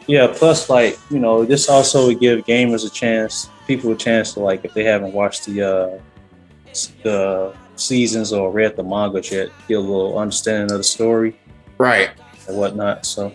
yeah. 0.08 0.28
Plus, 0.34 0.70
like 0.70 0.98
you 1.12 1.20
know, 1.20 1.46
this 1.46 1.70
also 1.70 2.08
would 2.08 2.20
give 2.20 2.46
gamers 2.46 2.86
a 2.86 2.90
chance, 2.90 3.50
people 3.68 3.92
a 3.92 3.96
chance 3.96 4.34
to 4.34 4.40
like 4.40 4.66
if 4.66 4.74
they 4.74 4.84
haven't 4.84 5.14
watched 5.14 5.46
the 5.46 5.62
uh 5.62 6.00
the 7.04 7.54
seasons 7.76 8.34
or 8.34 8.52
read 8.52 8.76
the 8.76 8.84
manga 8.84 9.22
yet, 9.32 9.50
get 9.68 9.76
a 9.76 9.80
little 9.80 10.18
understanding 10.18 10.72
of 10.72 10.78
the 10.78 10.84
story 10.84 11.36
Right. 11.78 12.10
and 12.48 12.58
whatnot. 12.58 13.06
So 13.06 13.32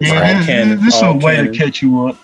Yeah, 0.00 0.38
this, 0.38 0.46
canon, 0.46 0.84
this 0.84 0.94
is 0.96 1.02
a 1.02 1.12
way 1.12 1.36
canon. 1.36 1.52
to 1.52 1.58
catch 1.58 1.82
you 1.82 2.06
up. 2.08 2.16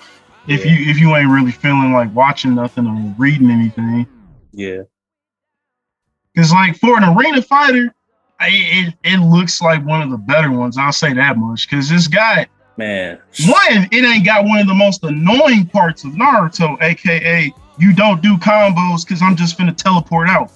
If 0.49 0.65
Yeah. 0.65 0.73
you 0.73 0.91
if 0.91 0.99
you 0.99 1.15
ain't 1.17 1.29
really 1.31 1.53
feeling 1.53 1.93
like 1.93 2.13
watching 2.15 2.55
nothing 2.55 2.87
or 2.87 3.15
reading 3.19 3.51
anything, 3.51 4.07
yeah, 4.61 4.83
because 6.35 6.53
like 6.53 6.77
for 6.77 6.97
an 6.97 7.05
arena 7.17 7.43
fighter, 7.43 7.95
I, 8.39 8.49
it 8.53 8.95
it 9.05 9.19
looks 9.19 9.61
like 9.61 9.85
one 9.85 10.03
of 10.03 10.11
the 10.11 10.17
better 10.19 10.51
ones. 10.51 10.77
I'll 10.79 10.93
say 10.93 11.13
that 11.15 11.37
much 11.37 11.69
because 11.69 11.89
this 11.89 12.07
guy 12.09 12.47
man. 12.77 13.19
one 13.47 13.89
it 13.91 14.05
ain't 14.05 14.25
got 14.25 14.45
one 14.45 14.59
of 14.59 14.67
the 14.67 14.75
most 14.75 15.03
annoying 15.05 15.67
parts 15.67 16.05
of 16.05 16.13
Naruto, 16.13 16.81
aka 16.83 17.53
you 17.79 17.95
don't 17.95 18.21
do 18.23 18.37
combos 18.37 19.07
because 19.07 19.23
I'm 19.23 19.37
just 19.37 19.57
gonna 19.59 19.73
teleport 19.73 20.29
out. 20.29 20.51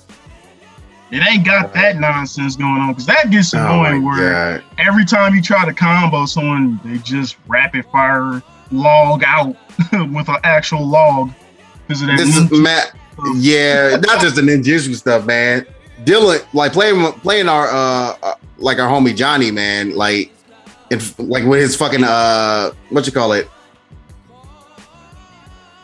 It 1.10 1.22
ain't 1.28 1.44
got 1.44 1.72
that 1.74 1.96
nonsense 1.98 2.56
going 2.56 2.80
on 2.80 2.88
because 2.88 3.06
that 3.06 3.30
gets 3.30 3.54
Oh 3.54 3.58
annoying. 3.58 4.02
my 4.02 4.16
where 4.16 4.30
god. 4.60 4.64
every 4.78 5.04
time 5.04 5.34
you 5.34 5.42
try 5.42 5.64
to 5.64 5.72
combo 5.72 6.26
someone, 6.26 6.80
they 6.84 6.98
just 6.98 7.36
rapid 7.46 7.84
fire 7.86 8.42
log 8.72 9.22
out 9.24 9.54
with 9.92 10.28
an 10.28 10.36
actual 10.42 10.86
log. 10.86 11.30
Because 11.86 12.02
of 12.02 12.08
that 12.08 12.18
This 12.18 12.36
is 12.36 12.50
Matt. 12.50 12.96
Yeah, 13.36 13.96
not 14.06 14.20
just 14.20 14.36
the 14.36 14.42
ninjutsu 14.42 14.94
stuff, 14.94 15.24
man. 15.26 15.66
Dylan, 16.04 16.44
like 16.52 16.72
playing 16.72 17.12
playing 17.20 17.48
our 17.48 17.68
uh 17.68 18.16
uh, 18.22 18.34
like 18.58 18.78
our 18.78 18.88
homie 18.88 19.14
Johnny, 19.16 19.50
man. 19.50 19.94
Like, 19.94 20.32
it, 20.90 21.18
like 21.18 21.44
with 21.44 21.60
his 21.60 21.76
fucking 21.76 22.04
uh 22.04 22.72
what 22.90 23.06
you 23.06 23.12
call 23.12 23.32
it, 23.32 23.48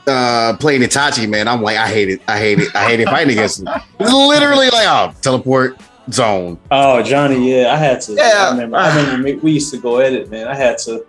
uh 0.07 0.57
playing 0.59 0.83
Itachi, 0.83 1.29
man, 1.29 1.47
I'm 1.49 1.63
like, 1.63 1.77
I 1.77 1.87
hate 1.89 2.09
it. 2.09 2.21
I 2.27 2.39
hate 2.39 2.59
it. 2.59 2.75
I 2.75 2.85
hate 2.89 3.01
it 3.01 3.07
fighting 3.09 3.33
against 3.33 3.61
him. 3.61 3.69
It's 3.99 4.13
literally 4.13 4.67
like, 4.71 4.87
oh, 4.89 5.13
teleport 5.23 5.81
zone. 6.11 6.59
Oh, 6.71 7.03
Johnny, 7.03 7.53
yeah, 7.61 7.73
I 7.73 7.77
had 7.77 8.01
to. 8.03 8.15
Yeah. 8.15 8.49
I 8.49 8.51
remember. 8.51 8.77
I 8.77 8.97
remember 8.97 9.25
we- 9.25 9.35
we 9.37 9.53
used 9.53 9.73
to 9.73 9.79
go 9.79 10.01
at 10.01 10.13
it, 10.13 10.31
man. 10.31 10.49
I 10.49 10.55
had 10.55 10.79
to 10.79 11.07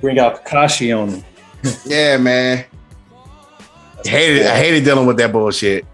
bring 0.00 0.18
out 0.18 0.44
Kakashi 0.44 0.96
on 0.96 1.08
him. 1.10 1.24
Yeah, 1.84 2.16
man. 2.16 2.64
That's 4.04 4.08
I 4.08 4.10
hated 4.18 4.46
I 4.46 4.56
hated 4.56 4.84
dealing 4.84 5.06
with 5.06 5.16
that 5.18 5.32
bullshit. 5.32 5.84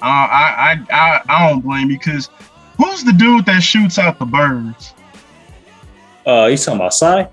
Uh, 0.00 0.06
I, 0.06 0.78
I 0.90 0.94
I 0.94 1.20
I 1.28 1.48
don't 1.48 1.60
blame 1.60 1.90
you 1.90 1.98
because 1.98 2.28
who's 2.76 3.04
the 3.04 3.12
dude 3.12 3.46
that 3.46 3.62
shoots 3.62 3.98
out 3.98 4.18
the 4.18 4.24
birds? 4.26 4.94
Uh, 6.26 6.46
you 6.46 6.56
talking 6.56 6.74
about 6.76 6.94
Sai? 6.94 7.28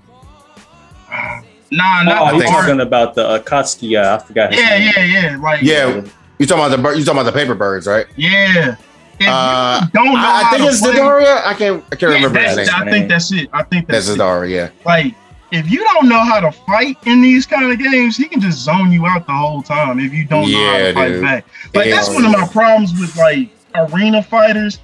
Uh, 1.12 1.40
nah, 1.70 2.02
not 2.02 2.22
Oh, 2.22 2.26
the 2.30 2.34
you 2.36 2.42
think- 2.42 2.54
talking 2.54 2.80
about 2.80 3.14
the 3.14 3.38
Akatsuki 3.40 3.92
guy? 3.92 4.14
I 4.14 4.18
forgot. 4.18 4.52
His 4.52 4.60
Yeah, 4.60 4.78
name. 4.78 4.92
yeah, 4.96 5.04
yeah. 5.30 5.36
Like 5.40 5.62
Yeah. 5.62 6.02
You 6.38 6.46
talking 6.46 6.64
about 6.64 6.76
the 6.76 6.78
bir- 6.82 6.94
you 6.94 7.04
talking 7.04 7.20
about 7.20 7.32
the 7.32 7.38
paper 7.38 7.54
birds, 7.54 7.86
right? 7.86 8.06
yeah. 8.16 8.76
Uh, 9.22 9.86
don't 9.92 10.06
know 10.06 10.12
I, 10.16 10.44
I 10.46 10.56
think 10.56 10.70
it's 10.70 10.80
play- 10.80 10.92
Zidaria. 10.94 11.44
I 11.44 11.52
can't 11.52 11.84
I 11.92 11.96
can't 11.96 12.02
Yeah, 12.02 12.08
remember 12.24 12.38
his 12.40 12.56
name. 12.56 12.68
I 12.74 12.90
think 12.90 13.08
that's 13.10 13.30
it. 13.32 13.50
I 13.52 13.62
think 13.64 13.86
That's 13.86 14.06
that's, 14.06 14.18
it. 14.18 14.22
Zidaria, 14.22 14.48
yeah. 14.50 14.68
like 14.86 15.14
if 15.52 15.70
you 15.70 15.78
don't 15.84 16.08
know 16.08 16.20
how 16.20 16.40
to 16.40 16.52
fight 16.52 16.96
in 17.06 17.20
these 17.22 17.44
kind 17.46 17.70
of 17.72 17.78
games, 17.78 18.16
he 18.16 18.26
can 18.28 18.40
just 18.40 18.58
zone 18.58 18.92
you 18.92 19.06
out 19.06 19.26
the 19.26 19.32
whole 19.32 19.62
time 19.62 19.98
if 19.98 20.12
you 20.12 20.24
don't 20.24 20.50
know 20.50 20.58
how 20.66 20.76
Yeah, 20.76 20.88
to 20.88 20.94
fight 20.94 21.20
back. 21.20 21.44
Like 21.74 21.86
Yeah. 21.86 21.96
that's 21.96 22.08
one 22.08 22.24
of 22.24 22.32
my 22.32 22.46
problems 22.48 22.92
with 22.98 23.16
like 23.16 23.50
arena 23.74 24.22
fighters. 24.22 24.78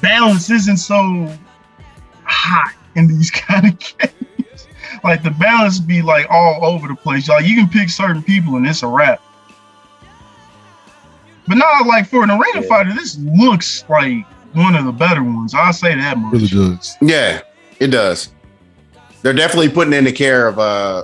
Balance 0.00 0.50
isn't 0.50 0.78
so 0.78 1.30
hot 2.24 2.72
in 2.94 3.06
these 3.08 3.30
kind 3.46 3.66
of 3.66 3.78
games. 3.78 4.68
like 5.04 5.22
the 5.22 5.30
balance 5.32 5.78
be 5.78 6.00
like 6.02 6.26
all 6.30 6.64
over 6.64 6.88
the 6.88 6.94
place. 6.96 7.28
Like 7.28 7.44
you 7.46 7.54
can 7.54 7.68
pick 7.68 7.88
certain 7.90 8.22
people 8.22 8.56
and 8.56 8.66
it's 8.66 8.82
a 8.82 8.88
wrap. 8.88 9.20
But 11.48 11.58
now, 11.58 11.84
like 11.86 12.08
for 12.08 12.24
an 12.24 12.30
arena 12.30 12.60
Yeah. 12.62 12.68
fighter, 12.68 12.92
this 12.92 13.18
looks 13.18 13.84
like 13.88 14.26
one 14.54 14.74
of 14.74 14.84
the 14.84 14.92
better 14.92 15.22
ones. 15.22 15.54
I'll 15.54 15.72
say 15.72 15.94
that 15.94 16.18
much. 16.18 16.32
Really 16.32 16.48
does. 16.48 16.96
Yeah, 17.00 17.40
it 17.78 17.88
does. 17.88 18.30
They're 19.26 19.32
definitely 19.34 19.70
putting 19.70 19.92
in 19.92 20.04
the 20.04 20.12
care 20.12 20.46
of 20.46 20.56
uh 20.60 21.02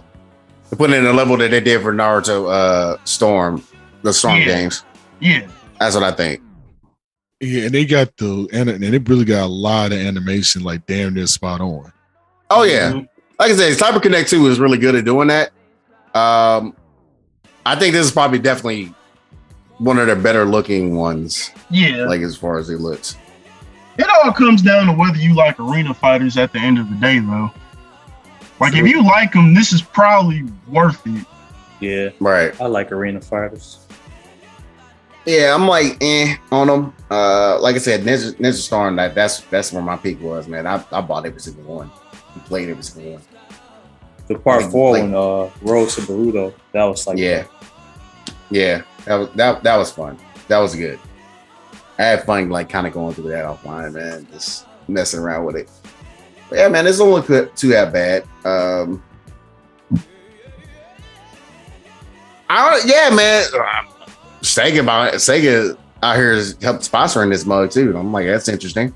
they're 0.70 0.76
putting 0.78 0.94
in 0.94 1.02
the 1.02 1.12
level 1.12 1.36
that 1.38 1.50
they 1.50 1.58
did 1.58 1.82
for 1.82 1.92
Naruto 1.92 2.48
uh 2.52 2.96
Storm, 3.04 3.64
the 4.02 4.12
Storm 4.12 4.38
Yeah. 4.38 4.44
games. 4.44 4.84
Yeah. 5.18 5.48
That's 5.80 5.96
what 5.96 6.04
I 6.04 6.12
think. 6.12 6.40
Yeah, 7.40 7.64
and 7.64 7.74
they 7.74 7.84
got 7.84 8.16
the 8.18 8.48
and 8.52 8.70
and 8.70 8.80
they 8.80 8.98
really 8.98 9.24
got 9.24 9.42
a 9.42 9.46
lot 9.46 9.90
of 9.90 9.98
animation, 9.98 10.62
like 10.62 10.86
damn 10.86 11.14
near 11.14 11.26
spot 11.26 11.60
on. 11.60 11.92
Oh 12.48 12.62
yeah. 12.62 12.92
Mhm. 12.92 13.08
Like 13.40 13.50
I 13.50 13.56
said, 13.56 13.76
Cyber 13.76 14.00
Connect 14.00 14.30
2 14.30 14.46
is 14.46 14.60
really 14.60 14.78
good 14.78 14.94
at 14.94 15.04
doing 15.04 15.26
that. 15.26 15.50
Um 16.14 16.76
I 17.66 17.74
think 17.74 17.92
this 17.92 18.06
is 18.06 18.12
probably 18.12 18.38
definitely 18.38 18.94
one 19.78 19.98
of 19.98 20.06
their 20.06 20.14
better 20.14 20.44
looking 20.44 20.94
ones, 20.94 21.50
Yeah. 21.70 22.04
like 22.06 22.20
as 22.20 22.36
far 22.36 22.58
as 22.58 22.70
it 22.70 22.78
looks. 22.78 23.16
It 23.98 24.06
all 24.24 24.32
comes 24.32 24.62
down 24.62 24.86
to 24.86 24.92
whether 24.92 25.18
you 25.18 25.34
like 25.34 25.58
arena 25.58 25.92
fighters 25.92 26.36
at 26.36 26.52
the 26.52 26.60
end 26.60 26.78
of 26.78 26.88
the 26.88 26.94
day, 26.96 27.18
though. 27.18 27.50
Like, 28.62 28.74
if 28.74 28.86
you 28.86 29.02
like 29.04 29.32
them, 29.32 29.54
this 29.54 29.72
is 29.72 29.82
probably 29.82 30.44
worth 30.68 31.00
it. 31.06 31.26
Yeah, 31.80 32.10
Right. 32.20 32.58
I 32.60 32.66
like 32.66 32.92
arena 32.92 33.20
fighters. 33.20 33.80
Yeah, 35.24 35.54
I'm 35.54 35.66
like 35.68 35.98
eh 36.00 36.36
on 36.50 36.66
them. 36.66 36.94
Uh 37.10 37.60
like 37.60 37.76
I 37.76 37.78
said, 37.78 38.02
Ninja 38.02 38.34
Ninja 38.38 38.54
Storm, 38.54 38.96
that 38.96 39.14
that's 39.14 39.40
that's 39.42 39.72
where 39.72 39.82
my 39.82 39.96
peak 39.96 40.20
was, 40.20 40.48
man. 40.48 40.66
I, 40.66 40.84
I 40.90 41.00
bought 41.00 41.26
every 41.26 41.40
single 41.40 41.62
one. 41.76 41.90
I 42.34 42.38
played 42.40 42.68
every 42.68 42.82
single 42.82 43.12
one. 43.14 43.22
The 44.28 44.38
part 44.38 44.62
Like- 44.62 44.70
four 44.72 44.92
like- 44.92 45.02
when 45.02 45.14
uh 45.14 45.50
Road 45.62 45.88
to 45.90 46.00
Boruto, 46.02 46.52
that 46.72 46.84
was 46.84 47.06
like 47.06 47.18
yeah. 47.18 47.44
Yeah. 48.50 48.82
That 49.04 49.14
was 49.16 49.28
that 49.36 49.62
that 49.62 49.76
was 49.76 49.92
fun. 49.92 50.18
That 50.48 50.58
was 50.58 50.74
good. 50.74 50.98
I 51.98 52.04
had 52.04 52.24
fun 52.24 52.48
like 52.48 52.68
kind 52.68 52.86
of 52.86 52.92
going 52.92 53.14
through 53.14 53.30
that 53.30 53.44
offline, 53.44 53.92
man. 53.94 54.26
Just 54.32 54.66
messing 54.88 55.20
around 55.20 55.44
with 55.44 55.56
it. 55.56 55.70
But 56.52 56.58
yeah, 56.58 56.68
man, 56.68 56.84
this 56.84 56.98
don't 56.98 57.10
look 57.10 57.56
too 57.56 57.68
that 57.68 57.92
bad. 57.94 58.24
Um 58.44 59.02
I 62.50 62.70
don't 62.70 62.86
yeah, 62.86 63.08
man. 63.14 63.44
Sega 64.42 64.80
about 64.80 65.14
it. 65.14 65.16
Sega 65.16 65.78
out 66.02 66.16
here 66.16 66.32
is 66.32 66.56
help 66.60 66.80
sponsoring 66.80 67.30
this 67.30 67.46
mug 67.46 67.70
too. 67.70 67.96
I'm 67.96 68.12
like, 68.12 68.26
that's 68.26 68.48
interesting. 68.48 68.92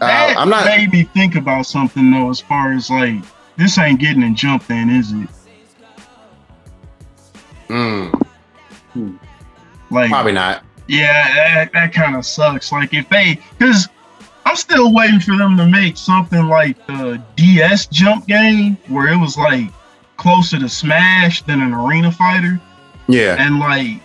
Uh, 0.00 0.06
That 0.06 0.38
I'm 0.38 0.48
not 0.48 0.64
made 0.64 0.90
me 0.92 1.02
think 1.04 1.34
about 1.34 1.66
something, 1.66 2.10
though, 2.10 2.30
as 2.30 2.40
far 2.40 2.72
as 2.72 2.88
like, 2.88 3.16
this 3.56 3.76
ain't 3.76 4.00
getting 4.00 4.22
a 4.22 4.32
jump, 4.32 4.66
then, 4.68 4.88
is 4.88 5.12
it? 5.12 5.28
mm, 7.68 9.18
Like, 9.90 10.08
probably 10.10 10.32
not. 10.32 10.62
yeah, 10.86 11.34
that, 11.56 11.72
that 11.72 11.92
kind 11.92 12.16
of 12.16 12.24
sucks. 12.24 12.70
Like, 12.72 12.94
if 12.94 13.08
they, 13.10 13.40
because 13.58 13.88
I'm 14.48 14.56
still 14.56 14.94
waiting 14.94 15.20
for 15.20 15.36
them 15.36 15.58
to 15.58 15.66
make 15.66 15.98
something 15.98 16.48
like 16.48 16.86
the 16.86 17.22
DS 17.36 17.84
jump 17.88 18.26
game, 18.26 18.78
where 18.88 19.12
it 19.12 19.18
was 19.18 19.36
like 19.36 19.66
closer 20.16 20.58
to 20.58 20.70
Smash 20.70 21.42
than 21.42 21.60
an 21.60 21.74
arena 21.74 22.10
fighter. 22.10 22.58
Yeah. 23.08 23.36
And 23.38 23.58
like 23.58 24.00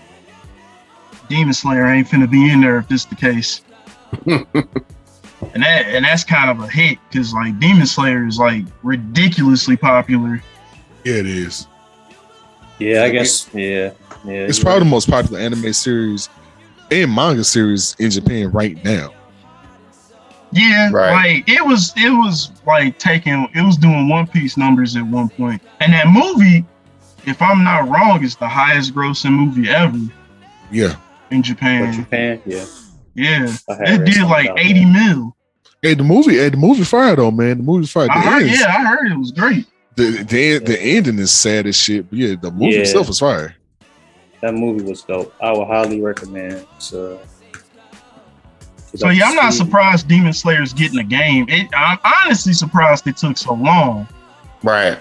Demon 1.29 1.53
Slayer 1.53 1.87
ain't 1.87 2.09
finna 2.09 2.29
be 2.29 2.51
in 2.51 2.59
there 2.59 2.79
if 2.79 2.89
this 2.89 3.05
the 3.05 3.15
case. 3.15 3.61
and 4.25 4.45
that 5.63 5.85
and 5.87 6.03
that's 6.03 6.25
kind 6.25 6.49
of 6.49 6.59
a 6.59 6.67
hit 6.67 6.97
because 7.09 7.33
like 7.33 7.57
Demon 7.61 7.85
Slayer 7.85 8.27
is 8.27 8.37
like 8.37 8.65
ridiculously 8.83 9.77
popular. 9.77 10.43
Yeah, 11.05 11.15
it 11.15 11.25
is. 11.25 11.67
Yeah, 12.79 13.03
I 13.03 13.11
guess. 13.11 13.49
Yeah, 13.53 13.91
yeah. 14.25 14.33
It's 14.33 14.57
you're 14.57 14.65
probably 14.65 14.79
the 14.79 14.91
most 14.91 15.09
popular 15.09 15.39
anime 15.39 15.71
series 15.71 16.27
and 16.91 17.15
manga 17.15 17.45
series 17.45 17.95
in 17.97 18.11
Japan 18.11 18.51
right 18.51 18.83
now. 18.83 19.13
Yeah, 20.53 20.89
Right. 20.91 21.11
like 21.37 21.49
it 21.49 21.65
was 21.65 21.93
it 21.97 22.09
was 22.09 22.51
like 22.65 22.99
taking 22.99 23.47
it 23.55 23.61
was 23.61 23.77
doing 23.77 24.09
One 24.09 24.27
Piece 24.27 24.57
numbers 24.57 24.95
at 24.95 25.05
one 25.05 25.29
point. 25.29 25.61
And 25.79 25.93
that 25.93 26.07
movie, 26.07 26.65
if 27.25 27.41
I'm 27.41 27.63
not 27.63 27.87
wrong, 27.89 28.23
is 28.23 28.35
the 28.35 28.47
highest 28.47 28.93
grossing 28.93 29.31
movie 29.33 29.69
ever 29.69 29.97
Yeah. 30.71 30.95
in 31.31 31.41
For 31.41 31.47
Japan. 31.49 31.93
Japan. 31.93 32.41
Yeah, 32.45 32.65
Yeah. 33.15 33.55
It 33.69 34.05
did 34.05 34.23
like 34.23 34.45
about 34.49 34.59
80 34.59 34.83
that. 34.85 34.91
mil. 35.15 35.35
Hey, 35.81 35.93
the 35.95 36.03
movie, 36.03 36.35
hey, 36.37 36.49
the 36.49 36.57
movie 36.57 36.83
fire 36.83 37.15
though, 37.15 37.31
man. 37.31 37.57
The 37.57 37.63
movie 37.63 37.87
fire. 37.87 38.07
The, 38.07 38.13
I 38.13 38.19
heard, 38.21 38.43
ends- 38.43 38.59
yeah, 38.61 38.67
I 38.67 38.81
heard 38.85 39.11
it 39.11 39.17
was 39.17 39.31
great. 39.31 39.65
the, 39.95 40.23
the, 40.23 40.57
the 40.59 40.81
ending 40.81 41.19
is 41.19 41.31
sad 41.31 41.67
as 41.67 41.75
shit, 41.75 42.09
but 42.09 42.17
yeah, 42.17 42.35
the 42.41 42.49
movie 42.51 42.75
Yeah. 42.75 42.81
itself 42.81 43.09
is 43.09 43.19
fire. 43.19 43.55
That 44.41 44.53
movie 44.55 44.83
was 44.83 45.01
dope. 45.03 45.33
I 45.41 45.51
would 45.51 45.67
highly 45.67 46.01
recommend. 46.01 46.65
So, 46.79 47.19
So 48.95 49.09
yeah, 49.09 49.25
I'm 49.29 49.35
not 49.35 49.53
surprised 49.53 50.07
Demon 50.07 50.33
Slayer's 50.33 50.71
getting 50.73 50.99
a 50.99 51.03
game. 51.03 51.45
It, 51.49 51.67
I'm 51.75 51.97
honestly 52.03 52.53
surprised 52.53 53.07
it 53.07 53.17
took 53.17 53.37
so 53.37 53.53
long 53.55 54.07
Right. 54.61 54.97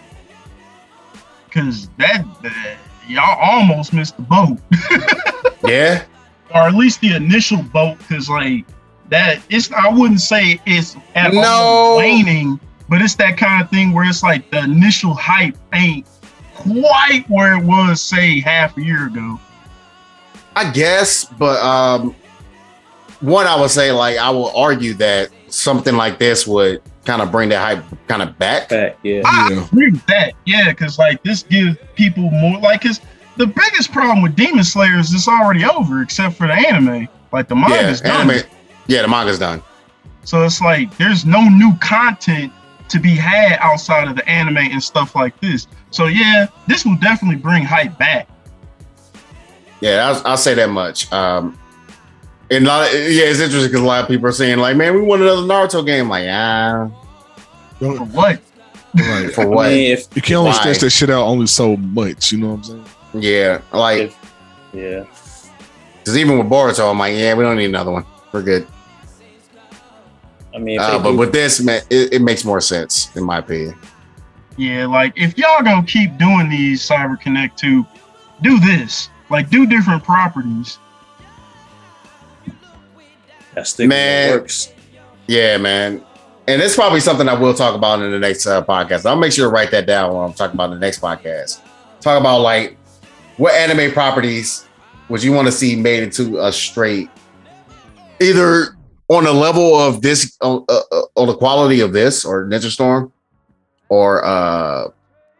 because 1.47 1.88
that 1.99 2.24
uh, 2.45 2.51
y'all 3.07 3.38
almost 3.38 3.93
missed 3.93 4.16
the 4.16 4.22
boat, 4.22 4.59
Yeah. 5.64 6.05
or 6.55 6.62
at 6.62 6.74
least 6.74 7.01
the 7.01 7.14
initial 7.14 7.62
boat. 7.62 7.99
Because 7.99 8.28
like 8.30 8.64
that, 9.11 9.40
it's 9.51 9.70
I 9.72 9.88
wouldn't 9.88 10.20
say 10.22 10.59
it's 10.66 10.97
at 11.14 11.34
No. 11.34 11.43
all 11.43 11.97
waning, 11.99 12.59
but 12.88 13.03
it's 13.03 13.14
that 13.16 13.36
kind 13.36 13.62
of 13.62 13.68
thing 13.70 13.93
where 13.93 14.09
it's 14.09 14.22
like 14.22 14.51
the 14.51 14.61
initial 14.61 15.12
hype 15.14 15.57
ain't 15.74 16.07
quite 16.55 17.24
where 17.28 17.55
it 17.59 17.64
was, 17.64 18.01
say 18.01 18.40
half 18.40 18.76
a 18.78 18.82
year 18.82 19.07
ago. 19.07 19.38
I 20.57 20.70
guess, 20.70 21.24
but 21.24 21.61
um, 21.62 22.14
one 23.23 23.47
I 23.47 23.59
would 23.61 23.70
say, 23.70 23.91
like, 23.93 24.18
I 24.18 24.31
will 24.31 24.51
argue 24.57 24.95
that 24.95 25.31
something 25.49 25.97
like 25.97 26.18
this 26.18 26.47
would 26.47 26.83
kind 27.05 27.20
of 27.23 27.33
bring 27.33 27.49
that 27.49 27.61
hype 27.61 27.85
kind 28.09 28.23
of 28.23 28.39
back. 28.39 28.68
Fact, 28.68 28.99
yeah. 29.03 29.23
I 29.25 29.51
Yeah. 29.51 29.64
agree 29.64 29.91
with 29.91 30.07
that. 30.07 30.35
Yeah, 30.45 30.68
because 30.70 30.99
like 30.99 31.23
this 31.23 31.43
gives 31.43 31.77
people 31.95 32.31
more 32.31 32.59
like 32.61 32.83
cause 32.83 33.01
the 33.37 33.47
biggest 33.47 33.91
problem 33.93 34.23
with 34.23 34.37
Demon 34.37 34.62
Slayer 34.64 34.99
is 34.99 35.12
it's 35.12 35.27
already 35.27 35.64
over 35.64 36.03
except 36.03 36.37
for 36.37 36.47
the 36.47 36.53
anime. 36.55 37.09
Like 37.33 37.49
the 37.49 37.57
Yeah, 37.57 37.68
manga's 37.68 38.01
done. 38.01 38.31
anime. 38.31 38.43
Yeah, 38.87 39.03
the 39.03 39.09
manga's 39.09 39.39
done. 39.39 39.62
So 40.25 40.45
it's 40.45 40.61
like 40.61 40.97
there's 40.99 41.25
no 41.25 41.43
new 41.49 41.75
content 41.81 42.53
to 42.89 43.01
be 43.01 43.16
had 43.16 43.59
outside 43.61 44.07
of 44.07 44.14
the 44.16 44.29
anime 44.29 44.59
and 44.59 44.83
stuff 44.83 45.14
like 45.16 45.39
this. 45.41 45.66
So 45.91 46.07
yeah, 46.07 46.47
this 46.68 46.85
will 46.85 46.97
definitely 46.97 47.37
bring 47.41 47.64
hype 47.64 47.99
back. 47.99 48.29
Yeah, 49.81 50.09
I'll, 50.09 50.23
I'll 50.33 50.37
say 50.37 50.55
that 50.55 50.70
much. 50.70 51.12
Um, 51.12 51.59
and 52.53 52.64
a 52.66 52.68
lot 52.68 52.86
of, 52.88 52.94
yeah, 52.94 53.24
it's 53.24 53.40
interesting 53.40 53.70
because 53.70 53.80
a 53.80 53.84
lot 53.84 54.03
of 54.03 54.09
people 54.09 54.26
are 54.28 54.32
saying 54.32 54.59
like, 54.59 54.76
"Man, 54.76 54.94
we 54.94 55.00
want 55.03 55.22
another 55.22 55.42
Naruto 55.42 55.84
game." 55.84 56.09
Like, 56.09 56.26
ah, 56.28 56.88
For 57.78 57.84
Don't, 57.96 58.12
what? 58.12 58.40
right. 58.94 59.32
for 59.34 59.40
I 59.42 59.44
what? 59.46 59.70
mean, 59.70 59.92
if 59.92 60.07
You 60.14 60.22
can 60.22 60.36
only 60.36 60.50
Why? 60.50 60.57
stretch 60.61 60.78
that 60.78 60.90
shit 60.90 61.11
out 61.11 61.26
only 61.26 61.46
so 61.46 61.76
much. 61.76 62.32
You 62.32 62.38
know 62.38 62.48
what 62.55 62.57
I'm 62.57 62.64
saying? 62.64 62.84
Yeah, 63.14 63.61
like, 63.72 64.00
if 64.03 64.16
yeah, 64.72 65.05
because 65.98 66.16
even 66.16 66.38
with 66.38 66.48
Boruto, 66.48 66.90
I'm 66.90 66.98
like, 66.98 67.14
yeah, 67.16 67.34
we 67.34 67.42
don't 67.44 67.57
need 67.57 67.66
another 67.66 67.90
one. 67.92 68.05
We're 68.32 68.42
good. 68.42 68.66
I 70.55 70.59
mean, 70.59 70.78
Uh, 70.78 70.98
but 70.98 71.12
do- 71.12 71.16
with 71.18 71.32
this, 71.32 71.61
man, 71.62 71.80
it, 71.90 72.14
it 72.14 72.22
makes 72.22 72.44
more 72.44 72.61
sense 72.61 73.14
in 73.16 73.24
my 73.24 73.38
opinion. 73.38 73.74
Yeah, 74.59 74.86
like 74.86 75.14
if 75.16 75.38
y'all 75.38 75.62
gonna 75.62 75.86
keep 75.86 76.18
doing 76.18 76.50
these 76.50 76.86
Cyber 76.86 77.18
Connect 77.18 77.59
2, 77.59 77.86
do 78.42 78.61
this. 78.61 79.09
Like 79.30 79.48
do 79.48 79.64
different 79.66 80.05
properties. 80.05 80.78
That 83.55 83.66
stick 83.66 83.88
Man. 83.88 84.30
works. 84.30 84.72
Yeah, 85.26 85.57
man. 85.59 86.05
And 86.48 86.61
it's 86.61 86.74
probably 86.74 87.00
something 87.00 87.28
I 87.28 87.34
will 87.34 87.55
talk 87.55 87.74
about 87.74 88.03
in 88.03 88.11
the 88.11 88.18
next 88.18 88.46
uh, 88.46 88.64
podcast. 88.64 89.07
I'll 89.07 89.16
make 89.16 89.32
sure 89.32 89.48
to 89.48 89.55
write 89.55 89.70
that 89.70 89.86
down 89.86 90.12
when 90.12 90.24
I'm 90.24 90.32
talking 90.32 90.55
about 90.55 90.70
the 90.70 90.78
next 90.78 91.00
podcast. 91.00 91.61
Talk 92.00 92.20
about 92.20 92.40
like 92.40 92.76
what 93.36 93.55
anime 93.55 93.92
properties 93.92 94.66
would 95.09 95.22
you 95.22 95.32
want 95.32 95.46
to 95.46 95.53
see 95.53 95.76
made 95.76 96.03
into 96.03 96.38
a 96.40 96.53
straight, 96.53 97.11
either 98.20 98.76
on 99.09 99.24
the 99.24 99.32
level 99.32 99.76
of 99.78 100.03
this, 100.03 100.36
on, 100.40 100.64
uh, 100.68 100.80
uh, 100.90 101.03
on 101.16 101.28
the 101.28 101.36
quality 101.36 101.80
of 101.80 101.92
this 101.92 102.24
or 102.24 102.46
Ninja 102.46 102.70
Storm, 102.70 103.12
or 103.88 104.24
uh 104.24 104.88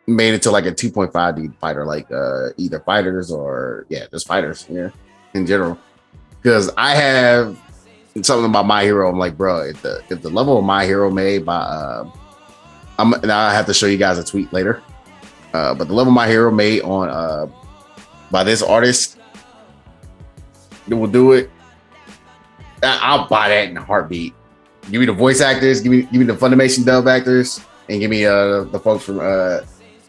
made 0.07 0.35
into 0.35 0.51
like 0.51 0.67
a 0.67 0.73
2.5D 0.73 1.57
fighter, 1.59 1.85
like 1.85 2.11
uh 2.13 2.51
either 2.59 2.81
fighters 2.81 3.31
or 3.31 3.87
yeah, 3.89 4.07
just 4.11 4.29
fighters, 4.29 4.67
yeah, 4.71 4.91
in 5.35 5.47
general. 5.47 5.79
Because 6.41 6.71
I 6.77 6.95
have 6.95 7.59
something 8.21 8.45
about 8.45 8.67
my 8.67 8.83
hero. 8.83 9.09
I'm 9.09 9.19
like, 9.19 9.37
bro, 9.37 9.63
if 9.63 9.81
the 9.83 10.03
if 10.11 10.23
the 10.23 10.31
level 10.31 10.59
of 10.59 10.65
my 10.65 10.85
hero 10.85 11.11
made 11.11 11.47
by 11.47 11.57
uh, 11.57 12.11
I'm 12.99 13.13
and 13.15 13.33
I 13.33 13.55
have 13.55 13.67
to 13.67 13.75
show 13.75 13.87
you 13.87 13.97
guys 13.97 14.19
a 14.19 14.25
tweet 14.25 14.53
later. 14.53 14.83
Uh, 15.55 15.75
but 15.75 15.89
the 15.89 15.95
level 15.95 16.13
my 16.13 16.27
hero 16.29 16.51
made 16.51 16.83
on 16.83 17.09
uh 17.09 17.47
by 18.31 18.43
this 18.45 18.63
artist 18.63 19.19
that 20.89 20.97
will 20.97 21.07
do 21.07 21.33
it. 21.33 21.51
I'll 22.83 23.29
buy 23.29 23.49
that 23.49 23.69
in 23.69 23.77
a 23.77 23.85
heartbeat. 23.85 24.35
Give 24.91 25.01
me 25.01 25.07
the 25.07 25.13
voice 25.13 25.41
actors, 25.41 25.81
give 25.81 25.93
me 25.93 26.03
give 26.03 26.15
me 26.15 26.25
the 26.25 26.35
Funimation 26.35 26.85
dub 26.85 27.07
actors, 27.07 27.61
and 27.89 28.01
give 28.01 28.11
me 28.11 28.27
uh 28.27 28.65
the 28.65 28.81
folks 28.81 29.05
from 29.05 29.21
uh 29.21 29.61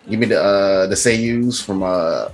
give 0.09 0.19
me 0.19 0.25
the 0.25 0.41
uh 0.41 0.87
the 0.87 0.95
seiyus 0.95 1.63
from 1.63 1.83
uh 1.83 2.29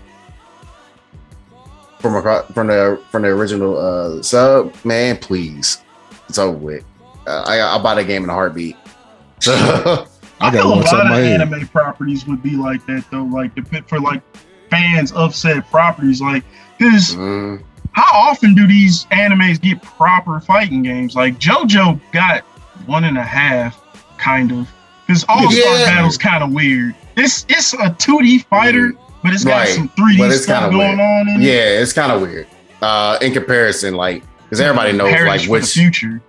from 1.99 2.15
across, 2.15 2.45
from 2.51 2.67
the 2.67 3.01
from 3.11 3.21
the 3.23 3.27
original 3.29 3.77
uh 3.77 4.21
sub, 4.21 4.73
man, 4.85 5.17
please. 5.17 5.81
It's 6.27 6.37
over 6.37 6.57
with. 6.57 6.83
Uh, 7.27 7.43
I 7.45 7.59
I'll 7.59 7.81
buy 7.81 7.95
that 7.95 8.05
game 8.05 8.23
in 8.23 8.29
a 8.29 8.33
heartbeat. 8.33 8.75
I 9.47 10.05
got 10.51 10.53
feel 10.53 10.69
one 10.69 10.79
a 10.79 10.81
lot 10.81 10.93
of 10.93 10.99
of 11.01 11.07
my 11.09 11.17
head. 11.19 11.41
anime 11.41 11.67
properties 11.67 12.25
would 12.27 12.41
be 12.41 12.55
like 12.55 12.85
that 12.85 13.05
though. 13.11 13.23
Like 13.23 13.55
the 13.55 13.61
pit 13.61 13.87
for 13.87 13.99
like 13.99 14.21
fans 14.69 15.11
of 15.11 15.35
said 15.35 15.65
properties. 15.69 16.21
Like, 16.21 16.43
because 16.77 17.15
Mm, 17.15 17.61
how 17.93 18.29
often 18.29 18.55
do 18.55 18.67
these 18.67 19.05
animes 19.05 19.59
get 19.59 19.81
proper 19.81 20.39
fighting 20.39 20.81
games? 20.83 21.15
Like 21.15 21.39
JoJo 21.39 21.99
got 22.11 22.41
one 22.85 23.03
and 23.05 23.17
a 23.17 23.23
half, 23.23 23.81
kind 24.17 24.51
of. 24.51 24.69
Because 25.05 25.25
All 25.27 25.49
Star 25.51 25.77
Yeah. 25.79 25.85
Battle's 25.85 26.17
kind 26.17 26.43
of 26.43 26.51
weird. 26.53 26.95
It's 27.17 27.45
it's 27.49 27.73
a 27.73 27.89
2D 27.89 28.45
fighter, 28.45 28.93
but 29.23 29.33
it's 29.33 29.43
got 29.43 29.57
Right. 29.59 29.69
some 29.69 29.89
3D 29.89 30.17
But 30.17 30.31
it's 30.31 30.43
stuff 30.43 30.63
kinda 30.63 30.77
going 30.77 30.97
weird. 30.97 30.99
on 30.99 31.29
in 31.29 31.41
it. 31.41 31.45
yeah, 31.45 31.81
it's 31.81 31.93
kind 31.93 32.11
of 32.11 32.21
weird. 32.21 32.47
Uh, 32.81 33.17
in 33.21 33.33
comparison, 33.33 33.93
like 33.95 34.23
because 34.43 34.61
everybody 34.61 34.93
knows 34.93 35.11
Perish 35.11 35.27
like 35.27 35.39
for 35.41 35.45
the 35.47 35.51
which. 35.51 35.71
future. 35.73 36.21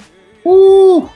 Woo! 0.45 1.09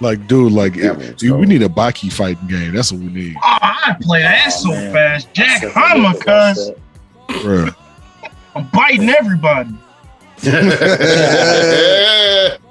Like, 0.00 0.26
dude, 0.26 0.52
like 0.52 0.74
Yeah, 0.74 0.90
it- 0.92 0.98
man, 0.98 1.14
dude, 1.14 1.30
so- 1.30 1.36
we 1.36 1.46
need 1.46 1.62
a 1.62 1.68
Baki 1.68 2.12
fighting 2.12 2.46
game. 2.48 2.74
That's 2.74 2.90
what 2.92 3.00
we 3.00 3.08
need. 3.08 3.34
Oh, 3.36 3.58
I 3.62 3.94
play 4.00 4.22
that 4.22 4.46
Oh, 4.46 4.50
so 4.50 4.68
man. 4.70 4.92
fast. 4.92 5.32
Jack 5.32 5.56
Except 5.62 5.72
for 5.72 5.78
Hama, 5.80 6.12
Nicholas, 6.12 6.70
cuz 7.28 7.42
Bruh. 7.42 7.74
I'm 8.56 8.68
biting 8.72 9.08
everybody. 9.10 9.70
We're 10.44 10.52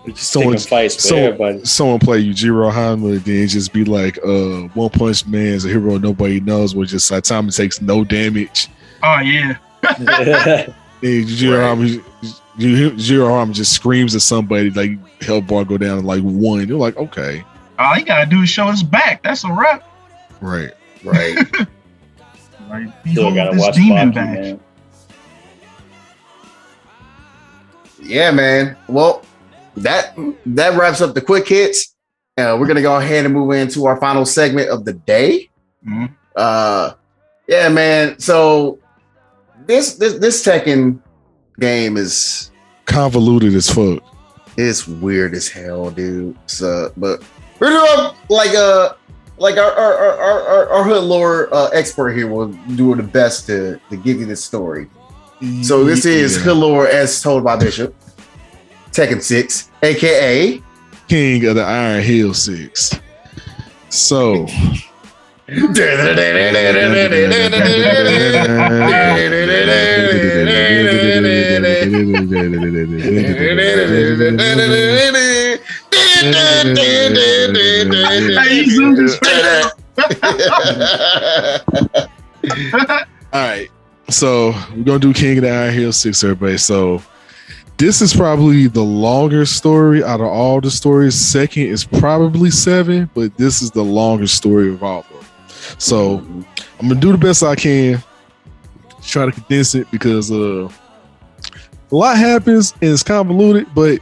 just 0.14 0.32
Someone- 0.32 0.56
taking 0.56 0.70
fights 0.70 0.96
for 0.96 1.02
so- 1.02 1.16
everybody. 1.18 1.66
Someone 1.66 2.00
play 2.00 2.24
Yujiro 2.24 2.72
Hanma, 2.72 3.24
then 3.24 3.48
just 3.48 3.74
be 3.74 3.84
like, 3.86 4.18
uh, 4.26 4.68
One 4.74 4.90
Punch 4.90 5.26
Man's 5.28 5.66
a 5.66 5.70
hero 5.70 5.98
nobody 5.98 6.40
knows, 6.40 6.76
where 6.76 6.86
just 6.86 7.10
Saitama 7.12 7.56
takes 7.56 7.82
no 7.82 8.04
damage. 8.04 8.68
Oh 9.04 9.20
yeah. 9.20 9.58
And 11.04 11.26
Yujiro 11.28 11.60
Right. 11.60 11.78
Hanma, 11.78 12.02
Yujiro 12.58 13.28
Hanma 13.28 13.54
just 13.54 13.74
screams 13.74 14.16
at 14.16 14.22
somebody 14.22 14.70
like 14.70 14.92
Hellbar 15.20 15.68
go 15.68 15.78
down 15.78 16.00
in 16.00 16.06
like 16.06 16.22
one. 16.22 16.66
You're 16.66 16.78
like, 16.80 16.96
okay, 16.96 17.44
All 17.78 17.98
you 17.98 18.06
gotta 18.06 18.26
do 18.30 18.42
is 18.44 18.50
show 18.50 18.68
his 18.72 18.84
back. 18.84 19.22
That's 19.24 19.44
a 19.44 19.52
wrap. 19.52 19.84
right. 20.42 20.72
right. 21.04 21.38
Like 22.70 22.88
Still 23.02 23.14
behold 23.32 23.36
gotta 23.36 23.58
watch 23.58 23.76
demon 23.76 24.12
Baki, 24.12 24.16
back. 24.16 24.40
man. 24.40 24.60
Yeah, 28.04 28.32
man. 28.32 28.76
Well, 28.88 29.24
that 29.78 30.16
that 30.46 30.78
wraps 30.78 31.02
up 31.02 31.14
the 31.16 31.22
quick 31.22 31.48
hits. 31.48 31.96
Uh, 32.38 32.58
we're 32.60 32.68
gonna 32.68 32.82
go 32.82 32.96
ahead 32.98 33.26
and 33.26 33.34
move 33.34 33.52
into 33.52 33.86
our 33.86 34.00
final 34.00 34.26
segment 34.26 34.70
of 34.70 34.86
the 34.86 34.94
day. 34.94 35.50
Mhm. 35.88 36.10
Uh, 36.36 36.94
yeah, 37.48 37.70
man. 37.70 38.20
So 38.20 38.80
this 39.66 39.96
this 39.96 40.16
this 40.16 40.44
Tekken 40.46 41.00
game 41.60 41.98
is 41.98 42.52
Convoluted 42.86 43.54
as 43.56 43.70
fuck. 43.70 44.04
it's 44.58 44.88
weird 44.88 45.34
as 45.34 45.48
hell, 45.48 45.90
dude. 45.92 46.36
So, 46.48 46.92
but 46.98 47.24
we're 47.60 47.70
doing 47.70 48.12
like 48.30 48.54
uh 48.56 48.94
like 49.38 49.58
our 49.58 49.72
our 49.72 49.94
our 49.98 50.18
our, 50.22 50.42
our, 50.48 50.70
our 50.70 50.84
hood 50.84 51.04
lore 51.04 51.54
uh, 51.54 51.70
expert 51.70 52.12
here 52.12 52.28
will 52.28 52.48
do 52.76 52.94
the 52.96 53.04
best 53.04 53.46
to 53.48 53.80
to 53.90 53.96
give 53.98 54.20
you 54.20 54.26
this 54.26 54.44
story. 54.44 54.90
So 55.62 55.84
this 55.84 56.06
is 56.06 56.38
Yeah. 56.38 56.44
hood 56.44 56.90
as 56.90 57.22
told 57.22 57.44
by 57.44 57.58
Bishop. 57.58 57.94
Tekken 58.92 59.22
Six, 59.22 59.70
aka 59.82 60.62
King 61.10 61.46
of 61.46 61.56
the 61.56 61.64
Iron 61.64 62.02
Hill 62.02 62.34
Six. 62.34 62.92
So 63.90 64.48
Hey, 78.44 78.64
you 78.64 78.70
zoomed 78.72 78.98
his 78.98 79.18
face 79.18 79.44
All 83.34 83.42
right. 83.42 83.70
So 84.14 84.52
we're 84.76 84.84
gonna 84.84 85.00
do 85.00 85.12
King 85.12 85.40
of 85.40 85.44
the 85.44 85.50
Iron 85.50 85.74
Hill 85.74 85.92
Six, 85.92 86.24
everybody. 86.24 86.58
So 86.60 87.02
this 87.78 88.00
is 88.00 88.14
probably 88.14 88.68
the 88.68 88.84
longer 88.84 89.44
story 89.44 90.04
out 90.04 90.22
of 90.22 90.28
all 90.28 90.62
the 90.62 90.70
stories. 90.70 91.16
Second 91.16 91.64
is 91.64 91.84
probably 91.84 92.52
seven, 92.52 93.10
but 93.16 93.36
this 93.38 93.64
is 93.64 93.72
the 93.72 93.84
longest 93.84 94.36
story 94.36 94.70
of 94.70 94.84
all 94.84 95.00
of 95.00 95.10
them. 95.10 95.26
So 95.80 96.18
I'm 96.80 96.90
gonna 96.90 97.00
do 97.00 97.12
the 97.12 97.18
best 97.18 97.42
I 97.42 97.56
can. 97.56 98.04
Try 99.02 99.26
to 99.26 99.32
condense 99.32 99.74
it 99.74 99.90
because 99.90 100.32
uh 100.32 100.70
a 101.92 101.96
lot 101.96 102.16
happens 102.16 102.74
and 102.84 102.92
it's 102.92 103.02
convoluted, 103.02 103.68
but 103.74 104.00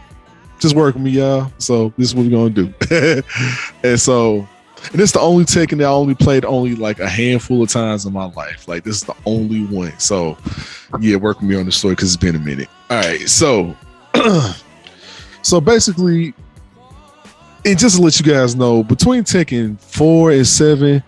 just 0.59 0.75
work 0.75 0.95
with 0.95 1.03
me, 1.03 1.11
y'all. 1.11 1.51
So 1.57 1.93
this 1.97 2.09
is 2.09 2.15
what 2.15 2.25
we're 2.25 2.31
gonna 2.31 2.49
do. 2.49 3.23
and 3.83 3.99
so 3.99 4.45
and 4.91 4.99
it's 4.99 5.11
the 5.11 5.19
only 5.19 5.45
Tekken 5.45 5.77
that 5.77 5.85
I 5.85 5.91
only 5.91 6.15
played 6.15 6.43
only 6.45 6.75
like 6.75 6.99
a 6.99 7.09
handful 7.09 7.63
of 7.63 7.69
times 7.69 8.05
in 8.05 8.13
my 8.13 8.25
life. 8.25 8.67
Like 8.67 8.83
this 8.83 8.97
is 8.97 9.03
the 9.03 9.15
only 9.25 9.65
one. 9.65 9.97
So 9.99 10.37
yeah, 10.99 11.17
work 11.17 11.39
with 11.39 11.49
me 11.49 11.55
on 11.55 11.65
the 11.65 11.71
story 11.71 11.95
because 11.95 12.13
it's 12.13 12.21
been 12.21 12.35
a 12.35 12.39
minute. 12.39 12.69
All 12.89 12.97
right, 12.97 13.21
so 13.21 13.75
so 15.41 15.61
basically, 15.61 16.33
and 17.65 17.77
just 17.77 17.97
to 17.97 18.01
let 18.01 18.19
you 18.19 18.25
guys 18.25 18.55
know, 18.55 18.83
between 18.83 19.23
Tekken 19.23 19.79
four 19.79 20.31
and 20.31 20.45
seven, 20.45 21.03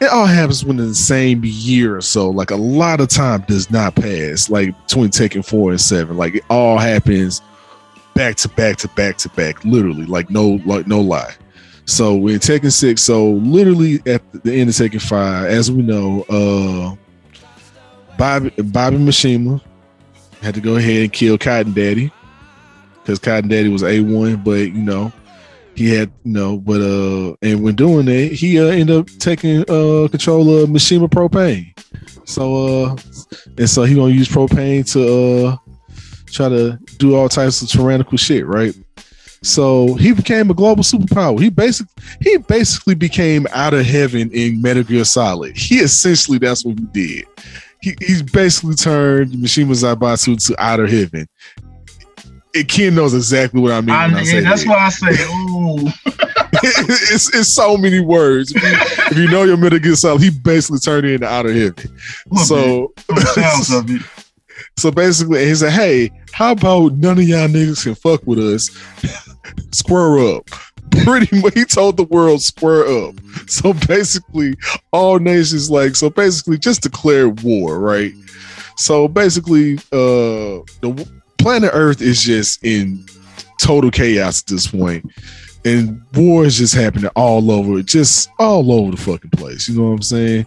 it 0.00 0.10
all 0.10 0.26
happens 0.26 0.64
within 0.64 0.88
the 0.88 0.94
same 0.94 1.42
year 1.44 1.96
or 1.96 2.00
so. 2.00 2.30
Like 2.30 2.50
a 2.50 2.56
lot 2.56 3.00
of 3.00 3.08
time 3.08 3.42
does 3.42 3.70
not 3.70 3.94
pass. 3.94 4.48
Like 4.48 4.74
between 4.86 5.10
Tekken 5.10 5.44
four 5.44 5.70
and 5.70 5.80
seven, 5.80 6.16
like 6.16 6.36
it 6.36 6.44
all 6.48 6.78
happens 6.78 7.42
back 8.14 8.36
to 8.36 8.48
back 8.48 8.78
to 8.78 8.88
back 8.88 9.18
to 9.18 9.28
back, 9.30 9.62
literally. 9.64 10.06
Like 10.06 10.30
no, 10.30 10.60
like 10.64 10.86
no 10.86 11.00
lie. 11.00 11.34
So 11.90 12.14
we're 12.14 12.34
in 12.34 12.40
Tekken 12.40 12.72
six. 12.72 13.02
So 13.02 13.30
literally 13.32 14.00
at 14.06 14.22
the 14.44 14.52
end 14.52 14.70
of 14.70 14.76
Tekken 14.76 15.02
five, 15.02 15.46
as 15.46 15.72
we 15.72 15.82
know, 15.82 16.22
uh, 16.28 16.94
Bobby 18.16 18.50
Bobby 18.50 18.96
Mishima 18.96 19.60
had 20.40 20.54
to 20.54 20.60
go 20.60 20.76
ahead 20.76 21.02
and 21.02 21.12
kill 21.12 21.36
Cotton 21.36 21.72
Daddy 21.72 22.12
because 22.94 23.18
Cotton 23.18 23.48
Daddy 23.48 23.68
was 23.68 23.82
a 23.82 24.00
one, 24.00 24.36
but 24.36 24.72
you 24.72 24.82
know 24.82 25.12
he 25.74 25.92
had 25.92 26.12
you 26.24 26.32
know, 26.32 26.58
but 26.58 26.80
uh, 26.80 27.34
and 27.42 27.62
when 27.62 27.74
doing 27.74 28.06
that, 28.06 28.32
he 28.32 28.60
uh, 28.60 28.66
ended 28.66 28.96
up 28.96 29.08
taking 29.18 29.62
uh 29.62 30.06
control 30.08 30.62
of 30.62 30.68
Mishima 30.68 31.08
Propane. 31.08 31.76
So 32.28 32.84
uh, 32.84 32.96
and 33.58 33.68
so 33.68 33.82
he 33.82 33.96
gonna 33.96 34.14
use 34.14 34.28
propane 34.28 34.90
to 34.92 35.48
uh 35.48 35.56
try 36.26 36.48
to 36.48 36.78
do 36.98 37.16
all 37.16 37.28
types 37.28 37.62
of 37.62 37.68
tyrannical 37.68 38.16
shit, 38.16 38.46
right? 38.46 38.74
So 39.42 39.94
he 39.94 40.12
became 40.12 40.50
a 40.50 40.54
global 40.54 40.82
superpower. 40.82 41.40
He 41.40 41.48
basically 41.48 41.92
he 42.20 42.36
basically 42.36 42.94
became 42.94 43.46
out 43.52 43.72
of 43.72 43.86
heaven 43.86 44.30
in 44.32 44.60
Metal 44.60 44.82
Gear 44.82 45.04
Solid. 45.04 45.56
He 45.56 45.76
essentially 45.76 46.38
that's 46.38 46.64
what 46.64 46.78
he 46.78 46.84
did. 46.86 47.24
He 47.80 47.94
he's 48.00 48.22
basically 48.22 48.74
turned 48.74 49.32
Mishima 49.32 49.72
Zaibatsu 49.72 50.46
to 50.46 50.62
outer 50.62 50.86
heaven. 50.86 51.26
And 52.54 52.68
Ken 52.68 52.94
knows 52.96 53.14
exactly 53.14 53.60
what 53.60 53.72
I 53.72 53.80
mean. 53.80 53.90
I, 53.90 54.08
when 54.08 54.16
I 54.16 54.40
that's 54.40 54.64
that. 54.64 54.68
why 54.68 54.76
I 54.76 54.88
say, 54.88 55.06
oh, 55.28 55.92
it's, 56.52 57.34
it's 57.34 57.48
so 57.48 57.76
many 57.76 58.00
words. 58.00 58.52
If 58.54 58.62
you, 58.62 58.68
if 58.72 59.16
you 59.16 59.28
know 59.30 59.44
your 59.44 59.56
Metal 59.56 59.78
Gear 59.78 59.94
Solid, 59.94 60.20
he 60.20 60.30
basically 60.30 60.80
turned 60.80 61.06
it 61.06 61.14
into 61.14 61.26
outer 61.28 61.52
heaven. 61.52 61.96
Look, 62.28 62.44
So, 62.44 62.92
the 63.08 63.20
sounds 63.20 63.70
of 63.72 63.88
it. 63.88 64.02
So 64.76 64.90
basically, 64.90 65.46
he 65.46 65.54
said, 65.54 65.72
"Hey, 65.72 66.10
how 66.32 66.52
about 66.52 66.94
none 66.94 67.18
of 67.18 67.24
y'all 67.24 67.48
niggas 67.48 67.84
can 67.84 67.94
fuck 67.94 68.26
with 68.26 68.38
us? 68.38 68.70
Square 69.72 70.18
up." 70.36 70.48
Pretty 71.04 71.40
much, 71.40 71.54
he 71.54 71.64
told 71.64 71.96
the 71.96 72.04
world 72.04 72.42
square 72.42 72.84
up. 72.84 73.14
So 73.46 73.72
basically, 73.86 74.54
all 74.92 75.20
nations 75.20 75.70
like 75.70 75.94
so 75.94 76.10
basically 76.10 76.58
just 76.58 76.82
declare 76.82 77.28
war, 77.28 77.78
right? 77.78 78.12
So 78.76 79.06
basically, 79.06 79.76
uh, 79.92 80.64
the 80.80 81.08
planet 81.38 81.70
Earth 81.72 82.02
is 82.02 82.22
just 82.22 82.64
in 82.64 83.04
total 83.60 83.90
chaos 83.90 84.42
at 84.42 84.48
this 84.48 84.66
point, 84.66 85.04
and 85.64 86.02
war 86.14 86.44
is 86.44 86.58
just 86.58 86.74
happening 86.74 87.10
all 87.14 87.50
over, 87.50 87.82
just 87.82 88.28
all 88.38 88.72
over 88.72 88.90
the 88.90 88.96
fucking 88.96 89.30
place. 89.30 89.68
You 89.68 89.78
know 89.78 89.90
what 89.90 89.94
I'm 89.94 90.02
saying? 90.02 90.46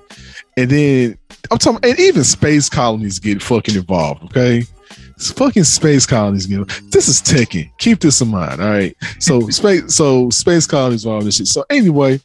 And 0.58 0.70
then 0.70 1.18
I'm 1.52 1.58
talking, 1.58 1.89
and 1.89 2.00
even 2.00 2.24
space 2.24 2.70
colonies 2.70 3.20
get 3.20 3.41
fucking 3.41 3.76
involved. 3.76 4.24
Okay, 4.26 4.64
it's 5.16 5.32
fucking 5.32 5.64
space 5.64 6.06
colonies 6.06 6.46
get. 6.46 6.68
This 6.91 7.08
is 7.08 7.22
Tekken. 7.22 7.70
Keep 7.78 8.00
this 8.00 8.22
in 8.22 8.30
mind. 8.30 8.62
All 8.62 8.70
right. 8.70 8.96
So 9.20 9.50
space, 9.50 9.94
so 9.94 10.30
space 10.30 10.66
colonies 10.68 11.06
all 11.06 11.22
this 11.22 11.38
shit. 11.38 11.48
So 11.48 11.66
anyway, 11.70 12.20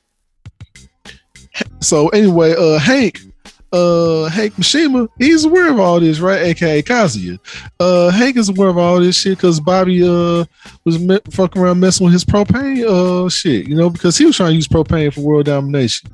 so 1.81 2.09
anyway, 2.09 2.55
uh, 2.57 2.79
Hank, 2.79 3.21
uh, 3.73 4.27
Hank 4.27 4.55
Mishima, 4.55 5.09
he's 5.19 5.45
aware 5.45 5.71
of 5.71 5.79
all 5.79 6.01
this, 6.01 6.21
right? 6.21 6.41
AKA 6.43 6.83
Kazuya. 6.83 7.39
Uh, 7.79 8.11
Hank 8.11 8.37
is 8.37 8.49
aware 8.49 8.69
of 8.69 8.79
all 8.79 9.01
this 9.01 9.17
shit 9.17 9.37
because 9.39 9.61
Bobby 9.61 10.03
uh 10.03 10.45
was 10.85 10.99
me- 10.99 11.21
fucking 11.31 11.61
around 11.61 11.81
messing 11.81 12.05
with 12.05 12.13
his 12.13 12.25
propane 12.25 12.85
uh 12.87 13.29
shit, 13.29 13.69
you 13.69 13.77
know, 13.77 13.91
because 13.91 14.17
he 14.17 14.25
was 14.25 14.37
trying 14.37 14.51
to 14.51 14.57
use 14.57 14.69
propane 14.69 15.13
for 15.13 15.21
world 15.21 15.47
domination. 15.47 16.11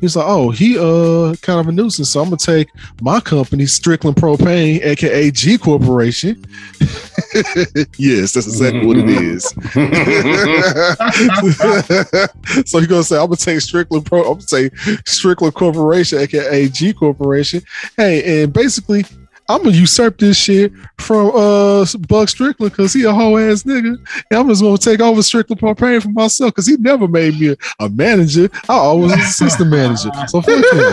He's 0.00 0.16
like, 0.16 0.26
oh, 0.28 0.50
he 0.50 0.78
uh 0.78 1.34
kind 1.42 1.60
of 1.60 1.68
a 1.68 1.72
nuisance, 1.72 2.10
so 2.10 2.20
I'm 2.20 2.26
gonna 2.26 2.36
take 2.36 2.68
my 3.00 3.20
company, 3.20 3.66
Strickland 3.66 4.16
Propane, 4.16 4.84
aka 4.84 5.30
G 5.30 5.58
Corporation. 5.58 6.44
yes, 7.96 8.32
that's 8.32 8.46
exactly 8.46 8.84
what 8.84 8.98
it 8.98 9.08
is. 9.08 9.44
so 12.70 12.78
you're 12.78 12.86
gonna 12.86 13.02
say, 13.02 13.16
I'm 13.16 13.26
gonna 13.26 13.36
take 13.36 13.60
Strickland 13.60 14.06
Pro, 14.06 14.20
I'm 14.20 14.34
gonna 14.34 14.42
say 14.42 14.70
Strickland 15.06 15.54
Corporation, 15.54 16.18
aka 16.18 16.68
G 16.68 16.92
Corporation. 16.92 17.62
Hey, 17.96 18.42
and 18.42 18.52
basically, 18.52 19.04
I'm 19.48 19.62
gonna 19.62 19.76
usurp 19.76 20.18
this 20.18 20.36
shit 20.36 20.72
from 20.98 21.30
uh 21.34 21.86
Buck 22.08 22.28
Strickland 22.28 22.72
because 22.72 22.92
he 22.92 23.04
a 23.04 23.12
whole 23.12 23.38
ass 23.38 23.62
nigga. 23.62 23.96
And 24.30 24.38
I'm 24.38 24.48
just 24.48 24.62
gonna 24.62 24.78
take 24.78 25.00
over 25.00 25.22
Strickland 25.22 25.60
Propane 25.60 26.02
for 26.02 26.10
myself 26.10 26.52
because 26.52 26.66
he 26.66 26.76
never 26.76 27.08
made 27.08 27.38
me 27.38 27.50
a, 27.50 27.56
a 27.80 27.88
manager. 27.88 28.48
I 28.68 28.74
always 28.74 29.12
was 29.12 29.12
an 29.12 29.20
assistant 29.20 29.70
manager. 29.70 30.10
So 30.28 30.40
fuck 30.40 30.64
him. 30.72 30.86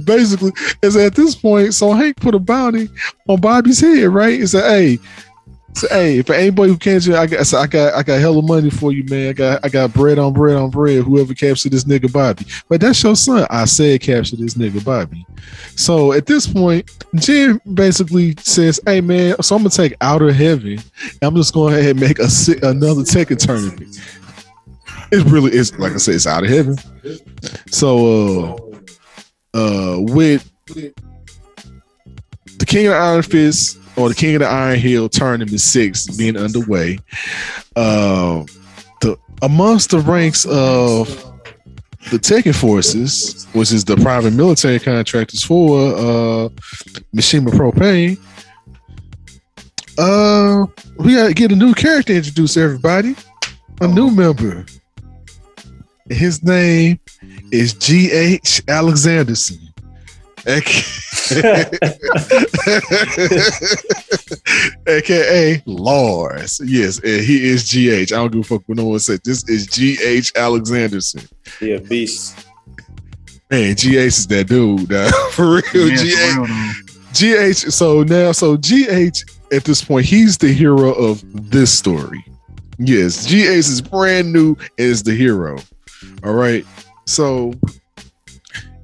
Basically, 0.04 0.52
is 0.82 0.96
at 0.96 1.14
this 1.14 1.34
point, 1.34 1.74
so 1.74 1.92
Hank 1.92 2.16
put 2.16 2.34
a 2.34 2.38
bounty 2.38 2.88
on 3.28 3.40
Bobby's 3.40 3.80
head, 3.80 4.08
right? 4.08 4.38
He 4.40 4.46
said, 4.46 4.64
hey, 4.70 4.98
so, 5.74 5.86
hey, 5.88 6.20
for 6.22 6.34
anybody 6.34 6.72
who 6.72 6.78
can't, 6.78 7.06
I 7.10 7.26
got, 7.26 7.46
so 7.46 7.58
I 7.58 7.66
got, 7.66 7.94
I 7.94 8.02
got 8.02 8.20
hella 8.20 8.42
money 8.42 8.70
for 8.70 8.92
you, 8.92 9.04
man. 9.04 9.30
I 9.30 9.32
got, 9.32 9.64
I 9.64 9.68
got 9.68 9.94
bread 9.94 10.18
on 10.18 10.32
bread 10.32 10.56
on 10.56 10.70
bread. 10.70 11.04
Whoever 11.04 11.32
captured 11.32 11.72
this 11.72 11.84
nigga 11.84 12.12
Bobby, 12.12 12.44
but 12.68 12.80
that's 12.80 13.02
your 13.02 13.14
son. 13.14 13.46
I 13.50 13.64
said 13.66 14.00
capture 14.00 14.36
this 14.36 14.54
nigga 14.54 14.84
Bobby. 14.84 15.24
So 15.76 16.12
at 16.12 16.26
this 16.26 16.46
point, 16.46 16.90
Jim 17.14 17.60
basically 17.72 18.34
says, 18.40 18.80
"Hey, 18.84 19.00
man, 19.00 19.40
so 19.42 19.54
I'm 19.54 19.62
gonna 19.62 19.70
take 19.70 19.94
Outer 20.00 20.32
Heaven. 20.32 20.80
I'm 21.22 21.36
just 21.36 21.54
going 21.54 21.74
ahead 21.74 21.90
and 21.90 22.00
make 22.00 22.18
a 22.18 22.28
another 22.68 23.02
Tekken 23.02 23.38
tournament. 23.38 23.96
It 25.12 25.24
really 25.26 25.52
is, 25.52 25.76
like 25.78 25.92
I 25.92 25.96
said, 25.96 26.16
it's 26.16 26.26
Outer 26.26 26.46
Heaven. 26.46 26.76
So, 27.70 28.58
uh, 29.54 29.58
uh, 29.58 29.96
with 30.00 30.50
the 30.64 30.92
King 32.66 32.88
of 32.88 32.92
Iron 32.92 33.22
Fist 33.22 33.79
or 34.00 34.08
the 34.08 34.14
King 34.14 34.36
of 34.36 34.40
the 34.40 34.48
Iron 34.48 34.78
Hill 34.78 35.08
tournament 35.08 35.60
six 35.60 36.06
being 36.16 36.36
underway, 36.36 36.98
uh, 37.76 38.44
the 39.00 39.16
amongst 39.42 39.90
the 39.90 40.00
ranks 40.00 40.44
of 40.46 41.08
the 42.10 42.18
Tekken 42.18 42.54
forces, 42.54 43.46
which 43.52 43.72
is 43.72 43.84
the 43.84 43.96
private 43.96 44.32
military 44.32 44.78
contractors 44.80 45.44
for 45.44 45.88
uh, 45.94 46.48
Mishima 47.14 47.48
Propane, 47.48 48.18
uh, 49.98 50.66
we 50.96 51.14
gotta 51.14 51.34
get 51.34 51.52
a 51.52 51.56
new 51.56 51.74
character 51.74 52.14
introduced 52.14 52.56
everybody, 52.56 53.14
a 53.80 53.86
new 53.86 54.10
member. 54.10 54.64
His 56.08 56.42
name 56.42 56.98
is 57.52 57.74
G.H. 57.74 58.62
Alexanderson. 58.66 59.58
AKA 64.86 65.62
Lars. 65.66 66.60
Yes, 66.64 66.98
and 66.98 67.22
he 67.24 67.48
is 67.48 67.70
GH. 67.70 68.12
I 68.12 68.16
don't 68.16 68.32
give 68.32 68.40
a 68.40 68.44
fuck 68.44 68.62
what 68.66 68.78
no 68.78 68.84
one 68.86 68.98
said. 68.98 69.20
This 69.24 69.48
is 69.48 69.66
GH 69.66 70.32
Alexanderson. 70.36 71.30
Yeah, 71.60 71.78
beast. 71.78 72.46
Man, 73.50 73.74
GH 73.74 73.84
is 73.94 74.26
that 74.28 74.48
dude. 74.48 74.88
dawg. 74.88 75.12
For 75.32 75.56
real, 75.74 75.88
Yeah, 75.88 75.96
GH. 75.96 76.34
for 76.34 76.46
real. 77.34 77.52
GH. 77.52 77.56
So 77.72 78.02
now, 78.04 78.32
so 78.32 78.56
GH 78.56 79.24
at 79.52 79.64
this 79.64 79.82
point, 79.82 80.06
he's 80.06 80.38
the 80.38 80.52
hero 80.52 80.92
of 80.92 81.22
this 81.50 81.76
story. 81.76 82.24
Yes, 82.78 83.26
GH 83.26 83.32
is 83.34 83.82
brand 83.82 84.32
new 84.32 84.50
and 84.60 84.70
is 84.78 85.02
the 85.02 85.14
hero. 85.14 85.58
All 86.24 86.34
right. 86.34 86.64
So 87.06 87.52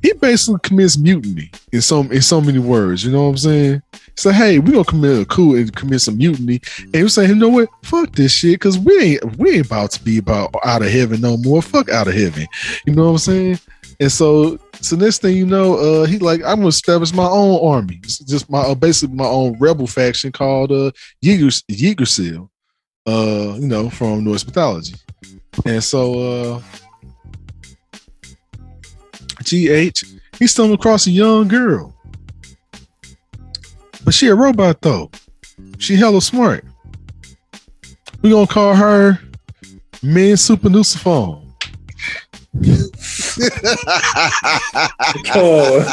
he 0.02 0.12
basically 0.14 0.60
commits 0.62 0.98
mutiny 0.98 1.50
in 1.72 1.80
so 1.80 2.00
in 2.00 2.22
so 2.22 2.40
many 2.40 2.58
words. 2.58 3.04
You 3.04 3.12
know 3.12 3.24
what 3.24 3.30
I'm 3.30 3.36
saying? 3.38 3.82
So 4.16 4.30
hey, 4.30 4.58
we 4.58 4.72
gonna 4.72 4.84
commit 4.84 5.20
a 5.20 5.24
coup 5.24 5.56
and 5.56 5.74
commit 5.74 6.00
some 6.00 6.16
mutiny. 6.16 6.60
And 6.94 7.02
we 7.02 7.08
saying, 7.08 7.28
you 7.30 7.34
know 7.34 7.48
what? 7.48 7.68
Fuck 7.82 8.12
this 8.12 8.32
shit, 8.32 8.54
because 8.54 8.78
we 8.78 8.98
ain't 8.98 9.36
we 9.36 9.56
ain't 9.56 9.66
about 9.66 9.90
to 9.92 10.04
be 10.04 10.18
about 10.18 10.54
out 10.64 10.82
of 10.82 10.90
heaven 10.90 11.20
no 11.20 11.36
more. 11.36 11.62
Fuck 11.62 11.90
out 11.90 12.08
of 12.08 12.14
heaven. 12.14 12.46
You 12.86 12.94
know 12.94 13.04
what 13.04 13.10
I'm 13.10 13.18
saying? 13.18 13.58
And 13.98 14.12
so, 14.12 14.58
so 14.80 14.96
next 14.96 15.22
thing 15.22 15.36
you 15.36 15.46
know, 15.46 15.76
uh, 15.76 16.06
he 16.06 16.18
like 16.18 16.40
I'm 16.42 16.56
gonna 16.56 16.68
establish 16.68 17.12
my 17.12 17.26
own 17.26 17.60
army, 17.66 18.00
It's 18.02 18.18
just 18.18 18.50
my 18.50 18.60
uh, 18.60 18.74
basically 18.74 19.16
my 19.16 19.26
own 19.26 19.58
rebel 19.58 19.86
faction 19.86 20.32
called 20.32 20.72
uh 20.72 20.90
Yeager 21.24 21.62
Yggdrasil, 21.68 22.50
uh, 23.06 23.56
you 23.58 23.68
know, 23.68 23.88
from 23.90 24.24
Norse 24.24 24.46
mythology. 24.46 24.94
And 25.64 25.82
so, 25.82 26.14
uh, 26.54 26.62
GH, 29.46 30.04
he 30.38 30.46
stumbled 30.46 30.78
across 30.78 31.06
a 31.06 31.10
young 31.10 31.48
girl, 31.48 31.94
but 34.04 34.12
she 34.12 34.26
a 34.28 34.34
robot 34.34 34.82
though. 34.82 35.10
She 35.78 35.96
hella 35.96 36.20
smart. 36.20 36.64
We 38.22 38.30
gonna 38.30 38.46
call 38.46 38.74
her 38.74 39.20
Min 40.02 40.36
Super 40.36 40.68
Nuciform. 40.68 41.42
Oh, 45.34 45.84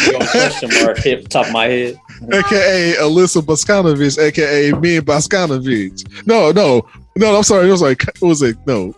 you 0.00 0.12
gonna 0.12 0.26
question 0.30 0.70
mark 0.82 0.98
hit 0.98 1.22
the 1.24 1.28
top 1.28 1.46
of 1.46 1.52
my 1.52 1.66
head. 1.66 2.00
aka 2.32 2.94
Alyssa 2.94 3.42
Boskanovich, 3.42 4.18
aka 4.18 4.72
me 4.72 5.00
Boskanovich. 5.00 6.26
No, 6.26 6.50
no, 6.50 6.86
no. 7.16 7.36
I'm 7.36 7.42
sorry. 7.42 7.68
It 7.68 7.72
was 7.72 7.82
like 7.82 8.02
what 8.20 8.28
was 8.28 8.42
it? 8.42 8.56
No, 8.66 8.94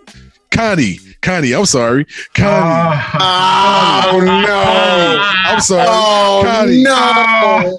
Connie. 0.52 0.98
Connie. 1.22 1.52
I'm 1.54 1.66
sorry, 1.66 2.06
Connie. 2.34 2.48
Ah. 2.52 4.08
oh 4.12 4.20
no! 4.20 5.50
I'm 5.52 5.60
sorry, 5.60 5.86
Oh 5.88 6.42
Connie. 6.44 6.82
no! 6.82 7.76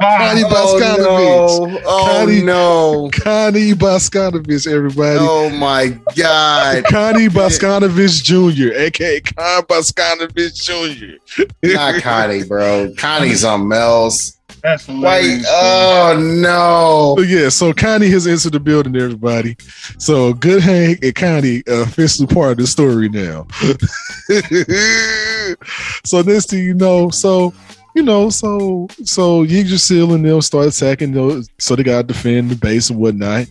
Connie 0.00 0.42
Boskanovich. 0.44 1.48
Oh, 1.48 1.66
no. 1.66 1.80
Connie- 2.04 2.42
oh 2.42 2.44
no! 2.44 3.10
Connie 3.12 3.72
Boskanovich. 3.74 4.66
Everybody. 4.66 5.18
Oh 5.20 5.48
my 5.50 5.96
god! 6.16 6.84
Connie 6.84 7.28
Boskanovich 7.28 8.22
Jr., 8.22 8.74
aka 8.76 9.20
Con 9.20 9.62
Boskanovich 9.62 10.56
Jr. 10.62 11.44
Not 11.74 12.02
Connie, 12.02 12.44
bro. 12.44 12.92
Connie's 12.98 13.44
on 13.44 13.68
Mel's. 13.68 14.38
That's 14.62 14.86
Wait, 14.86 15.42
oh 15.48 16.16
no! 16.40 17.16
So 17.18 17.22
yeah, 17.22 17.48
so 17.48 17.72
Connie 17.72 18.08
has 18.10 18.28
entered 18.28 18.52
the 18.52 18.60
building, 18.60 18.94
everybody. 18.94 19.56
So 19.98 20.34
Good 20.34 20.62
Hank 20.62 21.00
and 21.02 21.14
Connie 21.16 21.64
are 21.68 21.82
officially 21.82 22.32
part 22.32 22.52
of 22.52 22.58
the 22.58 22.68
story 22.68 23.08
now. 23.08 23.44
so 26.04 26.22
next 26.22 26.50
thing 26.50 26.62
you 26.62 26.74
know, 26.74 27.10
so 27.10 27.52
you 27.96 28.04
know, 28.04 28.30
so 28.30 28.86
so 29.02 29.42
Yggdrasil 29.42 30.14
and 30.14 30.24
them 30.24 30.40
start 30.40 30.68
attacking 30.68 31.10
those, 31.10 31.48
so 31.58 31.74
they 31.74 31.82
gotta 31.82 32.04
defend 32.04 32.50
the 32.50 32.54
base 32.54 32.88
and 32.88 33.00
whatnot. 33.00 33.48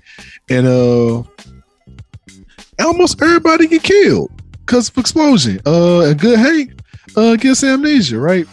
And 0.50 0.66
uh 0.66 1.24
almost 2.80 3.22
everybody 3.22 3.68
get 3.68 3.84
killed 3.84 4.32
because 4.66 4.88
of 4.88 4.98
explosion. 4.98 5.60
Uh 5.66 6.06
and 6.06 6.18
Good 6.18 6.40
Hank 6.40 6.80
uh 7.18 7.36
gets 7.36 7.66
amnesia, 7.66 8.18
right? 8.18 8.48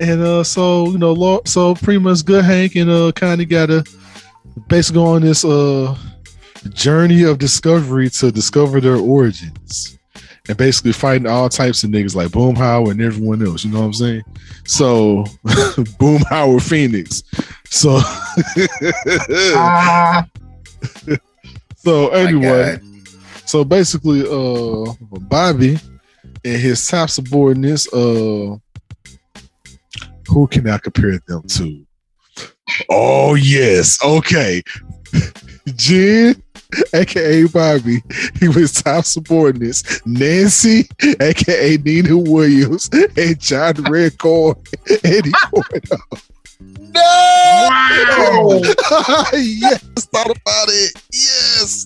And 0.00 0.22
uh, 0.22 0.44
so 0.44 0.86
you 0.90 0.98
know, 0.98 1.40
so 1.44 1.74
pretty 1.74 1.98
much 1.98 2.24
Good 2.24 2.44
Hank 2.44 2.76
and 2.76 2.90
uh, 2.90 3.12
kind 3.12 3.40
of 3.40 3.48
got 3.48 3.66
to 3.66 3.84
basically 4.68 5.00
go 5.00 5.06
on 5.06 5.22
this 5.22 5.44
uh 5.44 5.96
journey 6.70 7.22
of 7.22 7.38
discovery 7.38 8.10
to 8.10 8.30
discover 8.30 8.80
their 8.80 8.96
origins, 8.96 9.98
and 10.48 10.56
basically 10.56 10.92
fighting 10.92 11.26
all 11.26 11.48
types 11.48 11.82
of 11.84 11.90
niggas 11.90 12.14
like 12.14 12.28
Boomhauer 12.28 12.90
and 12.90 13.00
everyone 13.00 13.44
else. 13.46 13.64
You 13.64 13.72
know 13.72 13.80
what 13.80 13.86
I'm 13.86 13.92
saying? 13.92 14.22
So 14.64 15.24
Boomhauer 15.98 16.62
Phoenix. 16.62 17.22
So 17.70 17.98
Ah, 19.56 20.26
so 21.76 22.08
anyway. 22.10 22.78
So 23.46 23.64
basically, 23.64 24.22
uh, 24.28 24.92
Bobby 25.22 25.78
and 26.44 26.60
his 26.60 26.86
top 26.86 27.08
subordinates, 27.08 27.90
uh, 27.94 28.56
who 30.28 30.46
can 30.46 30.68
I 30.68 30.78
compare 30.78 31.18
them 31.26 31.42
to? 31.42 31.86
Oh 32.90 33.34
yes, 33.34 34.02
okay, 34.04 34.62
Jen, 35.74 36.42
aka 36.92 37.44
Bobby, 37.44 38.02
he 38.38 38.48
was 38.48 38.72
top 38.72 39.04
subordinates. 39.04 40.04
Nancy, 40.06 40.88
aka 41.20 41.76
Nina 41.78 42.16
Williams, 42.16 42.88
and 42.92 43.40
John 43.40 43.74
Redcorn, 43.74 44.56
Eddie 45.04 45.32
Gordo. 46.92 47.00
wow. 47.68 48.60
yes, 49.32 49.82
thought 50.12 50.26
about 50.30 50.68
it. 50.68 50.92
Yes. 51.12 51.84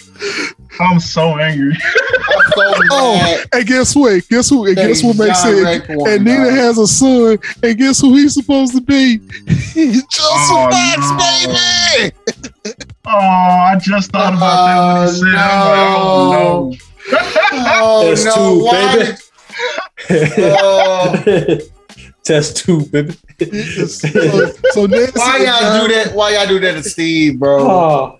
I'm 0.81 1.01
so 1.01 1.39
angry. 1.39 1.73
I'm 1.77 2.53
so 2.53 2.73
Oh, 2.91 3.43
and 3.53 3.67
guess 3.67 3.95
what? 3.97 4.27
Guess 4.29 4.51
who? 4.51 4.67
And 4.67 4.77
that 4.77 4.87
guess 4.89 5.03
what 5.03 5.17
makes 5.19 5.45
it? 5.45 5.89
And 5.91 6.25
Nina 6.25 6.45
dog. 6.45 6.55
has 6.55 6.79
a 6.79 6.87
son, 6.87 7.39
and 7.63 7.79
guess 7.79 8.01
who 8.01 8.15
he's 8.15 8.35
supposed 8.35 8.75
to 8.75 8.81
be? 8.81 9.19
Joseph 9.47 10.21
Oh, 10.25 10.69
Fox, 10.71 11.11
no. 11.11 11.17
baby. 11.19 12.15
Oh, 13.05 13.11
I 13.11 13.79
just 13.81 14.11
thought 14.13 14.35
about 14.35 14.67
that 14.67 14.77
when 15.21 15.27
you 15.33 15.35
oh, 15.39 16.73
said 16.73 16.79
it. 16.79 16.83
I'm 17.53 17.63
like, 17.65 17.75
oh 17.83 18.09
That's 18.09 18.25
no, 18.25 18.35
two, 18.37 20.17
baby. 20.19 20.47
oh, 20.61 21.59
Test 22.25 22.57
two, 22.59 22.87
baby. 22.87 23.12
so, 23.49 23.87
so 24.70 24.87
Nancy, 24.87 25.12
why 25.18 25.39
y'all 25.39 25.87
do 25.87 25.93
that? 25.93 26.12
Why 26.14 26.31
y'all 26.37 26.47
do 26.47 26.61
that 26.61 26.75
to 26.75 26.83
Steve, 26.89 27.41
bro? 27.41 27.68
Oh. 27.68 28.16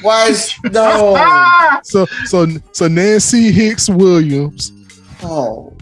Why 0.00 0.28
is 0.28 0.54
no? 0.64 1.80
So 1.84 2.06
so 2.24 2.46
so 2.72 2.88
Nancy 2.88 3.52
Hicks 3.52 3.90
Williams, 3.90 4.72
Oh 5.22 5.72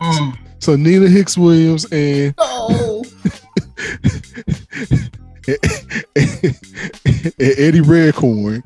Mm. 0.00 0.36
so 0.60 0.76
Nina 0.76 1.08
Hicks 1.08 1.38
Williams, 1.38 1.86
and, 1.90 2.34
no! 2.36 3.02
and 5.48 5.58
Eddie 7.38 7.80
Redcorn. 7.80 8.62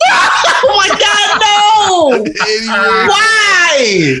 Oh 0.60 0.76
my 0.76 0.88
God, 0.88 1.28
no! 1.40 2.24
Eddie. 2.46 2.66
Why? 3.08 4.20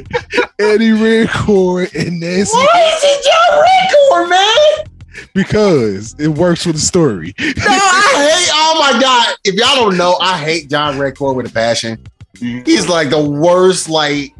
Eddie 0.60 0.90
Redcorn 0.90 1.92
and 1.94 2.20
Nancy 2.20 2.56
Why 2.56 2.94
is 2.96 3.02
it 3.02 3.24
John 3.24 3.64
Redcorn, 3.64 4.30
man? 4.30 4.86
because 5.34 6.14
it 6.18 6.28
works 6.28 6.64
with 6.66 6.76
the 6.76 6.80
story. 6.80 7.34
No, 7.38 7.44
I 7.66 8.36
hate. 8.36 8.50
Oh 8.52 8.92
my 8.92 9.00
God! 9.00 9.36
If 9.44 9.54
y'all 9.56 9.74
don't 9.76 9.96
know, 9.96 10.16
I 10.20 10.38
hate 10.38 10.70
John 10.70 10.96
Redcorn 10.96 11.34
with 11.34 11.46
a 11.50 11.52
passion. 11.52 11.98
He's 12.38 12.88
like 12.88 13.10
the 13.10 13.20
worst, 13.22 13.88
like 13.88 14.32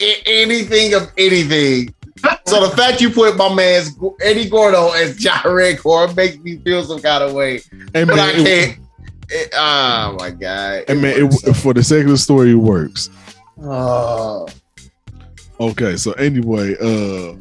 anything 0.00 0.94
of 0.94 1.10
anything. 1.16 1.94
So 2.46 2.66
the 2.68 2.76
fact 2.76 3.00
you 3.00 3.08
put 3.10 3.36
my 3.36 3.52
man's 3.54 3.96
Eddie 4.20 4.48
Gordo 4.50 4.90
as 4.90 5.16
John 5.16 5.38
Redcorn 5.44 6.14
makes 6.14 6.36
me 6.38 6.58
feel 6.58 6.84
some 6.84 7.00
kind 7.00 7.24
of 7.24 7.32
way, 7.32 7.62
And 7.94 8.08
but 8.08 8.18
I 8.18 8.32
can't. 8.32 8.78
It- 9.30 9.50
oh 9.54 10.16
my 10.18 10.30
God! 10.30 10.84
and 10.88 11.00
man, 11.02 11.14
it, 11.32 11.56
for 11.56 11.72
the 11.74 11.82
sake 11.82 12.04
of 12.04 12.10
the 12.10 12.18
story, 12.18 12.50
it 12.52 12.54
works. 12.54 13.10
Oh. 13.62 14.48
Okay, 15.60 15.96
so 15.96 16.12
anyway, 16.12 16.74
uh 16.80 17.34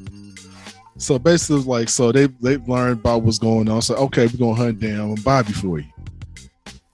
so 0.98 1.18
basically 1.18 1.62
like 1.64 1.88
so 1.88 2.12
they 2.12 2.28
they 2.42 2.58
learned 2.58 3.00
about 3.00 3.22
what's 3.22 3.38
going 3.40 3.70
on. 3.70 3.82
So 3.82 3.96
okay, 3.96 4.28
we're 4.28 4.38
gonna 4.38 4.56
hunt 4.56 4.80
down 4.82 5.16
Bobby 5.24 5.54
for 5.54 5.80
you. 5.80 5.86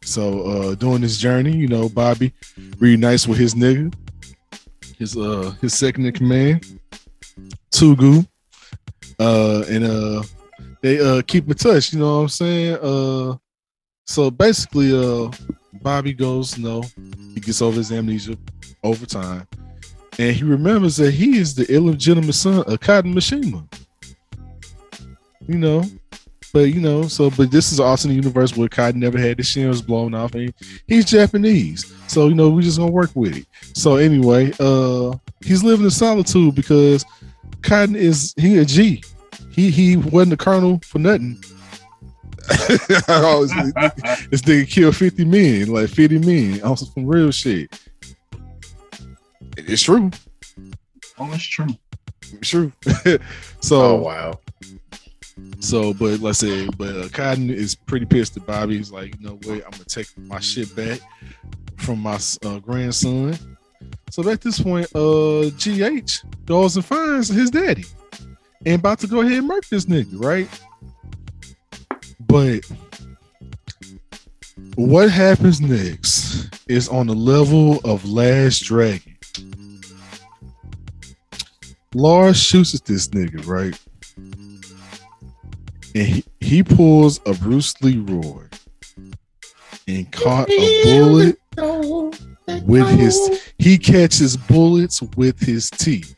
So 0.03 0.41
uh 0.43 0.75
during 0.75 1.01
this 1.01 1.17
journey, 1.17 1.55
you 1.57 1.67
know, 1.67 1.89
Bobby 1.89 2.31
reunites 2.77 3.27
with 3.27 3.39
his 3.39 3.55
nigga, 3.55 3.91
his 4.99 5.17
uh 5.17 5.55
his 5.61 5.73
second 5.73 6.05
in 6.05 6.13
command, 6.13 6.79
Tugu. 7.71 8.27
Uh 9.19 9.63
and 9.67 9.83
uh 9.83 10.21
they 10.83 10.99
uh 10.99 11.23
keep 11.25 11.47
in 11.49 11.55
touch, 11.55 11.91
you 11.91 11.97
know 11.97 12.17
what 12.17 12.21
I'm 12.23 12.29
saying? 12.29 12.77
Uh 12.79 13.37
so 14.05 14.31
basically 14.31 14.93
uh 14.93 15.29
Bobby 15.81 16.13
goes, 16.13 16.57
no, 16.57 16.83
he 17.33 17.39
gets 17.39 17.61
over 17.61 17.77
his 17.77 17.91
amnesia 17.91 18.37
over 18.83 19.05
time 19.05 19.47
and 20.17 20.35
he 20.35 20.43
remembers 20.43 20.97
that 20.97 21.13
he 21.13 21.37
is 21.37 21.55
the 21.55 21.71
illegitimate 21.73 22.35
son 22.35 22.63
of 22.65 22.79
Cotton 22.79 23.13
Mishima. 23.13 23.67
You 25.47 25.57
know, 25.57 25.83
but 26.53 26.73
you 26.73 26.79
know, 26.79 27.03
so 27.03 27.29
but 27.29 27.51
this 27.51 27.71
is 27.71 27.79
also 27.79 28.07
the 28.07 28.15
universe 28.15 28.55
where 28.55 28.69
Cotton 28.69 28.99
never 28.99 29.17
had 29.19 29.37
the 29.37 29.43
shins 29.43 29.81
blown 29.81 30.13
off, 30.13 30.33
and 30.33 30.53
he's 30.87 31.05
Japanese, 31.05 31.93
so 32.07 32.29
you 32.29 32.33
know 32.33 32.49
we 32.49 32.63
just 32.63 32.79
gonna 32.79 32.91
work 32.91 33.11
with 33.13 33.37
it. 33.37 33.45
So 33.75 33.97
anyway, 33.97 34.53
uh, 34.59 35.13
he's 35.43 35.63
living 35.63 35.85
in 35.85 35.91
solitude 35.91 36.55
because 36.55 37.05
Cotton 37.61 37.95
is 37.95 38.33
he 38.37 38.57
a 38.57 38.65
G. 38.65 39.03
He 39.51 39.69
he 39.69 39.97
wasn't 39.97 40.33
a 40.33 40.37
colonel 40.37 40.79
for 40.83 40.99
nothing. 40.99 41.43
This 42.87 43.05
this 44.29 44.41
nigga 44.41 44.69
killed 44.69 44.95
50 44.95 45.25
men, 45.25 45.67
like 45.67 45.89
50 45.89 46.19
men, 46.19 46.61
also 46.61 46.85
some 46.85 47.05
real 47.05 47.31
shit. 47.31 47.79
It's 49.57 49.83
true. 49.83 50.11
Oh, 51.17 51.31
it's 51.33 51.43
true. 51.43 51.67
It's 52.33 52.49
true. 52.49 52.71
so 53.61 53.81
Oh 53.81 53.95
wow! 53.95 54.39
so 55.59 55.93
but 55.93 56.19
let's 56.19 56.39
say 56.39 56.67
but 56.77 56.95
uh, 56.95 57.07
Cotton 57.09 57.49
is 57.49 57.75
pretty 57.75 58.05
pissed 58.05 58.37
at 58.37 58.45
Bobby. 58.45 58.77
He's 58.77 58.91
like, 58.91 59.15
you 59.19 59.27
know 59.27 59.39
what, 59.43 59.65
I'm 59.65 59.71
gonna 59.71 59.85
take 59.85 60.07
my 60.17 60.39
shit 60.39 60.75
back 60.75 60.99
from 61.77 61.99
my 61.99 62.19
uh, 62.45 62.59
grandson. 62.59 63.37
So 64.09 64.27
at 64.29 64.41
this 64.41 64.61
point, 64.61 64.87
uh 64.95 65.49
GH 65.57 66.23
goes 66.45 66.75
and 66.75 66.85
finds 66.85 67.29
his 67.29 67.49
daddy 67.49 67.85
and 68.65 68.79
about 68.79 68.99
to 68.99 69.07
go 69.07 69.21
ahead 69.21 69.39
and 69.39 69.47
murk 69.47 69.67
this 69.67 69.85
nigga, 69.85 70.23
right? 70.23 70.49
But 72.35 72.65
what 74.75 75.09
happens 75.09 75.61
next 75.61 76.49
is 76.67 76.89
on 76.89 77.07
the 77.07 77.13
level 77.13 77.79
of 77.85 78.03
Last 78.03 78.59
Dragon. 78.65 79.15
Lars 81.93 82.35
shoots 82.35 82.75
at 82.75 82.83
this 82.83 83.07
nigga, 83.07 83.47
right? 83.47 83.79
And 85.95 86.07
he, 86.07 86.25
he 86.41 86.61
pulls 86.61 87.21
a 87.25 87.33
Bruce 87.35 87.81
Leroy 87.81 88.49
and 89.87 90.11
caught 90.11 90.49
a 90.49 90.83
bullet 90.83 91.39
with 92.65 92.89
his 92.99 93.53
he 93.59 93.77
catches 93.77 94.35
bullets 94.35 95.01
with 95.15 95.39
his 95.39 95.69
teeth. 95.69 96.15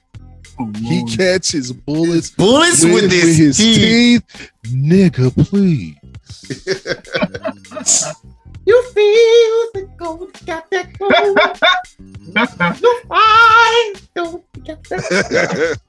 He 0.83 1.05
catches 1.05 1.71
bullets 1.71 2.31
Bullets 2.31 2.83
with, 2.83 3.11
his, 3.11 3.57
teeth. 3.57 4.51
Nigga, 4.63 5.31
please. 5.49 5.95
You 8.65 8.83
feel 8.91 9.71
the 9.73 9.89
gold, 9.97 10.45
got 10.45 10.69
that 10.71 10.97
gold. 10.99 11.39
You 12.29 13.01
find 13.07 14.01
gold, 14.13 14.43
got 14.65 14.83
that. 14.89 15.79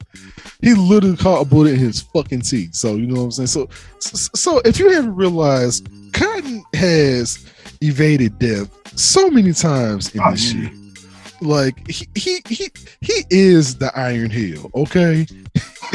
he 0.63 0.75
literally 0.75 1.17
caught 1.17 1.43
a 1.43 1.45
bullet 1.45 1.73
in 1.75 1.79
his 1.81 2.01
fucking 2.01 2.43
teeth. 2.43 2.75
So 2.75 2.95
you 2.95 3.07
know 3.07 3.17
what 3.17 3.25
I'm 3.25 3.31
saying. 3.33 3.47
So, 3.49 3.69
so, 3.99 4.31
so 4.35 4.59
if 4.65 4.79
you 4.79 4.91
haven't 4.91 5.17
realized, 5.17 5.89
Cotton 6.13 6.63
has 6.75 7.47
evaded 7.81 8.39
death 8.39 8.71
so 8.97 9.29
many 9.31 9.53
times 9.53 10.15
in 10.15 10.21
Oh, 10.25 10.31
this 10.31 10.53
yeah. 10.55 10.69
shit. 10.69 10.78
Like 11.41 11.89
he 11.89 12.07
he 12.17 12.43
he 12.49 12.69
he 13.01 13.25
is 13.31 13.77
the 13.77 13.97
Iron 13.97 14.31
Hill. 14.31 14.71
Okay, 14.75 15.25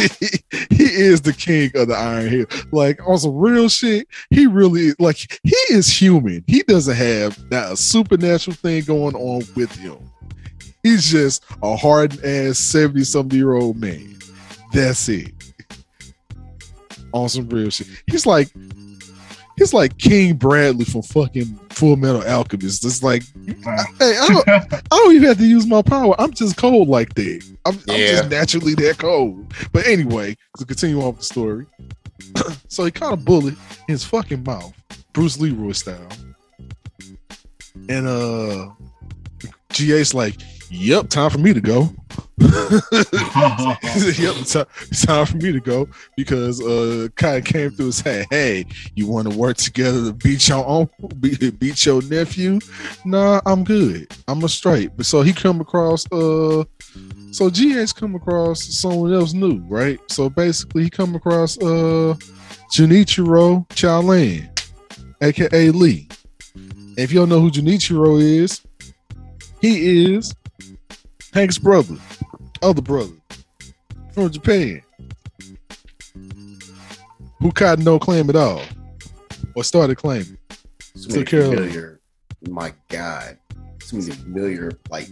he 0.69 0.83
is 0.83 1.21
the 1.21 1.33
king 1.33 1.71
of 1.75 1.89
the 1.89 1.95
Iron 1.95 2.29
Hill. 2.29 2.45
Like 2.71 3.05
on 3.07 3.17
some 3.17 3.35
real 3.35 3.67
shit, 3.67 4.07
he 4.29 4.47
really 4.47 4.93
like 4.99 5.17
he 5.43 5.55
is 5.69 5.87
human. 5.87 6.43
He 6.47 6.63
doesn't 6.63 6.95
have 6.95 7.49
that 7.49 7.77
supernatural 7.77 8.55
thing 8.55 8.83
going 8.83 9.15
on 9.15 9.43
with 9.55 9.75
him. 9.75 9.97
He's 10.81 11.09
just 11.09 11.43
a 11.61 11.75
hard 11.75 12.23
ass 12.23 12.57
70 12.59 13.03
something 13.05 13.37
year 13.37 13.53
old 13.53 13.77
man. 13.77 14.17
That's 14.73 15.07
it. 15.09 15.31
On 17.13 17.29
some 17.29 17.47
real 17.49 17.69
shit. 17.69 17.87
He's 18.07 18.25
like, 18.25 18.49
He's 19.63 19.73
like 19.73 19.97
King 19.97 20.35
Bradley 20.35 20.83
from 20.83 21.03
fucking 21.03 21.45
Fullmetal 21.69 22.27
Alchemist. 22.27 22.83
It's 22.83 23.01
like, 23.01 23.23
Nah. 23.33 23.81
hey, 23.97 24.17
I 24.19 24.27
don't, 24.27 24.49
I 24.49 24.81
don't 24.89 25.15
even 25.15 25.27
have 25.29 25.37
to 25.37 25.45
use 25.45 25.65
my 25.65 25.81
power. 25.81 26.19
I'm 26.19 26.33
just 26.33 26.57
cold 26.57 26.89
like 26.89 27.13
that. 27.13 27.55
I'm, 27.65 27.75
I'm 27.75 27.95
just 27.95 28.29
naturally 28.29 28.75
that 28.75 28.97
cold. 28.97 29.53
But 29.71 29.87
anyway, 29.87 30.35
to 30.57 30.65
continue 30.65 30.99
on 30.99 31.07
with 31.11 31.19
the 31.19 31.23
story. 31.23 31.65
so 32.67 32.83
he 32.83 32.91
caught 32.91 33.13
a 33.13 33.15
bullet 33.15 33.53
in 33.87 33.93
his 33.93 34.03
fucking 34.03 34.43
mouth, 34.43 34.73
Bruce 35.13 35.39
Leroy 35.39 35.71
style. 35.71 36.09
And 37.87 38.05
uh 38.05 38.67
GA's 39.69 40.13
like, 40.13 40.35
yep, 40.73 41.09
time 41.09 41.29
for 41.29 41.37
me 41.37 41.53
to 41.53 41.61
go. 41.61 41.89
Yep, 42.39 44.35
it's 44.37 45.05
time, 45.05 45.25
for 45.25 45.37
me 45.37 45.51
to 45.51 45.59
go 45.59 45.87
because 46.17 46.61
uh 46.61 47.07
Kai 47.15 47.41
came 47.41 47.71
through 47.71 47.85
and 47.85 47.93
said, 47.93 48.25
Hey, 48.29 48.65
you 48.95 49.07
want 49.07 49.31
to 49.31 49.37
work 49.37 49.57
together 49.57 50.05
to 50.05 50.13
beat 50.13 50.47
your 50.49 50.65
own 50.65 50.89
beat, 51.19 51.59
beat 51.59 51.85
your 51.85 52.01
nephew? 52.03 52.59
Nah, 53.05 53.39
I'm 53.45 53.63
good. 53.63 54.11
I'm 54.27 54.43
a 54.43 54.49
straight. 54.49 54.95
But 54.97 55.05
so 55.05 55.21
he 55.21 55.31
come 55.31 55.61
across 55.61 56.11
uh 56.11 56.63
so 57.31 57.49
GA's 57.49 57.93
come 57.93 58.15
across 58.15 58.63
someone 58.63 59.13
else 59.13 59.33
new, 59.33 59.59
right? 59.67 59.99
So 60.09 60.29
basically 60.29 60.83
he 60.83 60.89
come 60.89 61.15
across 61.15 61.57
uh 61.59 62.15
Junichiro 62.73 63.67
Chaolan, 63.69 64.49
aka 65.21 65.69
Lee. 65.69 66.09
If 66.97 67.11
you 67.11 67.19
don't 67.19 67.29
know 67.29 67.39
who 67.39 67.51
Junichiro 67.51 68.19
is, 68.21 68.61
he 69.61 70.15
is 70.15 70.33
Hank's 71.33 71.57
brother, 71.57 71.95
other 72.61 72.81
brother 72.81 73.13
from 74.13 74.29
Japan, 74.29 74.81
who 77.39 77.51
caught 77.51 77.79
no 77.79 77.99
claim 77.99 78.29
at 78.29 78.35
all, 78.35 78.61
or 79.55 79.63
started 79.63 79.97
claiming. 79.97 80.37
So 80.95 81.09
Took 81.09 81.11
many 81.11 81.25
care 81.25 81.41
of 81.41 81.47
familiar. 81.49 81.99
My 82.49 82.73
God, 82.89 83.37
so 83.81 83.97
many 83.97 84.11
familiar 84.11 84.71
like 84.89 85.07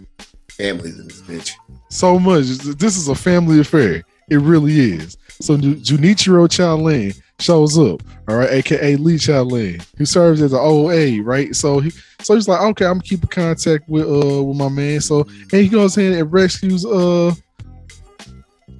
families 0.50 0.98
in 0.98 1.08
this 1.08 1.22
bitch. 1.22 1.52
So 1.90 2.18
much. 2.18 2.44
This 2.46 2.96
is 2.96 3.08
a 3.08 3.14
family 3.14 3.60
affair. 3.60 4.04
It 4.30 4.36
really 4.36 4.78
is. 4.78 5.16
So 5.40 5.56
Ju- 5.56 5.76
Junichiro 5.76 6.46
Chaolan 6.48 7.20
shows 7.38 7.78
up, 7.78 8.02
all 8.28 8.36
right, 8.36 8.50
aka 8.50 8.96
Lee 8.96 9.16
Chaolan, 9.16 9.84
who 9.96 10.04
serves 10.04 10.40
as 10.42 10.52
an 10.52 10.60
OA, 10.60 11.22
right? 11.22 11.54
So 11.54 11.80
he 11.80 11.90
so 12.22 12.34
he's 12.34 12.48
like, 12.48 12.60
okay, 12.60 12.86
I'm 12.86 13.00
keeping 13.00 13.28
contact 13.28 13.88
with 13.88 14.04
uh 14.06 14.42
with 14.42 14.56
my 14.56 14.68
man. 14.68 15.00
So 15.00 15.22
and 15.22 15.52
he 15.52 15.68
goes 15.68 15.96
in 15.98 16.12
and 16.12 16.32
rescues 16.32 16.84
uh 16.84 17.34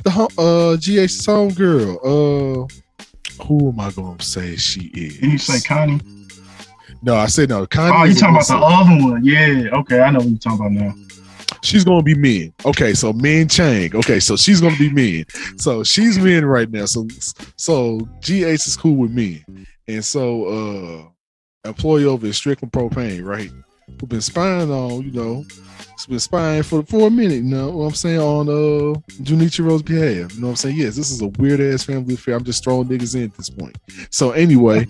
the 0.05 0.11
uh 0.11 0.77
GH's 0.77 1.27
homegirl. 1.27 1.99
Uh 2.05 2.67
who 3.45 3.71
am 3.71 3.81
I 3.81 3.91
gonna 3.91 4.23
say 4.23 4.57
she 4.57 4.83
is? 4.95 5.19
Did 5.19 5.33
you 5.33 5.39
say 5.39 5.61
Connie? 5.61 6.01
no, 7.03 7.17
I 7.17 7.27
said 7.27 7.49
no. 7.49 7.67
Connie 7.67 7.97
Oh, 7.97 8.05
you 8.05 8.15
talking 8.15 8.37
about 8.37 8.47
the 8.47 8.57
other 8.57 9.05
one? 9.13 9.25
Yeah. 9.25 9.71
Okay, 9.81 10.01
I 10.01 10.11
know 10.11 10.21
what 10.21 10.29
you're 10.29 10.39
talking 10.39 10.67
about 10.67 10.73
now. 10.73 10.95
She's 11.73 11.85
gonna 11.85 12.03
be 12.03 12.15
Min. 12.15 12.53
Okay, 12.67 12.93
so 12.93 13.15
Min 13.15 13.49
Chang. 13.49 13.97
Okay, 13.97 14.21
so 14.21 14.37
she's 14.37 14.61
gonna 14.61 14.77
be 14.77 14.91
Min. 14.91 15.25
So 15.57 15.83
she's 15.83 16.19
Min 16.19 16.45
right 16.45 16.71
now. 16.71 16.85
So 16.85 17.09
so 17.57 17.99
GH 18.21 18.61
is 18.67 18.77
cool 18.77 18.97
with 18.97 19.11
me. 19.11 19.43
And 19.89 20.05
so 20.05 20.45
uh 21.65 21.67
employee 21.67 22.05
over 22.05 22.27
at 22.27 22.35
Strickland 22.35 22.73
Propane, 22.73 23.25
right? 23.25 23.51
Who've 23.99 24.07
been 24.07 24.21
spying 24.21 24.71
on, 24.71 25.01
you 25.01 25.13
know, 25.13 25.47
been 26.11 26.21
spying 26.21 26.63
for 26.63 26.83
for 26.83 27.07
a 27.07 27.11
minute, 27.11 27.37
you 27.37 27.43
know 27.45 27.71
what 27.71 27.87
I'm 27.87 27.95
saying, 27.95 28.21
on 28.21 28.51
uh 28.51 29.01
Junichiro's 29.23 29.83
behalf. 29.83 30.35
You 30.35 30.43
know 30.43 30.49
what 30.49 30.51
I'm 30.51 30.57
saying? 30.57 30.77
Yes, 30.77 30.95
this 30.95 31.11
is 31.11 31.23
a 31.23 31.29
weird 31.29 31.63
ass 31.63 31.85
family 31.85 32.13
affair. 32.13 32.35
I'm 32.37 32.45
just 32.45 32.63
throwing 32.63 32.87
niggas 32.87 33.17
in 33.17 33.25
at 33.25 33.35
this 33.35 33.49
point. 33.49 33.79
So 34.11 34.33
anyway. 34.33 34.87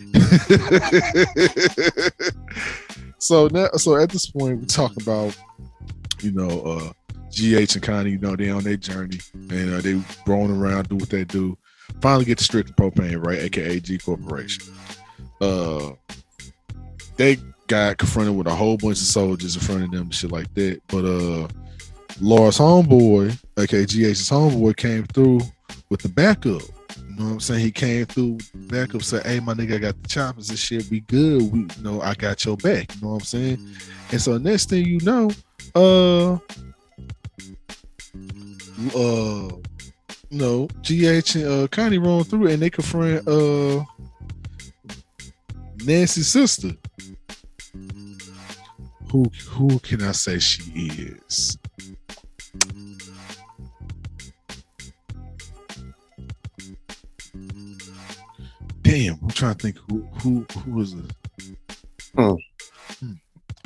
so 3.19 3.47
now 3.53 3.69
so 3.77 3.95
at 3.95 4.11
this 4.11 4.27
point 4.27 4.59
we 4.59 4.67
talk 4.67 5.01
about 5.01 5.37
you 6.23 6.33
know, 6.33 6.63
uh, 6.63 6.93
GH 7.31 7.75
and 7.75 7.83
Connie, 7.83 8.11
you 8.11 8.19
know, 8.19 8.37
they 8.37 8.51
on 8.51 8.63
their 8.63 8.77
journey 8.77 9.19
and 9.35 9.75
uh, 9.75 9.81
they 9.81 10.01
rolling 10.27 10.57
around, 10.57 10.89
do 10.89 10.97
what 10.97 11.11
they 11.11 11.25
do. 11.25 11.57
Finally 12.01 12.25
get 12.25 12.39
to 12.39 12.45
Strict 12.45 12.77
Propane, 12.77 13.25
right? 13.25 13.39
AKA 13.39 13.81
G 13.81 13.99
Corporation. 13.99 14.65
Uh, 15.41 15.93
they 17.17 17.39
got 17.67 17.99
confronted 17.99 18.37
with 18.37 18.47
a 18.47 18.55
whole 18.55 18.77
bunch 18.77 18.99
of 18.99 19.07
soldiers 19.07 19.57
in 19.57 19.63
front 19.63 19.85
of 19.85 19.91
them, 19.91 20.11
shit 20.11 20.31
like 20.31 20.53
that. 20.55 20.81
But 20.89 21.05
uh, 21.05 21.49
Laura's 22.21 22.59
homeboy, 22.59 23.39
aka 23.59 23.85
GH's 23.85 24.29
homeboy, 24.31 24.77
came 24.77 25.05
through 25.05 25.41
with 25.89 26.03
the 26.03 26.09
backup. 26.09 26.63
You 27.09 27.19
know 27.19 27.25
what 27.25 27.33
I'm 27.33 27.41
saying? 27.41 27.61
He 27.61 27.71
came 27.71 28.07
through 28.07 28.39
the 28.55 28.59
backup, 28.69 29.03
said, 29.03 29.27
"Hey, 29.27 29.41
my 29.41 29.55
nigga, 29.55 29.77
I 29.77 29.79
got 29.79 30.03
the 30.03 30.09
choppers 30.09 30.51
and 30.51 30.59
shit. 30.59 30.89
We 30.91 31.01
good. 31.01 31.53
We, 31.53 31.61
you 31.61 31.83
know, 31.83 32.01
I 32.01 32.15
got 32.15 32.45
your 32.45 32.57
back. 32.57 32.95
You 32.95 33.03
know 33.03 33.09
what 33.09 33.15
I'm 33.15 33.21
saying?" 33.21 33.77
And 34.11 34.21
so 34.21 34.39
next 34.39 34.71
thing 34.71 34.87
you 34.87 35.01
know, 35.01 35.31
uh 35.75 36.33
uh 38.95 39.49
no 40.31 40.67
gh 40.83 41.35
and 41.37 41.47
uh 41.65 41.67
connie 41.69 41.99
rolling 41.99 42.25
through 42.25 42.49
and 42.49 42.63
they 42.63 42.71
confront 42.71 43.27
uh 43.29 43.85
nancy's 45.85 46.29
sister 46.29 46.73
who 49.11 49.25
who 49.49 49.79
can 49.81 50.03
i 50.03 50.13
say 50.13 50.39
she 50.39 50.63
is 50.73 51.59
damn 58.83 59.19
i'm 59.23 59.29
trying 59.29 59.55
to 59.55 59.63
think 59.63 59.79
who 59.91 60.03
who 60.23 60.47
who 60.65 60.81
is 60.81 60.95
Hmm. 62.15 62.31
Hmm. 62.31 62.35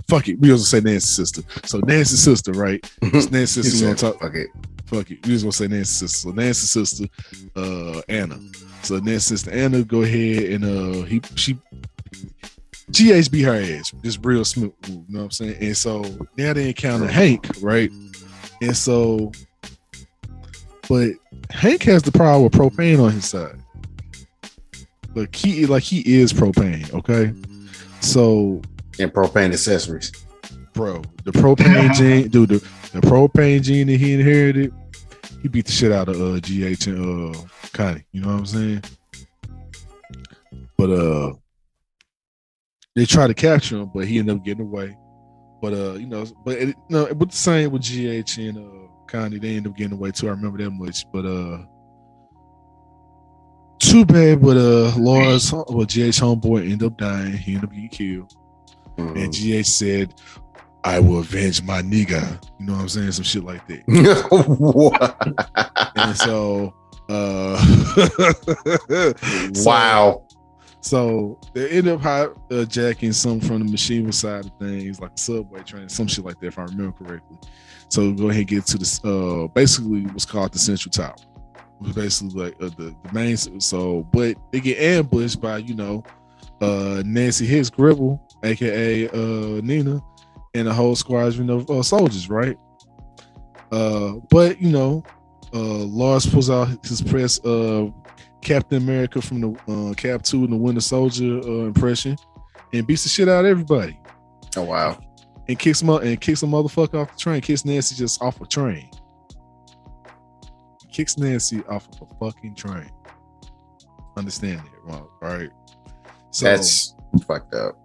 Fuck 0.08 0.28
it 0.28 0.38
we 0.40 0.50
was 0.50 0.60
gonna 0.70 0.82
say 0.82 0.90
nancy's 0.90 1.10
sister 1.10 1.42
so 1.64 1.78
nancy's 1.80 2.20
sister 2.22 2.52
right 2.52 2.88
it's 3.02 3.30
nancy's 3.30 3.70
sister 3.70 3.94
said, 3.94 3.98
talk 3.98 4.20
Fuck 4.20 4.34
it. 4.34 4.48
fuck 4.86 5.10
it. 5.10 5.26
We 5.26 5.32
was 5.32 5.42
gonna 5.42 5.52
say 5.52 5.66
Nancy's 5.66 5.98
sister. 5.98 6.28
So 6.28 6.34
Nancy's 6.34 6.70
sister, 6.70 7.06
uh, 7.56 8.00
Anna. 8.08 8.38
So 8.82 8.98
Nancy's 8.98 9.24
sister 9.24 9.50
Anna 9.50 9.82
go 9.82 10.02
ahead 10.02 10.44
and 10.52 10.64
uh 10.64 11.04
he 11.06 11.20
she 11.34 11.54
GH 12.92 13.30
beat 13.32 13.42
her 13.42 13.54
ass. 13.56 13.92
Just 14.04 14.24
real 14.24 14.44
smooth, 14.44 14.72
you 14.86 15.04
know 15.08 15.18
what 15.18 15.24
I'm 15.24 15.30
saying? 15.32 15.56
And 15.60 15.76
so 15.76 16.04
now 16.38 16.52
they 16.52 16.68
encounter 16.68 17.08
Hank, 17.08 17.48
right? 17.60 17.90
And 18.62 18.76
so 18.76 19.32
but 20.88 21.10
Hank 21.50 21.82
has 21.82 22.02
the 22.04 22.12
power 22.12 22.46
of 22.46 22.52
propane 22.52 23.02
on 23.02 23.10
his 23.10 23.28
side. 23.28 23.58
Like 25.16 25.34
he 25.34 25.66
like 25.66 25.82
he 25.82 26.00
is 26.20 26.32
propane, 26.32 26.92
okay? 26.94 27.32
So 28.00 28.62
And 28.98 29.12
propane 29.12 29.52
accessories. 29.52 30.12
bro. 30.72 31.02
The 31.24 31.32
propane 31.32 31.94
gene, 31.96 32.28
dude. 32.28 32.48
The, 32.50 32.58
the 32.92 33.00
propane 33.00 33.62
gene 33.62 33.88
that 33.88 33.96
he 33.98 34.14
inherited, 34.14 34.72
he 35.42 35.48
beat 35.48 35.66
the 35.66 35.72
shit 35.72 35.92
out 35.92 36.08
of 36.08 36.16
uh, 36.20 36.40
GH 36.40 36.86
and 36.86 37.36
uh, 37.36 37.40
Connie. 37.72 38.04
You 38.12 38.22
know 38.22 38.28
what 38.28 38.38
I'm 38.38 38.46
saying? 38.46 38.82
But 40.78 40.90
uh, 40.90 41.32
they 42.94 43.04
tried 43.04 43.28
to 43.28 43.34
capture 43.34 43.76
him, 43.76 43.90
but 43.94 44.06
he 44.06 44.18
ended 44.18 44.36
up 44.36 44.44
getting 44.44 44.66
away. 44.66 44.96
But 45.60 45.72
uh, 45.72 45.92
you 45.94 46.06
know, 46.06 46.26
but 46.44 46.58
it, 46.58 46.76
no, 46.88 47.12
but 47.14 47.30
the 47.30 47.36
same 47.36 47.70
with 47.70 47.82
GH 47.82 48.38
and 48.38 48.58
uh, 48.58 48.88
Connie, 49.06 49.38
they 49.38 49.56
ended 49.56 49.72
up 49.72 49.76
getting 49.76 49.94
away 49.94 50.10
too. 50.10 50.28
I 50.28 50.30
remember 50.30 50.58
that 50.58 50.70
much. 50.70 51.04
But 51.12 51.24
uh, 51.26 51.64
too 53.78 54.04
bad. 54.04 54.42
But 54.42 54.56
uh, 54.56 54.96
Laura's 54.96 55.52
well, 55.52 55.64
GH 55.84 56.20
homeboy 56.20 56.62
ended 56.62 56.84
up 56.84 56.98
dying. 56.98 57.32
He 57.32 57.54
ended 57.54 57.68
up 57.68 57.74
getting 57.74 57.88
killed. 57.88 58.32
Mhm. 58.98 59.24
And 59.24 59.32
GH 59.32 59.66
said, 59.66 60.14
I 60.84 61.00
will 61.00 61.20
avenge 61.20 61.62
my 61.62 61.80
nigga. 61.82 62.40
You 62.60 62.66
know 62.66 62.74
what 62.74 62.82
I'm 62.82 62.88
saying? 62.88 63.12
Some 63.12 63.24
shit 63.24 63.44
like 63.44 63.66
that. 63.68 63.82
And 65.96 66.16
so 66.16 66.74
uh 67.08 67.56
so- 69.54 69.70
wow. 69.70 70.22
So 70.80 71.38
they 71.52 71.68
end 71.70 71.88
up 71.88 72.00
hi- 72.00 72.28
uh, 72.52 72.64
jacking 72.64 73.12
some 73.12 73.40
from 73.40 73.64
the 73.66 73.70
machine 73.72 74.10
side 74.12 74.44
of 74.46 74.52
things, 74.60 75.00
like 75.00 75.18
subway 75.18 75.60
train, 75.62 75.88
some 75.88 76.06
shit 76.06 76.24
like 76.24 76.38
that, 76.40 76.46
if 76.46 76.58
I 76.60 76.64
remember 76.64 76.92
correctly. 76.92 77.38
So 77.88 78.12
go 78.12 78.26
ahead 78.28 78.40
and 78.40 78.48
get 78.48 78.66
to 78.66 78.78
this. 78.78 79.00
Uh, 79.04 79.48
basically, 79.52 80.02
what's 80.02 80.24
called 80.24 80.52
the 80.52 80.60
Central 80.60 80.92
Tower. 80.92 81.16
It 81.80 81.86
was 81.88 81.92
basically 81.96 82.44
like 82.44 82.54
uh, 82.62 82.68
the 82.76 82.94
the 83.02 83.12
main. 83.12 83.36
So, 83.36 84.06
but 84.12 84.36
they 84.52 84.60
get 84.60 84.78
ambushed 84.78 85.40
by 85.40 85.56
you 85.58 85.74
know 85.74 86.04
uh 86.60 87.02
Nancy 87.04 87.46
Hicks 87.46 87.70
Gribble, 87.70 88.20
aka 88.42 89.08
uh 89.08 89.60
Nina, 89.62 90.00
and 90.54 90.68
a 90.68 90.72
whole 90.74 90.96
squadron 90.96 91.50
of 91.50 91.68
uh, 91.70 91.82
soldiers, 91.82 92.28
right? 92.30 92.56
Uh, 93.72 94.14
but 94.30 94.60
you 94.60 94.70
know, 94.70 95.02
uh, 95.52 95.58
Lars 95.84 96.26
pulls 96.26 96.50
out 96.50 96.68
his 96.86 97.02
press 97.02 97.44
uh 97.44 97.86
Captain 98.42 98.78
America 98.82 99.20
from 99.20 99.40
the 99.40 99.50
uh, 99.90 99.94
Cap 99.94 100.22
Two 100.22 100.44
and 100.44 100.52
the 100.52 100.56
Winter 100.56 100.80
Soldier 100.80 101.40
uh, 101.40 101.66
impression, 101.66 102.16
and 102.72 102.86
beats 102.86 103.02
the 103.02 103.08
shit 103.08 103.28
out 103.28 103.44
of 103.44 103.50
everybody, 103.50 103.98
Oh 104.56 104.62
wow. 104.62 104.98
and 105.48 105.58
kicks 105.58 105.82
him 105.82 105.90
up 105.90 106.02
and 106.02 106.20
kicks 106.20 106.42
a 106.42 106.46
motherfucker 106.46 107.02
off 107.02 107.12
the 107.12 107.18
train. 107.18 107.40
Kicks 107.40 107.64
Nancy 107.64 107.96
just 107.96 108.22
off 108.22 108.40
a 108.40 108.46
train. 108.46 108.88
Kicks 110.92 111.18
Nancy 111.18 111.62
off 111.68 111.88
of 112.00 112.08
a 112.08 112.14
fucking 112.30 112.54
train. 112.54 112.88
Understand 114.16 114.62
wrong? 114.84 115.08
All 115.22 115.28
right. 115.36 115.50
So 116.30 116.46
That's 116.46 116.94
Fucked 117.26 117.54
up. 117.54 117.78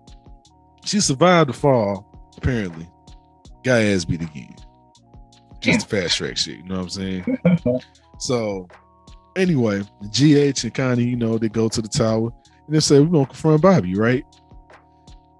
She 0.83 0.99
survived 0.99 1.49
the 1.49 1.53
fall, 1.53 2.05
apparently. 2.37 2.87
Got 3.63 3.81
ass 3.81 4.03
beat 4.03 4.21
again. 4.21 4.55
Just 5.59 5.87
the 5.87 6.01
fast 6.01 6.17
track 6.17 6.37
shit, 6.37 6.57
you 6.57 6.63
know 6.63 6.77
what 6.77 6.83
I'm 6.83 6.89
saying? 6.89 7.39
So 8.21 8.67
anyway, 9.35 9.81
GH 10.11 10.63
and 10.63 10.73
Connie, 10.75 11.05
you 11.05 11.15
know, 11.15 11.39
they 11.39 11.49
go 11.49 11.67
to 11.67 11.81
the 11.81 11.87
tower 11.87 12.29
and 12.67 12.75
they 12.75 12.79
say, 12.79 12.99
We're 12.99 13.07
gonna 13.07 13.25
confront 13.25 13.63
Bobby, 13.63 13.95
right? 13.95 14.23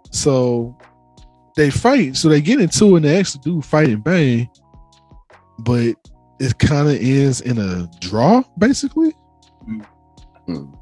So 0.10 0.76
they 1.56 1.70
fight, 1.70 2.16
so 2.18 2.28
they 2.28 2.42
get 2.42 2.60
into 2.60 2.86
it 2.86 2.96
and 2.96 3.06
they 3.06 3.20
actually 3.20 3.42
do 3.44 3.62
fight 3.62 3.90
and 3.90 4.04
bang, 4.04 4.50
but 5.60 5.96
it 6.40 6.58
kind 6.58 6.90
of 6.90 6.96
ends 6.96 7.42
in 7.42 7.60
a 7.60 7.88
draw, 8.00 8.42
basically. 8.58 9.12
Hmm. 10.48 10.74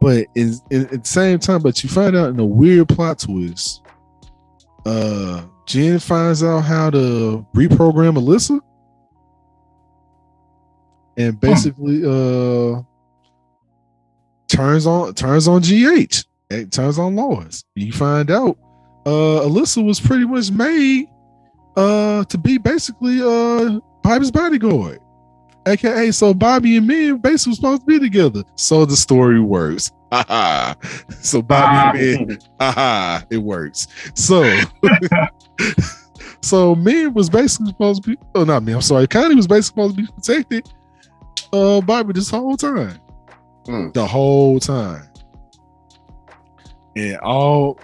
But 0.00 0.26
in, 0.34 0.54
at 0.70 0.90
the 0.90 1.00
same 1.04 1.38
time, 1.38 1.62
but 1.62 1.82
you 1.82 1.88
find 1.90 2.14
out 2.16 2.28
in 2.28 2.38
a 2.38 2.44
weird 2.44 2.88
plot 2.88 3.18
twist, 3.18 3.82
uh 4.84 5.44
Jen 5.66 5.98
finds 5.98 6.44
out 6.44 6.60
how 6.60 6.90
to 6.90 7.44
reprogram 7.54 8.16
Alyssa 8.16 8.60
and 11.16 11.40
basically 11.40 12.02
uh 12.04 12.82
turns 14.48 14.86
on 14.86 15.14
turns 15.14 15.48
on 15.48 15.60
GH. 15.62 16.24
It 16.50 16.70
turns 16.70 16.98
on 16.98 17.16
Lois. 17.16 17.64
You 17.74 17.92
find 17.92 18.30
out 18.30 18.56
uh 19.06 19.40
Alyssa 19.44 19.84
was 19.84 19.98
pretty 19.98 20.24
much 20.24 20.50
made 20.50 21.06
uh 21.76 22.24
to 22.24 22.38
be 22.38 22.58
basically 22.58 23.20
uh 23.22 23.80
Bobby's 24.02 24.30
bodyguard. 24.30 25.00
AKA 25.66 26.12
so 26.12 26.32
Bobby 26.32 26.76
and 26.76 26.86
me 26.86 27.12
basically 27.12 27.50
was 27.50 27.56
supposed 27.56 27.80
to 27.82 27.86
be 27.86 27.98
together. 27.98 28.44
So 28.54 28.84
the 28.84 28.96
story 28.96 29.40
works. 29.40 29.92
Haha. 30.12 30.74
so 31.20 31.42
Bobby 31.42 32.14
and 32.14 32.26
me, 32.28 32.38
haha, 32.60 33.22
it 33.28 33.38
works. 33.38 33.88
So 34.14 34.60
so 36.42 36.76
me 36.76 37.08
was 37.08 37.28
basically 37.28 37.66
supposed 37.66 38.04
to 38.04 38.10
be 38.10 38.18
oh 38.36 38.44
not 38.44 38.62
me, 38.62 38.72
I'm 38.72 38.82
sorry, 38.82 39.08
Connie 39.08 39.34
was 39.34 39.48
basically 39.48 39.82
supposed 39.82 39.96
to 39.96 40.02
be 40.02 40.12
protected 40.12 40.72
uh 41.52 41.80
Bobby 41.80 42.12
this 42.12 42.30
whole 42.30 42.56
time. 42.56 43.00
Hmm. 43.66 43.90
The 43.90 44.06
whole 44.06 44.60
time. 44.60 45.08
And 46.94 47.16
all 47.18 47.80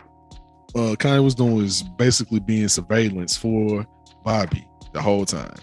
uh 0.76 0.94
Connie 0.96 1.24
was 1.24 1.34
doing 1.34 1.56
was 1.56 1.82
basically 1.82 2.38
being 2.38 2.68
surveillance 2.68 3.36
for 3.36 3.84
Bobby 4.22 4.68
the 4.92 5.02
whole 5.02 5.26
time. 5.26 5.56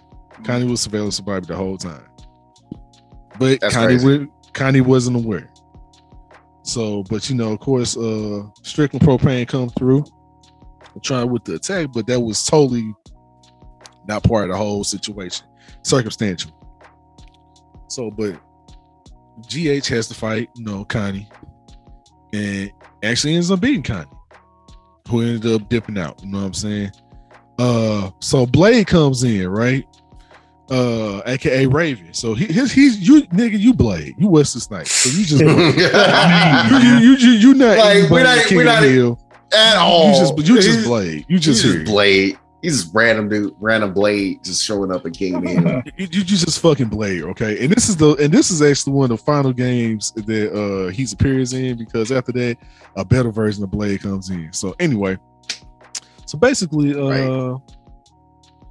Connie 0.44 0.66
was 0.66 0.82
surveillance 0.82 1.18
for 1.20 1.24
Bobby 1.24 1.46
the 1.46 1.56
whole 1.56 1.78
time. 1.78 2.09
But 3.40 3.62
That's 3.62 3.74
Connie. 3.74 4.28
Connie 4.54 4.82
wasn't 4.82 5.18
aware. 5.18 5.50
So, 6.64 7.04
but 7.04 7.30
you 7.30 7.36
know, 7.36 7.52
of 7.52 7.60
course, 7.60 7.98
uh 7.98 8.44
Strickland 8.62 9.06
propane 9.06 9.48
come 9.48 9.70
through, 9.70 10.06
trying 11.02 11.32
with 11.32 11.46
the 11.46 11.56
attack, 11.56 11.88
but 11.94 12.06
that 12.08 12.20
was 12.20 12.46
totally 12.46 12.94
not 14.08 14.24
part 14.24 14.46
of 14.46 14.50
the 14.52 14.58
whole 14.58 14.84
situation. 14.84 15.46
Circumstantial. 15.84 16.52
So, 17.88 18.12
but 18.12 18.40
GH 19.48 19.88
has 19.88 20.08
to 20.10 20.14
fight, 20.14 20.50
you 20.56 20.66
know, 20.66 20.86
Connie, 20.86 21.28
and 22.34 22.72
actually 23.04 23.36
ends 23.36 23.50
up 23.50 23.62
beating 23.62 23.84
Connie, 23.84 24.10
who 25.08 25.22
ended 25.22 25.62
up 25.62 25.70
dipping 25.70 25.98
out. 25.98 26.22
You 26.22 26.30
know 26.30 26.40
what 26.40 26.46
I'm 26.46 26.54
saying? 26.54 26.92
Uh, 27.58 28.12
so 28.20 28.46
Blade 28.46 28.88
comes 28.88 29.24
in, 29.24 29.48
right? 29.48 29.86
Uh, 30.72 31.22
aka 31.26 31.66
Raven. 31.66 32.14
So 32.14 32.34
he, 32.36 32.46
he's, 32.46 32.72
he's 32.72 33.08
you 33.08 33.24
nigga, 33.28 33.60
you 33.60 33.74
Blade, 33.74 34.16
you 34.18 34.28
Wesley 34.28 34.62
Snipes. 34.62 34.92
So 34.92 35.10
you 35.18 35.26
just 35.26 35.42
you 35.42 36.78
you 36.78 36.98
you, 37.00 37.18
you, 37.18 37.32
you 37.40 37.54
not 37.56 37.78
Like, 37.78 38.10
we're 38.10 38.24
not- 38.24 38.46
King 38.46 38.58
we're 38.58 38.64
not- 38.66 38.82
the 38.82 38.90
Hill. 38.90 39.20
At 39.52 39.78
all. 39.78 40.12
You 40.14 40.20
just 40.20 40.38
you 40.38 40.44
just 40.56 40.68
He's- 40.70 40.86
Blade. 40.86 41.26
You 41.28 41.40
just 41.40 41.64
just 41.64 41.86
Blade. 41.86 42.38
He's 42.62 42.84
just 42.84 42.94
random 42.94 43.30
dude, 43.30 43.56
random 43.60 43.94
Blade 43.94 44.44
just 44.44 44.64
showing 44.66 44.92
up 44.92 45.06
in 45.06 45.14
King 45.14 45.42
Man. 45.42 45.82
you, 45.98 46.08
you, 46.12 46.20
you 46.20 46.24
just 46.24 46.60
fucking 46.60 46.90
Blade, 46.90 47.24
okay? 47.24 47.64
And 47.64 47.74
this 47.74 47.88
is 47.88 47.96
the 47.98 48.16
and 48.18 48.32
this 48.34 48.52
is 48.52 48.62
actually 48.62 48.94
one 48.94 49.10
of 49.10 49.18
the 49.18 49.24
final 49.24 49.54
games 49.54 50.12
that 50.12 50.52
uh 50.54 50.92
he's 50.92 51.14
appears 51.14 51.54
in 51.54 51.78
because 51.78 52.12
after 52.12 52.32
that 52.34 52.58
a 52.98 53.06
better 53.06 53.32
version 53.32 53.64
of 53.64 53.72
Blade 53.72 54.02
comes 54.02 54.30
in. 54.30 54.52
So 54.54 54.76
anyway, 54.80 55.18
so 56.26 56.38
basically, 56.38 56.92
uh, 56.92 57.58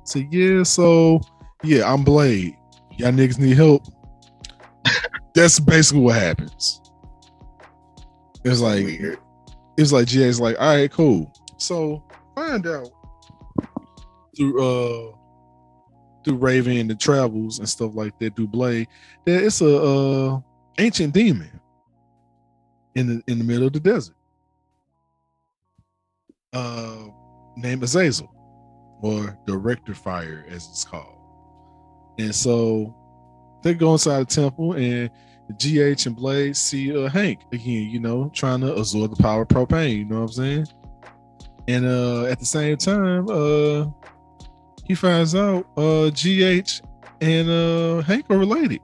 so 0.05 0.19
yeah, 0.31 0.63
so 0.63 1.21
yeah, 1.63 1.93
I'm 1.93 2.05
Blade. 2.05 2.57
Y'all 2.97 3.13
niggas 3.13 3.39
need 3.39 3.57
help. 3.57 3.85
That's 5.35 5.61
basically 5.61 6.03
what 6.03 6.17
happens. 6.17 6.81
It's 8.45 8.61
like 8.61 8.85
Weird. 8.85 9.19
it's 9.77 9.93
like 9.93 10.09
GA's 10.09 10.41
like, 10.41 10.57
all 10.59 10.75
right, 10.75 10.91
cool. 10.91 11.33
So 11.59 12.03
find 12.35 12.67
out 12.67 12.89
through 14.37 14.63
uh 14.63 15.15
through 16.25 16.37
Raven 16.37 16.77
and 16.77 16.91
the 16.91 16.95
travels 16.95 17.59
and 17.59 17.69
stuff 17.69 17.93
like 17.95 18.19
that, 18.19 18.37
through 18.37 18.49
Blade, 18.49 18.89
that 19.27 19.45
it's 19.45 19.61
a 19.61 19.77
uh 19.83 20.41
ancient 20.79 21.15
demon 21.15 21.61
in 22.95 23.07
the 23.07 23.23
in 23.27 23.39
the 23.39 23.45
middle 23.45 23.67
of 23.67 23.73
the 23.73 23.81
desert. 23.81 24.15
Uh 26.53 27.09
named 27.57 27.83
Azazel, 27.83 28.33
or 29.03 29.37
the 29.47 29.57
Rectifier 29.57 30.45
as 30.49 30.67
it's 30.69 30.85
called. 30.85 31.18
And 32.19 32.35
so 32.35 32.95
they 33.63 33.75
go 33.75 33.93
inside 33.93 34.21
the 34.21 34.27
temple 34.27 34.75
and 34.75 35.11
GH 35.57 36.07
and 36.07 36.17
Blade 36.17 36.57
see 36.57 36.97
uh 36.97 37.09
Hank 37.09 37.41
again, 37.53 37.89
you 37.91 38.01
know, 38.01 38.31
trying 38.35 38.61
to 38.61 38.75
absorb 38.75 39.17
the 39.17 39.23
power 39.23 39.43
of 39.43 39.49
propane, 39.49 39.99
you 39.99 40.05
know 40.05 40.23
what 40.23 40.23
I'm 40.23 40.33
saying? 40.33 40.67
And 41.69 41.87
uh 41.87 42.25
at 42.27 42.39
the 42.39 42.45
same 42.45 42.77
time, 42.77 43.29
uh 43.31 43.87
he 44.85 44.95
finds 44.95 45.35
out 45.35 45.67
uh 45.77 46.11
GH 46.11 46.83
and 47.21 47.49
uh 47.49 48.03
Hank 48.03 48.27
are 48.31 48.39
related. 48.39 48.81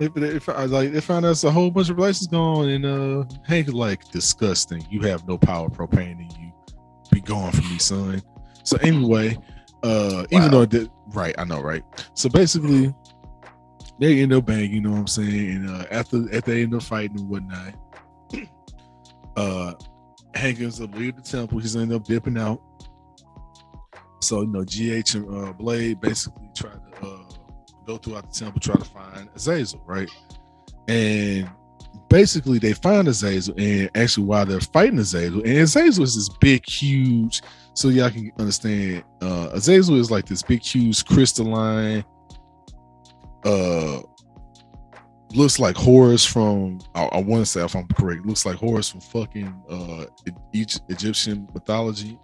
If 0.00 0.16
if 0.16 0.48
I 0.48 0.64
like 0.64 0.92
they 0.92 1.00
find 1.00 1.24
out 1.26 1.42
a 1.44 1.50
whole 1.50 1.70
bunch 1.70 1.90
of 1.90 1.96
relations 1.96 2.28
going 2.28 2.70
and 2.70 2.86
uh 2.86 3.24
Hank 3.46 3.68
like 3.72 4.10
disgusting. 4.10 4.84
You 4.90 5.02
have 5.02 5.26
no 5.28 5.38
power 5.38 5.68
propane 5.68 6.20
in 6.20 6.30
you. 6.40 6.52
Be 7.12 7.20
gone 7.20 7.52
from 7.52 7.68
me, 7.70 7.78
son. 7.78 8.22
So 8.64 8.76
anyway, 8.78 9.36
uh 9.82 10.26
even 10.30 10.50
though 10.50 10.62
it 10.62 10.70
did 10.70 10.90
right, 11.08 11.34
I 11.38 11.44
know, 11.44 11.60
right? 11.60 11.84
So 12.14 12.28
basically 12.28 12.94
they 13.98 14.20
end 14.20 14.32
up 14.32 14.46
banging, 14.46 14.72
you 14.72 14.80
know 14.80 14.90
what 14.90 14.98
I'm 14.98 15.06
saying? 15.06 15.50
And 15.50 15.70
uh 15.70 15.84
after 15.90 16.24
after 16.34 16.52
they 16.52 16.62
end 16.62 16.74
up 16.74 16.82
fighting 16.82 17.18
and 17.18 17.28
whatnot, 17.28 17.74
uh 19.36 19.74
Hank 20.34 20.60
ends 20.60 20.80
up 20.80 20.94
leaving 20.94 21.16
the 21.16 21.22
temple, 21.22 21.58
he's 21.58 21.76
ended 21.76 21.96
up 21.96 22.04
dipping 22.04 22.38
out. 22.38 22.60
So 24.20 24.42
you 24.42 24.48
know, 24.48 24.64
GH 24.64 25.14
and 25.14 25.48
uh, 25.48 25.52
Blade 25.52 26.00
basically 26.00 26.50
try 26.54 26.70
to 26.70 27.06
uh, 27.06 27.18
go 27.86 27.96
throughout 27.96 28.32
the 28.32 28.38
temple, 28.38 28.60
try 28.60 28.74
to 28.74 28.84
find 28.84 29.28
Azazel, 29.34 29.80
right? 29.86 30.10
And 30.88 31.48
basically, 32.08 32.58
they 32.58 32.72
find 32.72 33.08
Azazel, 33.08 33.54
and 33.58 33.90
actually, 33.94 34.24
while 34.26 34.46
they're 34.46 34.60
fighting 34.60 34.98
Azazel, 34.98 35.40
and 35.42 35.58
Azazel 35.58 36.04
is 36.04 36.14
this 36.16 36.28
big, 36.40 36.66
huge. 36.68 37.42
So 37.74 37.88
y'all 37.88 38.10
can 38.10 38.32
understand, 38.38 39.04
uh, 39.22 39.50
Azazel 39.52 39.96
is 40.00 40.10
like 40.10 40.26
this 40.26 40.42
big, 40.42 40.62
huge 40.62 41.04
crystalline. 41.04 42.04
Uh, 43.44 44.00
looks 45.34 45.58
like 45.58 45.76
Horus 45.76 46.24
from. 46.24 46.80
I, 46.94 47.04
I 47.04 47.20
want 47.20 47.42
to 47.42 47.46
say 47.46 47.64
if 47.64 47.76
I'm 47.76 47.86
correct, 47.88 48.26
looks 48.26 48.44
like 48.44 48.56
Horus 48.56 48.88
from 48.90 49.00
fucking 49.00 49.62
uh, 49.70 50.04
Egy- 50.54 50.80
Egyptian 50.88 51.48
mythology. 51.54 52.18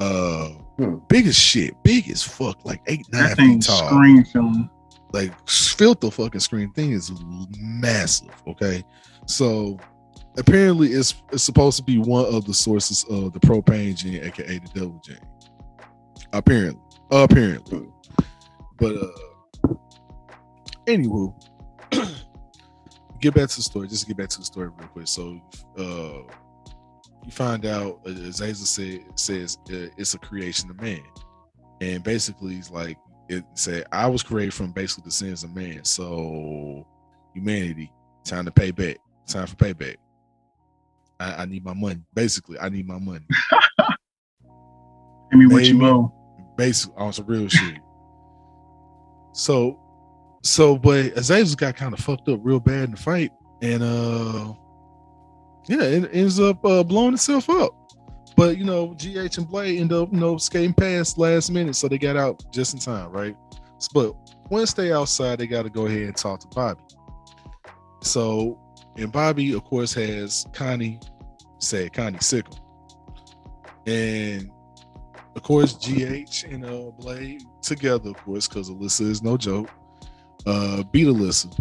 Uh, 0.00 0.48
Hmm. 0.76 0.96
big 1.08 1.24
as 1.28 1.36
shit, 1.38 1.80
big 1.84 2.10
as 2.10 2.20
fuck, 2.24 2.64
like 2.64 2.80
eight 2.88 3.06
nine 3.12 3.28
That 3.28 3.36
thing 3.36 3.52
feet 3.60 3.62
tall. 3.62 3.86
screen 3.90 4.24
film. 4.24 4.68
Like 5.14 5.48
filter 5.48 6.10
fucking 6.10 6.40
screen 6.40 6.72
thing 6.72 6.90
is 6.90 7.12
massive. 7.56 8.34
Okay, 8.48 8.82
so 9.26 9.78
apparently 10.36 10.88
it's 10.88 11.14
it's 11.32 11.44
supposed 11.44 11.76
to 11.76 11.84
be 11.84 11.98
one 11.98 12.24
of 12.34 12.44
the 12.46 12.52
sources 12.52 13.04
of 13.08 13.32
the 13.32 13.38
propane 13.38 13.94
gene, 13.96 14.24
aka 14.24 14.58
the 14.58 14.68
devil 14.74 15.00
gene. 15.06 15.20
Apparently, 16.32 16.82
apparently, 17.12 17.86
but 18.76 18.96
uh, 18.96 19.74
anywho, 20.88 21.32
get 23.20 23.34
back 23.34 23.48
to 23.50 23.56
the 23.56 23.62
story. 23.62 23.86
Just 23.86 24.08
get 24.08 24.16
back 24.16 24.30
to 24.30 24.38
the 24.40 24.44
story 24.44 24.70
real 24.76 24.88
quick. 24.88 25.06
So, 25.06 25.40
uh, 25.78 26.22
you 27.24 27.30
find 27.30 27.64
out 27.66 28.00
uh, 28.04 28.10
Azazel 28.10 28.66
say, 28.66 29.04
says 29.14 29.58
uh, 29.70 29.94
it's 29.96 30.14
a 30.14 30.18
creation 30.18 30.70
of 30.70 30.80
man, 30.80 31.04
and 31.80 32.02
basically 32.02 32.56
he's 32.56 32.72
like 32.72 32.98
it 33.38 33.44
said 33.54 33.86
I 33.92 34.06
was 34.06 34.22
created 34.22 34.54
from 34.54 34.72
basically 34.72 35.04
the 35.06 35.10
sins 35.10 35.44
of 35.44 35.54
man. 35.54 35.84
So 35.84 36.86
humanity, 37.34 37.92
time 38.24 38.44
to 38.44 38.50
pay 38.50 38.70
back. 38.70 38.98
Time 39.26 39.46
for 39.46 39.56
payback. 39.56 39.96
I, 41.18 41.42
I 41.42 41.44
need 41.46 41.64
my 41.64 41.74
money. 41.74 42.00
Basically, 42.14 42.58
I 42.58 42.68
need 42.68 42.86
my 42.86 42.98
money. 42.98 43.24
Give 45.30 45.40
me 45.40 45.46
what 45.46 45.64
you 45.64 45.84
owe. 45.84 46.12
Basically, 46.56 46.94
on 46.96 47.12
some 47.12 47.26
real 47.26 47.48
shit. 47.48 47.78
So, 49.32 49.80
so, 50.42 50.76
but 50.76 51.06
Azazel 51.16 51.56
got 51.56 51.76
kind 51.76 51.94
of 51.94 52.00
fucked 52.00 52.28
up 52.28 52.40
real 52.42 52.60
bad 52.60 52.84
in 52.84 52.90
the 52.92 52.96
fight, 52.96 53.32
and 53.62 53.82
uh, 53.82 54.52
Yeah, 55.68 55.82
it 55.82 56.10
ends 56.12 56.38
up 56.38 56.64
uh, 56.64 56.84
blowing 56.84 57.14
itself 57.14 57.48
up. 57.48 57.72
But 58.36 58.58
you 58.58 58.64
know, 58.64 58.94
GH 58.94 59.38
and 59.38 59.48
Blade 59.48 59.80
end 59.80 59.92
up, 59.92 60.12
you 60.12 60.18
know, 60.18 60.36
skating 60.38 60.74
past 60.74 61.18
last 61.18 61.50
minute, 61.50 61.76
so 61.76 61.88
they 61.88 61.98
got 61.98 62.16
out 62.16 62.42
just 62.52 62.74
in 62.74 62.80
time, 62.80 63.10
right? 63.10 63.36
But 63.92 64.14
once 64.50 64.72
they 64.72 64.92
outside, 64.92 65.38
they 65.38 65.46
got 65.46 65.62
to 65.62 65.70
go 65.70 65.86
ahead 65.86 66.02
and 66.02 66.16
talk 66.16 66.40
to 66.40 66.48
Bobby. 66.48 66.80
So, 68.02 68.58
and 68.96 69.12
Bobby, 69.12 69.52
of 69.52 69.64
course, 69.64 69.94
has 69.94 70.46
Connie, 70.52 71.00
say 71.58 71.88
Connie 71.88 72.18
Sickle, 72.20 72.58
and 73.86 74.50
of 75.36 75.42
course, 75.42 75.74
GH 75.74 76.44
and 76.44 76.64
uh, 76.64 76.90
Blade 76.98 77.42
together, 77.62 78.10
of 78.10 78.16
course, 78.24 78.46
because 78.46 78.70
Alyssa 78.70 79.08
is 79.10 79.22
no 79.22 79.36
joke. 79.36 79.68
Uh, 80.46 80.82
beat 80.92 81.06
Alyssa, 81.06 81.58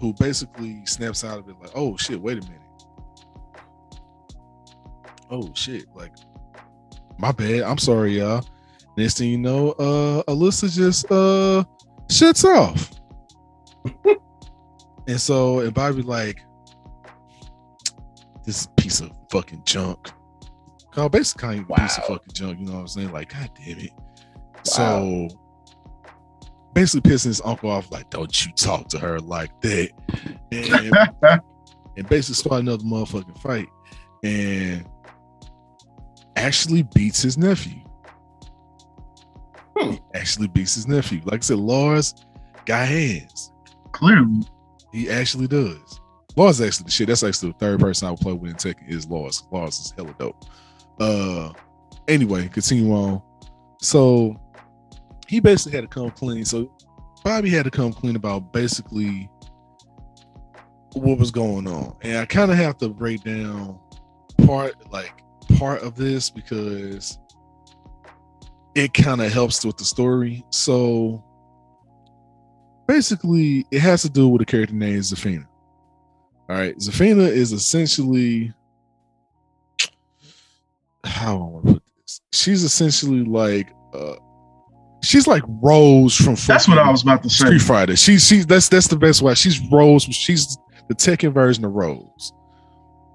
who 0.00 0.12
basically 0.14 0.84
snaps 0.86 1.24
out 1.24 1.38
of 1.38 1.48
it 1.48 1.56
like, 1.60 1.70
"Oh 1.74 1.96
shit, 1.96 2.20
wait 2.20 2.38
a 2.38 2.42
minute." 2.42 2.60
Oh 5.34 5.50
shit, 5.54 5.84
like 5.94 6.12
my 7.18 7.32
bad. 7.32 7.62
I'm 7.62 7.78
sorry, 7.78 8.18
y'all. 8.18 8.44
Next 8.96 9.18
thing 9.18 9.30
you 9.30 9.38
know, 9.38 9.72
uh 9.72 10.22
Alyssa 10.24 10.72
just 10.72 11.10
uh 11.10 11.64
shuts 12.10 12.44
off. 12.44 12.90
and 15.06 15.20
so 15.20 15.60
and 15.60 15.74
Bobby 15.74 16.02
like 16.02 16.40
this 18.44 18.68
piece 18.76 19.00
of 19.00 19.10
fucking 19.30 19.62
junk. 19.64 20.10
Call 20.92 21.08
basically 21.08 21.40
kind 21.40 21.60
of 21.60 21.70
a 21.70 21.80
piece 21.80 21.98
of 21.98 22.04
fucking 22.04 22.32
junk, 22.34 22.60
you 22.60 22.66
know 22.66 22.74
what 22.74 22.80
I'm 22.80 22.88
saying? 22.88 23.12
Like, 23.12 23.32
god 23.32 23.50
damn 23.56 23.78
it. 23.78 23.90
So 24.62 25.28
basically 26.72 27.10
pissing 27.10 27.26
his 27.26 27.42
uncle 27.44 27.70
off, 27.70 27.90
like, 27.90 28.10
don't 28.10 28.46
you 28.46 28.52
talk 28.52 28.88
to 28.88 28.98
her 28.98 29.18
like 29.20 29.58
that. 29.62 29.90
And, 30.52 30.96
and 31.96 32.08
basically 32.08 32.34
start 32.36 32.60
another 32.60 32.84
motherfucking 32.84 33.38
fight. 33.40 33.66
And 34.22 34.86
actually 36.36 36.82
beats 36.82 37.22
his 37.22 37.38
nephew. 37.38 37.80
Hmm. 39.76 39.92
He 39.92 40.00
actually 40.14 40.48
beats 40.48 40.74
his 40.74 40.86
nephew. 40.86 41.20
Like 41.24 41.40
I 41.40 41.42
said, 41.42 41.58
Lars 41.58 42.14
got 42.64 42.88
hands. 42.88 43.52
Clearly. 43.92 44.42
He 44.92 45.10
actually 45.10 45.48
does. 45.48 46.00
Lars 46.36 46.60
actually 46.60 46.84
the 46.84 46.90
shit. 46.90 47.08
That's 47.08 47.22
actually 47.22 47.52
the 47.52 47.58
third 47.58 47.80
person 47.80 48.08
I 48.08 48.12
would 48.12 48.20
play 48.20 48.32
with 48.32 48.50
in 48.50 48.56
Tekken 48.56 48.88
is 48.88 49.08
Lars. 49.08 49.42
Lars 49.50 49.78
is 49.78 49.94
hella 49.96 50.14
dope. 50.18 50.44
Uh 51.00 51.52
anyway, 52.08 52.48
continue 52.48 52.92
on. 52.92 53.22
So 53.80 54.40
he 55.26 55.40
basically 55.40 55.76
had 55.76 55.82
to 55.82 55.88
come 55.88 56.10
clean. 56.10 56.44
So 56.44 56.72
Bobby 57.24 57.50
had 57.50 57.64
to 57.64 57.70
come 57.70 57.92
clean 57.92 58.16
about 58.16 58.52
basically 58.52 59.28
what 60.92 61.18
was 61.18 61.30
going 61.30 61.66
on. 61.66 61.96
And 62.02 62.18
I 62.18 62.26
kind 62.26 62.50
of 62.50 62.56
have 62.56 62.78
to 62.78 62.88
break 62.88 63.24
down 63.24 63.78
part 64.46 64.74
like 64.92 65.23
part 65.58 65.82
of 65.82 65.96
this 65.96 66.30
because 66.30 67.18
it 68.74 68.92
kind 68.92 69.20
of 69.20 69.32
helps 69.32 69.64
with 69.64 69.76
the 69.76 69.84
story. 69.84 70.44
So 70.50 71.22
basically 72.86 73.66
it 73.70 73.80
has 73.80 74.02
to 74.02 74.10
do 74.10 74.28
with 74.28 74.42
a 74.42 74.44
character 74.44 74.74
named 74.74 75.02
Zafina. 75.02 75.46
All 76.48 76.56
right, 76.56 76.76
Zafina 76.76 77.26
is 77.26 77.52
essentially 77.52 78.52
how 81.04 81.36
I 81.36 81.38
want 81.38 81.66
to 81.66 81.72
put 81.74 81.82
this. 82.02 82.20
She's 82.32 82.64
essentially 82.64 83.24
like 83.24 83.70
uh 83.94 84.16
she's 85.02 85.26
like 85.26 85.42
Rose 85.62 86.16
from 86.16 86.34
That's 86.46 86.68
what 86.68 86.78
I 86.78 86.90
was 86.90 87.02
about 87.02 87.22
to 87.22 87.30
say. 87.30 87.46
Street 87.46 87.62
Fighter. 87.62 87.96
She's 87.96 88.26
she's 88.26 88.46
that's 88.46 88.68
that's 88.68 88.88
the 88.88 88.96
best 88.96 89.22
way. 89.22 89.34
She's 89.34 89.60
Rose. 89.70 90.02
She's 90.02 90.58
the 90.88 90.94
Tekken 90.94 91.32
version 91.32 91.64
of 91.64 91.72
Rose. 91.72 92.32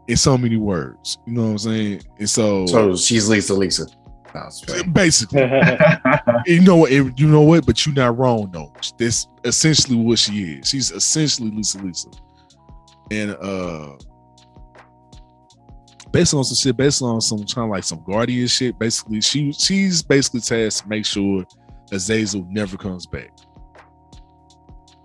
In 0.09 0.17
so 0.17 0.39
many 0.39 0.57
words, 0.57 1.19
you 1.27 1.33
know 1.33 1.43
what 1.43 1.49
I'm 1.49 1.57
saying. 1.59 2.01
And 2.17 2.27
so, 2.27 2.65
So 2.65 2.95
she's 2.95 3.29
Lisa 3.29 3.53
Lisa. 3.53 3.85
No, 4.33 4.41
it's 4.47 4.59
fake. 4.61 4.91
basically, 4.93 5.41
you 6.47 6.61
know 6.61 6.77
what? 6.77 6.91
You 6.91 7.27
know 7.27 7.41
what? 7.41 7.63
But 7.67 7.85
you're 7.85 7.93
not 7.93 8.17
wrong 8.17 8.49
though. 8.51 8.73
That's 8.97 9.27
essentially 9.43 9.97
what 9.97 10.17
she 10.17 10.53
is. 10.55 10.67
She's 10.67 10.89
essentially 10.89 11.51
Lisa 11.51 11.77
Lisa, 11.77 12.09
and 13.11 13.37
uh, 13.39 13.97
based 16.11 16.33
on 16.33 16.43
some 16.43 16.55
shit, 16.55 16.75
based 16.75 17.03
on 17.03 17.21
some 17.21 17.45
kind 17.45 17.65
of 17.65 17.69
like 17.69 17.83
some 17.83 18.03
guardian 18.03 18.47
shit. 18.47 18.79
Basically, 18.79 19.21
she 19.21 19.51
she's 19.51 20.01
basically 20.01 20.41
tasked 20.41 20.81
to 20.81 20.89
make 20.89 21.05
sure 21.05 21.45
Azazel 21.91 22.47
never 22.49 22.77
comes 22.77 23.05
back. 23.05 23.31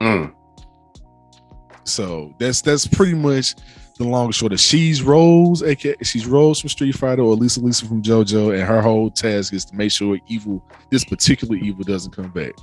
Mm. 0.01 0.33
So 1.85 2.35
that's 2.39 2.63
that's 2.63 2.87
pretty 2.87 3.15
much 3.15 3.55
the 3.97 4.05
long 4.05 4.33
short 4.33 4.53
of 4.53 4.61
she's 4.61 5.03
Rose, 5.03 5.63
aka 5.63 5.95
she's 6.03 6.27
Rose 6.27 6.61
from 6.61 6.69
Street 6.69 6.97
Fighter 6.97 7.23
or 7.23 7.35
Lisa 7.35 7.61
Lisa 7.61 7.87
from 7.87 8.03
JoJo, 8.03 8.53
and 8.53 8.63
her 8.63 8.83
whole 8.83 9.11
task 9.11 9.53
is 9.53 9.65
to 9.67 9.77
make 9.77 9.93
sure 9.93 10.19
evil, 10.27 10.65
this 10.91 11.05
particular 11.05 11.57
evil, 11.57 11.85
doesn't 11.85 12.15
come 12.15 12.31
back. 12.31 12.55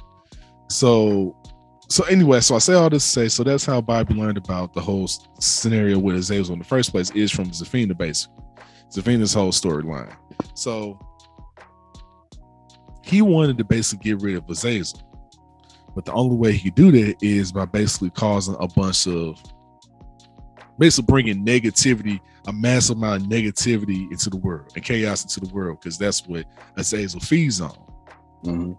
So, 0.68 1.36
so 1.88 2.04
anyway, 2.06 2.42
so 2.42 2.56
I 2.56 2.60
say 2.60 2.74
all 2.74 2.90
this 2.90 3.04
to 3.04 3.10
say, 3.10 3.28
so 3.28 3.44
that's 3.44 3.66
how 3.66 3.82
Bobby 3.82 4.14
learned 4.14 4.38
about 4.38 4.74
the 4.74 4.82
whole 4.82 5.08
scenario 5.40 6.00
with 6.00 6.16
Azazel 6.16 6.54
in 6.54 6.60
the 6.60 6.66
first 6.66 6.92
place 6.92 7.12
is 7.12 7.32
from 7.32 7.52
Zafina, 7.52 7.98
basically. 7.98 8.44
Zafina's 8.90 9.34
whole 9.34 9.52
storyline. 9.52 10.14
So 10.54 11.00
he 13.04 13.22
wanted 13.22 13.58
to 13.58 13.64
basically 13.64 14.12
get 14.12 14.22
rid 14.22 14.36
of 14.36 14.50
Azazel. 14.50 15.02
But 15.96 16.06
the 16.06 16.14
only 16.14 16.36
way 16.36 16.54
he 16.54 16.70
could 16.70 16.76
do 16.76 16.92
that 16.92 17.22
is 17.22 17.52
by 17.52 17.66
basically 17.66 18.10
causing 18.12 18.56
a 18.60 18.68
bunch 18.68 19.08
of, 19.08 19.42
basically 20.82 21.06
bringing 21.06 21.46
negativity, 21.46 22.20
a 22.48 22.52
massive 22.54 22.98
amount 22.98 23.22
of 23.22 23.30
negativity 23.30 24.12
into 24.12 24.30
the 24.32 24.38
world 24.38 24.72
and 24.76 24.84
chaos 24.84 25.24
into 25.24 25.40
the 25.40 25.54
world, 25.54 25.80
because 25.80 25.98
that's 25.98 26.28
what 26.28 26.44
Azazel 26.76 27.20
feeds 27.22 27.62
on. 27.62 27.78
Mhm. 28.44 28.76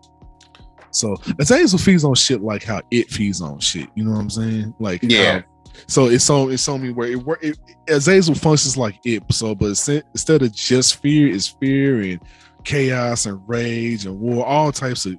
So 0.90 1.16
Azazel 1.38 1.78
feeds 1.78 2.04
on 2.04 2.14
shit 2.14 2.42
like 2.42 2.64
how 2.64 2.82
it 2.90 3.08
feeds 3.08 3.40
on 3.40 3.60
shit. 3.60 3.88
You 3.94 4.04
know 4.04 4.10
what 4.10 4.18
I'm 4.20 4.30
saying? 4.30 4.74
Like 4.80 5.00
Yeah. 5.04 5.38
how- 5.38 5.44
so 5.86 6.06
it's 6.08 6.24
so 6.24 6.48
it's 6.50 6.68
on 6.68 6.82
me 6.82 6.90
where 6.92 7.08
it, 7.08 7.24
wor- 7.24 7.38
it 7.40 7.56
Azazel 7.88 8.34
functions 8.34 8.76
like 8.76 8.98
it. 9.04 9.22
So, 9.30 9.54
but 9.54 9.66
instead 9.66 10.02
instead 10.12 10.42
of 10.42 10.52
just 10.52 10.96
fear, 10.96 11.28
is 11.28 11.46
fear 11.46 12.02
and 12.02 12.20
chaos 12.64 13.26
and 13.26 13.40
rage 13.46 14.06
and 14.06 14.18
war, 14.20 14.44
all 14.44 14.70
types 14.72 15.06
of 15.06 15.16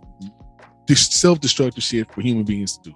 self-destructive 0.93 1.81
shit 1.81 2.13
for 2.13 2.21
human 2.21 2.43
beings 2.43 2.77
to 2.77 2.89
do. 2.91 2.95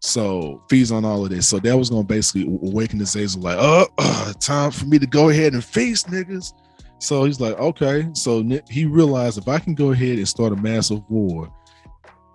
So 0.00 0.62
feeds 0.68 0.92
on 0.92 1.04
all 1.04 1.24
of 1.24 1.30
this. 1.30 1.48
So 1.48 1.58
that 1.58 1.76
was 1.76 1.90
gonna 1.90 2.04
basically 2.04 2.42
awaken 2.42 3.00
Azazel 3.00 3.42
like, 3.42 3.56
oh, 3.58 3.86
uh, 3.98 4.32
time 4.34 4.70
for 4.70 4.86
me 4.86 4.98
to 4.98 5.06
go 5.06 5.28
ahead 5.28 5.54
and 5.54 5.64
face 5.64 6.04
niggas. 6.04 6.52
So 6.98 7.24
he's 7.24 7.40
like, 7.40 7.58
okay. 7.58 8.08
So 8.12 8.44
he 8.68 8.84
realized 8.84 9.38
if 9.38 9.48
I 9.48 9.58
can 9.58 9.74
go 9.74 9.92
ahead 9.92 10.18
and 10.18 10.28
start 10.28 10.52
a 10.52 10.56
massive 10.56 11.02
war 11.08 11.52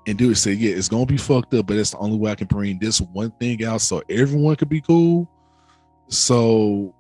and 0.08 0.18
do 0.18 0.32
it, 0.32 0.36
say, 0.36 0.54
yeah, 0.54 0.76
it's 0.76 0.90
gonna 0.90 1.06
be 1.06 1.18
fucked 1.18 1.54
up, 1.54 1.68
but 1.68 1.78
it's 1.78 1.92
the 1.92 1.98
only 1.98 2.18
way 2.18 2.32
I 2.32 2.36
can 2.36 2.48
bring 2.48 2.80
this 2.80 3.00
one 3.00 3.32
thing 3.32 3.64
out 3.64 3.82
so 3.82 4.04
everyone 4.10 4.56
could 4.56 4.70
be 4.70 4.82
cool. 4.82 5.30
So 6.10 6.94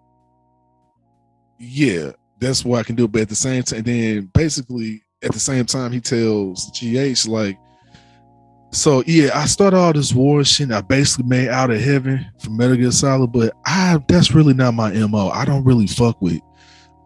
yeah, 1.60 2.12
that's 2.40 2.64
what 2.64 2.80
I 2.80 2.84
can 2.84 2.96
do. 2.96 3.08
But 3.08 3.24
at 3.24 3.30
the 3.30 3.36
same 3.36 3.64
time, 3.64 3.84
then 3.84 4.32
basically 4.34 5.04
at 5.24 5.32
the 5.32 5.40
same 5.40 5.66
time, 5.66 5.92
he 5.92 6.02
tells 6.02 6.70
GH 6.72 7.28
like, 7.28 7.58
so 8.74 9.04
yeah, 9.06 9.30
I 9.36 9.46
started 9.46 9.78
all 9.78 9.94
this 9.94 10.14
war 10.14 10.44
shit. 10.44 10.72
I 10.72 10.82
basically 10.82 11.26
made 11.26 11.50
Outer 11.50 11.78
Heaven 11.78 12.26
from 12.40 12.58
Metal 12.58 12.76
Gear 12.76 12.92
Solid, 12.92 13.32
but 13.32 13.54
I 13.66 14.00
that's 14.08 14.32
really 14.32 14.54
not 14.54 14.74
my 14.74 14.92
mo. 14.92 15.30
I 15.30 15.46
don't 15.46 15.64
really 15.64 15.88
fuck 15.88 16.20
with 16.22 16.42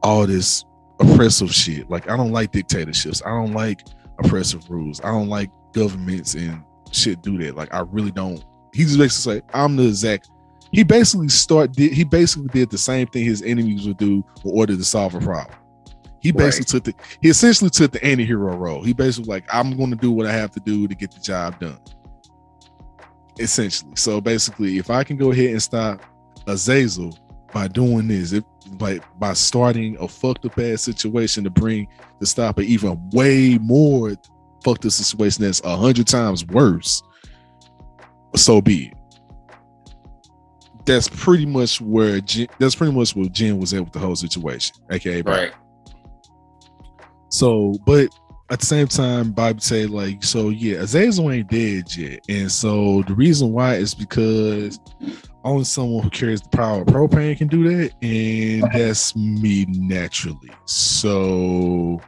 all 0.02 0.26
this 0.26 0.64
oppressive 1.00 1.54
shit. 1.54 1.90
Like 1.90 2.10
I 2.10 2.16
don't 2.16 2.32
like 2.32 2.52
dictatorships. 2.52 3.22
I 3.26 3.30
don't 3.30 3.54
like 3.54 3.82
oppressive 4.24 4.70
rules. 4.70 5.02
I 5.02 5.10
don't 5.10 5.28
like 5.28 5.52
governments 5.74 6.36
and 6.36 6.64
shit 6.92 7.22
do 7.22 7.38
that. 7.40 7.56
Like 7.56 7.74
I 7.74 7.80
really 7.80 8.12
don't. 8.12 8.44
He 8.74 8.84
basically 8.84 9.10
say 9.10 9.42
I'm 9.54 9.76
the 9.76 9.88
exact. 9.88 10.30
He 10.72 10.84
basically 10.84 11.30
start 11.30 11.74
did 11.74 11.92
he 11.92 12.06
basically 12.06 12.48
did 12.50 12.70
the 12.70 12.78
same 12.78 13.08
thing 13.08 13.26
his 13.26 13.42
enemies 13.42 13.86
would 13.86 13.98
do 13.98 14.24
in 14.46 14.52
order 14.52 14.76
to 14.76 14.84
solve 14.84 15.16
a 15.16 15.20
problem. 15.20 15.56
He 16.28 16.34
basically 16.34 16.66
took 16.66 16.84
the 16.84 16.94
he 17.22 17.30
essentially 17.30 17.70
took 17.70 17.94
the 17.94 18.04
anti-hero 18.04 18.58
role. 18.58 18.84
He 18.84 18.92
basically 18.92 19.30
like 19.30 19.46
I'm 19.54 19.78
going 19.78 19.92
to 19.92 19.96
do 19.96 20.12
what 20.12 20.26
I 20.26 20.34
have 20.34 20.52
to 20.52 20.60
do 20.60 20.86
to 20.86 20.94
get 20.94 21.12
the 21.12 21.22
job 21.22 21.58
done. 21.58 21.80
Essentially. 23.40 23.94
So 23.96 24.20
basically, 24.20 24.78
if 24.78 24.90
I 24.90 25.06
can 25.06 25.16
go 25.16 25.32
ahead 25.32 25.52
and 25.52 25.64
stop 25.64 26.02
Azazel 26.46 27.18
by 27.54 27.70
doing 27.70 28.10
this, 28.10 28.34
if 28.34 28.44
like 28.82 29.02
by 29.20 29.32
starting 29.32 29.96
a 30.02 30.08
fucked 30.08 30.46
up 30.46 30.60
ass 30.60 30.82
situation 30.82 31.46
to 31.46 31.50
bring 31.50 31.88
to 32.20 32.26
stop 32.26 32.58
an 32.58 32.66
even 32.66 33.00
way 33.12 33.58
more 33.60 34.14
fucked 34.66 34.86
up 34.86 34.92
situation 34.92 35.46
that's 35.46 35.62
a 35.64 35.78
hundred 35.78 36.08
times 36.08 36.46
worse, 36.48 37.02
so 38.36 38.60
be 38.60 38.88
it. 38.88 38.94
That's 40.86 41.08
pretty 41.08 41.46
much 41.46 41.80
where 41.80 42.20
Jen, 42.20 42.48
that's 42.60 42.76
pretty 42.76 42.92
much 42.92 43.16
where 43.16 43.30
Jen 43.30 43.60
was 43.60 43.74
at 43.74 43.82
with 43.82 43.94
the 43.94 44.00
whole 44.00 44.16
situation. 44.18 44.76
Okay, 44.92 45.22
Right. 45.22 45.54
So, 47.30 47.76
but 47.86 48.10
at 48.50 48.60
the 48.60 48.66
same 48.66 48.88
time, 48.88 49.32
Bobby 49.32 49.60
said 49.60 49.90
like, 49.90 50.24
so 50.24 50.50
yeah, 50.50 50.78
Azazel 50.78 51.32
ain't 51.32 51.50
dead 51.50 51.96
yet, 51.96 52.24
and 52.30 52.52
so 52.52 53.04
the 53.04 53.14
reason 53.14 53.52
why 53.52 53.76
is 53.76 53.94
because 53.94 54.80
only 55.44 55.64
someone 55.64 56.04
who 56.04 56.10
carries 56.10 56.42
the 56.42 56.50
power 56.50 56.82
of 56.82 56.88
propane 56.88 57.38
can 57.38 57.48
do 57.48 57.64
that, 57.64 57.92
and 58.02 58.64
that's 58.74 59.16
me 59.16 59.66
naturally. 59.70 60.52
So 60.66 62.02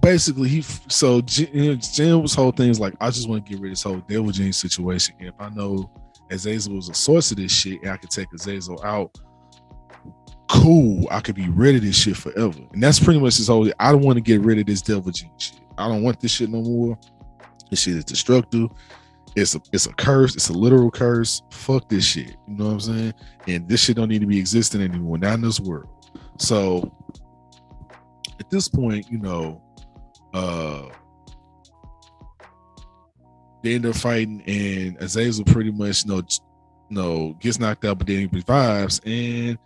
basically, 0.00 0.48
he 0.48 0.62
so 0.62 1.20
Jen, 1.22 1.48
you 1.52 1.70
know, 1.70 1.74
Jen's 1.76 2.34
whole 2.34 2.52
thing 2.52 2.70
is 2.70 2.80
like, 2.80 2.94
I 3.00 3.10
just 3.10 3.28
want 3.28 3.44
to 3.44 3.50
get 3.50 3.60
rid 3.60 3.70
of 3.70 3.72
this 3.72 3.82
whole 3.82 4.02
Devil 4.08 4.30
Gene 4.30 4.52
situation. 4.52 5.14
And 5.18 5.28
if 5.28 5.34
I 5.38 5.48
know 5.50 5.90
Azazel 6.30 6.74
was 6.74 6.88
a 6.88 6.94
source 6.94 7.30
of 7.30 7.38
this 7.38 7.52
shit, 7.52 7.82
and 7.82 7.90
I 7.90 7.96
could 7.96 8.10
take 8.10 8.28
Azazel 8.32 8.82
out, 8.84 9.16
cool. 10.48 11.06
I 11.10 11.20
could 11.20 11.34
be 11.34 11.48
rid 11.48 11.76
of 11.76 11.82
this 11.82 11.96
shit 11.96 12.16
forever. 12.16 12.58
And 12.72 12.82
that's 12.82 12.98
pretty 13.00 13.20
much 13.20 13.36
his 13.36 13.48
whole. 13.48 13.70
I 13.78 13.92
don't 13.92 14.02
want 14.02 14.16
to 14.16 14.22
get 14.22 14.40
rid 14.40 14.58
of 14.58 14.66
this 14.66 14.82
Devil 14.82 15.12
Gene 15.12 15.30
shit. 15.38 15.60
I 15.76 15.88
don't 15.88 16.02
want 16.02 16.20
this 16.20 16.32
shit 16.32 16.50
no 16.50 16.62
more. 16.62 16.98
This 17.70 17.80
shit 17.80 17.96
is 17.96 18.04
destructive. 18.04 18.68
It's 19.36 19.54
a 19.54 19.60
it's 19.72 19.86
a 19.86 19.92
curse. 19.92 20.34
It's 20.34 20.48
a 20.48 20.52
literal 20.52 20.90
curse. 20.90 21.42
Fuck 21.52 21.88
this 21.88 22.04
shit. 22.04 22.36
You 22.48 22.54
know 22.54 22.64
what 22.66 22.72
I'm 22.72 22.80
saying? 22.80 23.14
And 23.46 23.68
this 23.68 23.82
shit 23.82 23.96
don't 23.96 24.08
need 24.08 24.20
to 24.20 24.26
be 24.26 24.38
existing 24.38 24.82
anymore. 24.82 25.18
Not 25.18 25.34
in 25.34 25.42
this 25.42 25.60
world. 25.60 25.88
So 26.38 26.92
at 28.40 28.50
this 28.50 28.68
point, 28.68 29.10
you 29.10 29.18
know, 29.18 29.62
uh 30.34 30.88
they 33.62 33.74
end 33.74 33.86
up 33.86 33.96
fighting 33.96 34.42
and 34.46 34.96
Azazel 35.02 35.44
pretty 35.44 35.72
much 35.72 36.04
you 36.04 36.12
know, 36.12 36.18
you 36.18 36.96
know 36.96 37.36
gets 37.40 37.58
knocked 37.58 37.84
out, 37.84 37.98
but 37.98 38.06
then 38.06 38.18
he 38.18 38.26
revives 38.26 39.00
and 39.04 39.58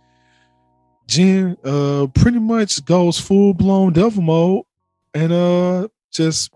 Jin 1.07 1.57
uh 1.63 2.07
pretty 2.13 2.39
much 2.39 2.83
goes 2.85 3.19
full 3.19 3.53
blown 3.53 3.93
devil 3.93 4.21
mode 4.21 4.63
and 5.13 5.31
uh 5.31 5.87
just 6.11 6.53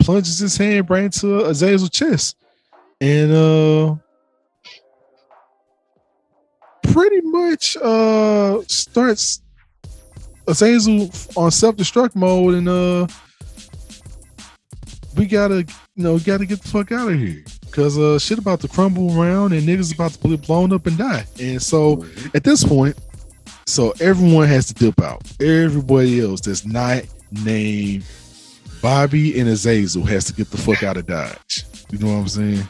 plunges 0.00 0.38
his 0.38 0.56
hand 0.56 0.88
right 0.90 1.04
into 1.04 1.26
Azazel's 1.26 1.90
chest. 1.90 2.36
And 3.00 3.32
uh 3.32 3.96
pretty 6.82 7.20
much 7.22 7.76
uh 7.78 8.62
starts 8.68 9.42
Azazel 10.46 11.10
on 11.36 11.50
self-destruct 11.50 12.14
mode 12.14 12.54
and 12.54 12.68
uh 12.68 13.06
we 15.16 15.26
gotta 15.26 15.64
you 15.94 16.04
know 16.04 16.18
gotta 16.18 16.44
get 16.44 16.60
the 16.60 16.68
fuck 16.68 16.92
out 16.92 17.10
of 17.10 17.18
here. 17.18 17.42
Because 17.62 17.98
uh 17.98 18.18
shit 18.18 18.38
about 18.38 18.60
to 18.60 18.68
crumble 18.68 19.18
around 19.18 19.52
and 19.52 19.66
niggas 19.66 19.94
about 19.94 20.12
to 20.12 20.28
be 20.28 20.36
blown 20.36 20.72
up 20.72 20.86
and 20.86 20.98
die. 20.98 21.24
And 21.40 21.60
so 21.60 22.04
at 22.34 22.44
this 22.44 22.62
point 22.62 22.96
so 23.66 23.92
everyone 24.00 24.46
has 24.48 24.66
to 24.68 24.74
dip 24.74 25.00
out. 25.00 25.22
Everybody 25.40 26.20
else 26.20 26.40
that's 26.40 26.64
not 26.64 27.02
named 27.30 28.04
Bobby 28.80 29.38
and 29.38 29.48
Azazel 29.48 30.04
has 30.04 30.24
to 30.26 30.32
get 30.32 30.50
the 30.50 30.56
fuck 30.56 30.82
out 30.82 30.96
of 30.96 31.06
Dodge. 31.06 31.64
You 31.90 31.98
know 31.98 32.06
what 32.06 32.20
I'm 32.20 32.28
saying? 32.28 32.68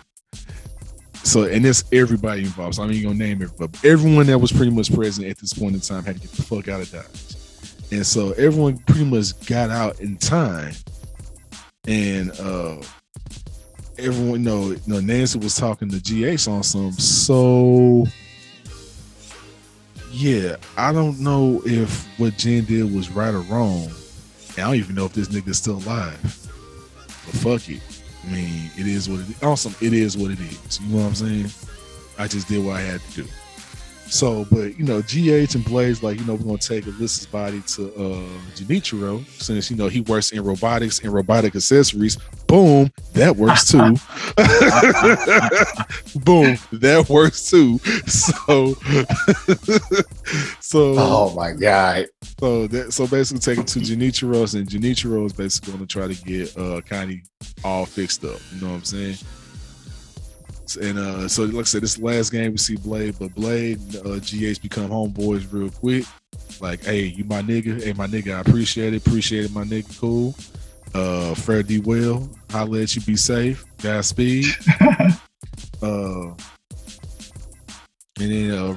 So 1.22 1.44
and 1.44 1.64
there's 1.64 1.84
everybody 1.92 2.42
involved. 2.42 2.76
So 2.76 2.82
I'm 2.82 2.88
not 2.88 2.96
even 2.96 3.12
gonna 3.12 3.24
name 3.24 3.50
but 3.58 3.84
everyone 3.84 4.26
that 4.26 4.38
was 4.38 4.52
pretty 4.52 4.70
much 4.70 4.92
present 4.94 5.26
at 5.26 5.38
this 5.38 5.52
point 5.52 5.74
in 5.74 5.80
time 5.80 6.04
had 6.04 6.16
to 6.16 6.20
get 6.22 6.30
the 6.30 6.42
fuck 6.42 6.68
out 6.68 6.80
of 6.80 6.90
Dodge. 6.90 7.92
And 7.92 8.06
so 8.06 8.32
everyone 8.32 8.78
pretty 8.78 9.04
much 9.04 9.46
got 9.46 9.70
out 9.70 10.00
in 10.00 10.16
time. 10.16 10.72
And 11.86 12.30
uh 12.40 12.82
everyone 13.98 14.42
know 14.42 14.70
you 14.70 14.80
know 14.86 15.00
Nancy 15.00 15.38
was 15.38 15.56
talking 15.56 15.88
to 15.90 16.00
GH 16.00 16.48
on 16.48 16.62
some 16.62 16.92
so 16.92 18.06
yeah 20.16 20.56
I 20.76 20.92
don't 20.92 21.20
know 21.20 21.60
if 21.64 22.06
what 22.18 22.36
Jen 22.36 22.64
did 22.64 22.94
was 22.94 23.10
right 23.10 23.34
or 23.34 23.40
wrong. 23.40 23.88
I 24.56 24.62
don't 24.62 24.76
even 24.76 24.94
know 24.94 25.04
if 25.04 25.12
this 25.12 25.28
nigga's 25.28 25.58
still 25.58 25.76
alive. 25.76 26.20
But 27.06 27.36
fuck 27.36 27.68
it. 27.68 27.82
I 28.24 28.30
mean 28.32 28.70
it 28.76 28.86
is 28.86 29.08
what 29.08 29.20
it 29.20 29.28
is 29.28 29.42
awesome 29.42 29.74
it 29.80 29.92
is 29.92 30.16
what 30.16 30.30
it 30.30 30.40
is. 30.40 30.80
You 30.80 30.88
know 30.88 31.02
what 31.02 31.08
I'm 31.08 31.14
saying? 31.14 31.46
I 32.18 32.26
just 32.26 32.48
did 32.48 32.64
what 32.64 32.76
I 32.76 32.80
had 32.80 33.00
to 33.00 33.22
do 33.22 33.28
so, 34.08 34.46
but 34.50 34.78
you 34.78 34.84
know, 34.84 35.02
GH 35.02 35.54
and 35.54 35.64
Blaze, 35.64 36.02
like, 36.02 36.18
you 36.18 36.24
know, 36.26 36.34
we're 36.34 36.44
gonna 36.44 36.58
take 36.58 36.84
Alyssa's 36.84 37.26
body 37.26 37.60
to 37.74 37.88
uh 37.94 38.28
Genichiro 38.54 39.24
since 39.40 39.70
you 39.70 39.76
know 39.76 39.88
he 39.88 40.00
works 40.02 40.32
in 40.32 40.42
robotics 40.42 41.00
and 41.00 41.12
robotic 41.12 41.54
accessories. 41.56 42.16
Boom, 42.46 42.90
that 43.14 43.36
works 43.36 43.64
too. 43.70 43.78
Boom, 46.20 46.58
that 46.72 47.06
works 47.08 47.50
too. 47.50 47.78
So 48.06 48.74
so 50.60 50.94
Oh 50.96 51.34
my 51.34 51.52
god. 51.52 52.06
so 52.40 52.66
that 52.68 52.92
so 52.92 53.06
basically 53.06 53.40
take 53.40 53.58
it 53.58 53.66
to 53.68 53.80
Genichiro's 53.80 54.54
and 54.54 54.68
Genichiro 54.68 55.26
is 55.26 55.32
basically 55.32 55.72
gonna 55.72 55.86
try 55.86 56.06
to 56.06 56.14
get 56.24 56.56
uh 56.56 56.80
Connie 56.88 57.22
all 57.64 57.86
fixed 57.86 58.24
up. 58.24 58.38
You 58.54 58.60
know 58.60 58.68
what 58.68 58.76
I'm 58.76 58.84
saying? 58.84 59.16
And 60.74 60.98
uh 60.98 61.28
so 61.28 61.44
like 61.44 61.60
I 61.60 61.62
said, 61.62 61.82
this 61.82 61.98
last 61.98 62.32
game 62.32 62.52
we 62.52 62.58
see 62.58 62.76
Blade, 62.76 63.14
but 63.20 63.34
Blade 63.34 63.78
uh 64.04 64.18
GH 64.18 64.60
become 64.60 64.90
homeboys 64.90 65.46
real 65.52 65.70
quick. 65.70 66.04
Like, 66.60 66.84
hey, 66.84 67.04
you 67.04 67.24
my 67.24 67.42
nigga, 67.42 67.80
hey 67.80 67.92
my 67.92 68.08
nigga, 68.08 68.34
I 68.34 68.40
appreciate 68.40 68.92
it, 68.92 69.06
appreciate 69.06 69.44
it, 69.44 69.52
my 69.52 69.62
nigga, 69.62 69.98
cool. 70.00 70.34
Uh 70.92 71.34
Fare 71.36 71.62
D 71.62 71.78
well, 71.78 72.28
holla 72.50 72.80
at 72.80 72.96
you, 72.96 73.02
be 73.02 73.14
safe, 73.14 73.64
Godspeed. 73.78 74.46
uh 75.82 76.34
and 78.18 78.32
then 78.32 78.50
uh 78.50 78.76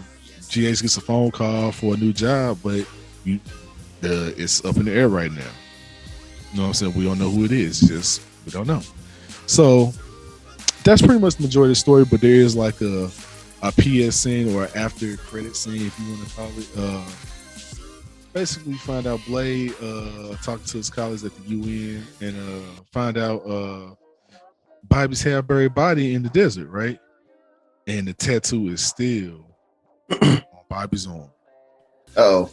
GH 0.50 0.82
gets 0.82 0.98
a 0.98 1.02
phone 1.02 1.32
call 1.32 1.72
for 1.72 1.96
a 1.96 1.98
new 1.98 2.14
job, 2.14 2.60
but 2.64 2.86
you 3.24 3.40
uh, 4.04 4.32
it's 4.38 4.64
up 4.64 4.78
in 4.78 4.86
the 4.86 4.94
air 4.94 5.10
right 5.10 5.32
now. 5.32 5.42
You 6.52 6.58
know 6.58 6.64
what 6.64 6.68
I'm 6.70 6.74
saying? 6.74 6.94
We 6.94 7.04
don't 7.04 7.20
know 7.20 7.30
who 7.30 7.46
it 7.46 7.52
is. 7.52 7.80
Just 7.82 8.22
we 8.46 8.52
don't 8.52 8.68
know. 8.68 8.82
So 9.46 9.94
that's 10.90 11.04
pretty 11.04 11.20
much 11.20 11.36
the 11.36 11.44
majority 11.44 11.70
of 11.72 11.76
the 11.76 11.80
story, 11.80 12.04
but 12.04 12.20
there 12.20 12.32
is 12.34 12.56
like 12.56 12.82
a 12.82 13.12
a 13.62 13.72
PS 13.74 14.16
scene 14.16 14.56
or 14.56 14.68
after 14.76 15.18
credit 15.18 15.56
scene, 15.56 15.86
if 15.86 16.00
you 16.00 16.14
want 16.14 16.28
to 16.28 16.36
call 16.36 16.50
it. 16.58 16.68
Uh 16.78 17.04
basically 18.34 18.74
find 18.74 19.06
out 19.06 19.20
Blade 19.28 19.74
uh 19.84 20.36
talking 20.44 20.66
to 20.66 20.78
his 20.78 20.90
colleagues 20.90 21.24
at 21.24 21.32
the 21.36 21.56
UN 21.56 22.04
and 22.22 22.38
uh 22.38 22.82
find 22.92 23.18
out 23.20 23.40
uh 23.46 23.94
Bobby's 24.86 25.22
half 25.22 25.46
buried 25.46 25.76
body 25.76 26.16
in 26.16 26.24
the 26.24 26.30
desert, 26.30 26.70
right? 26.70 27.00
And 27.86 28.08
the 28.08 28.14
tattoo 28.14 28.70
is 28.70 28.82
still 28.84 29.46
on 30.24 30.42
Bobby's 30.70 31.06
arm. 31.06 31.30
Oh, 32.18 32.50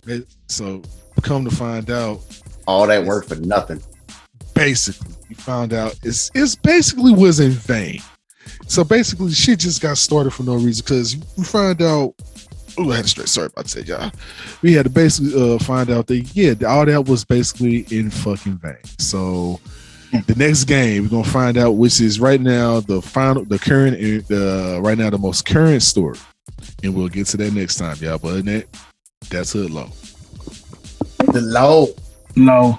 So 0.48 0.82
come 1.22 1.44
to 1.46 1.54
find 1.54 1.90
out, 1.90 2.20
all 2.66 2.86
that 2.86 3.02
work 3.04 3.26
for 3.26 3.36
nothing. 3.36 3.82
basically, 4.54 5.14
you 5.30 5.36
found 5.36 5.72
out 5.72 5.98
it's 6.02 6.30
it's 6.34 6.54
basically 6.54 7.14
was 7.14 7.40
in 7.40 7.52
vain. 7.52 8.02
So 8.66 8.84
basically, 8.84 9.32
shit 9.32 9.60
just 9.60 9.80
got 9.80 9.96
started 9.98 10.32
for 10.32 10.42
no 10.42 10.56
reason 10.56 10.84
because 10.84 11.16
we 11.36 11.44
find 11.44 11.80
out. 11.82 12.14
Oh, 12.78 12.90
I 12.90 12.96
had 12.96 13.04
to 13.04 13.08
straight. 13.08 13.28
Sorry 13.28 13.46
about 13.46 13.66
that, 13.66 13.86
y'all. 13.86 14.10
We 14.60 14.74
had 14.74 14.84
to 14.84 14.90
basically 14.90 15.54
uh, 15.54 15.58
find 15.58 15.90
out 15.90 16.06
that 16.08 16.34
yeah, 16.34 16.54
all 16.66 16.84
that 16.84 17.06
was 17.06 17.24
basically 17.24 17.86
in 17.90 18.10
fucking 18.10 18.58
vain. 18.58 18.76
So 18.98 19.60
the 20.26 20.34
next 20.36 20.64
game 20.64 21.04
we're 21.04 21.08
gonna 21.08 21.24
find 21.24 21.56
out, 21.56 21.72
which 21.72 22.00
is 22.00 22.20
right 22.20 22.40
now 22.40 22.80
the 22.80 23.00
final, 23.00 23.44
the 23.44 23.58
current, 23.58 23.96
uh, 24.30 24.80
right 24.82 24.98
now 24.98 25.10
the 25.10 25.18
most 25.18 25.46
current 25.46 25.82
story, 25.82 26.18
and 26.82 26.94
we'll 26.94 27.08
get 27.08 27.26
to 27.28 27.36
that 27.38 27.52
next 27.54 27.76
time, 27.76 27.96
y'all. 28.00 28.18
But 28.18 28.28
other 28.28 28.42
than 28.42 28.54
that, 28.56 28.66
that's 29.30 29.52
hood 29.52 29.70
low. 29.70 29.88
The 31.32 31.40
low. 31.40 31.88
No. 32.36 32.78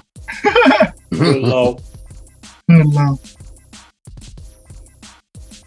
Good 1.12 1.42
Lord. 1.42 1.82
No. 2.68 3.20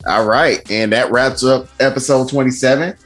All 0.07 0.25
right, 0.25 0.69
and 0.71 0.93
that 0.93 1.11
wraps 1.11 1.45
up 1.45 1.69
episode 1.79 2.29
27. 2.29 2.97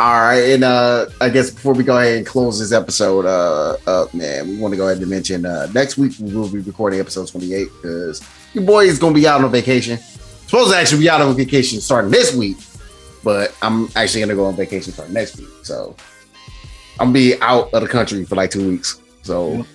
All 0.00 0.20
right, 0.20 0.50
and 0.50 0.62
uh 0.62 1.06
I 1.20 1.28
guess 1.28 1.50
before 1.50 1.72
we 1.74 1.82
go 1.82 1.98
ahead 1.98 2.18
and 2.18 2.26
close 2.26 2.58
this 2.60 2.72
episode 2.72 3.26
uh 3.26 3.76
up, 3.90 4.14
man, 4.14 4.48
we 4.48 4.58
want 4.58 4.72
to 4.72 4.78
go 4.78 4.86
ahead 4.88 4.98
and 5.00 5.10
mention 5.10 5.44
uh 5.44 5.66
next 5.74 5.98
week 5.98 6.12
we 6.20 6.32
will 6.32 6.48
be 6.48 6.58
recording 6.60 7.00
episode 7.00 7.26
28 7.28 7.68
because 7.82 8.22
your 8.54 8.64
boy 8.64 8.84
is 8.84 8.98
gonna 8.98 9.14
be 9.14 9.26
out 9.26 9.42
on 9.42 9.50
vacation. 9.50 9.98
Supposed 9.98 10.70
to 10.70 10.76
actually 10.76 11.00
be 11.00 11.10
out 11.10 11.20
on 11.20 11.34
vacation 11.36 11.80
starting 11.80 12.10
this 12.10 12.34
week, 12.34 12.58
but 13.24 13.56
I'm 13.60 13.88
actually 13.96 14.20
gonna 14.20 14.36
go 14.36 14.44
on 14.44 14.54
vacation 14.54 14.92
starting 14.92 15.14
next 15.14 15.36
week. 15.38 15.48
So 15.62 15.96
I'm 17.00 17.08
gonna 17.08 17.12
be 17.14 17.40
out 17.40 17.72
of 17.74 17.82
the 17.82 17.88
country 17.88 18.24
for 18.24 18.36
like 18.36 18.50
two 18.50 18.68
weeks. 18.68 19.00
So 19.22 19.66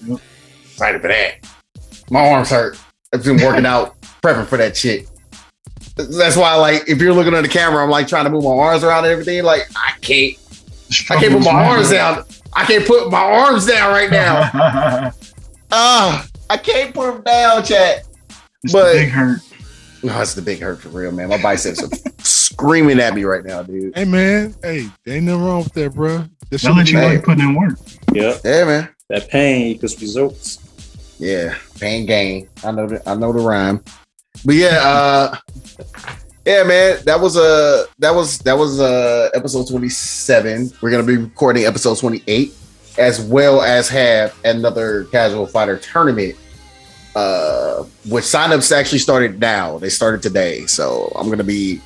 excited 0.64 1.02
for 1.02 1.08
that. 1.10 1.46
My 2.10 2.30
arms 2.30 2.50
hurt. 2.50 2.78
I've 3.14 3.24
been 3.24 3.42
working 3.42 3.66
out, 3.66 4.00
prepping 4.22 4.46
for 4.48 4.58
that 4.58 4.78
shit. 4.78 5.10
That's 5.96 6.36
why, 6.36 6.56
like, 6.56 6.88
if 6.90 7.00
you're 7.02 7.14
looking 7.14 7.34
at 7.36 7.42
the 7.42 7.48
camera, 7.48 7.84
I'm 7.84 7.90
like 7.90 8.08
trying 8.08 8.24
to 8.26 8.30
move 8.32 8.44
my 8.44 8.50
arms 8.52 8.84
around 8.84 9.04
and 9.06 9.12
everything. 9.14 9.44
Like, 9.44 9.68
I 9.76 9.94
can't, 10.02 10.36
I 11.10 11.20
can't 11.20 11.34
put 11.34 11.44
my 11.44 11.52
arms 11.66 11.90
down. 11.92 12.24
I 12.54 12.66
can't 12.66 12.86
put 12.86 13.12
my 13.12 13.22
arms 13.22 13.66
down 13.66 13.92
right 13.92 14.10
now. 14.12 15.12
Ah, 15.76 16.28
I 16.52 16.58
can't 16.58 16.94
put 16.94 17.12
them 17.14 17.24
down, 17.24 17.64
chat. 17.64 18.04
it's 18.64 18.72
But- 18.74 18.94
the 18.94 19.00
big 19.00 19.10
hurt. 19.10 19.40
No, 20.04 20.22
it's 20.22 20.36
the 20.36 20.42
big 20.44 20.60
hurt 20.60 20.80
for 20.82 20.90
real, 20.90 21.12
man. 21.12 21.30
My 21.30 21.42
biceps 21.42 21.82
are 21.82 21.90
screaming 22.20 23.00
at 23.00 23.16
me 23.16 23.24
right 23.24 23.44
now, 23.44 23.64
dude. 23.64 23.96
Hey 23.98 24.04
man, 24.06 24.54
hey, 24.62 24.88
there 25.06 25.16
ain't 25.16 25.26
nothing 25.26 25.42
wrong 25.44 25.64
with 25.64 25.74
that, 25.74 25.94
bro. 25.96 26.26
That 26.52 26.62
They'll 26.62 26.76
let 26.76 26.90
you 26.90 26.96
know 26.96 27.08
Hey. 27.08 27.14
you're 27.14 27.22
putting 27.24 27.46
in 27.46 27.56
work. 27.56 27.80
Yep. 28.14 28.42
Yeah, 28.44 28.64
man. 28.66 28.90
That 29.10 29.30
pain 29.30 29.68
equals 29.68 30.00
results. 30.02 30.60
Yeah, 31.20 31.56
pain 31.80 32.06
gain. 32.06 32.50
I 32.64 32.72
know 32.72 32.86
the 32.88 33.10
I 33.10 33.16
know 33.16 33.32
the 33.34 33.40
rhyme. 33.40 33.82
But 34.46 34.56
yeah, 34.56 34.80
uh 34.84 35.38
yeah, 36.46 36.64
man, 36.64 37.00
that 37.06 37.20
was 37.20 37.38
a 37.38 37.86
that 38.00 38.14
was 38.14 38.40
that 38.40 38.58
was 38.58 38.80
uh 38.80 39.30
episode 39.34 39.68
27. 39.68 40.72
We're 40.82 40.92
gonna 40.92 41.04
be 41.04 41.18
recording 41.18 41.64
episode 41.64 41.98
28, 41.98 42.54
as 42.98 43.22
well 43.22 43.62
as 43.62 43.88
have 43.90 44.38
another 44.44 45.06
casual 45.06 45.48
fighter 45.48 45.78
tournament. 45.78 46.36
Uh, 47.16 47.84
which 48.10 48.24
signups 48.24 48.76
actually 48.76 48.98
started 48.98 49.40
now. 49.40 49.78
They 49.78 49.90
started 49.90 50.22
today, 50.22 50.66
so 50.66 51.14
I'm 51.16 51.30
gonna 51.30 51.44
be 51.44 51.80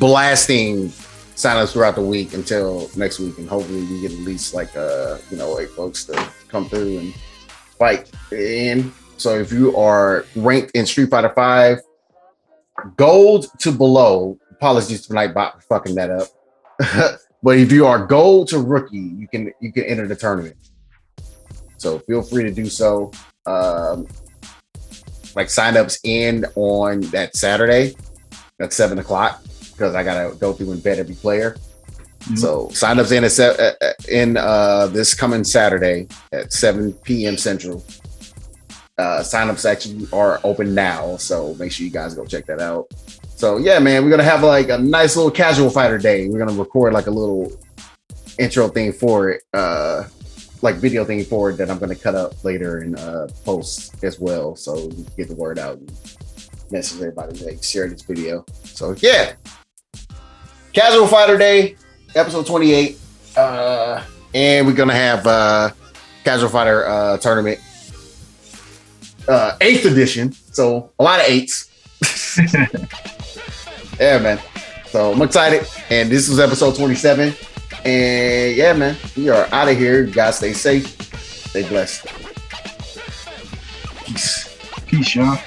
blasting 0.00 0.88
signups 1.36 1.72
throughout 1.72 1.94
the 1.94 2.02
week 2.02 2.34
until 2.34 2.90
next 2.96 3.20
week, 3.20 3.38
and 3.38 3.48
hopefully 3.48 3.84
we 3.84 4.00
get 4.00 4.10
at 4.10 4.18
least 4.18 4.54
like 4.54 4.74
uh 4.76 5.18
you 5.30 5.36
know 5.36 5.52
like 5.52 5.68
folks 5.68 6.04
to 6.06 6.28
come 6.48 6.68
through 6.68 6.98
and 6.98 7.14
fight 7.78 8.10
in. 8.32 8.92
So 9.18 9.38
if 9.38 9.52
you 9.52 9.76
are 9.76 10.24
ranked 10.34 10.72
in 10.74 10.86
Street 10.86 11.10
Fighter 11.10 11.32
Five 11.36 11.78
gold 12.96 13.46
to 13.60 13.72
below. 13.72 14.38
Apologies 14.52 15.06
to 15.06 15.14
Nightbot 15.14 15.54
for 15.54 15.60
fucking 15.62 15.94
that 15.94 16.10
up. 16.10 16.28
but 17.42 17.58
if 17.58 17.72
you 17.72 17.86
are 17.86 18.06
gold 18.06 18.48
to 18.48 18.58
rookie, 18.58 18.98
you 18.98 19.28
can 19.28 19.52
you 19.60 19.72
can 19.72 19.84
enter 19.84 20.06
the 20.06 20.16
tournament. 20.16 20.56
So 21.78 21.98
feel 22.00 22.22
free 22.22 22.44
to 22.44 22.50
do 22.50 22.66
so. 22.66 23.10
Um, 23.46 24.06
like 25.34 25.46
signups 25.46 25.98
end 26.04 26.46
on 26.56 27.00
that 27.12 27.36
Saturday 27.36 27.94
at 28.60 28.72
seven 28.72 28.98
o'clock 28.98 29.42
because 29.72 29.94
I 29.94 30.02
gotta 30.02 30.34
go 30.36 30.52
through 30.52 30.72
and 30.72 30.82
vet 30.82 30.98
every 30.98 31.14
player. 31.14 31.56
Mhm. 32.24 32.38
So 32.38 32.66
signups 32.68 33.12
in 33.16 33.24
at 33.24 33.32
se- 33.32 33.56
uh, 33.80 33.84
uh, 33.84 33.92
in 34.10 34.36
uh, 34.36 34.88
this 34.88 35.14
coming 35.14 35.42
Saturday 35.44 36.08
at 36.32 36.52
seven 36.52 36.92
p.m. 36.92 37.38
Central. 37.38 37.82
Uh, 39.00 39.22
signups 39.22 39.64
actually 39.64 40.06
are 40.12 40.38
open 40.44 40.74
now, 40.74 41.16
so 41.16 41.54
make 41.54 41.72
sure 41.72 41.86
you 41.86 41.90
guys 41.90 42.12
go 42.12 42.26
check 42.26 42.44
that 42.44 42.60
out. 42.60 42.86
So 43.34 43.56
yeah, 43.56 43.78
man, 43.78 44.04
we're 44.04 44.10
gonna 44.10 44.22
have 44.22 44.42
like 44.42 44.68
a 44.68 44.76
nice 44.76 45.16
little 45.16 45.30
casual 45.30 45.70
fighter 45.70 45.96
day. 45.96 46.28
We're 46.28 46.38
gonna 46.38 46.58
record 46.58 46.92
like 46.92 47.06
a 47.06 47.10
little 47.10 47.50
intro 48.38 48.68
thing 48.68 48.92
for 48.92 49.30
it, 49.30 49.42
uh, 49.54 50.04
like 50.60 50.74
video 50.74 51.06
thing 51.06 51.24
for 51.24 51.48
it 51.48 51.56
that 51.56 51.70
I'm 51.70 51.78
gonna 51.78 51.96
cut 51.96 52.14
up 52.14 52.44
later 52.44 52.80
and 52.80 52.98
uh, 52.98 53.28
post 53.42 54.04
as 54.04 54.20
well, 54.20 54.54
so 54.54 54.90
get 55.16 55.28
the 55.28 55.34
word 55.34 55.58
out 55.58 55.78
and 55.78 55.90
message 56.70 57.00
everybody 57.00 57.42
like 57.42 57.64
share 57.64 57.88
this 57.88 58.02
video. 58.02 58.44
So 58.64 58.94
yeah, 58.98 59.32
casual 60.74 61.06
fighter 61.06 61.38
day, 61.38 61.76
episode 62.14 62.44
28, 62.44 62.98
uh, 63.38 64.04
and 64.34 64.66
we're 64.66 64.74
gonna 64.74 64.92
have 64.92 65.26
uh, 65.26 65.70
casual 66.22 66.50
fighter 66.50 66.86
uh, 66.86 67.16
tournament 67.16 67.60
uh 69.30 69.56
eighth 69.60 69.86
edition. 69.86 70.32
So 70.32 70.90
a 70.98 71.02
lot 71.02 71.20
of 71.20 71.26
eights. 71.26 71.70
Yeah 74.00 74.18
man. 74.18 74.40
So 74.86 75.12
i'm 75.12 75.20
excited. 75.20 75.66
And 75.90 76.10
this 76.10 76.26
was 76.30 76.40
episode 76.40 76.74
27 76.74 77.34
and 77.84 78.56
yeah 78.56 78.72
man 78.72 78.96
we 79.14 79.28
are 79.28 79.46
out 79.52 79.68
of 79.68 79.76
here. 79.76 80.04
You 80.04 80.12
guys 80.12 80.38
stay 80.38 80.54
safe. 80.54 80.86
Stay 81.50 81.68
blessed. 81.68 82.06
Peace. 84.06 84.58
Peace, 84.86 85.14
y'all. 85.14 85.38